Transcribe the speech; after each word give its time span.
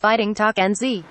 Fighting 0.00 0.32
Talk 0.32 0.54
NZ. 0.54 1.02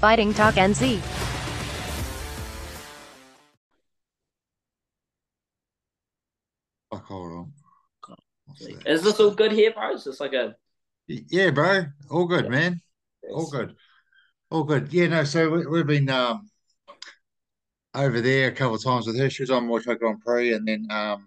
Fighting 0.00 0.32
Talk 0.32 0.54
NZ. 0.54 1.00
Fuck, 6.90 7.04
hold 7.04 7.32
on. 7.32 7.52
What's 8.46 8.60
that? 8.60 8.86
Is 8.86 9.02
this 9.02 9.20
all 9.20 9.32
good 9.32 9.52
here, 9.52 9.70
bro? 9.74 9.92
It's 9.92 10.04
just 10.04 10.20
like 10.20 10.32
a 10.32 10.56
Yeah, 11.08 11.50
bro. 11.50 11.84
All 12.08 12.24
good, 12.24 12.48
man. 12.48 12.80
All 13.30 13.50
good. 13.50 13.76
All 14.54 14.62
good. 14.62 14.92
Yeah, 14.92 15.08
no, 15.08 15.24
so 15.24 15.50
we, 15.50 15.66
we've 15.66 15.84
been 15.84 16.08
um 16.08 16.48
over 17.92 18.20
there 18.20 18.46
a 18.46 18.52
couple 18.52 18.76
of 18.76 18.84
times 18.84 19.04
with 19.04 19.18
her. 19.18 19.28
She 19.28 19.42
was 19.42 19.50
on 19.50 19.66
Muay 19.66 19.84
Thai 19.84 19.94
Grand 19.94 20.20
Prix 20.20 20.52
and 20.52 20.68
then 20.68 20.86
um 20.90 21.26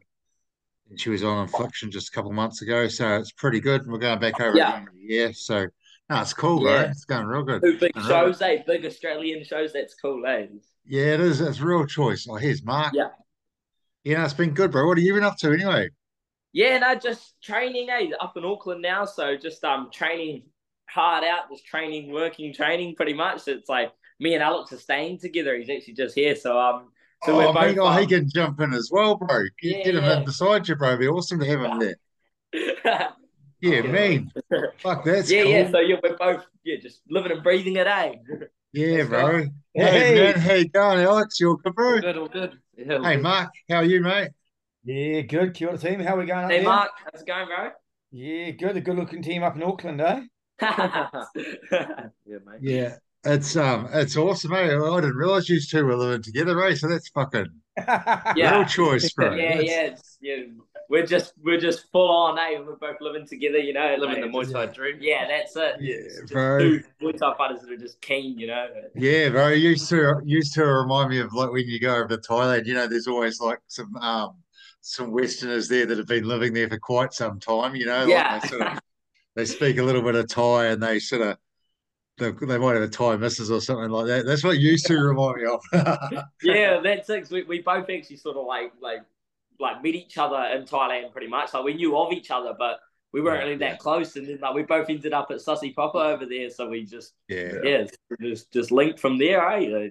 she 0.95 1.09
was 1.09 1.25
on 1.25 1.41
Infliction 1.43 1.91
just 1.91 2.07
a 2.07 2.11
couple 2.13 2.31
of 2.31 2.35
months 2.35 2.61
ago. 2.61 2.87
So 2.87 3.17
it's 3.17 3.33
pretty 3.33 3.59
good. 3.59 3.85
We're 3.85 3.97
going 3.97 4.21
back 4.21 4.39
over 4.39 4.55
Yeah. 4.55 4.69
at 4.69 4.71
the 4.71 4.77
end 4.77 4.87
of 4.87 4.93
the 4.93 5.13
year. 5.13 5.33
So 5.33 5.67
no, 6.09 6.21
it's 6.21 6.31
cool, 6.31 6.61
bro. 6.61 6.73
Yeah. 6.75 6.89
It's 6.91 7.03
going 7.03 7.25
real 7.25 7.43
good. 7.43 7.61
two 7.63 7.77
big 7.77 7.91
Going 7.95 8.07
real 8.07 8.27
shows, 8.27 8.41
eh? 8.41 8.63
Big 8.65 8.85
Australian 8.85 9.43
shows. 9.43 9.73
That's 9.73 9.95
cool, 9.95 10.25
eh? 10.25 10.45
Yeah, 10.85 11.15
it 11.15 11.19
is. 11.19 11.41
It's 11.41 11.59
real 11.59 11.85
choice. 11.85 12.27
Oh, 12.29 12.35
here's 12.35 12.63
Mark. 12.63 12.93
Yeah. 12.95 13.09
Yeah, 14.05 14.23
it's 14.23 14.33
been 14.33 14.53
good, 14.53 14.71
bro. 14.71 14.87
What 14.87 14.97
have 14.97 15.03
you 15.05 15.13
been 15.15 15.25
up 15.25 15.35
to 15.39 15.51
anyway? 15.51 15.89
Yeah, 16.53 16.77
no, 16.77 16.95
just 16.95 17.33
training, 17.43 17.89
eh? 17.89 18.11
Up 18.21 18.37
in 18.37 18.45
Auckland 18.45 18.81
now, 18.81 19.03
so 19.03 19.35
just 19.35 19.61
um 19.65 19.89
training 19.91 20.43
hard 20.87 21.23
out, 21.23 21.49
just 21.51 21.65
training, 21.65 22.11
working, 22.11 22.53
training, 22.53 22.95
pretty 22.95 23.13
much. 23.13 23.41
So 23.41 23.51
It's 23.51 23.69
like 23.69 23.91
me 24.19 24.33
and 24.33 24.43
Alex 24.43 24.71
are 24.73 24.77
staying 24.77 25.19
together. 25.19 25.57
He's 25.57 25.69
actually 25.69 25.93
just 25.95 26.15
here, 26.15 26.35
so 26.35 26.59
um, 26.59 26.91
so 27.23 27.33
oh, 27.33 27.37
we're 27.37 27.51
both. 27.53 27.75
mate, 27.75 27.77
oh, 27.79 27.91
he 27.91 28.03
um, 28.03 28.07
can 28.07 28.29
jump 28.29 28.59
in 28.61 28.73
as 28.73 28.89
well, 28.91 29.15
bro. 29.15 29.43
Get, 29.61 29.77
Yeah, 29.77 29.83
get 29.83 29.95
him 29.95 30.03
yeah. 30.03 30.17
in 30.19 30.23
beside 30.25 30.67
you, 30.67 30.75
bro. 30.75 30.89
It'd 30.89 30.99
be 31.01 31.07
awesome 31.07 31.39
to 31.39 31.45
have 31.45 31.61
him 31.61 31.79
there. 31.79 31.95
Yeah, 33.61 33.81
Yeah. 33.81 33.91
man. 33.91 34.31
Fuck, 34.83 35.03
that's 35.05 35.31
yeah, 35.31 35.43
cool. 35.43 35.51
yeah. 35.51 35.71
So 35.71 35.79
yeah, 35.79 35.95
we're 36.03 36.15
both 36.17 36.45
yeah, 36.63 36.77
just 36.81 37.01
living 37.09 37.31
and 37.31 37.43
breathing 37.43 37.75
it, 37.77 37.87
eh? 37.87 38.13
Yeah, 38.73 39.03
Let's 39.03 39.09
bro. 39.09 39.45
go. 39.45 39.49
Hey, 39.73 40.15
man, 40.15 40.39
how 40.39 40.53
you 40.53 40.69
going, 40.69 40.99
Alex? 40.99 41.39
You 41.39 41.49
all 41.49 41.55
good, 41.57 41.73
bro? 41.75 41.95
All 41.95 41.99
good, 42.01 42.17
all 42.17 42.27
good. 42.27 42.59
Yeah, 42.77 42.97
all 42.97 43.03
Hey, 43.03 43.15
good. 43.15 43.23
Mark, 43.23 43.51
how 43.69 43.77
are 43.77 43.83
you, 43.85 44.01
mate? 44.01 44.29
Yeah, 44.83 45.21
good. 45.21 45.53
Kia 45.53 45.67
ora 45.69 45.77
team. 45.77 45.99
How 45.99 46.15
are 46.15 46.19
we 46.19 46.25
going 46.25 46.45
up 46.45 46.51
Hey, 46.51 46.57
there? 46.57 46.65
Mark, 46.65 46.91
how's 47.11 47.21
it 47.21 47.27
going, 47.27 47.47
bro? 47.47 47.71
Yeah, 48.11 48.51
good. 48.51 48.77
A 48.77 48.81
good 48.81 48.95
looking 48.95 49.21
team 49.21 49.43
up 49.43 49.55
in 49.55 49.63
Auckland, 49.63 50.01
eh? 50.01 50.21
yeah, 50.61 52.07
mate. 52.25 52.59
Yeah, 52.61 52.95
it's 53.23 53.55
um, 53.55 53.87
it's 53.93 54.17
awesome, 54.17 54.51
mate. 54.51 54.71
I 54.71 54.95
didn't 55.01 55.15
realize 55.15 55.49
you 55.49 55.59
two 55.61 55.85
were 55.85 55.95
living 55.95 56.21
together, 56.23 56.61
eh? 56.65 56.75
So 56.75 56.87
that's 56.87 57.09
fucking 57.09 57.47
Yeah. 57.87 58.57
real 58.59 58.65
choice, 58.65 59.11
bro. 59.13 59.35
Yeah, 59.35 59.49
That's- 59.57 59.65
yeah, 59.67 59.81
it's, 59.81 60.17
yeah. 60.21 60.35
We're 60.89 61.05
just 61.05 61.33
we're 61.43 61.59
just 61.59 61.91
full 61.91 62.09
on, 62.09 62.39
eh? 62.39 62.57
We're 62.65 62.77
both 62.77 63.01
living 63.01 63.27
together, 63.27 63.57
you 63.57 63.73
know. 63.73 63.97
Living 63.99 64.21
the 64.21 64.27
like, 64.37 64.47
Muay 64.47 64.53
Thai 64.53 64.65
dream. 64.67 64.97
Yeah, 65.01 65.27
that's 65.27 65.53
it. 65.57 65.75
Yeah, 65.81 65.95
It's 65.95 66.19
just 66.21 66.31
bro. 66.33 66.59
Two 66.59 66.83
Muay 67.01 67.17
Thai 67.17 67.33
fighters 67.37 67.59
that 67.61 67.71
are 67.71 67.77
just 67.77 67.99
keen, 67.99 68.39
you 68.39 68.47
know. 68.47 68.67
Yeah, 68.95 69.27
bro. 69.29 69.49
Used 69.49 69.89
to 69.89 70.21
used 70.23 70.53
to 70.53 70.65
remind 70.65 71.09
me 71.09 71.19
of 71.19 71.33
like 71.33 71.51
when 71.51 71.67
you 71.67 71.77
go 71.81 71.93
over 71.97 72.07
to 72.07 72.17
Thailand. 72.17 72.65
You 72.67 72.73
know, 72.75 72.87
there's 72.87 73.07
always 73.07 73.41
like 73.41 73.59
some 73.67 73.93
um, 73.97 74.37
some 74.79 75.11
Westerners 75.11 75.67
there 75.67 75.85
that 75.85 75.97
have 75.97 76.07
been 76.07 76.23
living 76.23 76.53
there 76.53 76.69
for 76.69 76.79
quite 76.79 77.11
some 77.11 77.37
time. 77.41 77.75
You 77.75 77.87
know, 77.87 77.99
like 77.99 78.07
Yeah. 78.07 78.39
they 78.39 78.47
sort 78.47 78.61
of 78.61 78.79
they 79.37 79.45
speak 79.45 79.79
a 79.79 79.83
little 79.83 80.03
bit 80.03 80.15
of 80.15 80.29
Thai 80.29 80.67
and 80.67 80.83
they 80.83 80.99
sort 80.99 81.23
of 81.23 81.39
they, 82.19 82.31
they 82.31 82.57
might 82.59 82.75
have 82.75 82.83
a 82.83 82.89
Thai 82.89 83.17
missus 83.17 83.51
or 83.51 83.61
something 83.61 83.89
like 83.91 84.07
that. 84.07 84.25
That's 84.25 84.43
what 84.43 84.59
you 84.59 84.77
two 84.77 84.99
remind 84.99 85.37
me 85.37 85.45
of. 85.47 85.61
yeah, 86.43 86.79
that's 86.81 87.09
it. 87.09 87.21
'cause 87.21 87.31
We, 87.31 87.43
we 87.43 87.61
both 87.61 87.89
actually 87.89 88.17
sort 88.17 88.37
of 88.37 88.45
like 88.45 88.73
like 88.81 89.01
like 89.59 89.83
met 89.83 89.95
each 89.95 90.17
other 90.17 90.37
in 90.55 90.63
Thailand 90.65 91.11
pretty 91.11 91.27
much. 91.27 91.53
Like 91.53 91.63
we 91.63 91.73
knew 91.75 91.97
of 91.97 92.13
each 92.13 92.31
other, 92.31 92.55
but 92.57 92.79
we 93.13 93.21
weren't 93.21 93.37
Yeah, 93.37 93.45
really 93.45 93.57
that 93.57 93.71
yeah. 93.73 93.77
close. 93.77 94.15
And 94.15 94.27
then 94.27 94.39
like 94.41 94.55
we 94.55 94.63
both 94.63 94.89
ended 94.89 95.13
up 95.13 95.31
at 95.31 95.37
Sussy 95.37 95.75
Papa 95.75 95.97
over 95.99 96.25
there, 96.25 96.49
so 96.49 96.69
we 96.69 96.85
just 96.85 97.13
yeah, 97.29 97.53
yeah, 97.63 97.85
just 98.21 98.51
just 98.51 98.71
linked 98.71 98.99
from 98.99 99.17
there, 99.17 99.47
eh? 99.49 99.89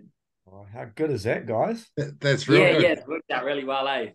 Oh, 0.51 0.65
how 0.73 0.85
good 0.95 1.11
is 1.11 1.25
that, 1.25 1.47
guys? 1.47 1.91
that- 1.97 2.21
that's 2.21 2.49
real 2.49 2.61
Yeah, 2.61 2.71
good. 2.71 2.83
yeah, 2.83 2.93
it 2.93 3.09
worked 3.09 3.31
out 3.31 3.45
really 3.45 3.65
well, 3.65 3.89
eh? 3.89 4.11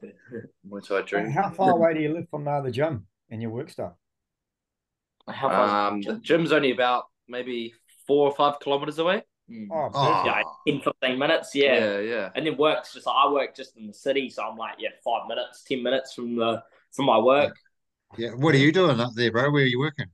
Muay 0.67 0.85
Thai 0.87 1.01
dream. 1.01 1.29
How 1.31 1.49
far 1.49 1.71
away 1.71 1.93
do 1.93 2.01
you 2.01 2.13
live 2.13 2.29
from 2.29 2.47
uh, 2.47 2.61
the 2.61 2.71
gym 2.71 3.07
and 3.29 3.41
your 3.41 3.51
work 3.51 3.69
stuff? 3.69 3.93
How 5.27 5.49
far? 5.49 5.87
Um, 5.89 6.01
the 6.01 6.15
gym's 6.17 6.51
only 6.51 6.71
about 6.71 7.05
maybe 7.27 7.73
four 8.07 8.29
or 8.29 8.35
five 8.35 8.59
kilometers 8.59 8.99
away. 8.99 9.23
Oh, 9.71 9.89
Oh, 9.93 10.23
yeah, 10.25 10.43
10, 10.67 10.81
15 10.81 11.19
minutes, 11.19 11.53
yeah. 11.53 11.75
yeah, 11.75 11.99
yeah. 11.99 12.29
And 12.35 12.47
then 12.47 12.57
work's 12.57 12.93
just 12.93 13.07
I 13.07 13.29
work 13.29 13.55
just 13.55 13.75
in 13.77 13.87
the 13.87 13.93
city, 13.93 14.29
so 14.29 14.43
I'm 14.43 14.57
like, 14.57 14.75
yeah, 14.79 14.89
five 15.03 15.27
minutes, 15.27 15.63
ten 15.67 15.83
minutes 15.83 16.13
from 16.13 16.35
the 16.35 16.63
from 16.93 17.05
my 17.05 17.17
work. 17.19 17.55
yeah. 18.17 18.31
What 18.31 18.55
are 18.55 18.59
you 18.59 18.71
doing 18.71 18.99
up 18.99 19.11
there, 19.15 19.31
bro? 19.31 19.51
Where 19.51 19.63
are 19.63 19.65
you 19.65 19.79
working? 19.79 20.07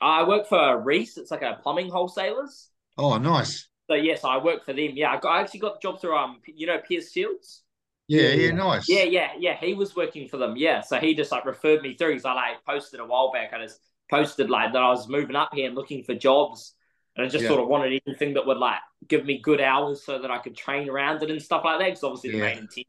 I 0.00 0.24
work 0.24 0.46
for 0.46 0.78
Reece, 0.80 1.16
it's 1.16 1.30
like 1.30 1.42
a 1.42 1.58
plumbing 1.62 1.88
wholesalers. 1.90 2.70
Oh, 2.98 3.16
nice. 3.18 3.68
So 3.88 3.94
yes, 3.94 4.24
I 4.24 4.38
work 4.38 4.64
for 4.64 4.72
them. 4.72 4.90
Yeah, 4.94 5.12
I, 5.12 5.20
got, 5.20 5.30
I 5.30 5.40
actually 5.40 5.60
got 5.60 5.74
the 5.80 5.88
job 5.88 6.00
through 6.00 6.16
um, 6.16 6.40
you 6.46 6.66
know, 6.66 6.78
Pierce 6.78 7.12
Shields. 7.12 7.62
Yeah, 8.08 8.22
Yeah, 8.22 8.34
yeah, 8.34 8.46
yeah. 8.46 8.52
nice. 8.52 8.88
Yeah, 8.88 9.02
yeah, 9.04 9.30
yeah. 9.38 9.56
He 9.58 9.74
was 9.74 9.94
working 9.94 10.28
for 10.28 10.38
them. 10.38 10.56
Yeah, 10.56 10.80
so 10.80 10.98
he 10.98 11.14
just 11.14 11.30
like 11.32 11.44
referred 11.44 11.82
me 11.82 11.94
through. 11.96 12.18
So 12.18 12.30
I 12.30 12.34
like 12.34 12.64
posted 12.64 13.00
a 13.00 13.06
while 13.06 13.32
back. 13.32 13.52
I 13.52 13.62
just 13.62 13.80
posted 14.10 14.50
like 14.50 14.72
that 14.72 14.82
I 14.82 14.90
was 14.90 15.08
moving 15.08 15.36
up 15.36 15.50
here 15.54 15.66
and 15.66 15.74
looking 15.74 16.02
for 16.04 16.14
jobs, 16.14 16.74
and 17.16 17.26
I 17.26 17.28
just 17.28 17.44
Yeah. 17.44 17.48
sort 17.48 17.60
of 17.60 17.68
wanted 17.68 18.00
anything 18.06 18.34
that 18.34 18.46
would 18.46 18.58
like 18.58 18.80
give 19.08 19.24
me 19.24 19.38
good 19.40 19.60
hours 19.60 20.04
so 20.04 20.18
that 20.18 20.30
I 20.30 20.38
could 20.38 20.56
train 20.56 20.88
around 20.88 21.22
it 21.22 21.30
and 21.30 21.40
stuff 21.42 21.64
like 21.64 21.78
that. 21.78 21.86
Because 21.86 22.04
obviously 22.04 22.30
the 22.30 22.38
Yeah. 22.38 22.46
main 22.46 22.58
intent 22.58 22.86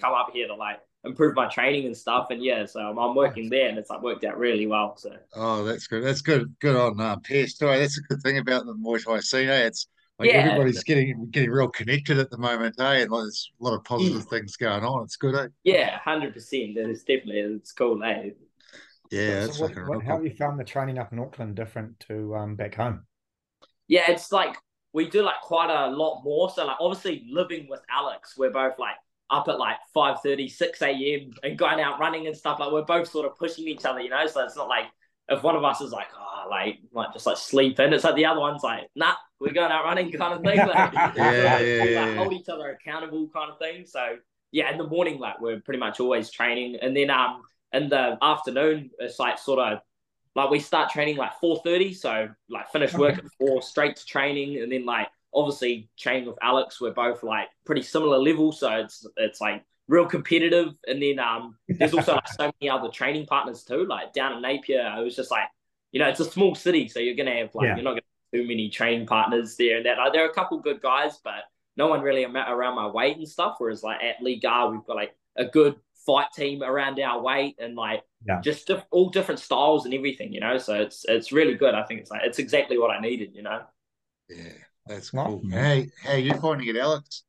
come 0.00 0.12
up 0.14 0.30
here 0.32 0.46
to 0.48 0.54
like 0.54 0.80
improve 1.04 1.34
my 1.34 1.46
training 1.48 1.86
and 1.86 1.96
stuff. 1.96 2.28
And 2.30 2.42
yeah, 2.42 2.66
so 2.66 2.80
I'm, 2.80 2.98
I'm 2.98 3.14
working 3.14 3.48
there, 3.48 3.68
and 3.68 3.78
it's 3.78 3.90
like 3.90 4.02
worked 4.02 4.24
out 4.24 4.38
really 4.38 4.66
well. 4.66 4.96
So 4.96 5.16
Oh, 5.34 5.64
that's 5.64 5.86
good. 5.86 6.02
That's 6.02 6.22
good. 6.22 6.54
Good 6.60 6.76
on 6.76 7.00
uh, 7.00 7.16
Pierce 7.16 7.54
too. 7.58 7.66
That's 7.66 7.98
a 7.98 8.02
good 8.02 8.22
thing 8.22 8.38
about 8.38 8.66
the 8.66 8.74
Muay 8.74 9.04
Thai 9.04 9.20
scene. 9.20 9.48
Eh? 9.48 9.66
It's 9.66 9.88
like 10.18 10.30
Yeah. 10.30 10.38
everybody's 10.38 10.82
getting 10.82 11.28
getting 11.30 11.50
real 11.50 11.68
connected 11.68 12.18
at 12.18 12.30
the 12.30 12.38
moment, 12.38 12.76
eh? 12.80 13.02
And 13.02 13.10
like, 13.10 13.22
there's 13.24 13.52
a 13.60 13.64
lot 13.64 13.74
of 13.74 13.84
positive 13.84 14.24
things 14.24 14.56
going 14.56 14.84
on. 14.84 15.04
It's 15.04 15.16
good, 15.16 15.34
eh? 15.34 15.48
yeah, 15.64 15.98
hundred 15.98 16.32
percent. 16.32 16.76
It's 16.76 17.00
definitely 17.02 17.40
it's 17.40 17.72
cool. 17.72 18.02
Eh? 18.02 18.30
Yeah, 19.10 19.40
So 19.42 19.46
that's 19.46 19.58
what- 19.60 19.88
what- 19.88 20.04
how 20.04 20.16
have 20.16 20.24
you 20.24 20.34
found 20.34 20.58
the 20.58 20.64
training 20.64 20.98
up 20.98 21.12
in 21.12 21.18
Auckland 21.18 21.56
different 21.56 22.00
to 22.08 22.34
um, 22.36 22.56
back 22.56 22.74
home? 22.74 23.06
Yeah, 23.88 24.10
it's 24.10 24.32
like 24.32 24.56
we 24.92 25.08
do 25.08 25.22
like 25.22 25.40
quite 25.42 25.70
a 25.70 25.90
lot 25.90 26.22
more. 26.24 26.50
So 26.50 26.64
like 26.64 26.76
obviously 26.80 27.26
living 27.30 27.66
with 27.68 27.80
Alex, 27.90 28.36
we're 28.36 28.50
both 28.50 28.78
like 28.78 28.96
up 29.30 29.48
at 29.48 29.58
like 29.58 29.76
5 29.92 30.18
6 30.48 30.82
a.m. 30.82 31.30
and 31.42 31.58
going 31.58 31.80
out 31.80 31.98
running 32.00 32.26
and 32.26 32.36
stuff. 32.36 32.58
Like 32.58 32.72
we're 32.72 32.84
both 32.84 33.08
sort 33.08 33.26
of 33.26 33.36
pushing 33.36 33.68
each 33.68 33.84
other, 33.84 34.00
you 34.00 34.10
know. 34.10 34.26
So 34.26 34.44
it's 34.44 34.56
not 34.56 34.68
like 34.68 34.86
if 35.28 35.42
one 35.42 35.56
of 35.56 35.64
us 35.64 35.80
is 35.80 35.90
like, 35.92 36.06
oh, 36.16 36.46
like 36.50 36.78
might 36.92 37.12
just 37.12 37.26
like 37.26 37.36
sleep 37.36 37.78
in, 37.80 37.92
it's 37.92 38.04
like 38.04 38.14
the 38.14 38.26
other 38.26 38.40
one's 38.40 38.62
like, 38.62 38.88
nah, 38.94 39.14
we're 39.40 39.52
going 39.52 39.72
out 39.72 39.84
running 39.84 40.10
kind 40.12 40.34
of 40.34 40.42
thing. 40.42 40.58
Like, 40.66 40.92
Yeah, 41.16 41.42
like, 41.44 41.66
yeah, 41.66 41.84
yeah, 41.84 42.00
like, 42.00 42.14
yeah. 42.14 42.14
hold 42.14 42.32
each 42.32 42.48
other 42.48 42.70
accountable 42.70 43.28
kind 43.28 43.50
of 43.50 43.58
thing. 43.58 43.84
So 43.86 44.16
yeah, 44.52 44.70
in 44.70 44.78
the 44.78 44.86
morning, 44.86 45.18
like 45.18 45.40
we're 45.40 45.60
pretty 45.60 45.80
much 45.80 46.00
always 46.00 46.30
training, 46.30 46.76
and 46.80 46.96
then 46.96 47.10
um 47.10 47.42
in 47.76 47.88
the 47.88 48.18
afternoon, 48.22 48.90
it's 48.98 49.18
like 49.18 49.38
sort 49.38 49.58
of 49.60 49.78
like 50.34 50.50
we 50.50 50.60
start 50.60 50.90
training 50.90 51.16
like 51.16 51.32
four 51.40 51.60
thirty, 51.64 51.92
so 51.94 52.28
like 52.48 52.70
finish 52.70 52.94
work 52.94 53.18
at 53.18 53.24
four, 53.38 53.62
straight 53.62 53.96
to 53.96 54.04
training, 54.04 54.62
and 54.62 54.70
then 54.70 54.84
like 54.84 55.08
obviously 55.34 55.88
training 55.98 56.26
with 56.26 56.38
Alex, 56.42 56.80
we're 56.80 56.92
both 56.92 57.22
like 57.22 57.48
pretty 57.64 57.82
similar 57.82 58.18
level, 58.18 58.52
so 58.52 58.70
it's 58.72 59.06
it's 59.16 59.40
like 59.40 59.64
real 59.88 60.06
competitive. 60.06 60.74
And 60.88 61.02
then 61.02 61.18
um 61.18 61.56
there's 61.68 61.94
also 61.94 62.14
like 62.14 62.28
so 62.28 62.50
many 62.60 62.70
other 62.70 62.88
training 62.88 63.26
partners 63.26 63.64
too, 63.64 63.86
like 63.86 64.12
down 64.12 64.32
in 64.34 64.42
Napier, 64.42 64.94
it 64.98 65.04
was 65.04 65.16
just 65.16 65.30
like 65.30 65.48
you 65.92 66.00
know 66.00 66.08
it's 66.08 66.20
a 66.20 66.24
small 66.24 66.54
city, 66.54 66.88
so 66.88 67.00
you're 67.00 67.14
gonna 67.16 67.36
have 67.36 67.54
like 67.54 67.66
Yeah. 67.66 67.76
you're 67.76 67.84
not 67.84 67.92
gonna 67.92 68.02
have 68.32 68.40
too 68.40 68.46
many 68.48 68.68
training 68.68 69.06
partners 69.06 69.56
there 69.56 69.78
and 69.78 69.86
that. 69.86 69.98
Like, 69.98 70.12
there 70.12 70.24
are 70.24 70.30
a 70.30 70.34
couple 70.34 70.58
good 70.58 70.82
guys, 70.82 71.18
but 71.24 71.44
no 71.76 71.86
one 71.88 72.00
really 72.00 72.24
around 72.24 72.74
my 72.74 72.88
weight 72.88 73.16
and 73.16 73.28
stuff. 73.28 73.56
Whereas 73.58 73.82
like 73.82 74.02
at 74.02 74.22
Liga, 74.22 74.68
we've 74.70 74.84
got 74.86 74.96
like 74.96 75.14
a 75.36 75.44
good 75.44 75.76
fight 76.06 76.28
team 76.34 76.62
around 76.62 77.00
our 77.00 77.20
weight 77.22 77.56
and 77.58 77.74
like 77.76 78.02
Yeah. 78.26 78.42
just 78.42 78.66
diff- 78.68 78.84
all 78.90 79.10
different 79.10 79.40
styles 79.40 79.84
and 79.84 79.94
everything, 79.94 80.32
you 80.32 80.40
know. 80.40 80.58
So 80.58 80.74
it's 80.74 81.04
it's 81.08 81.32
really 81.32 81.54
good. 81.54 81.74
I 81.74 81.84
think 81.84 82.00
it's 82.00 82.10
like 82.10 82.22
it's 82.24 82.38
exactly 82.38 82.78
what 82.78 82.90
I 82.90 83.00
needed, 83.00 83.34
you 83.34 83.42
know. 83.42 83.62
Yeah, 84.28 84.52
that's 84.86 85.10
Nice, 85.12 85.34
cool. 85.34 85.42
man. 85.42 85.64
Hey, 85.64 85.90
how 86.04 86.14
you 86.14 86.34
finding 86.40 86.68
it, 86.68 86.76
Alex? 86.76 87.24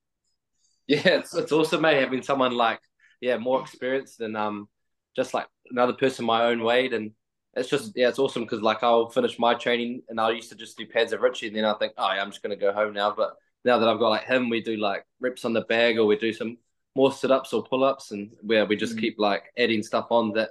Yeah, 0.87 1.19
it's 1.19 1.33
it's 1.35 1.51
awesome, 1.51 1.81
mate, 1.81 1.99
having 1.99 2.21
someone 2.21 2.53
like 2.55 2.79
yeah, 3.21 3.37
more 3.37 3.61
experienced 3.61 4.19
than 4.19 4.35
um 4.35 4.67
just 5.15 5.33
like 5.33 5.47
another 5.71 5.93
person 5.93 6.25
my 6.25 6.45
own 6.45 6.63
weight 6.63 6.93
and 6.93 7.11
it's 7.55 7.69
just 7.69 7.93
yeah, 7.95 8.09
it's 8.09 8.19
awesome 8.19 8.43
because 8.43 8.61
like 8.61 8.83
I'll 8.83 9.09
finish 9.09 9.39
my 9.39 9.53
training 9.55 10.03
and 10.09 10.19
I 10.19 10.29
used 10.31 10.49
to 10.49 10.55
just 10.55 10.77
do 10.77 10.85
pads 10.85 11.11
of 11.13 11.21
Richie 11.21 11.47
and 11.47 11.55
then 11.55 11.65
I 11.65 11.73
think, 11.73 11.93
oh 11.97 12.13
yeah, 12.13 12.21
I'm 12.21 12.29
just 12.31 12.43
gonna 12.43 12.55
go 12.55 12.71
home 12.73 12.93
now. 12.93 13.13
But 13.15 13.35
now 13.65 13.79
that 13.79 13.89
I've 13.89 13.99
got 13.99 14.09
like 14.09 14.25
him, 14.25 14.49
we 14.49 14.61
do 14.61 14.77
like 14.77 15.05
reps 15.19 15.43
on 15.45 15.53
the 15.53 15.61
bag 15.61 15.97
or 15.97 16.05
we 16.05 16.17
do 16.17 16.31
some 16.33 16.57
more 16.97 17.11
sit 17.11 17.31
ups 17.31 17.53
or 17.53 17.63
pull 17.63 17.83
ups 17.91 18.11
and 18.11 18.31
where 18.41 18.65
we 18.65 18.75
just 18.75 18.95
Mm. 18.95 18.99
keep 19.01 19.15
like 19.19 19.43
adding 19.57 19.83
stuff 19.83 20.07
on 20.09 20.31
that 20.33 20.49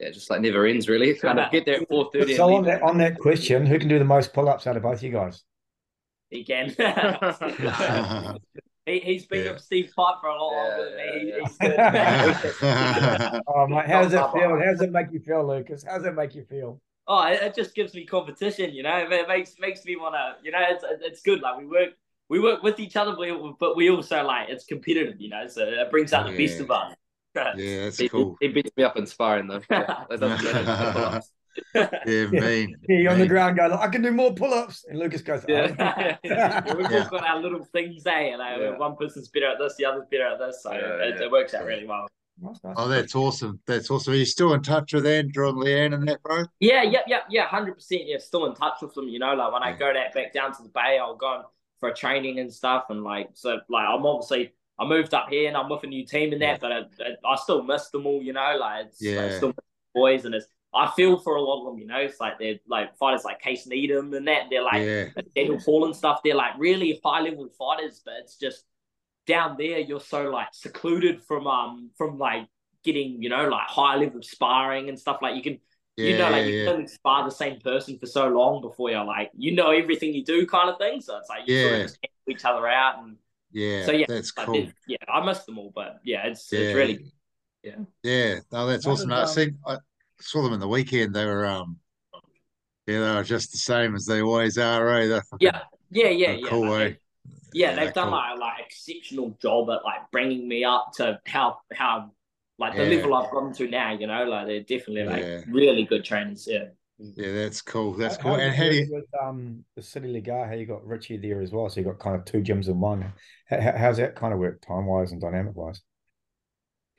yeah, 0.00 0.10
just 0.10 0.28
like 0.30 0.40
never 0.42 0.66
ends 0.66 0.88
really. 0.88 1.14
Kind 1.14 1.38
of 1.40 1.50
get 1.50 1.64
there 1.64 1.80
at 1.80 1.88
four 1.88 2.10
thirty 2.12 2.34
So 2.34 2.54
on 2.54 2.64
that 2.64 2.82
on 2.82 2.98
that 2.98 3.18
question, 3.18 3.64
who 3.64 3.78
can 3.78 3.88
do 3.88 3.98
the 3.98 4.04
most 4.16 4.34
pull-ups 4.34 4.66
out 4.66 4.76
of 4.76 4.82
both 4.82 5.02
you 5.02 5.12
guys? 5.12 5.44
he 6.28 6.42
can. 6.44 6.74
he, 8.86 8.98
he's 8.98 9.26
been 9.26 9.44
Yeah. 9.44 9.52
with 9.52 9.62
Steve 9.62 9.92
Pipe 9.96 10.16
for 10.20 10.26
a 10.28 10.34
lot 10.42 10.52
Yeah, 10.52 10.58
longer 10.58 10.84
than 10.84 10.96
me. 10.96 11.20
He- 11.20 11.28
yeah, 11.28 11.38
He's 12.26 12.38
good. 12.42 12.54
Oh, 13.46 13.66
mate, 13.68 13.86
how 13.86 14.02
does 14.02 14.12
it 14.12 14.18
feel? 14.32 14.50
How 14.58 14.72
does 14.72 14.80
it 14.82 14.90
make 14.92 15.12
you 15.12 15.20
feel, 15.20 15.46
Lucas? 15.46 15.84
How 15.84 15.96
does 15.98 16.06
it 16.06 16.14
make 16.14 16.34
you 16.34 16.44
feel? 16.44 16.80
oh, 17.08 17.22
it, 17.28 17.40
it 17.42 17.54
just 17.54 17.72
gives 17.74 17.94
me 17.94 18.04
competition, 18.04 18.74
you 18.74 18.82
know. 18.82 18.96
It, 18.98 19.12
it 19.12 19.28
makes 19.28 19.54
makes 19.60 19.84
me 19.84 19.94
want 19.96 20.14
to, 20.16 20.34
you 20.44 20.50
know. 20.50 20.62
It's 20.68 20.84
it's 21.00 21.22
good. 21.22 21.40
Like 21.40 21.56
we 21.58 21.64
work 21.66 21.90
we 22.28 22.40
work 22.40 22.62
with 22.62 22.78
each 22.80 22.96
other, 22.96 23.16
we- 23.18 23.54
but 23.58 23.76
we 23.76 23.90
also 23.90 24.22
like 24.24 24.48
it's 24.48 24.64
competitive, 24.64 25.20
you 25.20 25.28
know. 25.28 25.46
So 25.48 25.62
it 25.66 25.90
brings 25.90 26.12
out 26.12 26.26
the 26.26 26.36
best 26.36 26.56
Yeah. 26.58 26.62
of 26.64 26.70
us. 26.70 26.94
yeah, 27.56 27.84
that's 27.84 27.98
He, 27.98 28.08
cool. 28.08 28.36
he 28.40 28.48
beats 28.48 28.70
me 28.76 28.82
up 28.84 28.96
in 28.96 29.06
sparring 29.06 29.46
though. 29.48 29.60
Yeah, 29.70 30.04
that 30.10 30.20
doesn't. 30.20 31.24
Yeah, 32.06 32.26
mean. 32.26 32.76
He 32.86 33.06
on 33.06 33.14
the 33.14 33.20
mean. 33.20 33.28
ground 33.28 33.56
going, 33.56 33.72
I 33.72 33.88
can 33.88 34.02
do 34.02 34.10
more 34.12 34.34
pull-ups. 34.34 34.84
And 34.90 34.98
Lucas 34.98 35.22
goes, 35.22 35.42
oh. 35.48 35.52
Yeah. 35.52 36.16
yeah, 36.22 36.74
we've 36.74 36.90
Yeah. 36.90 37.04
all 37.04 37.08
got 37.18 37.26
our 37.26 37.40
little 37.40 37.64
things 37.64 38.02
there. 38.02 38.26
You 38.32 38.36
know, 38.36 38.56
Yeah. 38.60 38.76
one 38.76 38.94
person's 38.94 39.28
better 39.28 39.46
at 39.52 39.58
this, 39.58 39.74
the 39.76 39.86
other's 39.86 40.04
better 40.10 40.26
at 40.26 40.38
this, 40.38 40.62
so 40.62 40.72
Yeah, 40.72 40.78
it, 41.06 41.16
yeah. 41.18 41.24
it 41.24 41.30
works 41.30 41.54
out 41.54 41.64
really 41.64 41.86
well. 41.86 42.06
Nice, 42.42 42.58
nice. 42.62 42.74
Oh, 42.76 42.88
that's 42.88 43.14
awesome. 43.14 43.58
That's 43.66 43.90
awesome. 43.90 44.12
Are 44.12 44.16
you 44.16 44.26
still 44.26 44.52
in 44.52 44.60
touch 44.62 44.92
with 44.92 45.06
Andrew 45.06 45.48
and 45.48 45.56
Leanne 45.56 45.94
and 45.94 46.06
that, 46.08 46.22
bro? 46.22 46.44
Yeah, 46.60 46.82
yeah, 46.82 47.00
yeah, 47.06 47.20
yeah, 47.30 47.46
hundred 47.46 47.76
percent. 47.76 48.02
Yeah, 48.04 48.18
still 48.18 48.44
in 48.44 48.54
touch 48.54 48.74
with 48.82 48.92
them. 48.92 49.08
You 49.08 49.18
know, 49.18 49.32
like 49.34 49.50
when 49.50 49.62
I 49.62 49.72
go 49.72 49.90
that 49.94 50.12
back 50.12 50.34
down 50.34 50.54
to 50.56 50.62
the 50.62 50.68
bay, 50.68 50.98
I'll 51.00 51.16
go 51.16 51.44
for 51.80 51.92
training 51.92 52.38
and 52.40 52.52
stuff, 52.52 52.84
and 52.90 53.02
like 53.04 53.30
so, 53.34 53.58
like 53.68 53.86
I'm 53.88 54.04
obviously 54.06 54.52
I 54.78 54.86
moved 54.86 55.14
up 55.14 55.28
here 55.30 55.48
and 55.48 55.56
I'm 55.56 55.68
with 55.68 55.84
a 55.84 55.86
new 55.86 56.04
team 56.06 56.32
and 56.32 56.42
that, 56.42 56.60
but 56.60 56.72
I, 56.72 56.82
I 57.24 57.36
still 57.36 57.62
miss 57.62 57.88
them 57.90 58.06
all. 58.06 58.22
You 58.22 58.32
know, 58.32 58.56
like 58.60 58.86
it's, 58.86 59.02
Yeah. 59.02 59.30
still 59.36 59.54
boys, 59.94 60.24
and 60.24 60.34
it's 60.34 60.46
I 60.74 60.90
feel 60.94 61.18
for 61.18 61.36
a 61.36 61.40
lot 61.42 61.60
of 61.60 61.72
them. 61.72 61.78
You 61.80 61.86
know, 61.86 61.98
it's 61.98 62.20
like 62.20 62.38
they're 62.38 62.58
like 62.68 62.96
fighters 62.98 63.24
like 63.24 63.40
Case 63.40 63.66
Needham 63.66 64.12
and 64.14 64.28
that. 64.28 64.44
They're 64.50 64.62
like 64.62 64.84
yeah, 64.84 65.08
Daniel 65.34 65.58
Paul 65.64 65.86
and 65.86 65.96
stuff. 65.96 66.20
They're 66.22 66.34
like 66.34 66.58
really 66.58 67.00
high 67.04 67.20
level 67.20 67.48
fighters, 67.58 68.02
but 68.04 68.14
it's 68.20 68.36
just 68.38 68.64
down 69.26 69.56
there 69.58 69.80
you're 69.80 69.98
so 70.00 70.30
like 70.30 70.48
secluded 70.52 71.20
from 71.20 71.46
um 71.48 71.90
from 71.98 72.16
like 72.18 72.46
getting 72.84 73.20
you 73.20 73.28
know 73.28 73.48
like 73.48 73.66
high 73.66 73.96
level 73.96 74.22
sparring 74.22 74.88
and 74.88 74.96
stuff 74.98 75.18
like 75.20 75.34
you 75.34 75.42
can 75.42 75.58
yeah, 75.96 76.08
you 76.08 76.18
know, 76.18 76.30
like 76.30 76.44
yeah, 76.44 76.50
you 76.50 76.58
yeah. 76.58 76.64
can 76.66 76.74
only 76.74 76.86
spar 76.88 77.24
the 77.24 77.30
same 77.34 77.58
person 77.60 77.98
for 77.98 78.06
so 78.06 78.28
long 78.28 78.60
before 78.60 78.90
you're 78.90 79.04
like, 79.04 79.30
you 79.36 79.52
know 79.54 79.70
everything 79.70 80.12
you 80.14 80.24
do 80.24 80.46
kind 80.46 80.68
of 80.68 80.78
thing. 80.78 81.00
So 81.00 81.16
it's 81.16 81.28
like 81.28 81.46
you 81.48 81.60
sort 81.60 81.72
Yeah. 81.72 81.76
of 81.78 81.82
just 81.84 81.98
help 82.02 82.36
each 82.36 82.44
other 82.44 82.66
out 82.68 83.02
and 83.02 83.16
Yeah, 83.52 83.86
So, 83.86 83.92
yeah, 83.92 84.06
that's 84.08 84.36
like, 84.36 84.46
cool. 84.46 84.56
it- 84.56 84.74
yeah, 84.86 84.96
I 85.08 85.24
miss 85.24 85.44
them 85.44 85.58
all, 85.58 85.72
but 85.74 86.00
yeah, 86.04 86.26
it's 86.26 86.52
Yeah, 86.52 86.60
it's 86.60 86.74
really 86.76 87.12
yeah. 87.62 87.76
yeah. 88.02 88.40
No, 88.52 88.66
that's 88.66 88.84
How 88.84 88.92
awesome. 88.92 89.08
does, 89.10 89.18
I 89.36 89.42
um, 89.42 89.48
seen, 89.48 89.58
I 89.66 89.76
saw 90.20 90.42
them 90.42 90.52
in 90.52 90.60
the 90.60 90.68
weekend. 90.68 91.14
They 91.14 91.24
were, 91.24 91.46
um, 91.46 91.78
yeah, 92.86 93.00
they 93.00 93.14
were 93.14 93.24
just 93.24 93.52
the 93.52 93.58
same 93.58 93.94
as 93.94 94.04
they 94.06 94.20
always 94.22 94.58
are. 94.58 94.88
Eh? 94.98 95.06
They're 95.06 95.22
fucking- 95.22 95.46
yeah, 95.46 95.62
yeah, 95.90 96.08
yeah, 96.10 96.30
yeah. 96.32 96.48
cool, 96.48 96.68
like, 96.68 96.80
eh? 96.80 96.88
they- 96.90 96.98
yeah, 97.52 97.74
they're 97.74 97.86
they've 97.86 97.94
done 97.94 98.08
cool. 98.08 98.18
like 98.18 98.38
like 98.38 98.66
exceptional 98.66 99.30
job 99.40 99.70
at 99.70 99.82
like 99.84 100.10
bringing 100.12 100.46
me 100.46 100.64
up 100.64 100.92
to 100.96 101.18
how 101.26 101.58
how 101.72 102.10
like 102.58 102.74
the 102.76 102.84
Yeah. 102.84 102.96
level 102.96 103.14
I've 103.14 103.30
gone 103.30 103.52
to 103.54 103.68
now. 103.68 103.92
You 103.92 104.06
know, 104.06 104.24
like 104.24 104.46
they're 104.46 104.60
definitely 104.60 105.04
like 105.04 105.22
Yeah. 105.22 105.42
really 105.48 105.84
good 105.84 106.04
trainers. 106.04 106.46
Yeah. 106.50 106.68
Yeah, 106.98 107.32
that's 107.32 107.60
cool. 107.60 107.92
That's 107.92 108.16
How- 108.16 108.22
cool. 108.22 108.32
how's 108.32 108.40
And 108.40 108.52
it 108.52 108.56
how 108.56 108.68
do 108.70 108.76
you? 108.76 108.88
with 108.94 109.04
um 109.22 109.64
the 109.74 109.82
City 109.82 110.08
Liga? 110.08 110.46
How 110.46 110.54
you 110.54 110.64
got 110.66 110.86
Richie 110.86 111.18
there 111.18 111.42
as 111.42 111.52
well? 111.52 111.68
So 111.68 111.80
you 111.80 111.86
got 111.86 111.98
kind 111.98 112.16
of 112.16 112.24
two 112.24 112.38
gyms 112.42 112.68
in 112.68 112.80
one. 112.80 113.12
How, 113.50 113.60
how- 113.60 113.76
how's 113.76 113.96
that 113.98 114.16
kind 114.16 114.32
of 114.32 114.38
work 114.40 114.62
time 114.62 114.86
wise 114.86 115.12
and 115.12 115.20
dynamic 115.20 115.54
wise? 115.54 115.82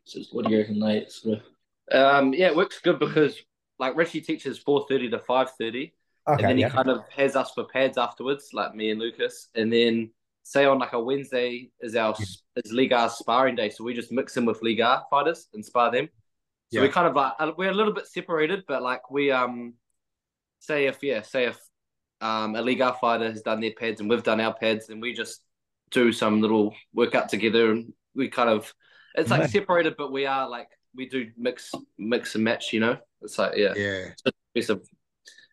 So 0.06 0.20
what 0.32 0.46
do 0.46 0.52
you 0.52 0.60
reckon, 0.60 0.80
mate? 0.80 1.12
Sort 1.12 1.40
of- 1.40 1.46
Um, 1.92 2.34
yeah, 2.34 2.48
it 2.48 2.56
works 2.56 2.80
good 2.80 3.00
because 3.00 3.40
like 3.80 3.96
Richie 3.96 4.22
teaches 4.22 4.58
four 4.60 4.86
thirty 4.88 5.10
to 5.10 5.20
five 5.20 5.52
thirty, 5.60 5.94
Okay, 6.28 6.44
and 6.44 6.50
then 6.52 6.58
yeah. 6.58 6.70
he 6.70 6.76
kind 6.76 6.90
of 6.90 7.02
has 7.10 7.36
us 7.36 7.52
for 7.54 7.66
pads 7.66 7.98
afterwards, 7.98 8.54
like 8.54 8.76
me 8.76 8.92
and 8.92 9.00
Lucas. 9.00 9.50
And 9.56 9.72
then 9.74 10.12
say 10.48 10.64
on 10.66 10.80
like 10.80 10.94
a 10.94 11.00
Wednesday 11.00 11.70
is 11.82 11.96
our 11.96 12.16
is 12.56 12.72
Liga 12.72 13.10
sparring 13.10 13.56
day, 13.56 13.70
so 13.70 13.84
we 13.84 13.94
just 13.94 14.12
mix 14.12 14.38
in 14.38 14.46
with 14.46 14.64
Liga 14.64 15.04
fighters 15.10 15.48
and 15.54 15.64
spar 15.64 15.92
them. 15.92 16.08
So 16.72 16.80
Yeah. 16.80 16.82
we 16.84 16.90
kind 16.90 17.08
of 17.08 17.16
like 17.16 17.58
we're 17.58 17.70
a 17.72 17.74
little 17.74 17.94
bit 17.94 18.08
separated, 18.08 18.64
but 18.68 18.82
like 18.82 19.12
we 19.12 19.30
um 19.32 19.74
say 20.60 20.86
if 20.88 21.04
yeah 21.04 21.22
say 21.22 21.46
if 21.46 21.60
um 22.22 22.56
a 22.56 22.62
Liga 22.62 22.96
fighter 23.02 23.30
has 23.30 23.42
done 23.42 23.60
their 23.60 23.74
pads 23.74 24.00
and 24.00 24.10
we've 24.10 24.24
done 24.24 24.40
our 24.40 24.54
pads, 24.54 24.88
then 24.88 25.00
we 25.02 25.14
just 25.14 25.42
do 25.92 26.12
some 26.12 26.42
little 26.42 26.74
workout 26.94 27.28
together, 27.30 27.72
and 27.72 27.94
we 28.16 28.30
kind 28.30 28.50
of 28.50 28.74
it's 29.16 29.30
like 29.32 29.42
Nice. 29.42 29.52
separated, 29.52 29.96
but 29.98 30.12
we 30.12 30.26
are 30.26 30.48
like 30.48 30.70
we 30.96 31.10
do 31.10 31.30
mix 31.38 31.74
mix 31.98 32.36
and 32.36 32.44
match, 32.44 32.72
you 32.74 32.80
know. 32.80 32.98
It's 33.22 33.38
like 33.38 33.58
yeah, 33.58 33.74
Yeah, 33.76 34.10
best 34.56 34.70
of 34.70 34.88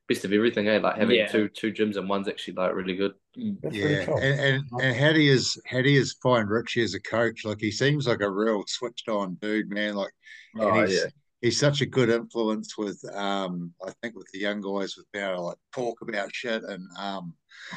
best 0.08 0.24
of 0.24 0.32
everything, 0.32 0.68
eh? 0.68 0.78
Like 0.78 0.98
having 0.98 1.16
Yeah. 1.16 1.26
two 1.32 1.48
two 1.48 1.72
gyms 1.72 1.96
and 1.96 2.08
one's 2.08 2.28
actually 2.28 2.54
like 2.54 2.74
really 2.74 2.94
good. 2.94 3.14
That's 3.62 3.76
yeah. 3.76 4.04
cool. 4.04 4.18
And, 4.18 4.40
and 4.40 4.64
and 4.80 4.96
how 4.96 5.12
do 5.12 5.20
you 5.20 5.38
how 5.66 5.82
do 5.82 5.90
you 5.90 6.04
find 6.22 6.48
Richie 6.48 6.82
as 6.82 6.94
a 6.94 7.00
coach? 7.00 7.44
Like 7.44 7.60
he 7.60 7.70
seems 7.70 8.06
like 8.06 8.20
a 8.20 8.30
real 8.30 8.64
switched 8.66 9.08
on 9.08 9.34
dude, 9.40 9.70
man. 9.70 9.94
Like 9.94 10.12
Oh, 10.56 10.68
and 10.68 10.88
he's, 10.88 11.06
he's 11.40 11.58
such 11.58 11.80
a 11.80 11.86
good 11.86 12.10
influence 12.10 12.78
with 12.78 13.02
um 13.12 13.72
I 13.84 13.92
think 14.02 14.14
with 14.14 14.28
the 14.32 14.38
young 14.38 14.60
guys 14.60 14.96
with 14.96 15.10
being 15.12 15.24
able 15.24 15.36
to 15.36 15.42
like 15.42 15.58
talk 15.74 16.00
about 16.00 16.34
shit 16.34 16.62
and 16.62 16.86
um 16.98 17.34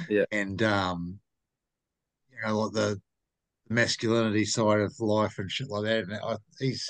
Yeah. 0.09 0.25
and 0.31 0.61
um 0.61 1.19
you 2.31 2.47
know 2.47 2.59
like 2.59 2.73
the 2.73 3.01
masculinity 3.69 4.45
side 4.45 4.79
of 4.79 4.99
life 4.99 5.39
and 5.39 5.51
shit 5.51 5.69
like 5.69 5.83
that. 5.83 6.03
And 6.03 6.13
I, 6.15 6.37
he's 6.59 6.89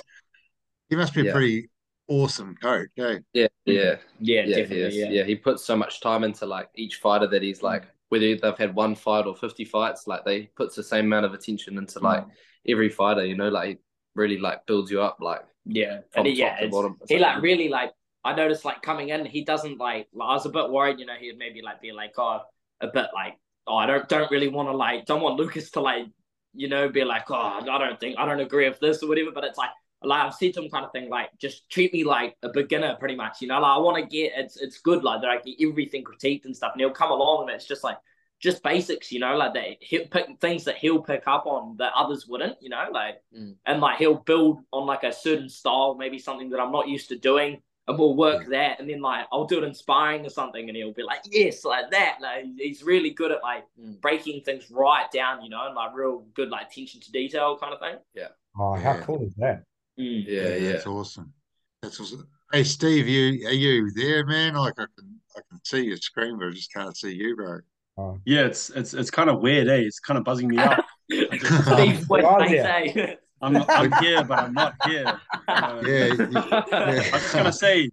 he 0.90 0.96
must 0.96 1.14
be 1.14 1.22
a 1.22 1.26
Yeah. 1.26 1.32
pretty 1.32 1.70
awesome 2.08 2.56
coach, 2.62 2.90
eh? 2.98 3.20
Yeah, 3.34 3.48
yeah. 3.66 3.74
Yeah, 3.76 3.98
yeah, 4.20 4.46
definitely. 4.46 4.82
is. 4.82 4.96
Yeah. 4.96 5.10
yeah, 5.10 5.24
he 5.24 5.36
puts 5.36 5.64
so 5.64 5.76
much 5.76 6.02
time 6.02 6.24
into 6.24 6.46
like 6.46 6.70
each 6.76 6.98
fighter 6.98 7.28
that 7.28 7.42
he's 7.42 7.62
like 7.64 7.84
whether 8.10 8.36
they've 8.36 8.58
had 8.58 8.76
one 8.76 8.96
fight 8.96 9.26
or 9.26 9.36
fifty 9.36 9.66
fights, 9.66 10.08
like 10.08 10.26
they 10.26 10.44
puts 10.56 10.76
the 10.76 10.84
same 10.84 11.06
amount 11.06 11.26
of 11.26 11.34
attention 11.34 11.78
into 11.78 12.00
like 12.00 12.24
mm. 12.24 12.32
every 12.68 12.90
fighter. 12.90 13.26
You 13.26 13.36
know, 13.36 13.50
like 13.50 13.80
really 14.16 14.38
like 14.38 14.66
builds 14.66 14.92
you 14.92 15.02
up. 15.02 15.18
Like 15.20 15.42
Yeah, 15.66 16.00
and 16.16 16.28
he, 16.28 16.34
yeah. 16.34 16.58
He 16.60 17.18
like- 17.18 17.36
like 17.36 17.44
really 17.44 17.70
like. 17.70 17.92
I 18.24 18.34
noticed 18.34 18.66
like 18.66 18.82
coming 18.82 19.10
in, 19.10 19.26
he 19.26 19.46
doesn't 19.46 19.78
like. 19.78 20.08
like 20.14 20.30
I 20.30 20.34
was 20.34 20.46
a 20.46 20.50
bit 20.50 20.70
worried, 20.70 21.00
you 21.00 21.06
know. 21.06 21.16
He'd 21.18 21.38
maybe 21.38 21.62
like 21.62 21.82
be 21.82 21.94
like, 21.94 22.14
oh, 22.18 22.42
a 22.82 22.88
bit 22.88 23.08
like, 23.14 23.38
oh, 23.68 23.78
I 23.78 23.86
don't 23.86 24.10
don't 24.10 24.30
really 24.32 24.50
want 24.50 24.68
to 24.68 24.76
like, 24.76 25.06
don't 25.06 25.22
want 25.22 25.38
Lucas 25.38 25.72
to 25.72 25.82
like, 25.82 26.08
you 26.54 26.68
know, 26.68 26.90
be 26.90 27.04
like, 27.04 27.30
oh, 27.30 27.36
I 27.36 27.78
don't 27.78 28.00
think 28.00 28.18
I 28.18 28.26
don't 28.26 28.40
agree 28.40 28.68
with 28.68 28.80
this 28.80 29.02
or 29.02 29.08
whatever. 29.08 29.32
But 29.34 29.46
it's 29.46 29.58
like, 29.58 29.70
like 30.04 30.22
I've 30.26 30.34
said 30.34 30.54
to 30.54 30.62
him 30.62 30.70
kind 30.70 30.86
of 30.86 30.92
thing, 30.92 31.10
like 31.10 31.30
just 31.40 31.70
treat 31.70 31.92
me 31.94 32.04
like 32.04 32.36
a 32.44 32.50
beginner, 32.50 32.96
pretty 33.00 33.16
much. 33.16 33.42
You 33.42 33.48
know, 33.48 33.60
like 33.60 33.72
I 33.76 33.78
want 33.80 33.98
to 33.98 34.04
get 34.18 34.34
it's 34.36 34.58
it's 34.58 34.80
good 34.80 35.04
like 35.04 35.22
that 35.22 35.30
I 35.30 35.38
get 35.40 35.56
everything 35.68 36.04
critiqued 36.04 36.46
and 36.46 36.56
stuff, 36.56 36.72
and 36.74 36.82
he'll 36.82 36.92
come 36.92 37.12
along 37.12 37.44
and 37.50 37.56
it's 37.56 37.66
just 37.68 37.84
like 37.84 37.98
just 38.40 38.62
basics, 38.62 39.12
you 39.12 39.20
know, 39.20 39.36
like 39.36 39.54
that 39.56 39.66
he'll 39.82 40.08
pick 40.08 40.28
things 40.40 40.64
that 40.66 40.78
he'll 40.78 41.02
pick 41.02 41.24
up 41.26 41.46
on 41.48 41.76
that 41.78 41.92
others 41.96 42.28
wouldn't, 42.28 42.56
you 42.62 42.70
know, 42.70 42.86
like 42.92 43.22
Mm. 43.36 43.56
and 43.66 43.82
like 43.82 43.98
he'll 43.98 44.16
build 44.16 44.60
on 44.72 44.86
like 44.86 45.04
a 45.04 45.12
certain 45.12 45.50
style, 45.50 45.96
maybe 45.96 46.20
something 46.20 46.50
that 46.52 46.60
I'm 46.60 46.72
not 46.72 46.88
used 46.88 47.10
to 47.10 47.18
doing, 47.18 47.62
and 47.88 47.98
we'll 47.98 48.16
work 48.16 48.46
that, 48.50 48.80
and 48.80 48.88
then 48.88 49.02
like 49.02 49.26
I'll 49.32 49.46
do 49.46 49.58
it 49.58 49.64
inspiring 49.64 50.26
or 50.26 50.30
something, 50.30 50.68
and 50.70 50.78
he'll 50.78 50.94
be 50.94 51.04
like, 51.04 51.22
yes, 51.32 51.66
like 51.66 51.90
that. 51.92 52.18
Like 52.22 52.46
he's 52.58 52.84
really 52.84 53.10
good 53.12 53.32
at 53.32 53.42
like 53.42 53.64
Mm. 53.82 54.00
breaking 54.02 54.42
things 54.44 54.70
right 54.70 55.10
down, 55.12 55.42
you 55.44 55.50
know, 55.50 55.66
and 55.66 55.74
like 55.76 55.96
real 55.96 56.20
good 56.36 56.50
like 56.50 56.68
attention 56.68 57.02
to 57.02 57.12
detail 57.12 57.58
kind 57.58 57.74
of 57.74 57.80
thing. 57.80 57.96
Yeah. 58.14 58.28
Oh, 58.60 58.74
how 58.76 58.94
Yeah. 58.94 59.04
cool 59.04 59.24
is 59.24 59.34
that? 59.36 59.64
Mm. 60.00 60.26
yeah, 60.28 60.56
yeah. 60.56 60.72
That's 60.74 60.88
awesome. 60.88 61.34
That's 61.82 62.00
awesome. 62.00 62.28
Hey 62.52 62.64
Steve, 62.64 63.08
you 63.08 63.48
are 63.48 63.52
you 63.52 63.92
there, 63.92 64.26
man? 64.26 64.56
Like 64.56 64.74
I 64.80 64.86
can 64.98 65.20
I 65.36 65.42
can 65.50 65.60
see 65.64 65.84
your 65.86 65.98
screen, 65.98 66.38
but 66.38 66.48
I 66.48 66.52
just 66.52 66.72
can't 66.74 66.96
see 66.96 67.14
you, 67.14 67.36
bro. 67.36 67.60
Oh, 67.98 68.20
Yeah, 68.26 68.46
it's 68.46 68.70
it's 68.70 68.94
it's 68.94 69.10
kind 69.12 69.30
of 69.30 69.42
weird, 69.42 69.68
eh? 69.68 69.78
It's 69.78 70.00
kind 70.00 70.18
of 70.18 70.24
buzzing 70.24 70.48
me 70.48 70.58
up. 70.58 70.86
Steve's 71.10 72.06
voice 72.06 72.24
Wow, 72.24 72.38
makes, 72.40 72.52
yeah. 72.54 72.82
eh? 72.96 73.16
I'm 73.42 73.58
I'm 73.70 73.92
here, 74.04 74.24
but 74.24 74.40
I'm 74.40 74.54
not 74.54 74.74
here. 74.86 75.20
Uh, 75.48 75.82
Yeah, 75.86 76.06
you- 76.08 76.28
I 76.72 76.90
was 76.92 77.06
just 77.10 77.34
gonna 77.34 77.54
say, 77.54 77.90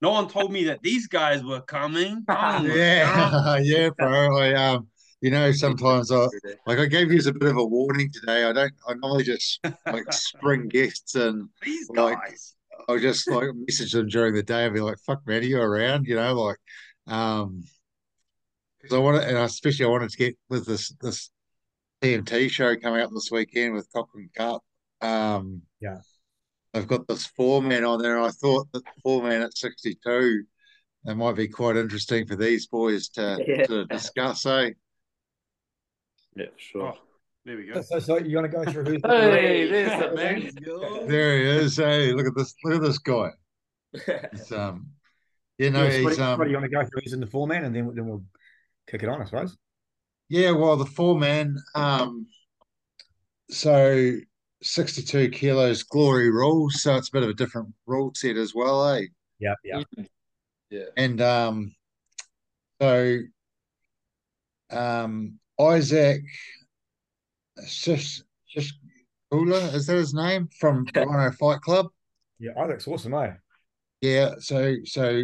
no 0.00 0.10
one 0.10 0.28
told 0.28 0.50
me 0.52 0.64
that 0.64 0.82
these 0.82 1.06
guys 1.06 1.44
were 1.44 1.60
coming. 1.60 2.24
Oh. 2.28 2.62
Yeah, 2.64 3.58
yeah, 3.58 3.90
bro. 3.96 4.38
I 4.38 4.54
um, 4.54 4.88
you 5.24 5.30
know, 5.30 5.50
sometimes 5.52 6.12
I 6.12 6.26
like 6.66 6.78
I 6.78 6.84
gave 6.84 7.10
you 7.10 7.18
a 7.26 7.32
bit 7.32 7.48
of 7.50 7.56
a 7.56 7.64
warning 7.64 8.10
today. 8.12 8.44
I 8.44 8.52
don't. 8.52 8.74
I 8.86 8.92
normally 8.94 9.24
just 9.24 9.58
like 9.86 10.04
spring 10.12 10.68
guests, 10.68 11.14
and 11.14 11.48
These 11.62 11.88
Like- 11.88 12.18
guys. 12.18 12.54
I'll 12.88 12.98
just 12.98 13.30
like 13.30 13.48
message 13.54 13.92
them 13.92 14.08
during 14.08 14.34
the 14.34 14.42
day 14.42 14.66
and 14.66 14.74
be 14.74 14.80
like, 14.82 14.98
"Fuck, 15.06 15.26
man, 15.26 15.40
are 15.40 15.46
you 15.46 15.58
around?" 15.62 16.06
You 16.06 16.16
know, 16.16 16.34
like, 16.34 16.58
um, 17.06 17.62
because 18.82 18.94
I 18.94 18.98
want 18.98 19.22
to, 19.22 19.26
and 19.26 19.38
especially 19.38 19.86
I 19.86 19.88
wanted 19.88 20.10
to 20.10 20.18
get 20.18 20.36
with 20.50 20.66
this 20.66 20.92
this 21.00 21.30
TMT 22.02 22.50
show 22.50 22.76
coming 22.76 23.00
up 23.00 23.10
this 23.14 23.30
weekend 23.30 23.72
with 23.72 23.90
Karp 23.94 24.08
Kun 24.12 24.28
Cup. 24.36 24.62
Um, 25.00 25.62
Yeah. 25.80 26.00
I've 26.74 26.88
got 26.88 27.06
this 27.08 27.24
four 27.24 27.62
man 27.62 27.84
on 27.84 28.02
there, 28.02 28.16
and 28.18 28.26
I 28.26 28.30
thought 28.30 28.66
that 28.72 28.82
four 29.02 29.22
man 29.22 29.40
at 29.40 29.56
sixty 29.56 29.96
two. 30.04 30.42
That 31.04 31.14
might 31.16 31.36
be 31.36 31.48
quite 31.48 31.76
interesting 31.76 32.26
for 32.26 32.36
these 32.36 32.66
boys 32.66 33.08
to 33.10 33.38
Yeah. 33.48 33.64
to 33.66 33.86
discuss, 33.86 34.44
eh? 34.44 34.70
Yeah, 36.36 36.46
sure. 36.56 36.94
Oh, 36.94 36.98
there 37.44 37.56
we 37.56 37.66
go. 37.66 37.80
so, 37.82 37.98
so 37.98 38.18
you 38.18 38.36
want 38.36 38.50
to 38.50 38.56
go 38.56 38.70
through 38.70 38.84
who's 38.84 39.00
Hey, 39.04 39.68
there's 39.68 40.00
the 40.00 40.16
man. 40.16 41.08
There 41.08 41.38
he 41.38 41.64
is. 41.64 41.76
Hey, 41.76 42.12
look 42.12 42.26
at 42.26 42.34
this! 42.34 42.54
Look 42.64 42.74
at 42.74 42.82
this 42.82 42.98
guy. 42.98 43.30
He's, 44.32 44.50
um, 44.50 44.88
you 45.58 45.70
know, 45.70 45.84
Yes, 45.84 46.02
what, 46.02 46.10
he's 46.10 46.18
what 46.18 46.26
um, 46.26 46.40
do 46.40 46.50
you 46.50 46.56
want 46.56 46.64
to 46.64 46.70
go 46.70 46.80
through 46.80 47.00
who's 47.04 47.12
in 47.12 47.20
the 47.20 47.28
four 47.28 47.46
man 47.46 47.64
and 47.64 47.74
then 47.74 47.92
then 47.94 48.06
we'll 48.06 48.24
kick 48.88 49.04
it 49.04 49.08
on, 49.08 49.22
I 49.22 49.24
suppose. 49.24 49.56
Yeah, 50.28 50.50
well, 50.50 50.76
the 50.76 50.86
four 50.86 51.16
man, 51.18 51.56
um, 51.76 52.26
so 53.50 54.12
62 54.62 55.28
kilos 55.28 55.82
glory 55.84 56.30
rules, 56.30 56.82
so 56.82 56.96
it's 56.96 57.08
a 57.08 57.12
bit 57.12 57.22
of 57.22 57.28
a 57.28 57.34
different 57.34 57.68
rule 57.86 58.10
set 58.14 58.36
as 58.36 58.54
well, 58.54 58.88
eh? 58.88 59.02
Yeah, 59.38 59.54
yeah. 59.62 59.82
Yeah. 60.70 60.86
And 60.96 61.20
um, 61.20 61.74
so 62.80 63.18
um, 64.70 65.38
Isaac 65.60 66.22
Shish 67.66 68.22
Shish 68.46 68.74
Kula, 69.32 69.72
is 69.74 69.86
that 69.86 69.96
his 69.96 70.14
name 70.14 70.48
from 70.58 70.86
Rhino 70.94 71.30
Fight 71.32 71.60
Club? 71.60 71.86
Yeah, 72.38 72.52
Isaac's 72.58 72.88
awesome, 72.88 73.14
eh? 73.14 73.32
Yeah, 74.00 74.34
so 74.38 74.76
so 74.84 75.22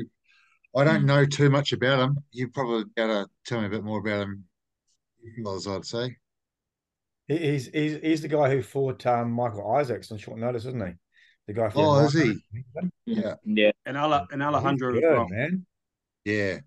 I 0.77 0.85
don't 0.85 1.05
know 1.05 1.25
too 1.27 1.51
much 1.51 1.73
about 1.73 2.01
him. 2.01 2.19
You 2.33 2.49
probably 2.49 2.85
gotta 2.97 3.27
tell 3.47 3.61
me 3.61 3.67
a 3.67 3.71
bit 3.71 3.85
more 3.85 3.99
about 3.99 4.23
him, 4.23 4.45
Well, 5.43 5.57
as 5.57 5.67
I'd 5.67 5.85
say. 5.85 6.17
He's 7.27 7.67
he's 7.69 8.01
he's 8.01 8.23
the 8.23 8.29
guy 8.29 8.51
who 8.51 8.63
fought 8.63 9.05
um, 9.07 9.33
Michael 9.33 9.71
Isaacs 9.77 10.11
on 10.11 10.19
short 10.19 10.39
notice, 10.39 10.65
isn't 10.65 10.85
he? 10.87 10.93
The 11.47 11.53
guy. 11.53 11.71
Oh, 11.75 12.05
is 12.05 12.13
he? 12.15 12.37
Yeah, 13.07 13.35
Yeah. 13.45 13.71
And, 13.87 13.97
Ale- 13.97 14.27
and 14.33 14.43
Alejandro 14.43 14.95
He's 14.95 14.99
as 14.99 15.09
good, 15.09 15.17
well. 15.17 15.29
man. 15.29 15.67
yeah, 16.25 16.59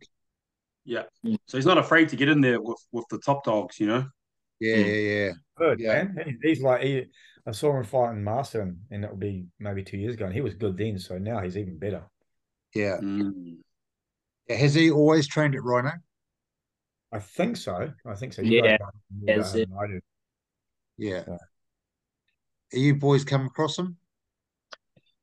Yeah. 0.86 1.04
Mm. 1.26 1.38
So 1.48 1.58
he's 1.58 1.66
not 1.66 1.78
afraid 1.78 2.10
to 2.10 2.16
get 2.16 2.30
in 2.30 2.42
there 2.42 2.62
with, 2.62 2.78
with 2.92 3.06
the 3.10 3.20
top 3.20 3.44
dogs, 3.44 3.80
you 3.80 3.88
know? 3.88 4.06
yeah, 4.60 4.76
Mm. 4.78 4.86
yeah, 4.86 4.94
yeah. 5.26 5.32
Good, 5.56 5.80
Yeah. 5.80 6.04
man. 6.04 6.38
He- 6.42 6.50
he's 6.50 6.62
like 6.62 6.82
he. 6.82 7.06
I 7.46 7.52
saw 7.52 7.76
him 7.78 7.84
fighting 7.84 8.24
Master, 8.24 8.62
and 8.62 9.04
that 9.04 9.12
would 9.12 9.20
be 9.20 9.46
maybe 9.60 9.84
two 9.84 9.98
years 9.98 10.14
ago, 10.16 10.26
and 10.26 10.34
he 10.34 10.40
was 10.42 10.54
good 10.56 10.78
then. 10.78 10.98
So 10.98 11.18
now 11.18 11.42
he's 11.42 11.58
even 11.58 11.78
better. 11.78 12.04
yeah. 12.74 12.98
Mm. 13.02 13.58
Has 14.50 14.74
he 14.74 14.92
always 14.92 15.28
trained 15.28 15.56
at 15.56 15.64
Rhino? 15.64 15.92
I 17.12 17.20
think 17.20 17.58
so. 17.58 17.94
I 18.06 18.16
think 18.16 18.34
so. 18.34 18.42
You 18.42 18.64
Yeah, 18.64 18.78
guys 18.78 18.80
know 18.80 19.36
more 19.36 19.36
yes, 19.38 19.56
about 19.56 19.84
I 19.84 19.88
do. 19.88 20.00
Yeah. 20.98 21.24
Yeah. 21.28 21.38
Are 22.74 22.78
you 22.80 22.96
boys 22.96 23.24
come 23.24 23.46
across 23.46 23.78
him? 23.78 23.98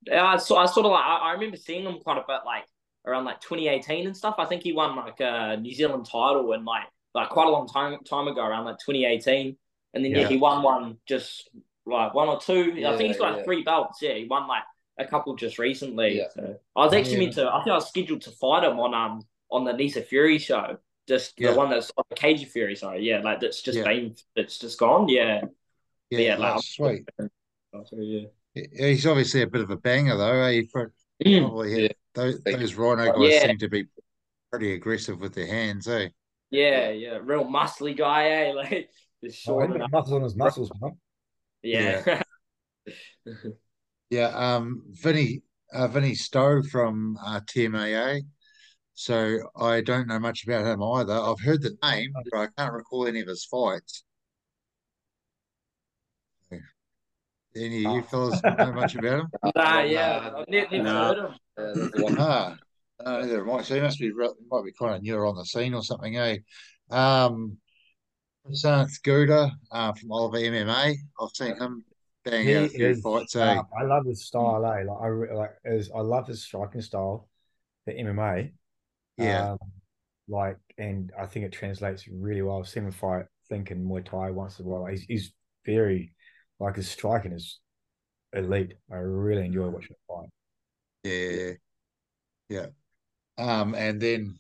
Yeah, 0.07 0.25
I, 0.25 0.37
so, 0.39 0.57
I 0.57 0.67
sort 0.67 0.87
of 0.87 0.93
like 0.93 1.05
I, 1.05 1.17
I 1.17 1.33
remember 1.33 1.57
seeing 1.57 1.85
him 1.85 1.99
quite 2.01 2.17
a 2.19 2.25
bit 2.27 2.41
like 2.47 2.65
around 3.07 3.25
like 3.25 3.41
2018 3.41 4.07
and 4.07 4.17
stuff. 4.17 4.37
I 4.39 4.45
think 4.45 4.63
he 4.63 4.73
won 4.73 4.97
like 4.97 5.21
a 5.21 5.57
New 5.61 5.75
Zealand 5.75 6.07
title 6.07 6.53
and 6.53 6.65
like 6.65 6.85
like 7.15 7.29
quite 7.31 7.47
a 7.47 7.51
long 7.51 7.67
time 7.67 7.99
time 8.05 8.29
ago, 8.29 8.45
around 8.45 8.65
like 8.67 8.79
2018. 8.79 9.57
And 9.95 10.05
then 10.05 10.13
yeah, 10.13 10.21
Yeah. 10.21 10.29
he 10.29 10.37
won 10.37 10.63
one 10.63 10.99
just 11.07 11.49
like 11.87 12.15
one 12.15 12.29
or 12.29 12.41
two. 12.41 12.75
I 12.87 12.97
think 12.97 13.09
he's 13.09 13.19
got 13.19 13.31
like 13.33 13.39
yeah. 13.39 13.45
three 13.45 13.63
belts. 13.65 14.01
Yeah, 14.03 14.15
he 14.15 14.27
won 14.27 14.47
like 14.47 14.63
a 14.99 15.07
couple 15.07 15.35
just 15.37 15.59
recently. 15.59 16.19
Yeah. 16.19 16.29
So 16.35 16.57
I 16.77 16.85
was 16.85 16.95
actually 16.95 17.15
Yeah. 17.15 17.19
meant 17.21 17.35
to. 17.35 17.49
I 17.53 17.59
think 17.63 17.73
I 17.73 17.75
was 17.75 17.89
scheduled 17.89 18.23
to 18.23 18.31
fight 18.33 18.65
him 18.65 18.79
on 18.79 18.95
um 18.95 19.23
on 19.51 19.65
the 19.65 19.73
Nisa 19.73 20.03
Fury 20.03 20.39
show. 20.39 20.79
Just 21.09 21.41
Yeah. 21.41 21.51
the 21.53 21.57
one 21.57 21.71
that's 21.71 21.91
on 21.97 22.05
the 22.09 22.15
Cagey 22.15 22.45
Fury. 22.45 22.77
Sorry, 22.77 23.03
yeah, 23.03 23.21
like 23.21 23.41
that's 23.41 23.63
just 23.63 23.79
Yeah. 23.79 23.85
been 23.85 24.15
it's 24.37 24.59
just 24.59 24.79
gone. 24.79 25.09
Yeah, 25.09 25.43
Yeah, 26.11 26.19
yeah, 26.19 26.37
like, 26.37 26.63
sweet. 26.63 27.09
So, 27.73 27.97
yeah. 28.01 28.27
He's 28.55 29.07
obviously 29.07 29.43
a 29.43 29.47
bit 29.47 29.61
of 29.61 29.71
a 29.71 29.77
banger 29.77 30.17
though. 30.17 30.43
Eh? 30.43 30.63
Pro- 30.73 30.91
Mm. 31.25 31.41
Probably 31.41 31.83
Yeah. 31.83 31.89
those, 32.15 32.43
those 32.43 32.75
Rhino 32.75 33.13
guys 33.13 33.33
Yeah. 33.33 33.47
seem 33.49 33.59
to 33.59 33.69
be 33.69 33.87
pretty 34.51 34.73
aggressive 34.75 35.21
with 35.21 35.35
their 35.35 35.47
hands, 35.47 35.87
eh? 35.89 36.09
Yeah, 36.51 36.91
yeah, 36.91 37.19
real 37.23 37.45
muscly 37.45 37.97
guy, 37.97 38.29
eh? 38.29 38.53
Like 38.55 38.91
just 39.23 39.47
Oh, 39.49 39.53
short 39.53 39.67
he's 39.69 39.77
enough. 39.77 39.91
muscles 39.93 40.15
on 40.15 40.23
his 40.23 40.37
muscles, 40.37 40.71
man. 40.81 40.93
Yeah. 41.63 42.23
Yeah, 44.11 44.31
um, 44.35 44.83
Vinny, 44.89 45.43
uh, 45.73 45.87
Vinny 45.87 46.17
Stowe 46.17 46.63
from 46.65 47.17
uh, 47.25 47.41
TMAA. 47.47 48.23
So 48.95 49.39
I 49.57 49.83
don't 49.83 50.09
know 50.09 50.19
much 50.19 50.43
about 50.43 50.67
him 50.67 50.83
either. 50.83 51.13
I've 51.13 51.39
heard 51.39 51.63
the 51.63 51.77
name, 51.83 52.11
but 52.33 52.39
I 52.41 52.49
can't 52.59 52.73
recall 52.75 53.07
any 53.07 53.21
of 53.21 53.29
his 53.29 53.45
fights. 53.45 54.03
Any 57.57 57.67
of 57.87 57.93
you 57.93 58.03
fellas 58.03 58.43
know 58.57 58.73
much 58.73 58.95
about 58.95 59.21
him? 59.21 59.33
nah, 59.57 59.81
yeah, 59.81 60.31
I've 60.37 60.49
ne- 60.49 60.67
never 60.71 60.85
Nah. 60.85 61.09
heard 61.15 61.19
him. 61.19 61.35
Yeah, 61.59 61.75
that's. 61.79 62.01
Ah, 62.19 62.57
no, 63.05 63.21
neither 63.23 63.45
might. 63.45 63.65
So 63.65 63.75
he 63.75 63.81
must 63.81 63.99
be 63.99 64.13
re- 64.13 64.31
might 64.51 64.65
be 64.65 64.73
kind 64.73 64.95
of 64.97 65.03
newer 65.03 65.27
on 65.27 65.37
the 65.37 65.45
scene 65.45 65.75
or 65.75 65.83
something, 65.83 66.17
eh? 66.17 66.39
Um, 66.91 67.59
Prasant 68.47 68.91
Gouda 69.05 69.53
uh, 69.73 69.93
from 69.95 70.13
Oliver 70.13 70.39
MMA. 70.39 70.97
I've 71.21 71.31
seen 71.35 71.57
him 71.57 71.85
bang 72.25 72.47
He 72.47 72.53
out 72.53 72.67
a 72.67 72.69
few 72.69 72.95
is. 72.95 73.03
fights, 73.03 73.37
eh? 73.37 73.61
uh, 73.61 73.63
I 73.79 73.83
love 73.85 74.07
his 74.07 74.27
style, 74.27 74.65
eh? 74.67 74.83
Like 74.85 74.99
I 75.03 75.07
re- 75.07 75.35
like 75.35 75.57
is 75.65 75.91
I 75.95 76.01
love 76.01 76.27
his 76.27 76.43
striking 76.43 76.81
style, 76.83 77.29
the 77.87 77.93
MMA. 77.95 78.53
Yeah, 79.17 79.47
Um, 79.53 79.59
like, 80.29 80.59
and 80.79 81.13
I 81.19 81.27
think 81.27 81.47
it 81.47 81.53
translates 81.53 82.09
really 82.09 82.43
well. 82.43 82.59
I've 82.61 82.69
seen 82.69 82.85
him 82.85 82.93
fight, 82.93 83.27
think 83.49 83.71
in 83.71 83.85
Muay 83.87 84.05
Thai 84.05 84.31
once 84.31 84.59
in 84.61 84.67
a 84.67 84.69
while. 84.69 84.87
He's, 84.87 85.03
he's 85.03 85.33
very, 85.67 86.15
like, 86.61 86.77
his 86.77 86.91
striking 86.91 87.33
is 87.33 87.59
elite. 88.33 88.75
I 88.93 88.97
really 88.97 89.47
enjoy 89.47 89.69
watching 89.69 89.91
him 89.97 89.97
fight. 90.09 90.31
yeah, 91.05 91.53
yeah. 92.49 92.67
Um, 93.39 93.75
and 93.75 94.01
then 94.01 94.39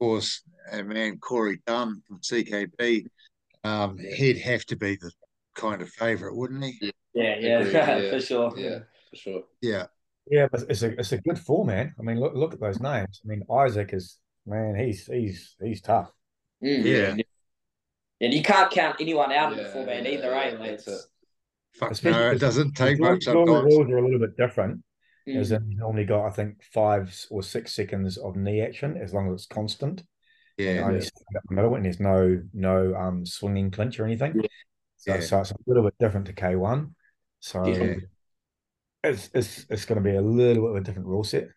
of 0.00 0.06
course, 0.06 0.42
a 0.72 0.82
man 0.82 1.18
Corey 1.18 1.60
Dunn 1.66 2.02
from 2.06 2.20
CKB. 2.20 3.06
Um, 3.64 3.98
he'd 3.98 4.38
have 4.38 4.64
to 4.66 4.76
be 4.76 4.96
the 4.96 5.10
kind 5.54 5.82
of 5.82 5.90
favourite, 5.90 6.36
wouldn't 6.36 6.64
he? 6.64 6.92
Yeah, 7.14 7.36
yeah, 7.40 7.58
Agreed, 7.60 7.72
yeah. 7.72 8.00
for 8.10 8.20
sure. 8.20 8.54
Yeah, 8.56 8.80
for 9.10 9.16
sure. 9.16 9.42
Yeah, 9.60 9.86
Yeah, 10.30 10.48
but 10.50 10.62
it's 10.68 10.82
a 10.82 10.98
it's 10.98 11.12
a 11.12 11.18
good 11.18 11.38
four 11.38 11.64
man. 11.64 11.94
I 11.98 12.02
mean, 12.02 12.20
look 12.20 12.34
look 12.34 12.52
at 12.54 12.60
those 12.60 12.80
names. 12.80 13.20
I 13.24 13.28
mean, 13.28 13.42
Isaac 13.50 13.90
is 13.92 14.18
man. 14.46 14.76
He's 14.76 15.06
he's 15.06 15.56
he's 15.60 15.80
tough. 15.82 16.10
Mm. 16.62 16.84
Yeah. 16.84 17.16
And 18.20 18.34
you 18.34 18.42
can't 18.42 18.70
count 18.70 18.96
anyone 19.00 19.32
out 19.32 19.56
Yeah, 19.56 19.62
before 19.64 19.84
man 19.86 20.04
yeah, 20.04 20.10
either, 20.12 20.34
yeah, 20.34 20.34
eh? 20.34 20.56
Like, 20.58 20.82
that's 20.82 20.88
it. 20.88 21.00
Fuck 21.78 21.90
Especially 21.92 22.20
no, 22.20 22.30
it 22.32 22.38
doesn't 22.40 22.72
take 22.74 22.98
much 23.00 23.26
rule- 23.26 23.46
sometimes. 23.46 23.74
rules 23.74 23.90
are 23.90 23.98
a 23.98 24.02
little 24.02 24.18
bit 24.18 24.36
different. 24.36 24.82
mm. 25.28 25.36
As 25.36 25.50
in, 25.52 25.70
you 25.70 25.76
normally 25.78 26.04
got 26.04 26.26
I 26.26 26.30
think 26.30 26.62
five 26.72 27.14
or 27.30 27.42
six 27.42 27.72
seconds 27.74 28.16
of 28.16 28.36
knee 28.36 28.60
action 28.62 28.96
as 28.96 29.12
long 29.14 29.28
as 29.28 29.34
it's 29.34 29.46
constant. 29.46 30.02
And 30.58 30.66
Yeah, 30.76 30.84
only 30.86 31.00
stand 31.00 31.36
up 31.36 31.42
the 31.48 31.54
middle, 31.54 31.74
and 31.76 31.84
there's 31.84 32.00
no 32.00 32.42
no 32.52 32.94
um 32.94 33.24
swinging 33.26 33.70
clinch 33.70 34.00
or 34.00 34.04
anything. 34.04 34.32
Yeah. 34.36 34.48
So, 34.96 35.14
Yeah. 35.14 35.20
so 35.20 35.40
it's 35.40 35.50
a 35.52 35.56
little 35.66 35.84
bit 35.84 35.94
different 36.00 36.26
to 36.26 36.32
K 36.32 36.56
one. 36.56 36.94
So 37.40 37.64
Yeah. 37.66 37.94
it's 39.04 39.30
it's 39.34 39.66
it's 39.70 39.84
going 39.84 40.02
to 40.02 40.10
be 40.10 40.16
a 40.16 40.20
little 40.20 40.64
bit 40.64 40.70
of 40.70 40.76
a 40.76 40.80
different 40.84 41.06
rule 41.08 41.24
set. 41.24 41.48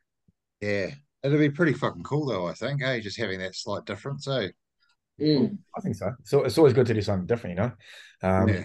yeah. 0.62 0.92
It'll 1.24 1.38
be 1.38 1.52
pretty 1.52 1.74
fucking 1.74 2.02
cool 2.04 2.26
though, 2.26 2.48
I 2.48 2.54
think, 2.54 2.82
Hey, 2.82 3.00
Just 3.00 3.18
having 3.20 3.40
that 3.40 3.56
slight 3.56 3.86
difference, 3.86 4.28
eh? 4.28 4.50
Mm. 5.20 5.58
I 5.78 5.82
think 5.82 5.96
so. 5.96 6.12
So 6.24 6.44
it's 6.44 6.58
always 6.58 6.74
good 6.74 6.88
to 6.88 6.96
do 6.96 7.02
something 7.04 7.28
different, 7.28 7.58
you 7.58 7.64
know. 7.64 7.72
Um, 8.28 8.48
Yeah. 8.50 8.64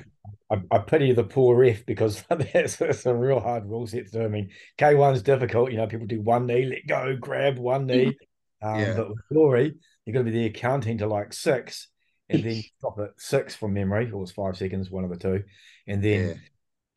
I, 0.50 0.60
I 0.70 0.78
pity 0.78 1.12
the 1.12 1.24
poor 1.24 1.56
ref 1.56 1.84
because 1.86 2.22
that's 2.28 2.80
it's 2.80 3.06
a 3.06 3.14
real 3.14 3.40
hard 3.40 3.66
rule 3.66 3.86
set 3.86 4.06
to 4.06 4.12
do. 4.12 4.22
I 4.24 4.28
mean, 4.28 4.50
K 4.78 4.94
one's 4.94 5.22
difficult. 5.22 5.70
You 5.70 5.78
know, 5.78 5.86
people 5.86 6.06
do 6.06 6.20
one 6.20 6.46
knee, 6.46 6.64
let 6.66 6.86
go, 6.86 7.16
grab 7.20 7.58
one 7.58 7.86
knee. 7.86 8.16
Um, 8.62 8.80
Yeah. 8.80 8.94
But 8.96 9.08
with 9.10 9.18
glory, 9.30 9.74
you're 10.04 10.14
going 10.14 10.26
to 10.26 10.32
be 10.32 10.38
there 10.40 10.50
counting 10.50 10.98
to 10.98 11.06
like 11.06 11.32
six, 11.32 11.88
and 12.28 12.42
then 12.44 12.62
stop 12.78 12.98
at 12.98 13.10
six 13.18 13.54
from 13.54 13.74
memory, 13.74 14.10
or 14.10 14.22
it's 14.22 14.32
five 14.32 14.56
seconds, 14.56 14.90
one 14.90 15.04
of 15.04 15.10
the 15.10 15.16
two, 15.18 15.42
and 15.86 16.02
then. 16.02 16.28
Yeah. 16.28 16.34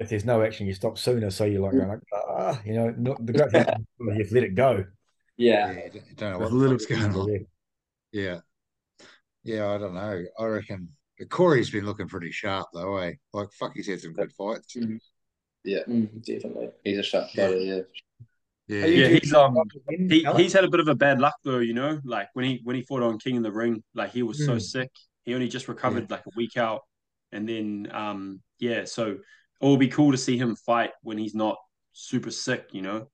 If 0.02 0.08
there's 0.08 0.24
no 0.24 0.42
action, 0.42 0.66
you 0.66 0.74
stop 0.74 0.98
sooner. 0.98 1.30
So 1.30 1.44
you're 1.44 1.60
like 1.62 1.74
going 1.74 1.90
like, 1.90 2.00
ah, 2.14 2.62
you 2.64 2.72
know, 2.74 2.94
not, 2.98 3.26
the 3.26 3.34
great 3.34 3.52
thing 3.52 3.66
is 3.68 3.76
you 4.00 4.24
just 4.24 4.32
let 4.34 4.44
it 4.46 4.56
go. 4.56 4.86
Yeah. 5.36 5.74
Yeah, 5.74 5.84
you 5.94 6.02
don't 6.16 6.32
know 6.32 6.40
There's 6.40 6.40
what 6.40 6.50
the 6.52 6.56
little- 6.56 6.78
fuck's 6.80 6.86
going 6.86 7.16
on. 7.16 7.46
Yeah. 8.14 8.40
Yeah, 9.44 9.68
I 9.70 9.78
don't 9.78 9.94
know. 9.94 10.24
I 10.40 10.46
reckon 10.46 10.88
Corey's 11.30 11.70
been 11.70 11.86
looking 11.86 12.08
pretty 12.08 12.32
sharp 12.32 12.68
though, 12.74 12.98
eh? 12.98 13.14
Like 13.34 13.52
fuck 13.52 13.74
he's 13.76 13.88
had 13.88 14.02
some 14.02 14.14
good 14.14 14.32
fights. 14.34 14.76
Yeah, 15.64 15.80
Mm, 15.88 16.26
definitely. 16.26 16.70
he's 16.84 16.98
a 17.00 17.04
sharp 17.04 17.30
fighter. 17.32 17.58
Yeah, 17.58 17.82
Yeah. 18.68 18.86
Yeah, 18.86 19.08
he's 19.10 19.34
um 19.34 19.56
he, 19.90 20.26
he's 20.38 20.54
had 20.54 20.64
a 20.64 20.70
bit 20.70 20.80
of 20.80 20.88
a 20.88 20.96
bad 20.96 21.20
luck 21.20 21.36
though, 21.44 21.60
you 21.60 21.74
know. 21.74 22.00
Like 22.04 22.30
when 22.34 22.46
he 22.46 22.62
when 22.64 22.76
he 22.76 22.84
fought 22.84 23.04
on 23.04 23.20
King 23.20 23.36
in 23.36 23.44
the 23.44 23.52
Ring, 23.52 23.84
like 23.94 24.12
he 24.12 24.24
was 24.24 24.44
so 24.46 24.56
Mm. 24.56 24.62
sick. 24.62 24.92
He 25.26 25.34
only 25.34 25.48
just 25.50 25.68
recovered 25.68 26.10
like 26.10 26.26
a 26.26 26.32
week 26.36 26.56
out, 26.58 26.82
and 27.32 27.48
then 27.48 27.90
um 27.92 28.42
yeah, 28.60 28.86
so 28.86 29.12
it 29.12 29.66
will 29.66 29.78
be 29.78 29.90
cool 29.90 30.12
to 30.12 30.18
see 30.18 30.38
him 30.38 30.56
fight 30.56 30.92
when 31.02 31.18
he's 31.18 31.36
not 31.36 31.58
super 31.94 32.32
sick, 32.32 32.70
you 32.72 32.82
know. 32.82 32.98
It 32.98 33.08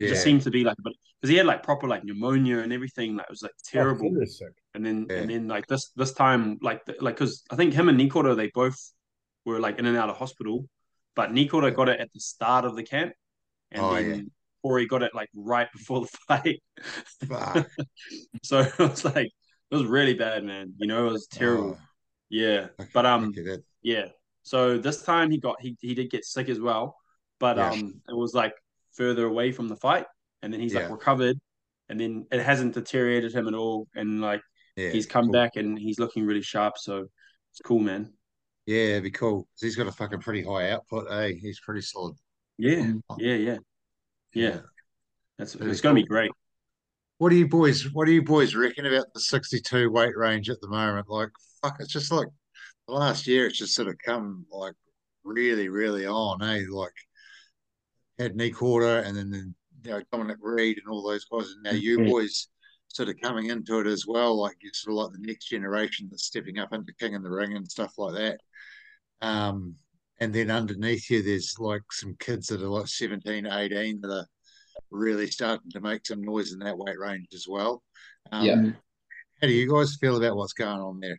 Yeah. 0.00 0.08
just 0.08 0.22
seems 0.24 0.44
to 0.44 0.50
be 0.50 0.64
like, 0.64 0.76
but 0.82 0.94
because 1.22 1.30
he 1.30 1.38
had 1.38 1.46
like 1.46 1.64
proper 1.64 1.88
like 1.88 2.04
pneumonia 2.04 2.60
and 2.60 2.74
everything, 2.74 3.16
like 3.16 3.26
it 3.28 3.32
was 3.32 3.42
like 3.42 3.52
Oh, 3.52 3.62
terrible. 3.64 4.10
he 4.10 4.10
was 4.16 4.38
sick. 4.38 4.54
And 4.74 4.84
then 4.86 5.10
Yeah. 5.10 5.16
and 5.18 5.30
then 5.30 5.48
like 5.48 5.66
this 5.68 5.90
this 5.96 6.12
time 6.14 6.58
like 6.62 6.84
the, 6.86 6.96
like 7.00 7.16
because 7.16 7.44
I 7.50 7.56
think 7.56 7.74
him 7.74 7.88
and 7.90 7.98
Nikoro 8.00 8.36
they 8.36 8.50
both 8.54 8.76
were 9.46 9.60
like 9.60 9.78
in 9.80 9.86
and 9.86 9.96
out 9.98 10.10
of 10.10 10.18
hospital, 10.18 10.68
but 11.16 11.32
Nikoro 11.32 11.74
got 11.74 11.88
it 11.90 12.00
at 12.00 12.12
the 12.12 12.20
start 12.20 12.64
of 12.66 12.76
the 12.76 12.84
camp, 12.84 13.14
and 13.72 13.82
Oh, 13.82 13.96
then 13.96 14.08
yeah. 14.08 14.22
Corey 14.62 14.86
got 14.86 15.02
it 15.04 15.14
like 15.14 15.30
right 15.36 15.72
before 15.72 16.02
the 16.02 16.08
fight. 16.28 16.62
So 18.42 18.60
it 18.60 18.78
was 18.78 19.04
like 19.04 19.28
it 19.70 19.76
was 19.76 19.86
really 19.86 20.14
bad, 20.14 20.44
man. 20.44 20.74
You 20.78 20.86
know, 20.86 21.08
it 21.08 21.12
was 21.12 21.26
terrible. 21.26 21.76
Oh, 21.76 21.88
Yeah, 22.30 22.68
okay, 22.80 22.90
but 22.92 23.06
um, 23.06 23.34
yeah. 23.82 24.06
So 24.42 24.78
this 24.78 25.02
time 25.02 25.30
he 25.30 25.38
got 25.38 25.60
he 25.60 25.76
he 25.80 25.94
did 25.94 26.10
get 26.10 26.24
sick 26.24 26.48
as 26.48 26.60
well, 26.60 26.96
but 27.38 27.58
Yeah. 27.58 27.70
um, 27.72 28.00
it 28.08 28.16
was 28.16 28.34
like 28.34 28.54
further 28.94 29.26
away 29.26 29.52
from 29.52 29.68
the 29.68 29.76
fight, 29.76 30.06
and 30.42 30.52
then 30.52 30.60
he's 30.60 30.72
Yeah. 30.74 30.80
like 30.82 30.90
recovered, 30.90 31.38
and 31.88 32.00
then 32.00 32.26
it 32.30 32.40
hasn't 32.42 32.74
deteriorated 32.74 33.32
him 33.32 33.48
at 33.48 33.54
all, 33.54 33.88
and 33.94 34.20
like 34.20 34.42
Yeah, 34.76 34.90
he's 34.90 35.06
come 35.06 35.26
cool. 35.26 35.32
back 35.32 35.56
and 35.56 35.78
he's 35.78 35.98
looking 35.98 36.24
really 36.24 36.42
sharp. 36.42 36.78
So 36.78 37.08
it's 37.50 37.60
cool, 37.64 37.78
man. 37.80 38.12
Yeah, 38.66 38.76
it'd 38.96 39.02
be 39.04 39.10
cool. 39.10 39.42
'Cause 39.44 39.60
He's 39.62 39.76
got 39.76 39.86
a 39.88 39.92
fucking 39.92 40.20
pretty 40.20 40.42
high 40.42 40.70
output. 40.70 41.10
Eh, 41.10 41.32
he's 41.40 41.60
pretty 41.60 41.82
solid. 41.82 42.16
Yeah, 42.58 42.92
yeah, 43.18 43.34
yeah, 43.34 43.58
yeah. 44.34 44.60
That's 45.38 45.54
That'd 45.54 45.68
it's 45.68 45.80
be 45.80 45.82
gonna 45.82 45.94
be 45.96 46.04
great. 46.04 46.30
What 47.18 47.30
do 47.30 47.36
you 47.36 47.48
boys? 47.48 47.90
What 47.92 48.06
do 48.06 48.12
you 48.12 48.22
boys 48.22 48.54
reckon 48.54 48.86
about 48.86 49.12
the 49.14 49.20
sixty-two 49.20 49.90
weight 49.90 50.16
range 50.16 50.48
at 50.50 50.60
the 50.60 50.68
moment? 50.68 51.08
Like, 51.08 51.30
fuck, 51.60 51.76
it's 51.80 51.92
just 51.92 52.10
like 52.12 52.28
the 52.86 52.94
last 52.94 53.26
year. 53.26 53.46
It's 53.46 53.58
just 53.58 53.74
sort 53.74 53.88
of 53.88 53.96
come 54.04 54.46
like 54.50 54.74
really, 55.24 55.68
really 55.68 56.06
on. 56.06 56.42
Eh, 56.42 56.64
like 56.70 56.92
had 58.18 58.36
knee 58.36 58.50
quarter 58.50 58.98
and 59.00 59.16
then, 59.16 59.30
then 59.30 59.54
you 59.84 59.90
know 59.92 60.02
Dominic 60.12 60.38
Reed 60.40 60.78
and 60.78 60.92
all 60.92 61.02
those 61.02 61.24
guys, 61.24 61.50
and 61.50 61.62
now 61.62 61.72
you 61.72 61.98
Mhm. 61.98 62.06
boys 62.06 62.48
sort 62.88 63.08
of 63.08 63.16
coming 63.22 63.46
into 63.46 63.80
it 63.80 63.86
as 63.86 64.06
well. 64.06 64.36
Like 64.40 64.56
you're 64.60 64.72
sort 64.74 64.92
of 64.92 65.12
like 65.12 65.20
the 65.20 65.26
next 65.26 65.46
generation 65.46 66.08
that's 66.10 66.24
stepping 66.24 66.58
up 66.58 66.72
into 66.72 66.92
King 66.94 67.14
in 67.14 67.22
the 67.22 67.30
Ring 67.30 67.56
and 67.56 67.70
stuff 67.70 67.94
like 67.98 68.14
that. 68.14 68.40
Um, 69.20 69.76
and 70.20 70.32
then 70.34 70.50
underneath 70.50 71.10
you, 71.10 71.22
there's 71.22 71.56
like 71.58 71.82
some 71.90 72.14
kids 72.18 72.48
that 72.48 72.62
are 72.62 72.68
like 72.68 72.88
17, 72.88 73.46
18 73.46 74.00
that 74.02 74.10
are 74.10 74.26
really 74.90 75.26
starting 75.28 75.70
to 75.70 75.80
make 75.80 76.06
some 76.06 76.22
noise 76.22 76.52
in 76.52 76.58
that 76.60 76.76
weight 76.76 76.98
range 76.98 77.28
as 77.34 77.46
well. 77.48 77.82
Um, 78.30 78.46
Yeah. 78.46 78.72
How 79.40 79.46
do 79.48 79.52
you 79.52 79.68
guys 79.68 79.96
feel 79.96 80.16
about 80.16 80.36
what's 80.36 80.52
going 80.52 80.80
on 80.80 81.00
there? 81.00 81.18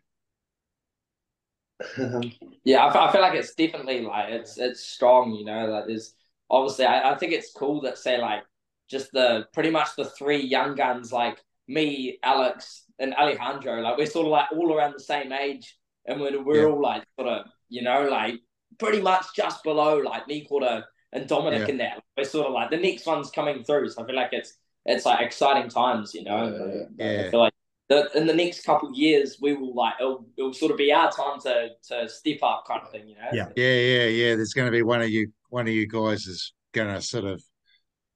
yeah, 2.63 2.85
I, 2.85 3.09
I 3.09 3.11
feel 3.11 3.21
like 3.21 3.33
it's 3.33 3.53
definitely 3.55 4.01
like 4.01 4.29
it's 4.29 4.57
it's 4.57 4.85
strong, 4.85 5.33
you 5.33 5.45
know. 5.45 5.65
Like 5.67 5.87
there's 5.87 6.13
obviously, 6.49 6.85
I, 6.85 7.11
I 7.13 7.17
think 7.17 7.33
it's 7.33 7.51
cool 7.51 7.81
that 7.81 7.97
say 7.97 8.17
like 8.21 8.43
just 8.89 9.11
the 9.11 9.45
pretty 9.53 9.69
much 9.69 9.89
the 9.97 10.05
three 10.05 10.41
young 10.41 10.75
guns 10.75 11.11
like 11.11 11.39
me, 11.67 12.19
Alex, 12.23 12.83
and 12.99 13.13
Alejandro. 13.15 13.81
Like 13.81 13.97
we're 13.97 14.05
sort 14.05 14.25
of 14.27 14.31
like 14.31 14.51
all 14.51 14.73
around 14.73 14.93
the 14.93 14.99
same 14.99 15.31
age, 15.31 15.77
and 16.05 16.19
we're 16.19 16.41
we're 16.43 16.61
Yeah. 16.67 16.73
all 16.73 16.81
like 16.81 17.03
sort 17.19 17.29
of 17.29 17.45
you 17.69 17.81
know 17.81 18.07
like 18.09 18.35
pretty 18.79 19.01
much 19.01 19.25
just 19.35 19.63
below 19.63 19.97
like 19.97 20.27
Nick 20.27 20.47
Quarter 20.47 20.83
and 21.11 21.27
Dominic 21.27 21.61
Yeah. 21.67 21.67
in 21.69 21.77
that. 21.77 22.03
We're 22.17 22.23
sort 22.25 22.47
of 22.47 22.53
like 22.53 22.69
the 22.69 22.77
next 22.77 23.05
one's 23.05 23.31
coming 23.31 23.63
through, 23.63 23.89
so 23.89 24.03
I 24.03 24.05
feel 24.05 24.15
like 24.15 24.33
it's 24.33 24.53
it's 24.85 25.05
like 25.05 25.21
exciting 25.25 25.69
times, 25.69 26.13
you 26.13 26.23
know. 26.23 26.87
Yeah, 26.97 27.11
yeah. 27.21 27.27
I 27.27 27.31
feel 27.31 27.39
like 27.39 27.53
the, 27.89 28.09
in 28.17 28.27
the 28.27 28.33
next 28.33 28.65
couple 28.65 28.89
of 28.89 28.95
years, 28.95 29.37
we 29.41 29.53
will 29.53 29.73
like 29.75 29.93
it'll, 29.99 30.25
it'll 30.37 30.53
sort 30.53 30.71
of 30.71 30.77
be 30.77 30.91
our 30.91 31.09
time 31.11 31.39
to 31.41 31.69
to 31.89 32.09
step 32.09 32.39
up, 32.43 32.65
kind 32.67 32.81
of 32.81 32.91
thing, 32.91 33.07
you 33.07 33.15
know. 33.15 33.29
Yeah. 33.31 33.47
Yeah, 33.55 33.73
yeah, 33.75 34.05
yeah. 34.07 34.35
There's 34.35 34.53
going 34.53 34.65
to 34.67 34.71
be 34.71 34.81
one 34.83 35.01
of 35.01 35.09
you, 35.09 35.31
one 35.49 35.67
of 35.67 35.73
you 35.73 35.87
guys 35.87 36.25
is 36.25 36.53
going 36.73 36.93
to 36.93 37.01
sort 37.01 37.25
of 37.25 37.41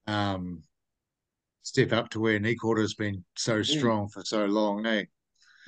um, 0.08 0.64
step 1.62 1.92
up 1.92 2.10
to 2.10 2.20
where 2.20 2.40
Nick 2.40 2.64
Order's 2.64 2.94
been 2.94 3.24
so 3.36 3.62
strong 3.62 4.08
for 4.10 4.24
so 4.24 4.46
long, 4.46 4.86
eh? 4.86 5.04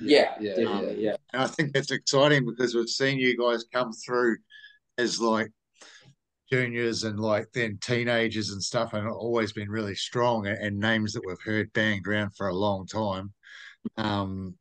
yeah, 0.00 0.34
Yeah, 0.40 0.56
definitely, 0.56 1.04
yeah. 1.04 1.16
And 1.32 1.42
I 1.42 1.46
think 1.46 1.72
that's 1.72 1.90
exciting 1.90 2.46
because 2.46 2.74
we've 2.74 2.88
seen 2.88 3.18
you 3.18 3.36
guys 3.36 3.64
come 3.72 3.92
through 3.92 4.38
as 4.98 5.20
like 5.20 5.50
juniors 6.50 7.04
and 7.04 7.20
like 7.20 7.46
then 7.52 7.78
teenagers 7.80 8.50
and 8.50 8.62
stuff, 8.62 8.94
and 8.94 9.06
always 9.08 9.52
been 9.52 9.70
really 9.70 9.94
strong 9.94 10.46
and, 10.46 10.58
and 10.58 10.78
names 10.78 11.12
that 11.12 11.22
we've 11.26 11.42
heard 11.44 11.72
banged 11.72 12.06
around 12.06 12.30
for 12.36 12.48
a 12.48 12.54
long 12.54 12.86
time. 12.86 13.32
Um, 13.96 14.54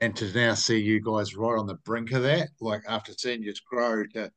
and 0.00 0.16
to 0.16 0.32
now 0.32 0.54
see 0.54 0.78
you 0.78 1.00
guys 1.00 1.36
right 1.36 1.58
on 1.58 1.66
the 1.66 1.76
brink 1.84 2.12
of 2.12 2.22
that, 2.24 2.48
like 2.60 2.82
after 2.88 3.12
seeing 3.16 3.42
you 3.42 3.54
grow 3.70 4.04
to 4.14 4.30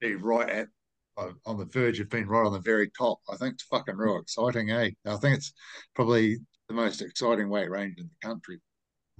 be 0.00 0.14
right 0.14 0.48
at 0.48 0.68
on 1.16 1.34
on 1.46 1.58
the 1.58 1.64
verge 1.66 2.00
of 2.00 2.08
being 2.08 2.26
right 2.26 2.46
on 2.46 2.52
the 2.52 2.60
very 2.60 2.90
top, 2.96 3.18
I 3.30 3.36
think 3.36 3.54
it's 3.54 3.64
fucking 3.64 3.96
real 3.96 4.18
exciting, 4.18 4.70
eh? 4.70 4.90
I 5.06 5.16
think 5.16 5.36
it's 5.36 5.52
probably 5.94 6.38
the 6.68 6.74
most 6.74 7.02
exciting 7.02 7.48
weight 7.48 7.70
range 7.70 7.94
in 7.98 8.08
the 8.08 8.28
country. 8.28 8.60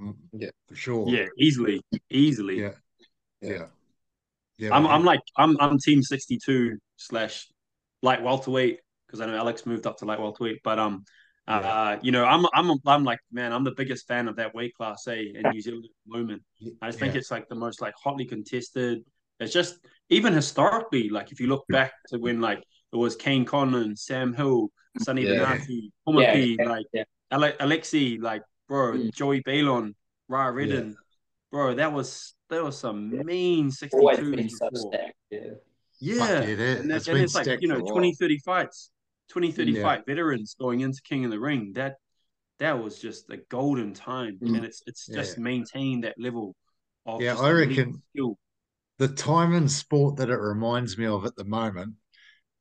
Mm, 0.01 0.17
Yeah. 0.33 0.51
for 0.69 0.75
sure. 0.75 1.09
Yeah, 1.09 1.27
easily, 1.39 1.83
easily. 2.11 2.61
Yeah. 2.61 2.73
Yeah. 3.41 3.67
Yeah. 4.59 4.75
I'm 4.75 4.87
I'm 4.87 5.05
like 5.05 5.21
I'm 5.37 5.57
I'm 5.61 5.79
team 5.79 6.03
62 6.03 6.79
slash 6.97 7.49
light 8.03 8.23
welterweight 8.23 8.81
because 9.07 9.21
I 9.21 9.27
know 9.27 9.37
Alex 9.37 9.67
moved 9.67 9.87
up 9.87 9.99
to 9.99 10.05
light 10.05 10.21
welterweight, 10.21 10.61
but 10.65 10.79
um. 10.79 11.05
Uh, 11.49 11.99
you 12.03 12.13
know, 12.13 12.25
I'm 12.25 12.47
I'm 12.55 12.79
I'm 12.87 13.03
like 13.03 13.19
man, 13.33 13.53
I'm 13.53 13.65
the 13.65 13.75
biggest 13.77 14.07
fan 14.07 14.29
of 14.29 14.37
that 14.37 14.55
weight 14.55 14.73
class, 14.75 15.09
eh, 15.09 15.25
in 15.35 15.51
New 15.51 15.61
Zealand 15.61 15.85
at 15.85 15.91
the 16.07 16.19
moment. 16.19 16.41
I 16.81 16.87
just 16.87 17.01
think 17.01 17.15
yeah. 17.15 17.19
it's 17.19 17.33
like 17.33 17.49
the 17.49 17.57
most 17.57 17.83
like 17.83 17.95
hotly 18.01 18.25
contested. 18.25 19.01
It's 19.41 19.53
just 19.53 19.79
even 20.13 20.33
historically, 20.33 21.09
like 21.09 21.33
if 21.33 21.41
you 21.41 21.47
look 21.49 21.65
back 21.69 21.93
to 22.09 22.19
when 22.19 22.41
like 22.41 22.63
it 22.93 22.97
was 22.97 23.17
Kane 23.17 23.45
Conlon, 23.45 23.97
Sam 23.99 24.35
Hill, 24.35 24.71
Sonny 25.01 25.23
Yeah. 25.23 25.37
Benati, 25.59 25.91
Pumapi, 26.07 26.57
Yeah, 26.59 26.69
like 26.69 26.87
yeah. 26.93 27.05
Ale- 27.33 27.57
Alexi, 27.61 28.21
like 28.21 28.43
bro, 28.69 28.93
Mm. 28.93 29.15
Joey 29.15 29.43
Balon, 29.43 29.95
Ra 30.29 30.47
Redden, 30.47 30.95
bro, 31.51 31.75
that 31.75 31.93
was 31.93 32.35
that 32.51 32.63
was 32.63 32.77
some 32.79 33.11
mean 33.25 33.71
Always 33.95 34.19
62s 34.19 34.37
been 34.37 34.49
so 34.51 34.71
before. 34.71 34.93
stacked. 34.93 35.15
Yeah. 35.31 35.41
Yeah, 36.01 36.19
Fuck 36.19 36.29
yeah, 36.29 36.55
that- 36.57 36.79
and, 36.81 36.91
that, 36.91 36.97
it's 36.97 37.09
and 37.09 37.15
been 37.15 37.25
it's 37.25 37.35
like 37.35 37.45
stacked 37.45 37.63
you 37.63 37.69
know 37.69 37.79
a 37.79 37.91
20, 37.91 38.15
30 38.15 38.39
fights, 38.39 38.91
20, 39.31 39.53
30 39.53 39.73
Yeah. 39.73 39.83
fight 39.83 40.05
veterans 40.07 40.55
going 40.59 40.81
into 40.81 41.01
King 41.03 41.25
of 41.25 41.31
the 41.31 41.41
Ring. 41.41 41.73
That 41.75 41.97
that 42.59 42.83
was 42.83 42.99
just 43.01 43.31
a 43.31 43.39
golden 43.39 43.95
time, 43.95 44.39
Mm. 44.43 44.57
and 44.57 44.65
it's 44.67 44.83
it's 44.87 45.07
just 45.07 45.39
Yeah. 45.39 45.45
maintained 45.45 46.05
that 46.05 46.17
level 46.21 46.55
of 47.07 47.23
Yeah, 47.23 47.37
I 47.39 47.51
elite 47.51 47.69
reckon- 47.69 48.03
skill. 48.11 48.39
The 49.03 49.09
time 49.09 49.53
in 49.53 49.69
sport 49.69 50.15
that 50.15 50.31
it 50.31 50.37
reminds 50.37 50.97
me 50.97 51.07
of 51.07 51.27
at 51.27 51.35
the 51.35 51.45
moment 51.45 51.93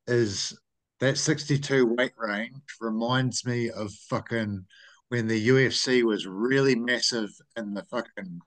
is 0.08 0.58
that 0.98 1.16
62 1.16 1.86
weight 1.86 2.10
range 2.16 2.60
reminds 2.80 3.46
me 3.46 3.70
of 3.70 3.92
fucking 4.10 4.64
when 5.06 5.28
the 5.28 5.48
UFC 5.48 6.02
was 6.02 6.26
really 6.26 6.74
massive 6.74 7.30
in 7.56 7.74
the 7.74 7.84
fucking 7.84 8.40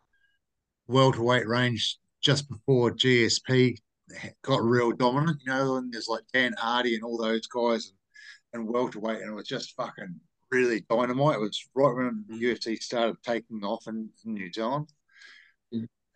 welterweight 0.87 1.47
range 1.47 1.97
just 2.19 2.49
before 2.49 2.91
GSP 2.91 3.77
got 4.41 4.61
real 4.61 4.91
dominant, 4.91 5.37
you 5.45 5.53
know, 5.53 5.77
and 5.77 5.93
there's 5.93 6.09
like 6.09 6.23
Dan 6.33 6.53
Hardy 6.57 6.95
and 6.95 7.03
all 7.05 7.17
those 7.17 7.47
guys 7.47 7.93
and, 8.51 8.61
and 8.61 8.73
welterweight, 8.73 9.21
and 9.21 9.31
it 9.31 9.35
was 9.35 9.47
just 9.47 9.73
fucking 9.77 10.19
really 10.51 10.83
dynamite. 10.89 11.37
It 11.37 11.39
was 11.39 11.65
right 11.73 11.95
when 11.95 12.25
mm. 12.29 12.39
the 12.39 12.45
UFC 12.45 12.75
started 12.83 13.15
taking 13.23 13.63
off 13.63 13.87
in, 13.87 14.09
in 14.25 14.33
New 14.33 14.51
Zealand. 14.51 14.89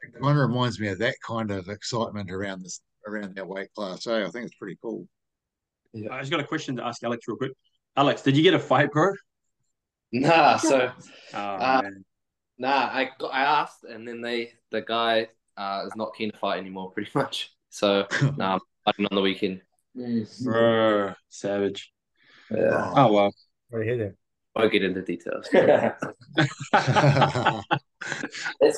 It 0.01 0.13
kind 0.21 0.37
of 0.37 0.49
reminds 0.49 0.79
me 0.79 0.87
of 0.87 0.99
that 0.99 1.15
kind 1.25 1.51
of 1.51 1.67
excitement 1.69 2.31
around 2.31 2.63
this 2.63 2.81
around 3.07 3.35
that 3.35 3.47
weight 3.47 3.73
class. 3.73 4.03
So 4.03 4.23
I 4.25 4.29
think 4.29 4.45
it's 4.47 4.55
pretty 4.55 4.77
cool. 4.81 5.07
I 6.11 6.19
just 6.19 6.31
got 6.31 6.39
a 6.39 6.45
question 6.45 6.75
to 6.77 6.85
ask 6.85 7.03
Alex 7.03 7.27
real 7.27 7.37
quick. 7.37 7.51
Alex, 7.97 8.21
did 8.21 8.37
you 8.37 8.43
get 8.43 8.53
a 8.53 8.59
fight, 8.59 8.91
bro? 8.91 9.13
Nah, 10.11 10.57
so 10.57 10.91
Oh, 11.33 11.37
Uh, 11.37 11.81
nah, 12.57 12.89
I 12.91 13.11
got, 13.19 13.33
I 13.33 13.41
asked, 13.61 13.83
and 13.83 14.07
then 14.07 14.21
they 14.21 14.53
the 14.71 14.81
guy 14.81 15.27
uh, 15.57 15.83
is 15.85 15.95
not 15.95 16.15
keen 16.15 16.31
to 16.31 16.37
fight 16.37 16.59
anymore, 16.59 16.91
pretty 16.93 17.11
much. 17.13 17.51
So 17.69 18.07
nah, 18.37 18.55
I'm 18.55 18.59
fighting 18.85 19.05
on 19.05 19.15
the 19.15 19.21
weekend. 19.21 19.61
Bro, 20.43 21.13
savage. 21.29 21.91
Yeah, 22.51 22.93
Oh 22.95 23.11
well. 23.11 23.33
I 23.73 23.83
hear 23.83 23.97
that. 23.97 24.15
Won't 24.59 24.71
get 24.71 24.83
into 24.83 25.01
details. 25.01 25.47
That's 25.53 25.63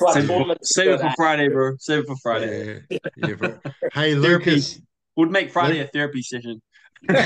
why 0.00 0.12
Save 0.14 0.24
it, 0.24 0.26
for, 0.26 0.56
save 0.62 0.88
it 0.88 0.98
go 1.00 1.08
for 1.08 1.14
Friday, 1.16 1.48
bro. 1.48 1.76
Save 1.78 2.00
it 2.00 2.06
for 2.06 2.16
Friday. 2.16 2.82
yeah, 2.90 2.98
yeah, 3.16 3.34
bro. 3.34 3.58
Hey, 3.92 4.14
Therapy. 4.14 4.16
Lucas. 4.16 4.80
We'll 5.16 5.28
make 5.28 5.50
Friday 5.52 5.80
a 5.80 5.86
therapy 5.86 6.22
session. 6.22 6.62
you 7.08 7.16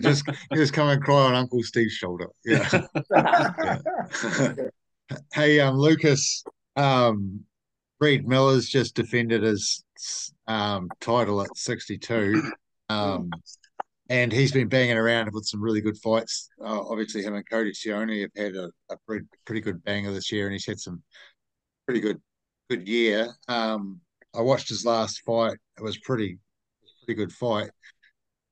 just 0.00 0.26
you 0.26 0.56
just 0.56 0.72
come 0.74 0.88
and 0.88 1.02
cry 1.02 1.16
on 1.16 1.34
Uncle 1.34 1.62
Steve's 1.62 1.94
shoulder. 1.94 2.28
Yeah. 2.44 2.86
yeah. 3.10 3.78
hey, 5.32 5.60
um, 5.60 5.76
Lucas. 5.76 6.44
Um, 6.76 7.40
Reed 8.00 8.28
Miller's 8.28 8.68
just 8.68 8.94
defended 8.94 9.42
his 9.42 9.82
um 10.46 10.90
title 11.00 11.40
at 11.40 11.56
sixty-two. 11.56 12.52
Um, 12.88 13.30
and 14.08 14.32
he's 14.32 14.52
been 14.52 14.68
banging 14.68 14.96
around 14.96 15.30
with 15.32 15.46
some 15.46 15.62
really 15.62 15.80
good 15.80 15.98
fights. 15.98 16.48
Uh, 16.60 16.80
obviously, 16.80 17.22
him 17.22 17.34
and 17.34 17.48
Cody 17.48 17.72
Cioni 17.72 18.22
have 18.22 18.30
had 18.36 18.54
a, 18.54 18.70
a 18.90 18.96
pretty, 19.06 19.60
good 19.60 19.82
banger 19.84 20.12
this 20.12 20.30
year, 20.30 20.46
and 20.46 20.52
he's 20.52 20.66
had 20.66 20.78
some 20.78 21.02
pretty 21.86 22.00
good 22.00 22.20
good 22.70 22.86
year. 22.86 23.28
Um, 23.48 24.00
I 24.34 24.42
watched 24.42 24.68
his 24.68 24.84
last 24.84 25.22
fight; 25.24 25.56
it 25.76 25.82
was 25.82 25.98
pretty 25.98 26.38
pretty 27.04 27.16
good 27.16 27.32
fight. 27.32 27.70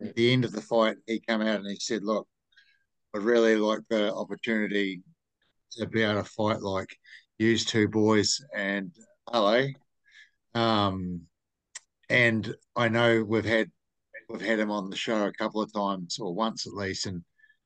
At 0.00 0.16
the 0.16 0.32
end 0.32 0.44
of 0.44 0.52
the 0.52 0.60
fight, 0.60 0.96
he 1.06 1.20
came 1.20 1.40
out 1.40 1.60
and 1.60 1.70
he 1.70 1.78
said, 1.78 2.02
"Look, 2.02 2.26
I 3.14 3.18
really 3.18 3.56
like 3.56 3.80
the 3.88 4.12
opportunity 4.12 5.02
to 5.72 5.86
be 5.86 6.02
able 6.02 6.22
to 6.22 6.28
fight 6.28 6.62
like 6.62 6.96
use 7.38 7.64
two 7.64 7.88
boys 7.88 8.40
and 8.54 8.92
LA." 9.32 9.66
Um, 10.54 11.22
and 12.08 12.54
I 12.76 12.88
know 12.88 13.24
we've 13.24 13.44
had 13.44 13.70
we've 14.28 14.40
had 14.40 14.58
him 14.58 14.70
on 14.70 14.90
the 14.90 14.96
show 14.96 15.26
a 15.26 15.32
couple 15.32 15.62
of 15.62 15.72
times 15.72 16.18
or 16.18 16.34
once 16.34 16.66
at 16.66 16.74
least, 16.74 17.06
and 17.06 17.22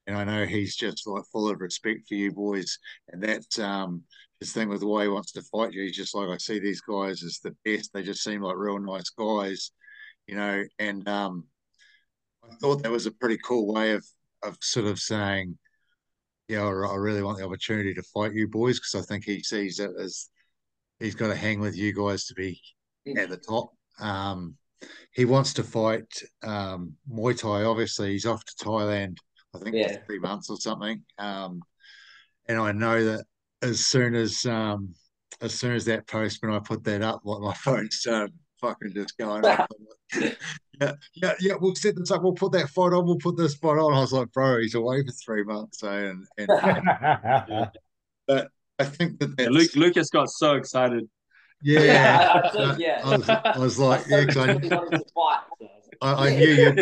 and 0.06 0.16
I 0.16 0.24
know 0.24 0.46
he's 0.46 0.76
just 0.76 1.06
like 1.06 1.24
full 1.32 1.50
of 1.50 1.60
respect 1.60 2.08
for 2.08 2.14
you 2.14 2.32
boys, 2.32 2.78
and 3.08 3.22
that's 3.22 3.58
um 3.58 4.02
his 4.40 4.52
thing 4.52 4.68
with 4.68 4.80
the 4.80 4.88
way 4.88 5.04
he 5.04 5.08
wants 5.08 5.32
to 5.32 5.42
fight 5.42 5.72
you. 5.72 5.82
He's 5.82 5.96
just 5.96 6.14
like 6.14 6.28
I 6.28 6.36
see 6.38 6.58
these 6.58 6.80
guys 6.80 7.22
as 7.22 7.40
the 7.42 7.54
best. 7.64 7.92
They 7.92 8.02
just 8.02 8.22
seem 8.22 8.42
like 8.42 8.56
real 8.56 8.78
nice 8.78 9.10
guys, 9.10 9.72
you 10.26 10.36
know. 10.36 10.64
And 10.78 11.06
um, 11.08 11.44
I 12.44 12.54
thought 12.56 12.82
that 12.82 12.92
was 12.92 13.06
a 13.06 13.12
pretty 13.12 13.38
cool 13.44 13.72
way 13.72 13.92
of 13.92 14.04
of 14.42 14.56
sort 14.60 14.86
of 14.86 14.98
saying, 14.98 15.58
yeah, 16.48 16.62
I, 16.62 16.68
I 16.68 16.94
really 16.94 17.22
want 17.22 17.38
the 17.38 17.44
opportunity 17.44 17.94
to 17.94 18.02
fight 18.02 18.32
you 18.32 18.48
boys 18.48 18.78
because 18.78 18.94
I 18.94 19.06
think 19.06 19.24
he 19.24 19.42
sees 19.42 19.80
it 19.80 19.90
as 20.00 20.28
he's 21.00 21.14
got 21.14 21.28
to 21.28 21.36
hang 21.36 21.60
with 21.60 21.76
you 21.76 21.92
guys 21.92 22.24
to 22.26 22.34
be 22.34 22.60
at 23.16 23.28
the 23.28 23.36
top. 23.36 23.72
Um, 24.00 24.56
he 25.12 25.24
wants 25.24 25.54
to 25.54 25.62
fight 25.64 26.06
um, 26.42 26.94
Muay 27.10 27.38
Thai. 27.38 27.64
Obviously, 27.64 28.12
he's 28.12 28.26
off 28.26 28.44
to 28.44 28.64
Thailand. 28.64 29.16
I 29.54 29.58
think 29.58 29.76
Yeah. 29.76 29.96
three 30.06 30.18
months 30.18 30.50
or 30.50 30.56
something. 30.56 31.02
Um, 31.18 31.62
and 32.46 32.58
I 32.58 32.72
know 32.72 33.04
that 33.04 33.24
as 33.62 33.86
soon 33.86 34.14
as 34.14 34.44
um, 34.46 34.94
as 35.40 35.54
soon 35.54 35.74
as 35.74 35.84
that 35.86 36.06
post 36.06 36.42
when 36.42 36.52
I 36.52 36.58
put 36.58 36.84
that 36.84 37.02
up, 37.02 37.22
like 37.24 37.40
my 37.40 37.54
phone 37.64 37.90
started 37.90 38.32
fucking 38.60 38.92
just 38.94 39.16
going 39.18 39.44
up. 39.44 39.68
yeah, 40.80 40.92
yeah, 41.14 41.34
yeah. 41.40 41.54
We'll 41.60 41.74
set 41.74 41.96
this 41.96 42.10
up. 42.10 42.22
We'll 42.22 42.32
put 42.32 42.52
that 42.52 42.68
fight 42.70 42.92
on. 42.92 43.06
We'll 43.06 43.18
put 43.18 43.36
this 43.36 43.54
fight 43.54 43.78
on. 43.78 43.94
I 43.94 44.00
was 44.00 44.12
like, 44.12 44.32
bro, 44.32 44.60
he's 44.60 44.74
away 44.74 45.02
for 45.04 45.12
three 45.12 45.44
months, 45.44 45.80
so 45.80 45.90
and, 45.90 46.24
and 46.38 46.50
I 48.80 48.84
think 48.84 49.18
that 49.18 49.34
Yeah, 49.38 49.48
Luke, 49.48 49.74
Lucas 49.74 50.10
got 50.10 50.30
so 50.30 50.54
excited. 50.54 51.08
Yeah, 51.62 52.28
I 52.44 52.48
think, 52.56 52.78
yeah. 52.78 53.02
I 53.04 53.16
was, 53.16 53.28
I 53.30 53.58
was 53.58 53.78
like, 53.78 54.04
yeah, 54.08 54.24
'cause 54.24 54.36
I, 54.36 54.46
Really 54.46 54.68
wanted 54.70 54.98
to 54.98 55.04
fight, 55.14 55.40
so. 55.58 55.68
I, 56.00 56.26
I 56.28 56.30
knew 56.30 56.48
you. 56.48 56.74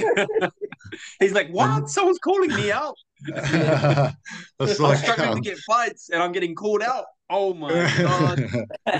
He's 1.21 1.33
like, 1.33 1.49
"What? 1.49 1.89
Someone's 1.89 2.19
calling 2.19 2.53
me 2.55 2.71
out. 2.71 2.97
it's 4.61 4.81
I'm 4.81 4.97
struggling 4.97 5.31
um, 5.31 5.43
to 5.43 5.51
get 5.51 5.59
fights, 5.67 6.11
and 6.11 6.23
I'm 6.23 6.33
getting 6.33 6.55
called 6.55 6.83
out. 6.83 7.05
Oh 7.31 7.55
my 7.55 7.87
god!" 8.03 8.39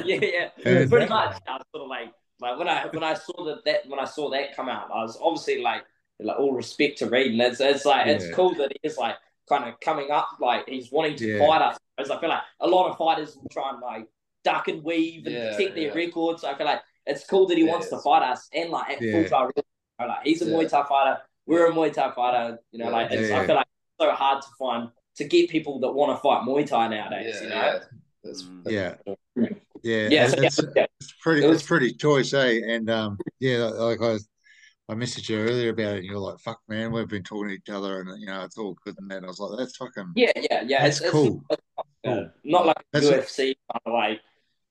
yeah, 0.05 0.17
yeah. 0.23 0.49
Yeah. 0.65 0.87
Pretty 0.87 1.07
much. 1.09 1.37
I 1.47 1.53
was 1.53 1.62
sort 1.75 1.83
of 1.85 1.89
like, 1.89 2.12
like 2.41 2.59
when 2.59 2.69
I 2.69 2.87
when 2.87 3.05
I 3.05 3.15
saw 3.15 3.45
that, 3.45 3.65
that 3.65 3.89
when 3.89 4.01
I 4.01 4.05
saw 4.05 4.31
that 4.31 4.57
come 4.57 4.69
out, 4.69 4.91
I 4.93 5.03
was 5.03 5.19
obviously 5.21 5.61
like, 5.62 5.83
like 6.21 6.39
all 6.39 6.53
respect 6.53 6.99
to 6.99 7.07
Reed, 7.11 7.33
and 7.33 7.41
it's 7.43 7.61
it's 7.61 7.85
like 7.85 8.07
it's 8.07 8.29
cool 8.35 8.55
that 8.57 8.73
he's 8.83 8.97
like 8.97 9.17
kind 9.49 9.69
of 9.69 9.79
coming 9.81 10.11
up, 10.11 10.29
like 10.41 10.69
he's 10.69 10.91
wanting 10.91 11.17
to 11.17 11.27
Yeah. 11.27 11.39
fight 11.39 11.62
us. 11.62 11.79
Because 11.97 12.11
I 12.11 12.21
feel 12.21 12.29
like 12.29 12.43
a 12.61 12.67
lot 12.67 12.91
of 12.91 12.99
fighters 12.99 13.37
will 13.37 13.49
try 13.51 13.71
and 13.71 13.81
like 13.81 14.07
duck 14.46 14.68
and 14.68 14.82
weave 14.85 15.26
and 15.26 15.35
Yeah, 15.35 15.50
protect 15.56 15.74
their 15.74 15.88
yeah. 15.88 15.94
records. 15.94 16.44
I 16.44 16.54
feel 16.56 16.66
like 16.66 16.82
it's 17.06 17.24
cool 17.26 17.46
that 17.48 17.59
he 17.59 17.64
Yeah, 17.64 17.72
wants 17.72 17.88
to 17.90 17.98
fight 17.98 18.22
us 18.22 18.48
and 18.52 18.70
like 18.70 18.90
at 18.92 19.02
Yeah. 19.02 19.12
full 19.12 19.24
time. 19.28 19.50
Like 19.98 20.22
he's 20.24 20.40
a 20.42 20.44
Yeah. 20.46 20.52
Muay 20.56 20.68
Thai 20.70 20.85
fighter, 20.85 21.20
we're 21.46 21.66
a 21.70 21.72
Muay 21.72 21.92
Thai 21.92 22.12
fighter. 22.12 22.59
You 22.72 22.78
know, 22.80 22.87
Yeah. 22.87 22.96
like 22.98 23.11
it's, 23.12 23.28
Yeah. 23.30 23.40
I 23.40 23.46
feel 23.46 23.56
like 23.56 23.66
it's 23.66 24.04
so 24.06 24.11
hard 24.12 24.42
to 24.42 24.48
find 24.59 24.90
to 25.16 25.24
get 25.24 25.50
people 25.50 25.80
that 25.80 25.90
want 25.92 26.16
to 26.16 26.22
fight 26.22 26.42
Muay 26.46 26.66
Thai 26.66 26.88
nowadays. 26.88 27.35
Yeah, 27.37 27.42
you 27.42 27.48
know. 27.48 27.54
yeah. 27.56 27.78
That's, 28.24 28.44
that's 28.64 28.74
Yeah. 28.74 28.94
cool. 29.04 29.18
yeah, 29.37 30.09
Yeah, 30.14 30.24
it's, 30.24 30.35
so, 30.35 30.42
it's, 30.42 30.61
yeah. 30.76 30.87
it's 31.00 31.12
pretty, 31.22 31.44
It 31.44 31.48
was- 31.48 31.59
it's 31.61 31.66
pretty 31.66 31.92
choice, 31.92 32.32
eh? 32.35 32.61
And 32.66 32.88
um, 32.90 33.18
yeah, 33.40 33.64
like 33.64 34.00
I, 34.02 34.18
I 34.88 34.94
messaged 34.94 35.28
you 35.28 35.38
earlier 35.38 35.70
about 35.70 35.94
it, 35.94 35.98
and 35.98 36.04
you're 36.06 36.18
like, 36.18 36.38
"Fuck, 36.38 36.61
man, 36.68 36.92
we've 36.92 37.09
been 37.09 37.24
talking 37.24 37.48
to 37.48 37.54
each 37.54 37.68
other, 37.70 38.00
and 38.00 38.20
you 38.20 38.26
know, 38.26 38.44
it's 38.44 38.56
all 38.56 38.76
good." 38.85 38.94
And 38.98 39.11
that, 39.11 39.24
I 39.24 39.26
was 39.26 39.40
like, 39.40 39.59
"That's 39.59 39.76
fucking, 39.76 40.12
Yeah, 40.14 40.30
yeah, 40.37 40.62
yeah. 40.64 40.82
That's 40.85 41.00
it's, 41.00 41.11
cool. 41.11 41.42
It's, 41.50 41.62
uh, 42.06 42.24
not 42.44 42.66
like 42.66 42.76
That's 42.92 43.06
a- 43.06 43.18
UFC 43.18 43.56
kind 43.72 43.80
of 43.87 43.92
like 43.92 44.20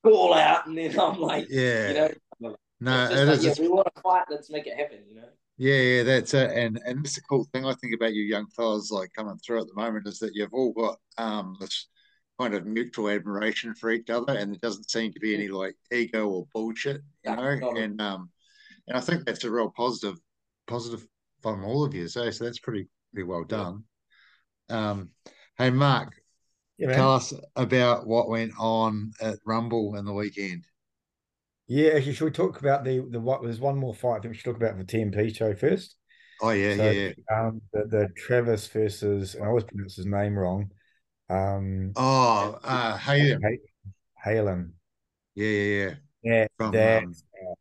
all 0.05 0.33
out, 0.33 0.67
and 0.67 0.77
then 0.77 0.99
I'm 0.99 1.19
like, 1.19 1.47
yeah." 1.49 1.87
you 1.89 1.93
know, 1.93 2.55
no, 2.79 3.05
it's 3.05 3.13
it 3.13 3.25
like, 3.25 3.37
is. 3.37 3.43
yeah, 3.45 3.49
It's 3.51 3.59
we 3.59 3.67
want 3.67 3.87
to 3.95 4.01
fight. 4.01 4.25
Let's 4.29 4.49
make 4.49 4.67
it 4.67 4.77
happen. 4.77 4.99
You 5.09 5.15
know. 5.15 5.29
Yeah, 5.57 5.77
yeah, 5.77 6.03
that's 6.03 6.33
it. 6.33 6.51
And 6.51 6.79
and 6.85 7.03
that's 7.03 7.15
the 7.15 7.21
cool 7.21 7.47
thing 7.53 7.65
I 7.65 7.73
think 7.75 7.95
about 7.95 8.13
you 8.13 8.23
young 8.23 8.47
fellas 8.47 8.91
like 8.91 9.11
coming 9.15 9.37
through 9.37 9.61
at 9.61 9.67
the 9.67 9.73
moment 9.75 10.07
is 10.07 10.19
that 10.19 10.35
you've 10.35 10.53
all 10.53 10.73
got 10.73 10.99
um 11.17 11.55
this 11.59 11.87
kind 12.39 12.53
of 12.53 12.65
mutual 12.65 13.09
admiration 13.09 13.73
for 13.73 13.91
each 13.91 14.09
other 14.09 14.33
and 14.33 14.51
there 14.51 14.59
doesn't 14.61 14.89
seem 14.91 15.13
to 15.13 15.19
be 15.21 15.33
any 15.33 15.47
like 15.47 15.75
ego 15.93 16.27
or 16.27 16.47
bullshit, 16.53 17.01
you 17.23 17.33
know? 17.33 17.41
at 17.41 17.77
And 17.77 18.01
um 18.01 18.29
and 18.87 18.97
I 18.97 18.99
think 18.99 19.25
that's 19.25 19.45
a 19.45 19.51
real 19.51 19.69
positive 19.69 20.19
positive 20.67 21.07
from 21.41 21.63
all 21.63 21.85
of 21.85 21.93
you. 21.93 22.09
So 22.09 22.29
so 22.31 22.43
that's 22.43 22.59
pretty 22.59 22.89
pretty 23.13 23.25
well 23.25 23.45
done. 23.45 23.85
Um 24.69 25.11
hey 25.57 25.69
Mark, 25.69 26.19
Yeah, 26.77 26.87
man. 26.87 26.95
tell 26.97 27.13
us 27.13 27.33
about 27.55 28.05
what 28.05 28.29
went 28.29 28.51
on 28.59 29.13
at 29.21 29.39
Rumble 29.45 29.95
in 29.95 30.05
the 30.05 30.13
weekend. 30.13 30.65
Yeah, 31.67 31.91
actually, 31.91 32.13
should 32.13 32.25
we 32.25 32.31
talk 32.31 32.59
about 32.59 32.83
the 32.83 32.99
the 33.09 33.19
what? 33.19 33.41
There's 33.41 33.59
one 33.59 33.77
more 33.77 33.93
fight. 33.95 34.17
I 34.17 34.19
think 34.19 34.31
we 34.33 34.35
should 34.37 34.45
talk 34.45 34.57
about 34.57 34.77
the 34.77 34.83
TMT 34.83 35.35
show 35.35 35.55
first. 35.55 35.95
Oh 36.41 36.49
yeah, 36.49 36.75
So, 36.75 36.89
yeah, 36.91 37.11
yeah. 37.29 37.39
Um, 37.47 37.61
the, 37.71 37.85
the 37.85 38.09
Travis 38.17 38.67
versus, 38.67 39.35
I 39.41 39.45
always 39.47 39.63
pronounce 39.63 39.95
his 39.95 40.05
name 40.05 40.37
wrong. 40.37 40.69
Um, 41.29 41.93
Oh, 41.95 42.59
uh 42.63 42.97
hey, 42.97 43.35
Hay- 43.41 43.59
Halen. 44.25 44.71
yeah, 45.33 45.47
yeah, 45.47 45.85
yeah. 45.85 45.93
Yeah, 46.23 46.47
From, 46.57 46.71
that's 46.71 47.03
um, 47.05 47.13
a 47.51 47.53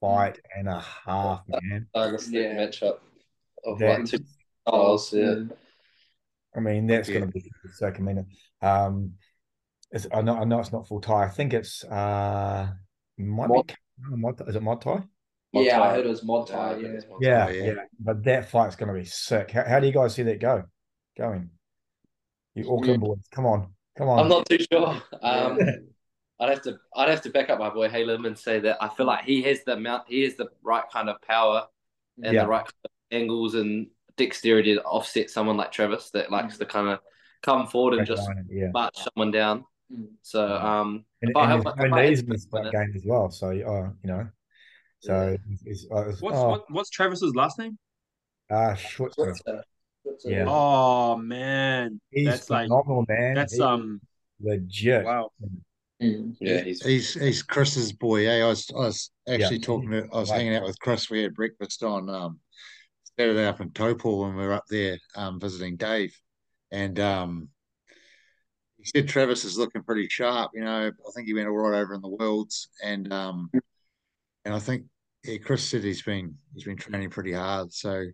fight 0.00 0.38
and 0.56 0.68
a 0.68 0.78
half, 0.80 1.42
man. 1.48 1.86
Dynastic 1.94 2.32
Yeah. 2.34 2.54
matchup 2.54 2.98
of 3.64 3.78
That- 3.80 3.98
like 4.00 4.08
two 4.08 4.18
styles. 4.66 5.12
Yeah. 5.12 5.34
I 6.54 6.60
mean, 6.60 6.86
that's 6.86 7.08
Yeah. 7.08 7.18
going 7.20 7.26
to 7.26 7.32
be 7.32 7.52
the 7.62 7.72
second 7.72 8.04
minute. 8.04 8.26
Um, 8.60 9.12
it's, 9.90 10.06
I 10.12 10.22
know, 10.22 10.36
I 10.36 10.44
know 10.44 10.60
it's 10.60 10.72
not 10.72 10.86
full 10.86 11.00
Thai. 11.00 11.24
I 11.24 11.28
think 11.28 11.52
it's 11.52 11.84
uh, 11.84 12.68
might 13.18 13.48
Mod- 13.48 13.68
be 13.68 13.74
mod, 14.16 14.48
is 14.48 14.56
it 14.56 14.62
mod 14.62 14.80
Thai? 14.80 15.02
Mod 15.52 15.64
yeah, 15.64 15.82
I 15.82 15.90
heard 15.94 16.06
it 16.06 16.08
was 16.08 16.22
mod 16.22 16.48
Yeah, 16.48 16.60
I 16.60 16.74
Thai. 16.74 16.80
think 16.80 16.94
Yeah. 16.94 17.00
Mod 17.10 17.22
Yeah, 17.22 17.46
Thai. 17.46 17.52
yeah. 17.52 17.64
yeah. 17.64 17.74
But 17.98 18.24
that 18.24 18.50
fight's 18.50 18.76
going 18.76 18.92
to 18.92 18.98
be 18.98 19.04
sick. 19.04 19.50
How, 19.50 19.64
how 19.64 19.80
do 19.80 19.86
you 19.86 19.92
guys 19.92 20.14
see 20.14 20.22
that 20.22 20.40
go? 20.40 20.64
Going, 21.18 21.50
you 22.54 22.72
Auckland 22.72 23.00
boys, 23.00 23.18
come 23.32 23.44
on, 23.46 23.74
come 23.98 24.08
on. 24.08 24.20
I'm 24.20 24.28
not 24.28 24.48
too 24.48 24.58
sure. 24.70 25.02
Um, 25.22 25.58
I'd 26.38 26.48
have 26.48 26.62
to 26.62 26.78
I'd 26.96 27.10
have 27.10 27.20
to 27.22 27.30
back 27.30 27.50
up 27.50 27.58
my 27.58 27.68
boy 27.68 27.88
Halem 27.88 28.26
and 28.26 28.38
say 28.38 28.60
that 28.60 28.78
I 28.80 28.88
feel 28.88 29.04
like 29.06 29.24
he 29.24 29.42
has 29.42 29.62
the 29.64 29.74
amount 29.74 30.04
he 30.08 30.22
has 30.22 30.36
the 30.36 30.48
right 30.62 30.84
kind 30.90 31.10
of 31.10 31.20
power 31.20 31.66
and 32.22 32.34
Yeah. 32.34 32.44
the 32.44 32.48
right 32.48 32.64
kind 32.64 32.72
of 32.84 32.90
angles 33.10 33.54
and 33.56 33.88
dexterity 34.24 34.74
to 34.74 34.82
offset 34.82 35.30
someone 35.30 35.56
like 35.56 35.72
Travis 35.72 36.10
that 36.10 36.30
likes 36.30 36.58
to 36.58 36.66
kind 36.66 36.88
of 36.88 36.98
come 37.42 37.66
forward 37.66 37.94
and 37.98 38.06
just 38.06 38.28
yeah. 38.48 38.68
march 38.72 38.96
someone 39.06 39.30
down. 39.32 39.64
Mm. 39.92 40.06
So 40.22 40.40
um, 40.56 41.04
And, 41.22 41.30
if 41.30 41.36
I 41.36 41.42
and 41.44 41.52
have- 41.52 41.64
there's 41.64 41.90
no 41.90 41.96
I 41.96 42.00
had 42.02 42.08
knees 42.10 42.20
to 42.20 42.26
in 42.26 42.32
this 42.32 42.44
game 42.72 42.92
as 42.94 43.04
well. 43.06 43.30
So, 43.30 43.48
uh, 43.48 43.90
you 44.02 44.08
know, 44.12 44.28
so 45.00 45.36
it's, 45.64 45.86
uh, 45.90 46.08
it's, 46.10 46.20
What's 46.22 46.36
oh, 46.36 46.48
what, 46.48 46.64
what's 46.70 46.90
Travis's 46.90 47.34
last 47.34 47.58
name? 47.58 47.78
uh, 48.50 48.74
Schwarzer. 48.74 49.18
What's, 49.18 49.42
uh, 49.46 49.62
what's, 50.02 50.26
uh, 50.26 50.28
Yeah. 50.30 50.44
Oh 50.48 51.16
man, 51.16 52.00
He's 52.10 52.26
that's 52.26 52.50
like 52.50 52.68
phenomenal, 52.68 53.04
man. 53.08 53.34
that's 53.34 53.52
He's 53.54 53.60
um 53.62 54.00
legit. 54.40 55.04
wow. 55.04 55.30
mm. 56.02 56.36
yeah, 56.40 56.60
he's 56.62 56.82
He's 56.84 57.14
he's 57.14 57.42
Chris's 57.42 57.92
boy. 57.92 58.26
Eh? 58.28 58.42
I 58.44 58.48
was 58.48 58.70
I 58.76 58.80
was 58.80 59.10
actually 59.28 59.56
Yeah. 59.58 59.66
talking 59.70 59.90
to 59.92 60.08
I 60.12 60.18
was 60.18 60.30
Right. 60.30 60.36
hanging 60.38 60.56
out 60.56 60.64
with 60.64 60.78
Chris. 60.80 61.08
We 61.10 61.22
had 61.22 61.34
breakfast 61.34 61.82
on 61.82 62.08
um 62.10 62.40
Saturday 63.20 63.44
up 63.44 63.60
in 63.60 63.68
Topol 63.68 64.22
when 64.22 64.34
we 64.34 64.46
were 64.46 64.54
up 64.54 64.64
there 64.70 64.96
um 65.14 65.38
visiting 65.38 65.76
Dave, 65.76 66.18
and 66.70 66.98
um 66.98 67.48
he 68.78 68.84
said 68.86 69.08
Travis 69.08 69.44
is 69.44 69.58
looking 69.58 69.82
pretty 69.82 70.08
sharp. 70.08 70.52
You 70.54 70.64
know, 70.64 70.86
I 70.86 71.10
think 71.14 71.26
he 71.26 71.34
went 71.34 71.46
all 71.46 71.56
right 71.58 71.80
over 71.80 71.92
in 71.92 72.00
the 72.00 72.08
worlds, 72.08 72.70
and 72.82 73.12
um 73.12 73.50
and 74.46 74.54
I 74.54 74.58
think 74.58 74.86
yeah, 75.22 75.36
Chris 75.36 75.62
said 75.62 75.84
he's 75.84 76.00
been 76.00 76.34
he's 76.54 76.64
been 76.64 76.78
training 76.78 77.10
pretty 77.10 77.32
hard. 77.32 77.74
So 77.74 78.06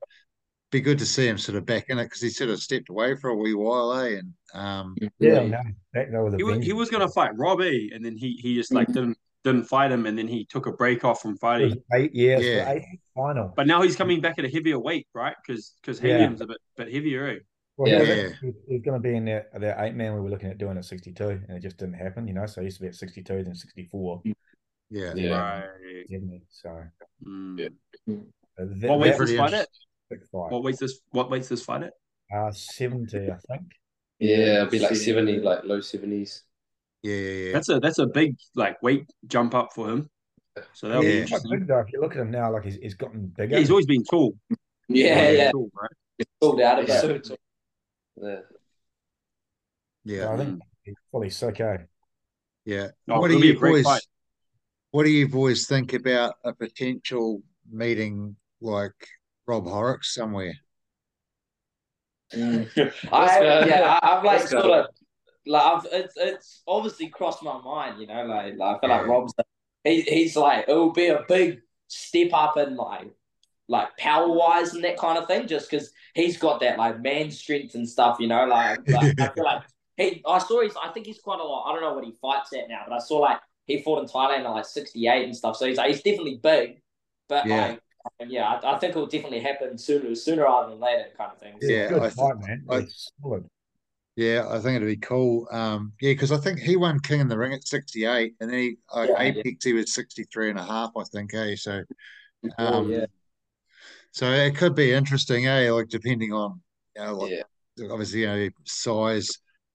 be 0.72 0.80
good 0.80 0.98
to 0.98 1.06
see 1.06 1.28
him 1.28 1.38
sort 1.38 1.56
of 1.56 1.64
back 1.66 1.84
in 1.88 2.00
it 2.00 2.04
because 2.06 2.20
he 2.20 2.30
sort 2.30 2.50
of 2.50 2.60
stepped 2.60 2.88
away 2.88 3.14
for 3.14 3.30
a 3.30 3.36
wee 3.36 3.54
while, 3.54 3.92
eh? 3.92 4.18
And 4.18 4.32
um 4.54 4.96
Yeah, 5.20 5.46
no, 5.46 5.62
back 5.94 6.10
there 6.10 6.24
with 6.24 6.36
He 6.36 6.42
was, 6.42 6.64
he 6.64 6.72
was 6.72 6.90
gonna 6.90 7.08
fight 7.08 7.30
Robbie, 7.36 7.92
and 7.94 8.04
then 8.04 8.16
he 8.16 8.32
he 8.42 8.56
just 8.56 8.74
like 8.74 8.88
didn't 8.88 9.18
didn't 9.46 9.64
fight 9.64 9.90
him, 9.92 10.04
and 10.06 10.18
then 10.18 10.28
he 10.28 10.44
took 10.44 10.66
a 10.66 10.72
break 10.72 11.04
off 11.04 11.20
from 11.22 11.36
fighting. 11.38 11.82
eight 11.94 12.14
years 12.14 12.44
Yeah. 12.44 12.70
eight 12.72 12.84
final. 13.14 13.52
But 13.56 13.66
now 13.66 13.80
he's 13.82 13.96
coming 13.96 14.20
back 14.20 14.38
at 14.38 14.44
a 14.44 14.48
heavier 14.48 14.78
weight, 14.78 15.06
right? 15.14 15.34
Because 15.40 15.74
because 15.80 16.00
Yeah. 16.02 16.18
Helium's 16.18 16.40
a 16.40 16.46
bit 16.46 16.58
bit 16.76 16.92
heavier. 16.92 17.26
Eh? 17.28 17.38
Well, 17.76 17.88
Yeah. 17.88 17.94
he 17.94 18.00
was, 18.00 18.08
Yeah. 18.08 18.28
he 18.68 18.74
he 18.74 18.78
going 18.80 19.00
to 19.00 19.08
be 19.08 19.14
in 19.16 19.24
that 19.26 19.58
that 19.60 19.76
eight 19.84 19.94
man 19.94 20.14
we 20.14 20.20
were 20.20 20.30
looking 20.30 20.50
at 20.50 20.58
doing 20.58 20.76
at 20.76 20.84
sixty 20.84 21.12
two, 21.12 21.28
and 21.30 21.50
it 21.56 21.60
just 21.60 21.76
didn't 21.78 21.94
happen. 21.94 22.26
You 22.28 22.34
know, 22.34 22.46
so 22.46 22.60
he 22.60 22.66
used 22.66 22.78
to 22.78 22.82
be 22.82 22.88
at 22.88 22.94
sixty 22.94 23.22
two, 23.22 23.42
then 23.44 23.54
sixty 23.54 23.84
four, 23.84 24.20
yeah, 24.90 25.12
Yeah. 25.14 25.64
Right. 25.64 26.44
So 26.50 26.82
Mm. 27.24 27.58
Yeah. 27.60 27.68
that, 28.58 28.88
What 28.90 28.98
weight's 29.00 29.18
that 29.18 29.26
this 29.26 29.36
fight 29.36 29.54
at? 29.54 29.68
What 30.30 30.62
weights 30.62 30.78
this? 30.80 31.00
What 31.10 31.30
weights 31.30 31.48
this 31.48 31.64
fight 31.64 31.82
at? 31.84 31.92
Uh, 32.34 32.50
seventy, 32.52 33.30
I 33.30 33.36
think. 33.48 33.72
yeah, 34.18 34.58
it'd 34.62 34.70
be 34.70 34.78
like 34.80 34.96
seventy, 34.96 35.38
like 35.40 35.64
low 35.64 35.80
seventies. 35.80 36.42
Yeah, 37.08 37.14
yeah, 37.16 37.46
yeah. 37.46 37.52
That's 37.52 37.68
a 37.68 37.80
that's 37.80 37.98
a 37.98 38.06
big 38.06 38.36
like 38.54 38.82
weight 38.82 39.06
jump 39.26 39.54
up 39.54 39.70
for 39.74 39.88
him. 39.90 40.10
So 40.72 40.88
that'll 40.88 41.04
Yeah. 41.04 41.10
be 41.10 41.20
He's 41.20 41.28
quite 41.30 41.36
interesting. 41.44 41.58
big 41.60 41.68
though. 41.68 41.78
If 41.80 41.92
you 41.92 42.00
look 42.00 42.12
at 42.12 42.18
him 42.22 42.30
now, 42.30 42.52
like 42.52 42.64
he's, 42.64 42.76
he's 42.76 42.94
gotten 42.94 43.26
bigger. 43.36 43.54
Yeah, 43.54 43.58
he's 43.60 43.70
always 43.70 43.86
been 43.86 44.04
tall. 44.04 44.34
Yeah, 44.88 45.30
yeah. 45.30 45.50
Tall, 45.52 45.70
right? 45.74 46.26
Pulled 46.40 46.60
out 46.60 46.78
of 46.82 46.88
Yeah. 46.88 47.04
it. 47.04 47.28
Yeah. 48.16 48.38
yeah. 50.04 50.30
I 50.32 50.36
think 50.38 50.60
he's 50.84 50.94
fully 51.10 51.30
sick. 51.30 51.60
Eh? 51.60 51.76
Yeah. 52.64 52.88
Oh, 53.08 53.20
what 53.20 53.28
do 53.28 53.34
it'll 53.36 53.44
you 53.44 53.60
boys? 53.60 53.84
fight. 53.84 54.02
What 54.92 55.04
do 55.04 55.10
you 55.10 55.28
boys 55.28 55.66
think 55.66 55.92
about 55.92 56.34
a 56.44 56.54
potential 56.54 57.42
meeting 57.70 58.36
like 58.60 58.94
Rob 59.46 59.66
Horrocks 59.66 60.14
somewhere? 60.14 60.54
I, 62.32 62.66
yeah, 62.74 63.98
I, 64.02 64.16
I've 64.18 64.24
like 64.24 64.48
sort 64.48 64.64
of 64.64 64.86
like 65.46 65.62
I've, 65.62 65.86
it's 65.92 66.14
it's 66.16 66.62
obviously 66.66 67.08
crossed 67.08 67.42
my 67.42 67.58
mind, 67.60 68.00
you 68.00 68.06
know, 68.06 68.24
like, 68.24 68.56
like 68.56 68.76
I 68.76 68.80
feel 68.80 68.90
like 68.90 69.06
Rob's 69.06 69.34
he, 69.84 70.02
he's 70.02 70.36
like 70.36 70.66
it 70.68 70.72
will 70.72 70.92
be 70.92 71.08
a 71.08 71.24
big 71.28 71.60
step 71.88 72.30
up 72.32 72.56
in 72.56 72.76
like 72.76 73.10
like 73.68 73.96
power 73.96 74.28
wise 74.28 74.74
and 74.74 74.84
that 74.84 74.96
kind 74.96 75.18
of 75.18 75.26
thing, 75.26 75.46
just 75.46 75.70
because 75.70 75.90
he's 76.14 76.36
got 76.38 76.60
that 76.60 76.78
like 76.78 77.00
man 77.00 77.30
strength 77.30 77.74
and 77.74 77.88
stuff, 77.88 78.18
you 78.20 78.28
know. 78.28 78.44
Like, 78.46 78.78
like 78.88 79.14
I 79.20 79.28
feel 79.34 79.44
like 79.44 79.62
he, 79.96 80.22
I 80.26 80.38
saw 80.38 80.62
he's, 80.62 80.74
I 80.82 80.90
think 80.90 81.06
he's 81.06 81.18
quite 81.18 81.40
a 81.40 81.44
lot. 81.44 81.68
I 81.68 81.72
don't 81.72 81.82
know 81.82 81.94
what 81.94 82.04
he 82.04 82.12
fights 82.20 82.52
at 82.52 82.68
now, 82.68 82.82
but 82.88 82.94
I 82.94 82.98
saw 82.98 83.18
like 83.18 83.38
he 83.66 83.82
fought 83.82 84.00
in 84.02 84.08
Thailand 84.08 84.44
at 84.44 84.50
like 84.50 84.64
68 84.66 85.24
and 85.24 85.36
stuff. 85.36 85.56
So 85.56 85.66
he's 85.66 85.78
like, 85.78 85.88
he's 85.88 86.02
definitely 86.02 86.40
big, 86.42 86.80
but 87.28 87.46
Yeah. 87.46 87.66
like, 87.68 87.80
um, 88.20 88.28
yeah, 88.30 88.44
I, 88.44 88.74
I 88.74 88.78
think 88.78 88.94
it 88.94 88.98
will 88.98 89.06
definitely 89.06 89.40
happen 89.40 89.76
sooner, 89.78 90.14
sooner 90.14 90.44
rather 90.44 90.70
than 90.70 90.80
later, 90.80 91.06
kind 91.16 91.32
of 91.32 91.38
thing. 91.38 91.54
Yeah, 91.60 91.88
good 91.88 92.02
I 92.02 92.10
fight, 92.10 92.38
man. 92.40 92.64
I- 92.70 92.86
solid. 93.20 93.48
Yeah, 94.16 94.46
I 94.48 94.58
think 94.60 94.76
it'd 94.76 94.88
be 94.88 94.96
cool. 94.96 95.46
Um, 95.50 95.92
yeah, 96.00 96.12
because 96.12 96.32
I 96.32 96.38
think 96.38 96.58
he 96.58 96.76
won 96.76 97.00
King 97.00 97.20
in 97.20 97.28
the 97.28 97.36
Ring 97.36 97.52
at 97.52 97.68
68, 97.68 98.34
and 98.40 98.50
then 98.50 98.58
he 98.58 98.76
Yeah, 98.94 99.04
yeah. 99.04 99.20
Apex 99.20 99.64
he 99.64 99.74
was 99.74 99.92
63 99.92 100.50
and 100.50 100.58
a 100.58 100.64
half, 100.64 100.90
I 100.96 101.04
think, 101.04 101.34
eh? 101.34 101.54
So 101.56 101.82
um 102.58 102.90
yeah. 102.90 103.06
so 104.12 104.30
it 104.30 104.56
could 104.56 104.74
be 104.74 104.92
interesting, 104.92 105.46
eh? 105.46 105.70
Like 105.70 105.88
depending 105.88 106.32
on 106.32 106.62
you 106.96 107.02
know, 107.02 107.16
like, 107.18 107.32
Yeah. 107.32 107.88
obviously, 107.90 108.20
you 108.20 108.26
know, 108.26 108.48
size 108.64 109.28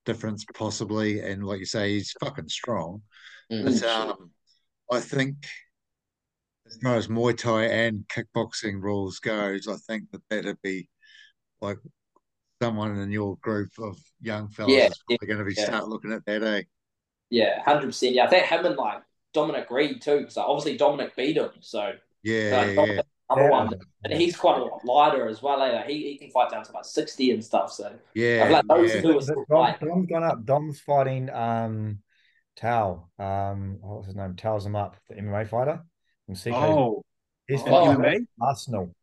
difference 0.05 0.43
possibly, 0.55 1.19
and 1.19 1.45
like 1.45 1.59
you 1.59 1.65
say, 1.65 1.93
he's 1.93 2.13
fucking 2.19 2.49
strong. 2.49 3.03
Mm. 3.51 3.63
But 3.79 3.83
um 3.83 4.31
I 4.91 4.99
think 4.99 5.35
as 6.65 6.77
far 6.81 6.95
as 6.95 7.07
Muay 7.09 7.37
Thai 7.37 7.65
and 7.65 8.07
kickboxing 8.07 8.81
rules 8.81 9.19
goes, 9.19 9.67
I 9.67 9.75
think 9.75 10.09
that 10.11 10.21
that'd 10.29 10.61
be 10.63 10.89
like 11.61 11.77
someone 12.61 12.97
in 12.97 13.11
your 13.11 13.37
group 13.37 13.71
of 13.79 13.97
young 14.21 14.49
fellas 14.49 14.73
Yeah, 14.73 14.87
is 14.89 14.99
probably 15.05 15.27
going 15.27 15.39
to 15.39 15.45
be 15.45 15.55
yeah. 15.57 15.65
start 15.65 15.87
looking 15.87 16.11
at 16.13 16.25
that, 16.25 16.43
eh? 16.43 16.63
Yeah, 17.29 17.63
hundred 17.63 17.87
percent. 17.87 18.13
Yeah, 18.15 18.25
I 18.25 18.27
think 18.29 18.45
him 18.45 18.65
and 18.65 18.75
like 18.75 19.03
Dominic 19.33 19.69
Reed 19.71 20.01
too, 20.01 20.19
because 20.19 20.37
obviously 20.37 20.77
Dominic 20.77 21.15
beat 21.15 21.37
him. 21.37 21.51
So 21.61 21.93
Yeah, 22.23 22.51
like, 22.51 22.67
yeah, 22.67 22.71
yeah. 22.73 22.85
Dominic, 22.85 23.05
other 23.29 23.45
one, 23.45 23.73
and 24.03 24.13
he's 24.13 24.35
quite 24.35 24.59
a 24.59 24.63
lot 24.63 24.85
lighter 24.85 25.27
as 25.27 25.41
well. 25.41 25.61
Eh? 25.61 25.71
Like, 25.71 25.87
he 25.87 26.03
he 26.11 26.17
can 26.17 26.29
fight 26.31 26.51
down 26.51 26.63
to 26.65 26.71
like 26.73 26.85
sixty 26.85 27.31
and 27.31 27.43
stuff. 27.43 27.71
So 27.71 27.97
I 28.39 28.45
Yeah, 28.45 28.49
like 28.49 28.65
those 28.67 28.91
yeah. 28.95 29.01
two 29.01 29.17
are 29.17 29.21
Dom, 29.21 29.21
still 29.21 29.45
fight. 29.49 29.79
Dom's 29.79 30.07
gone 30.07 30.23
up. 30.23 30.45
Dom's 30.45 30.79
fighting 30.81 31.29
um 31.29 31.99
Tao. 32.57 33.09
Um 33.17 33.77
what's 33.81 34.07
his 34.07 34.15
name? 34.15 34.35
Tao's 34.35 34.65
him 34.65 34.75
up, 34.75 34.97
the 35.07 35.15
MMA 35.15 35.45
fighter 35.45 35.83
from 36.25 36.35
CK. 36.35 36.51
Oh, 36.55 37.03
He's 37.47 37.61
oh, 37.61 37.65
fighting 37.65 37.91
MMA? 38.01 38.27
Arsenal 38.41 38.93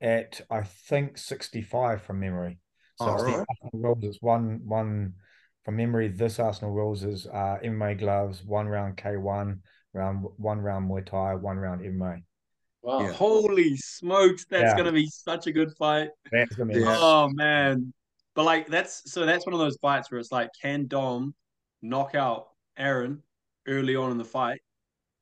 at 0.00 0.40
I 0.50 0.62
think 0.62 1.18
65 1.18 2.02
from 2.02 2.20
memory. 2.20 2.58
So 2.98 3.10
Oh, 3.10 3.14
it's 3.14 3.22
the 3.24 3.38
right. 3.38 3.46
Arsenal 3.48 3.70
rules. 3.74 4.04
It's 4.04 4.22
one 4.22 4.60
one 4.66 5.14
from 5.64 5.76
memory. 5.76 6.08
This 6.08 6.38
Arsenal 6.40 6.72
rules 6.72 7.04
is 7.04 7.26
uh 7.26 7.58
MMA 7.62 7.94
gloves, 7.94 8.44
one 8.44 8.66
round 8.68 8.96
K1, 8.96 9.62
round 9.92 10.26
one 10.36 10.60
round 10.60 10.90
Muay 10.90 11.06
Thai, 11.06 11.34
one 11.36 11.58
round 11.58 11.82
MMA. 11.84 12.22
Wow. 12.82 13.04
Yeah. 13.04 13.12
holy 13.12 13.76
smokes! 13.76 14.44
That's 14.50 14.72
Yeah. 14.72 14.78
gonna 14.78 14.92
be 14.92 15.06
such 15.06 15.46
a 15.46 15.52
good 15.52 15.72
fight. 15.78 16.10
That's 16.32 16.54
gonna 16.56 16.72
be 16.72 16.80
Yeah. 16.80 16.98
Oh 17.00 17.28
man, 17.30 17.92
but 18.34 18.44
like 18.44 18.66
that's 18.68 19.10
so 19.12 19.26
that's 19.26 19.46
one 19.46 19.52
of 19.54 19.60
those 19.60 19.76
fights 19.80 20.10
where 20.10 20.20
it's 20.20 20.32
like, 20.32 20.50
can 20.60 20.86
Dom 20.86 21.34
knock 21.82 22.14
out 22.14 22.48
Aaron 22.76 23.22
early 23.66 23.96
on 23.96 24.10
in 24.10 24.18
the 24.18 24.24
fight? 24.24 24.60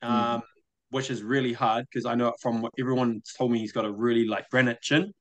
Um, 0.03 0.43
which 0.91 1.11
is 1.11 1.23
really 1.23 1.53
hard 1.53 1.87
because 1.91 2.07
I 2.07 2.15
know 2.15 2.33
from 2.43 2.63
what 2.63 2.73
everyone's 2.79 3.33
told 3.37 3.53
me 3.53 3.59
he's 3.59 3.73
got 3.73 3.85
a 3.85 3.93
really 3.93 4.27
like 4.27 4.49
granite 4.51 4.81
chin, 4.83 5.13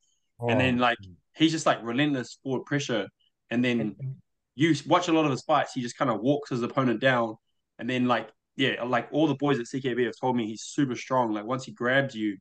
and 0.47 0.59
then 0.59 0.77
Oh. 0.77 0.79
like 0.79 0.97
he's 1.35 1.51
just 1.51 1.65
like 1.65 1.79
relentless 1.83 2.37
forward 2.43 2.65
pressure, 2.65 3.07
and 3.49 3.63
then 3.63 3.95
you 4.55 4.73
watch 4.87 5.07
a 5.07 5.11
lot 5.13 5.25
of 5.25 5.31
his 5.31 5.41
fights, 5.43 5.73
he 5.73 5.81
just 5.81 5.97
kind 5.97 6.09
of 6.09 6.21
walks 6.21 6.49
his 6.49 6.61
opponent 6.63 7.01
down, 7.01 7.35
and 7.79 7.89
then 7.89 8.05
like 8.07 8.29
yeah, 8.57 8.81
like 8.83 9.09
all 9.11 9.27
the 9.27 9.35
boys 9.35 9.59
at 9.59 9.65
CKB 9.65 10.05
have 10.05 10.13
told 10.19 10.37
me 10.37 10.47
he's 10.47 10.63
super 10.63 10.95
strong. 10.95 11.33
Like 11.33 11.45
once 11.45 11.65
he 11.65 11.71
grabs 11.73 12.15
you, 12.15 12.37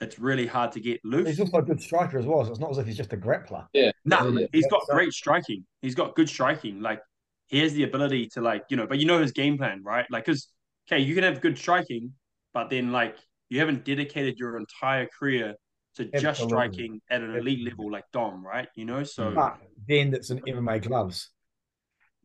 it's 0.00 0.18
really 0.18 0.46
hard 0.46 0.72
to 0.72 0.80
get 0.80 0.98
loose. 1.04 1.28
He's 1.28 1.40
also 1.40 1.58
a 1.58 1.62
good 1.62 1.80
striker 1.80 2.18
as 2.18 2.24
well. 2.26 2.44
So 2.44 2.50
it's 2.52 2.60
not 2.60 2.70
as 2.70 2.78
if 2.78 2.86
he's 2.86 2.96
just 2.96 3.12
a 3.12 3.16
grappler. 3.18 3.66
Yeah. 3.74 3.90
No, 4.04 4.28
Yeah. 4.28 4.46
he's 4.52 4.66
got 4.68 4.82
great 4.88 5.12
striking. 5.12 5.64
He's 5.82 5.94
got 5.94 6.16
good 6.16 6.28
striking. 6.28 6.80
Like 6.80 7.00
he 7.48 7.58
has 7.58 7.74
the 7.74 7.84
ability 7.84 8.28
to 8.32 8.40
like 8.40 8.64
you 8.70 8.76
know, 8.78 8.86
but 8.86 8.98
you 8.98 9.06
know 9.06 9.20
his 9.20 9.32
game 9.32 9.58
plan, 9.58 9.82
right? 9.84 10.06
Like 10.10 10.24
because 10.24 10.48
okay, 10.88 11.00
you 11.02 11.14
can 11.14 11.22
have 11.24 11.40
good 11.42 11.58
striking, 11.58 12.14
but 12.54 12.70
then 12.70 12.90
like 12.90 13.16
you 13.50 13.58
haven't 13.58 13.84
dedicated 13.84 14.38
your 14.38 14.56
entire 14.56 15.06
career 15.06 15.54
to 15.96 16.04
just 16.06 16.24
Absolutely. 16.24 16.54
striking 16.56 17.00
at 17.10 17.20
an 17.22 17.34
elite 17.36 17.64
level 17.68 17.90
like 17.90 18.04
Dom, 18.12 18.44
right? 18.44 18.68
You 18.76 18.84
know, 18.86 19.02
so 19.04 19.32
But 19.34 19.58
then 19.86 20.10
that's 20.10 20.30
an 20.30 20.40
MMA 20.40 20.82
gloves. 20.82 21.30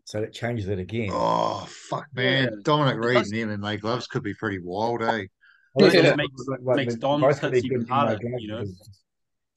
So 0.06 0.22
that 0.22 0.32
changes 0.34 0.68
it 0.70 0.80
again. 0.80 1.10
Oh 1.12 1.68
fuck, 1.90 2.08
man! 2.14 2.44
Yeah. 2.46 2.50
Dominic 2.64 2.96
Reed 3.04 3.16
Because- 3.16 3.32
in 3.34 3.50
MMA 3.50 3.80
gloves 3.82 4.08
could 4.08 4.24
be 4.24 4.34
pretty 4.34 4.60
wild, 4.60 5.02
eh? 5.02 5.26
Well, 5.74 5.94
Yeah. 5.94 6.00
it's- 6.00 6.16
Makes- 6.18 6.48
like, 6.62 6.76
makes 6.78 6.96
Dom's 6.96 7.22
both 7.24 7.42
hits 7.42 7.66
even 7.66 7.86
harder, 7.88 8.18
gloves 8.18 8.42
you 8.42 8.48
know? 8.48 8.64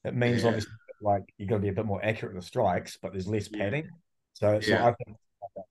It 0.05 0.15
means 0.17 0.43
Yeah. 0.43 0.49
obviously 0.49 0.73
like 1.03 1.23
you 1.39 1.47
got 1.47 1.57
to 1.57 1.61
be 1.63 1.69
a 1.69 1.73
bit 1.73 1.87
more 1.87 2.05
accurate 2.05 2.35
with 2.35 2.43
the 2.43 2.47
strikes, 2.49 2.99
but 3.01 3.13
there's 3.13 3.29
less 3.29 3.49
Yeah. 3.51 3.59
padding. 3.59 3.89
So, 4.35 4.61
so 4.61 4.71
Yeah. 4.71 4.87
I 4.89 4.93
think 5.05 5.17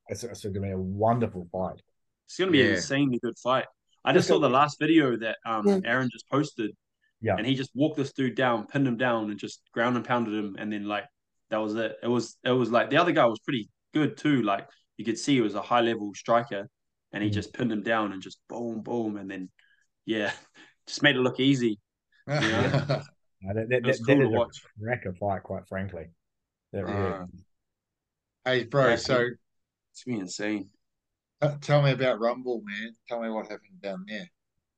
it's, 0.08 0.24
it's 0.24 0.44
going 0.44 0.54
to 0.56 0.60
be 0.62 0.70
a 0.72 0.78
wonderful 0.78 1.48
fight. 1.52 1.82
it's 2.26 2.38
gonna 2.38 2.52
be 2.52 2.62
an 2.62 2.74
insanely 2.76 3.20
good 3.20 3.38
fight. 3.40 3.66
I 4.06 4.12
just 4.14 4.20
Just 4.20 4.28
saw 4.30 4.40
the 4.40 4.50
last 4.50 4.80
video 4.80 5.18
that 5.18 5.38
um 5.46 5.82
Aaron 5.84 6.10
just 6.12 6.28
posted, 6.30 6.76
Yeah. 7.22 7.36
and 7.38 7.46
he 7.46 7.56
just 7.56 7.72
walked 7.76 7.98
this 7.98 8.14
dude 8.14 8.36
down, 8.36 8.68
pinned 8.68 8.88
him 8.88 8.98
down, 8.98 9.30
and 9.30 9.40
just 9.40 9.62
ground 9.74 9.96
and 9.98 10.06
pounded 10.06 10.34
him, 10.34 10.56
and 10.60 10.72
then 10.72 10.86
like 10.86 11.06
that 11.50 11.58
was 11.58 11.76
it. 11.76 11.98
It 12.04 12.08
was 12.08 12.38
it 12.44 12.52
was 12.52 12.72
like 12.72 12.90
the 12.90 12.98
other 12.98 13.12
guy 13.12 13.26
was 13.26 13.40
pretty 13.40 13.70
good 13.94 14.18
too. 14.18 14.42
Like 14.44 14.68
you 14.98 15.06
could 15.06 15.18
see 15.18 15.36
he 15.36 15.42
was 15.42 15.56
a 15.56 15.62
high 15.62 15.82
level 15.82 16.14
striker, 16.14 16.70
and 17.12 17.24
he 17.24 17.30
Mm. 17.30 17.34
just 17.34 17.54
pinned 17.54 17.72
him 17.72 17.84
down 17.84 18.14
and 18.14 18.22
just 18.22 18.40
boom 18.48 18.82
boom, 18.82 19.18
and 19.18 19.30
then 19.30 19.50
yeah, 20.06 20.32
just 20.88 21.04
made 21.04 21.16
it 21.16 21.20
look 21.22 21.40
easy. 21.40 21.80
Yeah. 22.28 23.02
Uh, 23.42 23.54
that, 23.54 23.70
that, 23.70 23.78
It 23.78 23.86
was 23.86 24.00
that, 24.00 24.06
cool 24.06 24.16
that 24.18 24.22
to 24.24 24.28
is 24.28 24.34
a 24.34 24.38
watch. 24.38 24.62
cracker 24.84 25.14
fight, 25.14 25.44
quite 25.44 25.66
frankly. 25.70 26.08
That 26.74 26.86
really 26.86 27.12
Uh, 27.14 27.26
hey, 28.44 28.66
bro. 28.66 28.90
Yeah. 28.90 28.96
So 28.98 29.28
It's 29.94 30.04
been 30.04 30.20
insane. 30.20 30.70
uh, 31.42 31.56
tell 31.62 31.82
me 31.82 31.92
about 31.92 32.20
Rumble, 32.20 32.62
man. 32.66 32.98
Tell 33.08 33.22
me 33.22 33.30
what 33.30 33.44
happened 33.48 33.82
down 33.82 34.04
there. 34.10 34.30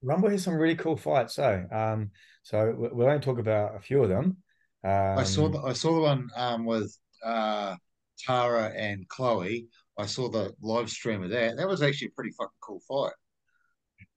Rumble 0.02 0.30
has 0.30 0.44
some 0.44 0.56
really 0.56 0.76
cool 0.76 0.96
fights. 0.98 1.36
So, 1.36 1.66
um, 1.72 2.12
so 2.44 2.72
we- 2.72 2.90
we'll 2.90 3.08
only 3.08 3.20
talk 3.20 3.38
about 3.40 3.76
a 3.76 3.80
few 3.80 4.04
of 4.04 4.10
them. 4.10 4.38
Um, 4.84 5.18
I 5.20 5.24
saw 5.24 5.48
the 5.48 5.60
I 5.60 5.74
saw 5.74 5.94
the 5.96 6.02
one 6.02 6.30
um 6.36 6.66
with 6.66 6.98
uh 7.24 7.76
Tara 8.18 8.72
and 8.76 9.08
Chloe. 9.10 9.68
I 9.98 10.06
saw 10.08 10.30
the 10.30 10.54
live 10.62 10.90
stream 10.90 11.22
of 11.24 11.30
that. 11.30 11.58
That 11.58 11.68
was 11.68 11.82
actually 11.84 12.08
a 12.08 12.12
pretty 12.12 12.32
fucking 12.32 12.52
cool 12.62 12.80
fight. 12.88 13.14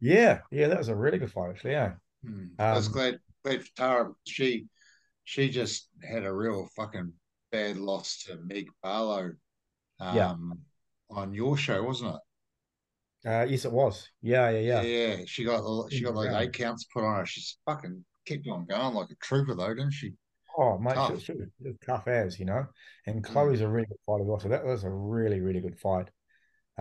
Yeah, 0.01 0.41
yeah, 0.51 0.69
that 0.69 0.79
was 0.79 0.89
a 0.89 0.97
really 0.97 1.19
good 1.19 1.31
fight, 1.33 1.51
actually. 1.51 1.73
Yeah, 1.73 1.95
Hmm. 2.25 2.47
I 2.59 2.73
was 2.73 2.87
Um, 2.87 2.93
glad 2.93 3.21
glad 3.43 3.63
for 3.65 3.75
Tara. 3.77 4.13
She 4.27 4.69
she 5.25 5.49
just 5.51 5.89
had 6.03 6.25
a 6.25 6.33
real 6.33 6.67
fucking 6.77 7.13
bad 7.51 7.77
loss 7.77 8.23
to 8.25 8.37
Meg 8.37 8.69
Barlow. 8.83 9.33
Um, 10.01 10.17
Yeah. 10.17 10.35
on 11.11 11.33
your 11.35 11.57
show, 11.57 11.83
wasn't 11.83 12.15
it? 12.15 12.21
Uh, 13.27 13.47
yes, 13.49 13.65
it 13.65 13.73
was. 13.73 14.09
Yeah, 14.23 14.51
yeah, 14.51 14.61
yeah. 14.61 14.83
Yeah, 14.83 15.17
she 15.27 15.45
got 15.45 15.91
she 15.91 16.03
got 16.03 16.15
like 16.15 16.31
Yeah. 16.31 16.41
eight 16.41 16.53
counts 16.53 16.85
put 16.93 17.05
on 17.05 17.17
her. 17.17 17.27
She's 17.27 17.59
fucking 17.67 18.05
kept 18.27 18.47
on 18.49 18.67
going 18.67 18.95
like 18.95 19.11
a 19.11 19.15
trooper 19.17 19.55
though, 19.55 19.75
didn't 19.75 19.93
she? 19.93 20.13
Oh, 20.57 20.79
mate, 20.79 20.95
Tough. 20.95 21.19
she, 21.19 21.25
she 21.27 21.33
was 21.33 21.49
she 21.59 21.65
was 21.69 21.77
tough 21.85 22.07
as 22.07 22.39
you 22.39 22.45
know. 22.45 22.67
And 23.07 23.23
Mm. 23.23 23.33
Chloe's 23.33 23.61
a 23.61 23.69
really 23.69 23.87
good 23.87 23.99
fighter 24.07 24.23
as 24.23 24.29
well. 24.29 24.41
So 24.41 24.49
that 24.49 24.65
was 24.65 24.85
a 24.85 24.91
really, 24.91 25.41
really 25.41 25.61
good 25.61 25.79
fight. 25.79 26.09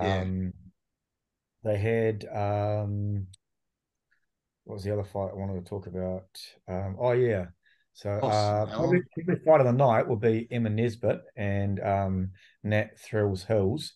Yeah. 0.02 0.22
Um, 0.22 0.54
they 1.64 1.78
had 1.78 2.26
um, 2.34 3.28
what 4.66 4.76
was 4.76 4.84
the 4.84 4.94
other 4.94 5.04
fight 5.04 5.32
I 5.32 5.36
wanted 5.36 5.64
to 5.64 5.70
talk 5.70 5.88
about? 5.88 6.26
Um, 6.68 6.96
oh 7.00 7.12
yeah. 7.12 7.48
So 7.94 8.10
uh, 8.10 8.66
probably, 8.76 9.02
probably 9.14 9.44
fight 9.46 9.60
of 9.62 9.66
the 9.68 9.74
night 9.74 10.08
will 10.08 10.16
be 10.18 10.48
Emma 10.50 10.70
Nesbitt 10.70 11.22
and 11.36 11.80
um, 11.80 12.32
Nat 12.64 13.00
Thrills 13.00 13.44
Hills. 13.44 13.94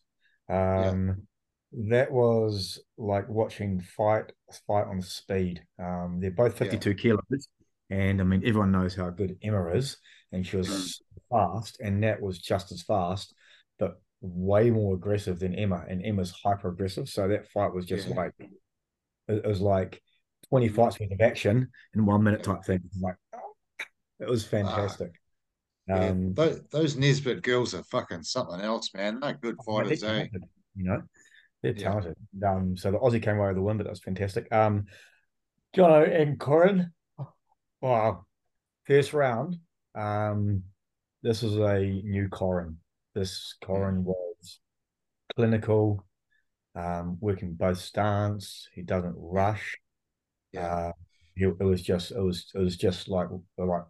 Um, 0.49 1.26
that 1.77 2.11
was 2.11 2.79
like 2.97 3.29
watching 3.29 3.79
fight 3.79 4.31
fight 4.65 4.87
on 4.87 5.01
speed. 5.01 5.63
Um, 5.77 6.19
they're 6.19 6.31
both 6.31 6.53
Yeah. 6.53 6.71
52 6.71 6.95
kilos, 6.95 7.49
and 7.89 8.19
I 8.19 8.23
mean 8.23 8.41
everyone 8.45 8.71
knows 8.71 8.95
how 8.95 9.09
good 9.11 9.37
Emma 9.43 9.67
is, 9.73 9.97
and 10.31 10.45
she 10.45 10.57
was 10.57 10.67
Mm. 10.69 11.01
fast, 11.29 11.79
and 11.79 12.01
Nat 12.01 12.19
was 12.21 12.39
just 12.39 12.71
as 12.71 12.81
fast, 12.81 13.35
but 13.77 14.01
way 14.21 14.71
more 14.71 14.95
aggressive 14.95 15.37
than 15.39 15.53
Emma, 15.53 15.85
and 15.87 16.03
Emma's 16.03 16.31
hyper 16.31 16.69
aggressive. 16.69 17.07
So 17.09 17.27
that 17.27 17.47
fight 17.49 17.73
was 17.73 17.85
just 17.85 18.07
Yeah. 18.07 18.15
like 18.15 18.33
it, 19.27 19.45
was 19.45 19.61
like 19.61 20.01
20 20.49 20.69
fights 20.69 20.99
worth 20.99 21.11
of 21.11 21.21
action 21.21 21.69
in 21.93 22.05
one 22.05 22.23
minute 22.23 22.43
type 22.43 22.63
thing. 22.63 22.77
It 22.77 22.91
was 22.93 23.01
like 23.01 23.17
it 24.19 24.27
was 24.27 24.45
fantastic. 24.45 25.21
Yeah, 25.87 26.09
Um, 26.09 26.33
those, 26.33 26.61
those 26.71 26.95
Nesbitt 26.97 27.43
girls 27.43 27.75
are 27.75 27.83
fucking 27.83 28.23
something 28.23 28.59
else, 28.59 28.93
man. 28.95 29.19
They're 29.19 29.33
good 29.35 29.57
fighters, 29.63 30.03
eh? 30.03 30.27
you 30.75 30.83
know, 30.83 31.03
they're 31.61 31.73
Yeah. 31.73 31.83
talented. 31.89 32.15
Um, 32.45 32.77
so 32.77 32.91
the 32.91 32.99
Aussie 32.99 33.21
came 33.21 33.37
away 33.37 33.47
with 33.47 33.57
the 33.57 33.61
win, 33.61 33.77
but 33.77 33.83
that 33.83 33.91
was 33.91 33.99
fantastic. 33.99 34.51
Um, 34.51 34.85
Jono 35.75 36.09
and 36.09 36.39
Corin, 36.39 36.91
wow, 37.81 38.25
first 38.85 39.13
round. 39.13 39.57
Um, 39.95 40.63
this 41.23 41.41
was 41.41 41.55
a 41.57 41.79
new 41.79 42.29
Corin. 42.29 42.77
This 43.13 43.55
Corin 43.63 44.03
was 44.03 44.59
clinical, 45.35 46.05
um, 46.75 47.17
working 47.19 47.53
both 47.53 47.79
stance. 47.79 48.67
He 48.73 48.81
doesn't 48.83 49.15
rush. 49.17 49.77
Yeah. 50.53 50.67
Uh, 50.67 50.91
it, 51.35 51.47
it 51.59 51.63
was 51.63 51.81
just, 51.81 52.11
it 52.11 52.21
was, 52.21 52.51
it 52.55 52.59
was 52.59 52.77
just 52.77 53.07
like, 53.09 53.27
like 53.57 53.83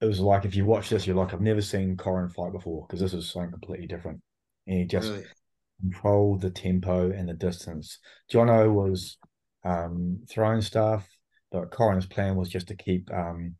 it 0.00 0.06
was 0.06 0.20
like 0.20 0.44
if 0.44 0.54
you 0.54 0.64
watch 0.64 0.88
this, 0.90 1.06
you're 1.06 1.16
like, 1.16 1.34
I've 1.34 1.40
never 1.40 1.60
seen 1.60 1.96
Corin 1.96 2.28
fight 2.28 2.52
before 2.52 2.86
because 2.86 3.00
this 3.00 3.14
is 3.14 3.30
something 3.30 3.50
completely 3.50 3.86
different. 3.86 4.20
And 4.66 4.78
he 4.78 4.84
just 4.84 5.10
Really. 5.10 5.24
Controlled 5.80 6.40
the 6.40 6.50
tempo 6.50 7.10
and 7.10 7.28
the 7.28 7.34
distance. 7.34 7.98
Jono 8.32 8.72
was 8.72 9.18
um, 9.64 10.20
throwing 10.28 10.60
stuff, 10.60 11.08
but 11.52 11.70
Corin's 11.70 12.06
plan 12.06 12.36
was 12.36 12.48
just 12.48 12.68
to 12.68 12.76
keep 12.76 13.12
um, 13.12 13.54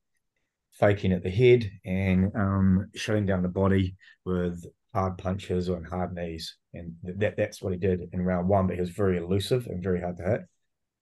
faking 0.73 1.13
at 1.13 1.23
the 1.23 1.31
head 1.31 1.71
and 1.85 2.31
um, 2.35 2.87
shutting 2.95 3.27
down 3.27 3.43
the 3.43 3.49
body 3.49 3.97
with 4.25 4.65
hard 4.95 5.19
punches 5.19 5.69
or 5.69 5.83
hard 5.85 6.15
knees. 6.15 6.57
And 6.75 6.95
that 7.03 7.37
that's 7.37 7.63
what 7.63 7.73
he 7.73 7.79
did 7.79 8.01
in 8.13 8.23
round 8.23 8.49
one, 8.49 8.67
but 8.67 8.75
he 8.75 8.81
was 8.81 8.91
very 8.91 9.19
elusive 9.19 9.67
and 9.67 9.83
very 9.83 10.01
hard 10.01 10.17
to 10.19 10.23
hit. 10.25 10.41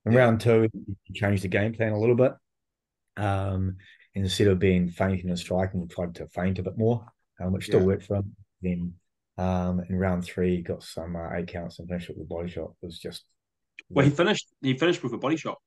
In 0.06 0.12
Yeah. 0.12 0.18
round 0.18 0.40
two, 0.40 0.68
he 1.04 1.12
changed 1.14 1.44
the 1.44 1.48
game 1.48 1.72
plan 1.72 1.92
a 1.92 1.98
little 1.98 2.16
bit. 2.16 2.32
Um, 3.16 3.76
instead 4.14 4.48
of 4.48 4.58
being 4.58 4.90
feinting 4.90 5.28
and 5.28 5.38
striking, 5.38 5.80
he 5.80 5.86
tried 5.88 6.14
to 6.16 6.28
feint 6.28 6.58
a 6.58 6.62
bit 6.62 6.78
more, 6.78 7.06
um, 7.40 7.52
which 7.52 7.66
still 7.66 7.80
Yeah. 7.80 7.86
worked 7.86 8.04
for 8.04 8.16
him. 8.16 8.36
Then 8.62 8.94
um, 9.38 9.80
in 9.88 9.96
round 9.96 10.24
three, 10.24 10.56
he 10.56 10.62
got 10.62 10.82
some 10.82 11.16
uh, 11.16 11.34
eight 11.34 11.48
counts 11.48 11.78
and 11.78 11.88
finished 11.88 12.10
it 12.10 12.16
with 12.16 12.26
a 12.26 12.28
body 12.28 12.50
shot. 12.50 12.72
It 12.82 12.86
was 12.86 12.98
just 12.98 13.24
Well, 13.90 14.04
he 14.04 14.10
finished. 14.10 14.48
He 14.62 14.76
finished 14.76 15.02
with 15.02 15.12
a 15.12 15.18
body 15.18 15.36
shot. 15.36 15.58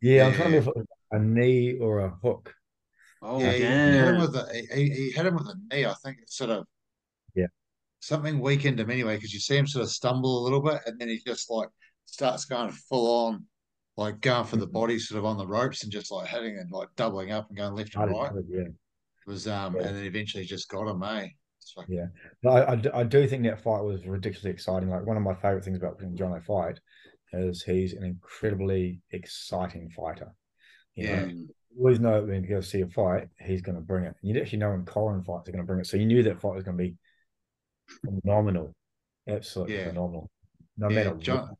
yeah, 0.00 0.26
I'm 0.26 0.32
trying 0.34 0.52
to 0.52 0.58
remember 0.60 0.80
if 0.80 0.86
a 1.10 1.18
knee 1.18 1.78
or 1.78 2.00
a 2.00 2.10
hook. 2.22 2.54
Oh 3.20 3.40
yeah, 3.40 3.52
he, 3.52 3.58
he 3.58 3.64
hit 3.66 4.08
him 4.08 4.20
with 4.20 4.36
a 4.36 4.66
he, 4.74 4.90
he 4.90 5.10
hit 5.10 5.26
him 5.26 5.34
with 5.34 5.48
a 5.48 5.56
knee. 5.70 5.84
I 5.86 5.94
think 6.04 6.18
it's 6.22 6.36
sort 6.36 6.50
of 6.50 6.66
Yeah. 7.34 7.46
something 8.00 8.38
weakened 8.40 8.78
him 8.78 8.90
anyway 8.90 9.16
because 9.16 9.32
you 9.34 9.40
see 9.40 9.56
him 9.56 9.66
sort 9.66 9.82
of 9.84 9.90
stumble 9.90 10.40
a 10.40 10.44
little 10.44 10.62
bit 10.62 10.80
and 10.86 11.00
then 11.00 11.08
he 11.08 11.20
just 11.26 11.50
like 11.50 11.68
starts 12.04 12.44
going 12.44 12.70
full 12.70 13.26
on, 13.26 13.46
like 13.96 14.20
going 14.20 14.44
for 14.44 14.56
the 14.56 14.68
Mhm. 14.68 14.72
body 14.72 14.98
sort 15.00 15.18
of 15.18 15.24
on 15.24 15.36
the 15.36 15.46
ropes 15.46 15.82
and 15.82 15.90
just 15.90 16.12
like 16.12 16.28
hitting 16.28 16.56
and 16.58 16.70
like 16.70 16.88
doubling 16.94 17.32
up 17.32 17.48
and 17.48 17.56
going 17.56 17.74
left 17.74 17.94
and 17.96 18.04
right. 18.06 18.14
hard, 18.30 18.44
yeah. 18.48 18.60
It 18.60 18.74
was 19.26 19.48
um 19.48 19.74
Yeah. 19.74 19.88
and 19.88 19.96
then 19.96 20.04
eventually 20.04 20.44
just 20.44 20.68
got 20.68 20.86
him, 20.88 21.02
eh? 21.02 21.28
Like, 21.76 21.86
Yeah. 21.88 22.06
I, 22.44 22.72
I 22.72 22.76
do- 22.76 22.90
I 22.94 23.02
do 23.04 23.26
think 23.28 23.44
that 23.44 23.60
fight 23.60 23.82
was 23.82 24.06
ridiculously 24.06 24.50
exciting. 24.50 24.88
Like 24.90 25.04
one 25.06 25.16
of 25.16 25.22
my 25.22 25.34
favorite 25.34 25.64
things 25.64 25.78
about 25.78 25.94
watching 25.94 26.16
Jono 26.16 26.42
fight 26.44 26.80
is 27.32 27.62
he's 27.62 27.92
an 27.92 28.04
incredibly 28.04 29.00
exciting 29.10 29.90
fighter. 29.90 30.34
You 30.94 31.06
Yeah. 31.08 31.24
know, 31.26 31.46
always 31.78 32.00
know 32.00 32.22
when 32.24 32.42
you 32.42 32.48
go 32.48 32.60
see 32.60 32.80
a 32.80 32.88
fight, 32.88 33.28
he's 33.40 33.62
going 33.62 33.76
to 33.76 33.82
bring 33.82 34.04
it. 34.04 34.14
And 34.20 34.28
you'd 34.34 34.40
actually 34.42 34.58
know 34.58 34.70
when 34.70 34.84
Corin 34.84 35.22
fights 35.22 35.48
are 35.48 35.52
going 35.52 35.62
to 35.62 35.66
bring 35.66 35.80
it. 35.80 35.86
So 35.86 35.96
you 35.96 36.06
knew 36.06 36.22
that 36.24 36.40
fight 36.40 36.54
was 36.54 36.64
going 36.64 36.76
to 36.78 36.82
be 36.84 36.96
phenomenal, 38.04 38.74
absolutely 39.28 39.76
Yeah. 39.76 39.88
phenomenal. 39.88 40.30
No 40.76 40.88
Yeah, 40.88 40.94
matter 41.04 41.16
John- 41.16 41.48
what. 41.48 41.58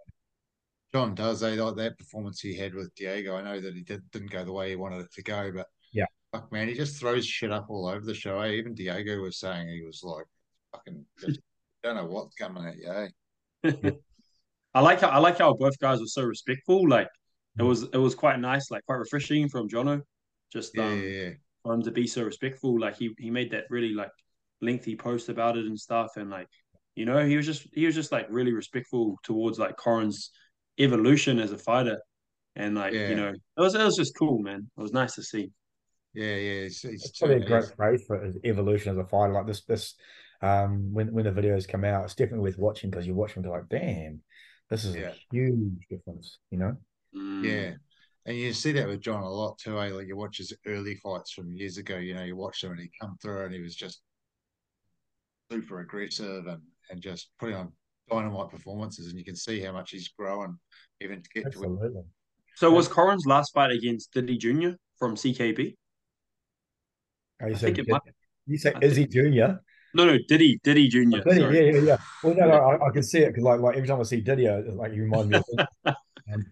John 0.94 1.14
does 1.14 1.42
eh? 1.42 1.62
Like 1.62 1.76
that 1.76 1.98
performance 1.98 2.40
he 2.40 2.56
had 2.56 2.74
with 2.74 2.94
Diego. 2.94 3.36
I 3.36 3.42
know 3.42 3.60
that 3.60 3.74
he 3.74 3.82
did, 3.82 4.10
didn't 4.10 4.30
go 4.30 4.44
the 4.44 4.52
way 4.52 4.70
he 4.70 4.76
wanted 4.76 5.00
it 5.02 5.12
to 5.12 5.22
go, 5.22 5.52
but. 5.52 5.66
Fuck 6.32 6.50
man, 6.52 6.68
he 6.68 6.74
just 6.74 6.98
throws 6.98 7.26
shit 7.26 7.52
up 7.52 7.66
all 7.68 7.86
over 7.86 8.04
the 8.04 8.14
show. 8.14 8.40
Eh? 8.40 8.52
Even 8.52 8.74
Diego 8.74 9.20
was 9.20 9.38
saying 9.38 9.68
he 9.68 9.82
was 9.82 10.02
like, 10.02 10.26
fucking, 10.72 11.04
don't 11.82 11.96
know 11.96 12.06
what's 12.06 12.34
coming 12.34 12.66
at 12.66 12.76
you. 12.76 13.10
Eh? 13.64 13.90
I 14.74 14.80
like 14.80 15.00
how 15.00 15.08
I 15.08 15.18
like 15.18 15.38
how 15.38 15.54
both 15.54 15.78
guys 15.78 16.00
were 16.00 16.06
so 16.06 16.22
respectful. 16.22 16.88
Like 16.88 17.08
it 17.58 17.62
was 17.62 17.84
it 17.84 17.96
was 17.96 18.14
quite 18.14 18.38
nice, 18.38 18.70
like 18.70 18.84
quite 18.86 18.96
refreshing 18.96 19.48
from 19.48 19.68
Jono. 19.68 20.02
Just 20.52 20.76
Yeah, 20.76 20.84
um 20.84 21.02
yeah, 21.02 21.08
yeah. 21.08 21.30
for 21.62 21.74
him 21.74 21.82
to 21.82 21.90
be 21.90 22.06
so 22.06 22.22
respectful. 22.22 22.78
Like 22.78 22.96
he 22.96 23.14
he 23.18 23.30
made 23.30 23.50
that 23.52 23.64
really 23.70 23.94
like 23.94 24.10
lengthy 24.60 24.96
post 24.96 25.28
about 25.28 25.56
it 25.56 25.66
and 25.66 25.78
stuff, 25.78 26.16
and 26.16 26.30
like 26.30 26.48
you 26.94 27.06
know 27.06 27.24
he 27.26 27.36
was 27.36 27.46
just 27.46 27.66
he 27.72 27.86
was 27.86 27.94
just 27.94 28.12
like 28.12 28.26
really 28.30 28.52
respectful 28.52 29.16
towards 29.24 29.58
like 29.58 29.76
Corin's 29.76 30.30
evolution 30.78 31.38
as 31.40 31.50
a 31.50 31.58
fighter, 31.58 31.98
and 32.54 32.74
like 32.74 32.92
you 32.92 33.16
know 33.16 33.30
it 33.30 33.60
was 33.60 33.74
it 33.74 33.82
was 33.82 33.96
just 33.96 34.16
cool, 34.16 34.38
man. 34.38 34.70
It 34.76 34.80
was 34.80 34.92
nice 34.92 35.14
to 35.14 35.22
see. 35.22 35.50
Yeah, 36.14 36.34
yeah. 36.34 36.62
He's, 36.64 36.82
he's 36.82 37.04
It's 37.04 37.18
probably 37.18 37.36
a 37.36 37.46
great 37.46 37.64
he's- 37.64 37.72
phrase 37.76 38.04
for 38.06 38.32
evolution 38.44 38.92
as 38.92 38.98
a 38.98 39.04
fighter. 39.04 39.32
Like 39.32 39.46
this, 39.46 39.64
this, 39.64 39.94
um, 40.42 40.92
when 40.92 41.12
when 41.12 41.24
the 41.24 41.30
videos 41.32 41.68
come 41.68 41.84
out, 41.84 42.04
it's 42.04 42.14
definitely 42.14 42.50
worth 42.50 42.58
watching 42.58 42.90
because 42.90 43.06
you 43.06 43.14
watch 43.14 43.34
them 43.34 43.44
and 43.44 43.52
go 43.52 43.56
like, 43.58 43.68
damn, 43.68 44.20
this 44.70 44.84
is 44.84 44.94
Yeah. 44.96 45.10
a 45.10 45.14
huge 45.32 45.86
difference. 45.90 46.38
You 46.50 46.58
know? 46.58 46.76
Mm. 47.14 47.44
Yeah. 47.44 47.74
And 48.26 48.36
you 48.36 48.52
see 48.52 48.72
that 48.72 48.86
with 48.86 49.00
John 49.00 49.22
a 49.22 49.28
lot 49.30 49.58
too, 49.58 49.78
eh? 49.80 49.88
Like 49.92 50.06
you 50.06 50.16
watch 50.16 50.38
his 50.38 50.52
early 50.66 50.96
fights 50.96 51.32
from 51.32 51.52
years 51.52 51.78
ago, 51.78 51.96
you 51.96 52.14
know, 52.14 52.24
you 52.24 52.36
watch 52.36 52.62
him 52.62 52.72
and 52.72 52.80
he 52.80 52.90
come 53.00 53.16
through 53.22 53.46
and 53.46 53.54
he 53.54 53.60
was 53.60 53.74
just 53.74 54.02
super 55.50 55.80
aggressive 55.80 56.46
and, 56.46 56.60
and 56.90 57.00
just 57.00 57.30
putting 57.40 57.54
on 57.56 57.72
dynamite 58.10 58.50
performances 58.50 59.08
and 59.08 59.18
you 59.18 59.24
can 59.24 59.36
see 59.36 59.60
how 59.60 59.72
much 59.72 59.90
he's 59.92 60.08
growing 60.08 60.58
even 61.00 61.22
to 61.22 61.28
get 61.34 61.42
to 61.44 61.48
it. 61.48 61.54
Absolutely. 61.56 62.02
So 62.56 62.70
was 62.70 62.88
Corin's 62.88 63.24
last 63.26 63.52
fight 63.54 63.70
against 63.70 64.12
Diddy 64.12 64.36
Jr. 64.36 64.70
from 64.98 65.14
CKB? 65.14 65.76
Oh, 67.42 67.46
you 67.46 67.54
I 67.54 67.56
say 67.56 67.66
think 67.66 67.78
it 67.78 67.88
might- 67.88 68.02
You 68.46 68.58
say 68.58 68.70
I 68.70 68.72
think- 68.72 68.84
Izzy 68.84 69.06
Junior? 69.06 69.60
No, 69.94 70.04
no, 70.04 70.18
Diddy 70.28 70.60
Diddy 70.62 70.86
Jr. 70.88 70.98
Diddy, 70.98 71.40
sorry. 71.40 71.56
yeah, 71.66 71.72
yeah, 71.72 71.80
yeah. 71.80 71.96
Well, 72.22 72.34
no, 72.34 72.46
no, 72.48 72.54
I, 72.56 72.88
I 72.88 72.90
can 72.90 73.02
see 73.02 73.20
it 73.20 73.28
because 73.28 73.42
like 73.44 73.60
like 73.60 73.76
every 73.76 73.88
time 73.88 73.98
I 74.00 74.02
see 74.02 74.20
Diddy, 74.20 74.44
it's 74.46 74.68
like 74.74 74.92
you 74.92 75.02
remind 75.04 75.30
me 75.30 75.38
of. 75.38 75.44
him. 75.86 75.96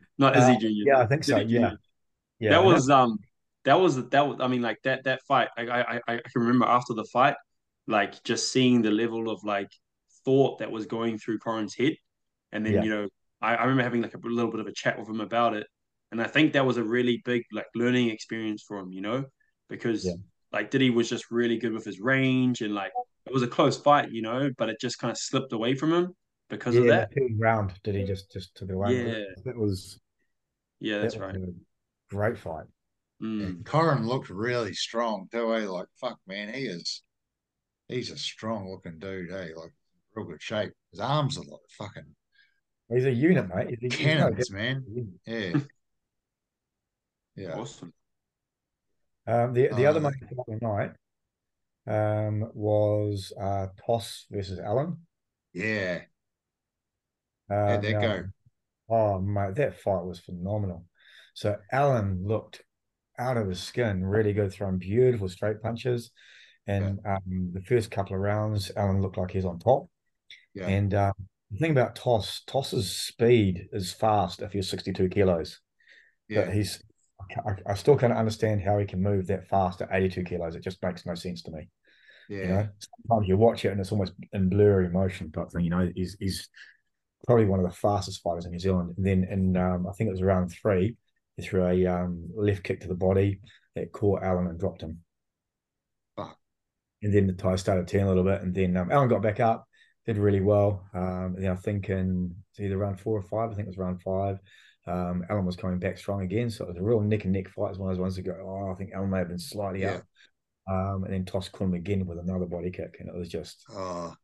Not 0.18 0.34
Uh, 0.36 0.40
Izzy 0.40 0.56
Jr. 0.58 0.66
yeah, 0.88 0.98
I 1.00 1.06
think 1.06 1.22
so. 1.24 1.38
Diddy 1.38 1.52
Yeah, 1.52 1.70
Jr. 1.70 1.76
yeah. 2.40 2.50
that 2.50 2.64
was 2.64 2.88
um 2.88 3.18
that 3.64 3.74
was 3.78 4.08
that 4.08 4.26
was 4.26 4.38
I 4.40 4.48
mean 4.48 4.62
like 4.62 4.78
that 4.84 5.04
that 5.04 5.20
fight 5.28 5.48
I 5.58 5.62
I 5.66 5.80
I 5.96 6.00
I 6.08 6.16
can 6.32 6.40
remember 6.42 6.64
after 6.64 6.94
the 6.94 7.04
fight 7.04 7.36
like 7.86 8.22
just 8.24 8.50
seeing 8.52 8.80
the 8.80 8.90
level 8.90 9.28
of 9.30 9.44
like 9.44 9.68
thought 10.24 10.58
that 10.60 10.70
was 10.72 10.86
going 10.86 11.18
through 11.18 11.38
Corin's 11.38 11.74
head 11.74 11.94
and 12.52 12.64
then 12.64 12.72
Yeah. 12.74 12.82
you 12.84 12.90
know 12.90 13.08
I, 13.42 13.56
I 13.56 13.62
remember 13.64 13.82
having 13.82 14.00
like 14.02 14.14
a 14.14 14.18
little 14.18 14.50
bit 14.50 14.60
of 14.60 14.66
a 14.66 14.72
chat 14.72 14.98
with 14.98 15.08
him 15.08 15.20
about 15.20 15.52
it 15.54 15.66
and 16.10 16.22
I 16.22 16.26
think 16.26 16.54
that 16.54 16.64
was 16.64 16.78
a 16.78 16.84
really 16.84 17.20
big 17.24 17.42
like 17.52 17.66
learning 17.74 18.08
experience 18.10 18.62
for 18.66 18.78
him 18.78 18.92
you 18.92 19.02
know 19.02 19.24
because 19.68 20.06
Yeah. 20.06 20.14
Like 20.52 20.70
Diddy 20.70 20.90
was 20.90 21.08
just 21.08 21.30
really 21.30 21.58
good 21.58 21.72
with 21.72 21.84
his 21.84 22.00
range 22.00 22.60
and 22.60 22.74
like 22.74 22.92
it 23.26 23.32
was 23.32 23.42
a 23.42 23.48
close 23.48 23.76
fight 23.76 24.10
you 24.10 24.22
know 24.22 24.50
but 24.56 24.68
it 24.68 24.80
just 24.80 24.98
kind 24.98 25.10
of 25.10 25.18
slipped 25.18 25.52
away 25.52 25.74
from 25.74 25.92
him 25.92 26.14
because 26.48 26.74
yeah, 26.74 26.80
of 26.80 26.86
that 26.88 27.10
the 27.10 27.20
third 27.20 27.38
round. 27.38 27.74
Did 27.82 27.94
he 27.96 28.04
just 28.04 28.32
just 28.32 28.54
took 28.54 28.68
it 28.68 28.74
away? 28.74 29.04
Yeah. 29.04 29.24
that 29.44 29.56
was 29.56 30.00
yeah 30.80 30.98
that's 30.98 31.14
that 31.14 31.20
right 31.20 31.34
was 31.34 31.48
a 31.48 32.14
great 32.14 32.38
fight. 32.38 32.66
Mm. 33.22 33.46
And 33.46 33.66
Corin 33.66 34.06
looked 34.06 34.28
really 34.28 34.74
strong 34.74 35.28
too, 35.32 35.54
eh? 35.54 35.68
Like 35.68 35.86
fuck 36.00 36.18
man, 36.26 36.52
he 36.52 36.66
is 36.66 37.02
he's 37.88 38.10
a 38.10 38.18
strong 38.18 38.70
looking 38.70 38.98
dude, 38.98 39.30
hey, 39.30 39.52
like 39.54 39.72
real 40.14 40.26
good 40.26 40.42
shape. 40.42 40.72
His 40.90 41.00
arms 41.00 41.38
are 41.38 41.44
like 41.44 41.60
fucking 41.78 42.14
He's 42.88 43.04
a 43.04 43.10
unit, 43.10 43.48
mate. 43.52 43.76
He's, 43.80 43.92
he's 43.96 44.00
no 44.00 44.04
cannons, 44.04 44.50
man. 44.50 44.84
Yeah. 45.26 45.52
Yeah. 47.38 47.52
awesome 47.52 47.92
Um, 49.26 49.52
the 49.54 49.68
the 49.68 49.86
other 49.86 49.98
Uh, 50.00 50.10
main 50.10 50.28
of 50.38 50.46
the 50.46 50.58
night 50.66 50.92
um, 51.86 52.50
was 52.54 53.32
uh, 53.40 53.68
Toss 53.84 54.26
versus 54.30 54.58
Allen. 54.58 54.98
Yeah. 55.52 56.02
Uh, 57.50 57.54
How'd 57.68 57.82
that 57.82 57.92
now- 57.92 58.00
go? 58.00 58.24
Oh 58.88 59.20
mate, 59.20 59.56
that 59.56 59.80
fight 59.80 60.04
was 60.04 60.20
phenomenal. 60.20 60.84
So 61.34 61.56
Allen 61.72 62.22
looked 62.24 62.62
out 63.18 63.36
of 63.36 63.48
his 63.48 63.60
skin, 63.60 64.04
really 64.04 64.32
good, 64.32 64.52
throwing 64.52 64.78
beautiful 64.78 65.28
straight 65.28 65.60
punches. 65.60 66.10
And 66.68 67.00
um, 67.04 67.50
the 67.52 67.62
first 67.62 67.90
couple 67.90 68.14
of 68.16 68.20
rounds, 68.22 68.70
Allen 68.76 69.00
looked 69.00 69.16
like 69.18 69.30
he's 69.32 69.44
on 69.44 69.58
top. 69.58 69.88
Yeah. 70.54 70.66
And 70.68 70.92
uh, 70.94 71.12
the 71.50 71.58
thing 71.58 71.70
about 71.72 71.94
Toss, 71.96 72.42
Toss's 72.46 72.90
speed 72.90 73.68
is 73.72 73.92
fast 73.92 74.40
if 74.42 74.52
you're 74.54 74.62
62 74.62 75.08
kilos. 75.08 75.60
But 76.28 76.34
Yeah. 76.34 76.50
he's, 76.52 76.82
I, 77.20 77.72
I 77.72 77.74
still 77.74 77.96
can't 77.96 78.12
understand 78.12 78.62
how 78.62 78.78
he 78.78 78.84
can 78.84 79.02
move 79.02 79.26
that 79.26 79.48
fast 79.48 79.80
at 79.82 79.88
82 79.92 80.24
kilos. 80.24 80.54
It 80.54 80.62
just 80.62 80.82
makes 80.82 81.06
no 81.06 81.14
sense 81.14 81.42
to 81.42 81.50
me. 81.50 81.68
Yeah. 82.28 82.38
You 82.38 82.48
know, 82.48 82.68
sometimes 83.08 83.28
you 83.28 83.36
watch 83.36 83.64
it 83.64 83.70
and 83.70 83.80
it's 83.80 83.92
almost 83.92 84.12
in 84.32 84.48
blurry 84.48 84.88
motion 84.88 85.30
type 85.30 85.50
thing. 85.50 85.64
You 85.64 85.70
know, 85.70 85.90
he's 85.94 86.16
he's 86.18 86.48
probably 87.26 87.46
one 87.46 87.60
of 87.60 87.66
the 87.66 87.76
fastest 87.76 88.22
fighters 88.22 88.46
in 88.46 88.52
New 88.52 88.58
Zealand. 88.58 88.94
And 88.96 89.06
then 89.06 89.24
in 89.30 89.56
um, 89.56 89.86
I 89.86 89.92
think 89.92 90.08
it 90.08 90.12
was 90.12 90.22
round 90.22 90.52
three, 90.52 90.96
he 91.36 91.42
threw 91.42 91.66
a 91.66 91.86
um, 91.86 92.28
left 92.34 92.62
kick 92.62 92.80
to 92.80 92.88
the 92.88 92.94
body 92.94 93.40
that 93.74 93.92
caught 93.92 94.22
Allen 94.22 94.46
and 94.46 94.58
dropped 94.58 94.82
him. 94.82 94.98
And 97.02 97.14
then 97.14 97.26
the 97.26 97.34
tie 97.34 97.56
started 97.56 97.86
turning 97.86 98.06
a 98.06 98.08
little 98.08 98.24
bit, 98.24 98.40
and 98.40 98.54
then 98.54 98.76
um, 98.76 98.90
Allen 98.90 99.08
got 99.08 99.22
back 99.22 99.38
up, 99.38 99.68
did 100.06 100.16
really 100.16 100.40
well. 100.40 100.88
Um, 100.94 101.34
and 101.36 101.44
then 101.44 101.52
I 101.52 101.56
think 101.56 101.90
in 101.90 102.34
either 102.58 102.78
round 102.78 102.98
four 102.98 103.18
or 103.18 103.22
five, 103.22 103.50
I 103.50 103.54
think 103.54 103.66
it 103.66 103.70
was 103.70 103.78
round 103.78 104.00
five. 104.02 104.38
Um, 104.86 105.24
Allen 105.28 105.44
was 105.44 105.56
coming 105.56 105.78
back 105.78 105.98
strong 105.98 106.22
again, 106.22 106.48
so 106.50 106.64
it 106.64 106.68
was 106.68 106.76
a 106.76 106.82
real 106.82 107.00
neck 107.00 107.24
and 107.24 107.32
neck 107.32 107.48
fight. 107.48 107.66
It 107.66 107.70
was 107.70 107.78
one 107.78 107.90
of 107.90 107.96
those 107.96 108.02
ones 108.02 108.16
that 108.16 108.22
go, 108.22 108.36
oh, 108.40 108.72
I 108.72 108.74
think 108.76 108.92
Allen 108.94 109.10
may 109.10 109.18
have 109.18 109.28
been 109.28 109.38
slightly 109.38 109.80
Yeah. 109.82 109.96
up. 109.96 110.04
Um, 110.68 111.04
and 111.04 111.12
then 111.12 111.24
Toss 111.24 111.48
caught 111.48 111.64
him 111.64 111.74
again 111.74 112.06
with 112.06 112.18
another 112.18 112.46
body 112.46 112.70
kick, 112.70 112.96
and 112.98 113.08
it 113.08 113.14
was 113.14 113.28
just 113.28 113.64
Oh, 113.70 114.14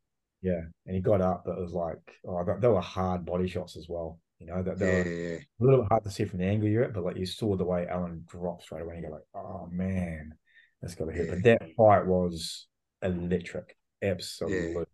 yeah, 0.40 0.60
and 0.86 0.94
he 0.96 1.00
got 1.00 1.20
up, 1.20 1.44
but 1.46 1.56
it 1.56 1.60
was 1.60 1.72
like, 1.72 1.98
oh, 2.26 2.44
they, 2.44 2.52
they 2.60 2.68
were 2.68 2.80
hard 2.80 3.24
body 3.24 3.46
shots 3.46 3.76
as 3.76 3.86
well. 3.88 4.18
You 4.40 4.46
know, 4.46 4.60
that 4.60 4.76
they, 4.78 4.86
yeah, 4.86 5.04
were 5.04 5.10
yeah. 5.10 5.38
a 5.38 5.64
little 5.64 5.80
bit 5.82 5.88
hard 5.88 6.02
to 6.02 6.10
see 6.10 6.24
from 6.24 6.40
the 6.40 6.46
angle 6.46 6.68
you're 6.68 6.82
at, 6.82 6.94
but 6.94 7.04
like 7.04 7.16
you 7.16 7.26
saw 7.26 7.56
the 7.56 7.64
way 7.64 7.86
Allen 7.86 8.24
dropped 8.26 8.64
straight 8.64 8.82
away, 8.82 8.96
and 8.96 9.04
you 9.04 9.08
go 9.08 9.14
like, 9.14 9.44
oh 9.44 9.68
man, 9.70 10.34
that's 10.80 10.96
got 10.96 11.04
to 11.04 11.12
hurt. 11.12 11.28
But 11.30 11.42
that 11.44 11.62
fight 11.76 12.06
was 12.06 12.66
electric, 13.02 13.76
absolutely. 14.02 14.84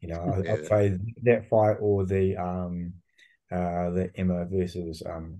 You 0.00 0.08
know. 0.08 0.42
I'd 0.48 0.66
say 0.66 0.96
that 1.24 1.50
fight 1.50 1.76
or 1.80 2.06
the 2.06 2.36
um, 2.36 2.94
uh, 3.50 3.90
the 3.90 4.10
Emma 4.16 4.44
versus 4.44 5.02
um, 5.06 5.38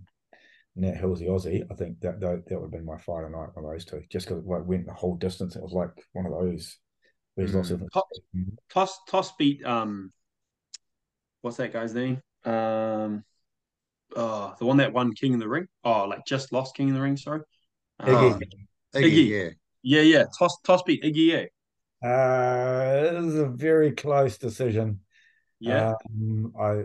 Nat 0.77 0.97
Hills 0.97 1.21
the 1.21 1.27
Aussie, 1.27 1.65
I 1.71 1.75
think 1.75 2.01
that 2.01 2.21
that, 2.21 2.47
that 2.47 2.61
would 2.61 2.67
have 2.67 2.71
been 2.71 2.85
my 2.85 2.99
Friday 2.99 3.31
night 3.31 3.49
on 3.57 3.65
those 3.65 3.85
two, 3.85 4.03
just 4.11 4.27
because 4.29 4.43
it 4.43 4.49
like, 4.49 4.67
went 4.67 4.87
the 4.87 4.93
whole 4.93 5.17
distance. 5.17 5.57
It 5.57 5.63
was 5.63 5.73
like 5.73 5.91
one 6.13 6.27
of 6.27 6.33
those. 6.33 6.77
There's 7.37 7.55
lots 7.55 7.71
of 7.71 7.83
Toss, 7.93 8.05
Toss 8.71 8.99
Toss 9.09 9.33
beat 9.37 9.65
um, 9.65 10.13
what's 11.43 11.57
that 11.59 11.73
guy's 11.73 11.95
name? 11.95 12.21
Um, 12.45 13.25
oh, 14.15 14.55
the 14.59 14.67
one 14.67 14.79
that 14.79 14.93
won 14.93 15.13
King 15.15 15.33
in 15.33 15.39
the 15.39 15.49
Ring. 15.49 15.67
Oh, 15.85 16.05
like 16.05 16.27
just 16.27 16.53
lost 16.53 16.77
King 16.77 16.89
in 16.89 16.95
the 16.95 17.01
Ring. 17.01 17.17
Sorry. 17.17 17.41
Um, 18.01 18.15
Oh, 18.15 18.39
Iggy, 18.95 19.05
Iggy. 19.05 19.29
yeah. 19.29 19.51
Yeah, 19.83 20.03
yeah. 20.03 20.25
Toss 20.39 20.57
Toss 20.65 20.83
beat 20.83 21.03
Iggy. 21.03 21.49
Yeah, 22.03 22.09
Uh, 22.09 23.15
it 23.15 23.23
was 23.23 23.37
a 23.37 23.47
very 23.47 23.93
close 23.93 24.39
decision. 24.39 25.01
yeah. 25.61 25.93
Um, 26.11 26.53
I 26.61 26.85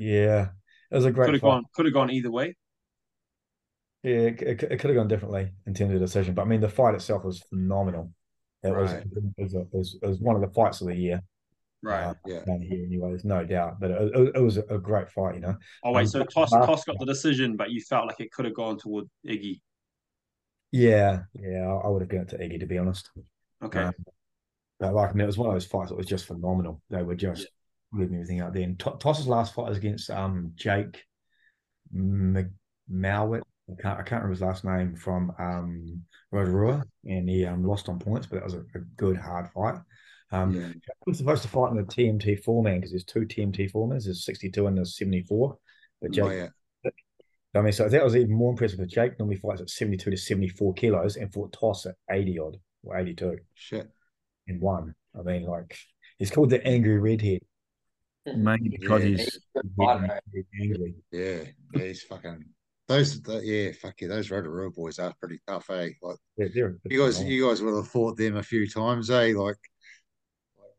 yeah, 0.00 0.48
it 0.90 0.94
was 0.94 1.04
a 1.04 1.10
great 1.12 1.26
could 1.26 1.34
have 1.34 1.40
fight. 1.42 1.48
gone. 1.48 1.64
Could 1.74 1.84
have 1.86 1.94
gone 1.94 2.10
either 2.10 2.30
way. 2.30 2.56
Yeah, 4.02 4.12
it, 4.32 4.40
it, 4.42 4.62
it 4.62 4.80
could 4.80 4.90
have 4.90 4.96
gone 4.96 5.08
differently 5.08 5.50
in 5.66 5.74
terms 5.74 5.92
of 5.92 6.00
the 6.00 6.06
decision, 6.06 6.34
but 6.34 6.42
I 6.42 6.44
mean, 6.46 6.60
the 6.60 6.68
fight 6.70 6.94
itself 6.94 7.22
was 7.24 7.42
phenomenal. 7.50 8.12
It 8.62 8.74
was, 8.74 8.92
Right. 8.92 9.02
it 9.04 9.42
was, 9.42 9.54
it 9.54 9.66
was 9.72 9.98
it 10.02 10.06
was 10.06 10.20
one 10.20 10.36
of 10.36 10.42
the 10.42 10.48
fights 10.54 10.80
of 10.80 10.86
the 10.88 10.96
year. 10.96 11.22
Right. 11.82 12.04
uh, 12.04 12.14
Yeah. 12.26 12.42
here 12.60 12.84
anyway. 12.84 13.08
There's 13.10 13.24
no 13.24 13.44
doubt, 13.44 13.78
but 13.80 13.90
it, 13.90 14.12
it, 14.14 14.32
it 14.36 14.40
was 14.40 14.56
a 14.58 14.78
great 14.78 15.10
fight. 15.10 15.34
You 15.34 15.40
know, 15.42 15.56
Oh 15.84 15.92
wait, 15.92 16.02
Um, 16.02 16.06
so 16.08 16.24
Toss 16.24 16.52
last- 16.52 16.66
Toss 16.66 16.84
got 16.84 16.98
the 16.98 17.06
decision, 17.06 17.56
but 17.56 17.70
you 17.70 17.80
felt 17.82 18.06
like 18.06 18.20
it 18.20 18.32
could 18.32 18.44
have 18.46 18.54
gone 18.54 18.78
toward 18.78 19.04
Iggy. 19.26 19.60
yeah, 20.72 21.22
yeah, 21.34 21.66
I, 21.66 21.86
I 21.86 21.88
would 21.88 22.02
have 22.02 22.10
given 22.10 22.26
it 22.26 22.30
to 22.30 22.38
Iggy 22.38 22.60
to 22.60 22.66
be 22.66 22.78
honest. 22.78 23.10
Okay. 23.62 23.80
Um, 23.82 23.94
but 24.78 24.94
like 24.94 25.10
I 25.10 25.12
mean, 25.12 25.22
it 25.22 25.26
was 25.26 25.38
one 25.38 25.48
of 25.48 25.54
those 25.54 25.66
fights 25.66 25.90
that 25.90 25.96
was 25.96 26.06
just 26.06 26.24
phenomenal. 26.26 26.80
They 26.90 27.02
were 27.02 27.14
just 27.14 27.46
leaving 27.92 28.14
everything 28.16 28.40
out 28.40 28.52
there. 28.52 28.62
And 28.62 28.78
To- 28.80 28.96
Toss's 28.98 29.26
last 29.28 29.54
fight 29.54 29.68
was 29.68 29.78
against 29.78 30.10
um 30.10 30.52
Jake 30.56 31.04
Mc- 31.92 32.46
I 32.92 33.82
can't 33.82 33.98
I 34.00 34.02
can't 34.02 34.22
remember 34.22 34.30
his 34.30 34.40
last 34.42 34.64
name 34.64 34.94
from 34.96 35.32
um 35.38 36.02
Rotorua, 36.32 36.84
and 37.04 37.28
he 37.28 37.44
um 37.46 37.64
lost 37.64 37.88
on 37.88 37.98
points, 37.98 38.26
but 38.26 38.36
that 38.36 38.44
was 38.44 38.54
a, 38.54 38.60
a 38.74 38.80
good 38.96 39.16
hard 39.16 39.48
fight. 39.50 39.76
Um, 40.32 40.54
Yeah. 40.54 40.68
Was 41.06 41.18
supposed 41.18 41.42
to 41.42 41.48
fight 41.48 41.70
in 41.72 41.76
the 41.76 41.82
TMT 41.82 42.42
four 42.44 42.62
man 42.62 42.76
because 42.76 42.90
there's 42.92 43.04
two 43.04 43.20
TMT 43.26 43.70
four 43.70 43.88
mans, 43.88 44.04
there's 44.04 44.24
62 44.24 44.66
and 44.66 44.76
there's 44.76 44.96
74. 44.96 45.56
But 46.00 46.12
Jake 46.12 46.24
Oh, 46.24 46.30
yeah. 46.30 46.48
I 47.52 47.62
mean, 47.62 47.72
so 47.72 47.88
that 47.88 48.04
was 48.04 48.14
even 48.14 48.30
more 48.32 48.52
impressive 48.52 48.78
because 48.78 48.92
Jake 48.92 49.18
normally 49.18 49.36
fights 49.38 49.60
at 49.60 49.70
72 49.70 50.08
to 50.12 50.16
74 50.16 50.72
kilos 50.74 51.16
and 51.16 51.32
fought 51.32 51.52
Toss 51.52 51.84
at 51.86 51.96
80 52.08 52.38
odd 52.38 52.56
or 52.84 52.96
82 52.96 53.38
Shit. 53.54 53.88
and 54.46 54.60
won. 54.60 54.94
I 55.18 55.22
mean, 55.22 55.42
like, 55.42 55.76
he's 56.18 56.30
called 56.30 56.50
the 56.50 56.64
angry 56.64 57.00
redhead 57.00 57.40
mainly 58.34 58.68
because 58.70 59.02
Yeah. 59.02 59.08
he's 59.08 59.18
He's 59.18 59.36
a 59.36 59.60
good 59.62 59.72
fighter, 59.76 60.20
really 60.32 60.46
angry. 60.60 60.94
Yeah. 61.10 61.42
Yeah. 61.74 61.84
He's 61.84 62.02
fucking. 62.02 62.44
Those, 62.88 63.22
the, 63.22 63.40
yeah, 63.44 63.70
fuck 63.72 64.00
yeah, 64.00 64.08
those 64.08 64.30
Rotorua 64.32 64.70
boys 64.70 64.98
are 64.98 65.14
pretty 65.20 65.38
tough, 65.46 65.70
eh? 65.70 65.90
Like 66.02 66.16
They're, 66.36 66.48
they're 66.48 66.76
you 66.90 66.98
guys, 66.98 67.22
you 67.22 67.46
guys 67.46 67.62
would 67.62 67.76
have 67.76 67.86
fought 67.88 68.16
them 68.16 68.36
a 68.36 68.42
few 68.42 68.68
times, 68.68 69.10
eh? 69.10 69.32
Like, 69.36 69.56
like 70.58 70.74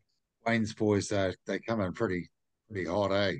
Wayne's 0.45 0.73
boys, 0.73 1.07
they 1.07 1.33
they 1.47 1.59
come 1.59 1.79
in 1.79 1.93
pretty, 1.93 2.29
pretty 2.69 2.89
hot, 2.89 3.13
eh? 3.13 3.35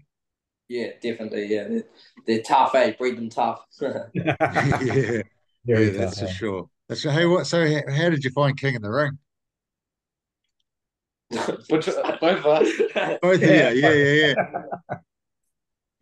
Yeah, 0.69 0.91
definitely. 1.03 1.47
Yeah, 1.47 1.67
they're, 1.67 1.83
they're 2.25 2.41
tough. 2.43 2.73
Eh, 2.75 2.93
breed 2.97 3.17
them 3.17 3.29
tough. 3.29 3.61
yeah, 3.81 4.01
Very 4.13 5.23
yeah, 5.65 5.91
tough, 5.91 5.97
that's 5.97 6.19
for 6.19 6.25
eh? 6.27 6.31
sure. 6.31 6.69
That's 6.87 7.03
hey, 7.03 7.25
what? 7.25 7.47
So, 7.47 7.67
how, 7.67 7.93
how 7.93 8.09
did 8.09 8.23
you 8.23 8.29
find 8.31 8.57
King 8.57 8.75
in 8.75 8.81
the 8.81 8.89
Ring? 8.89 9.17
Which 11.69 11.88
both 12.19 12.39
of 12.39 12.45
us. 12.45 12.69
Both 13.21 13.41
Yeah. 13.41 13.47
of 13.47 13.75
you, 13.75 13.82
yeah, 13.82 13.93
yeah, 13.93 14.13
yeah. 14.13 14.36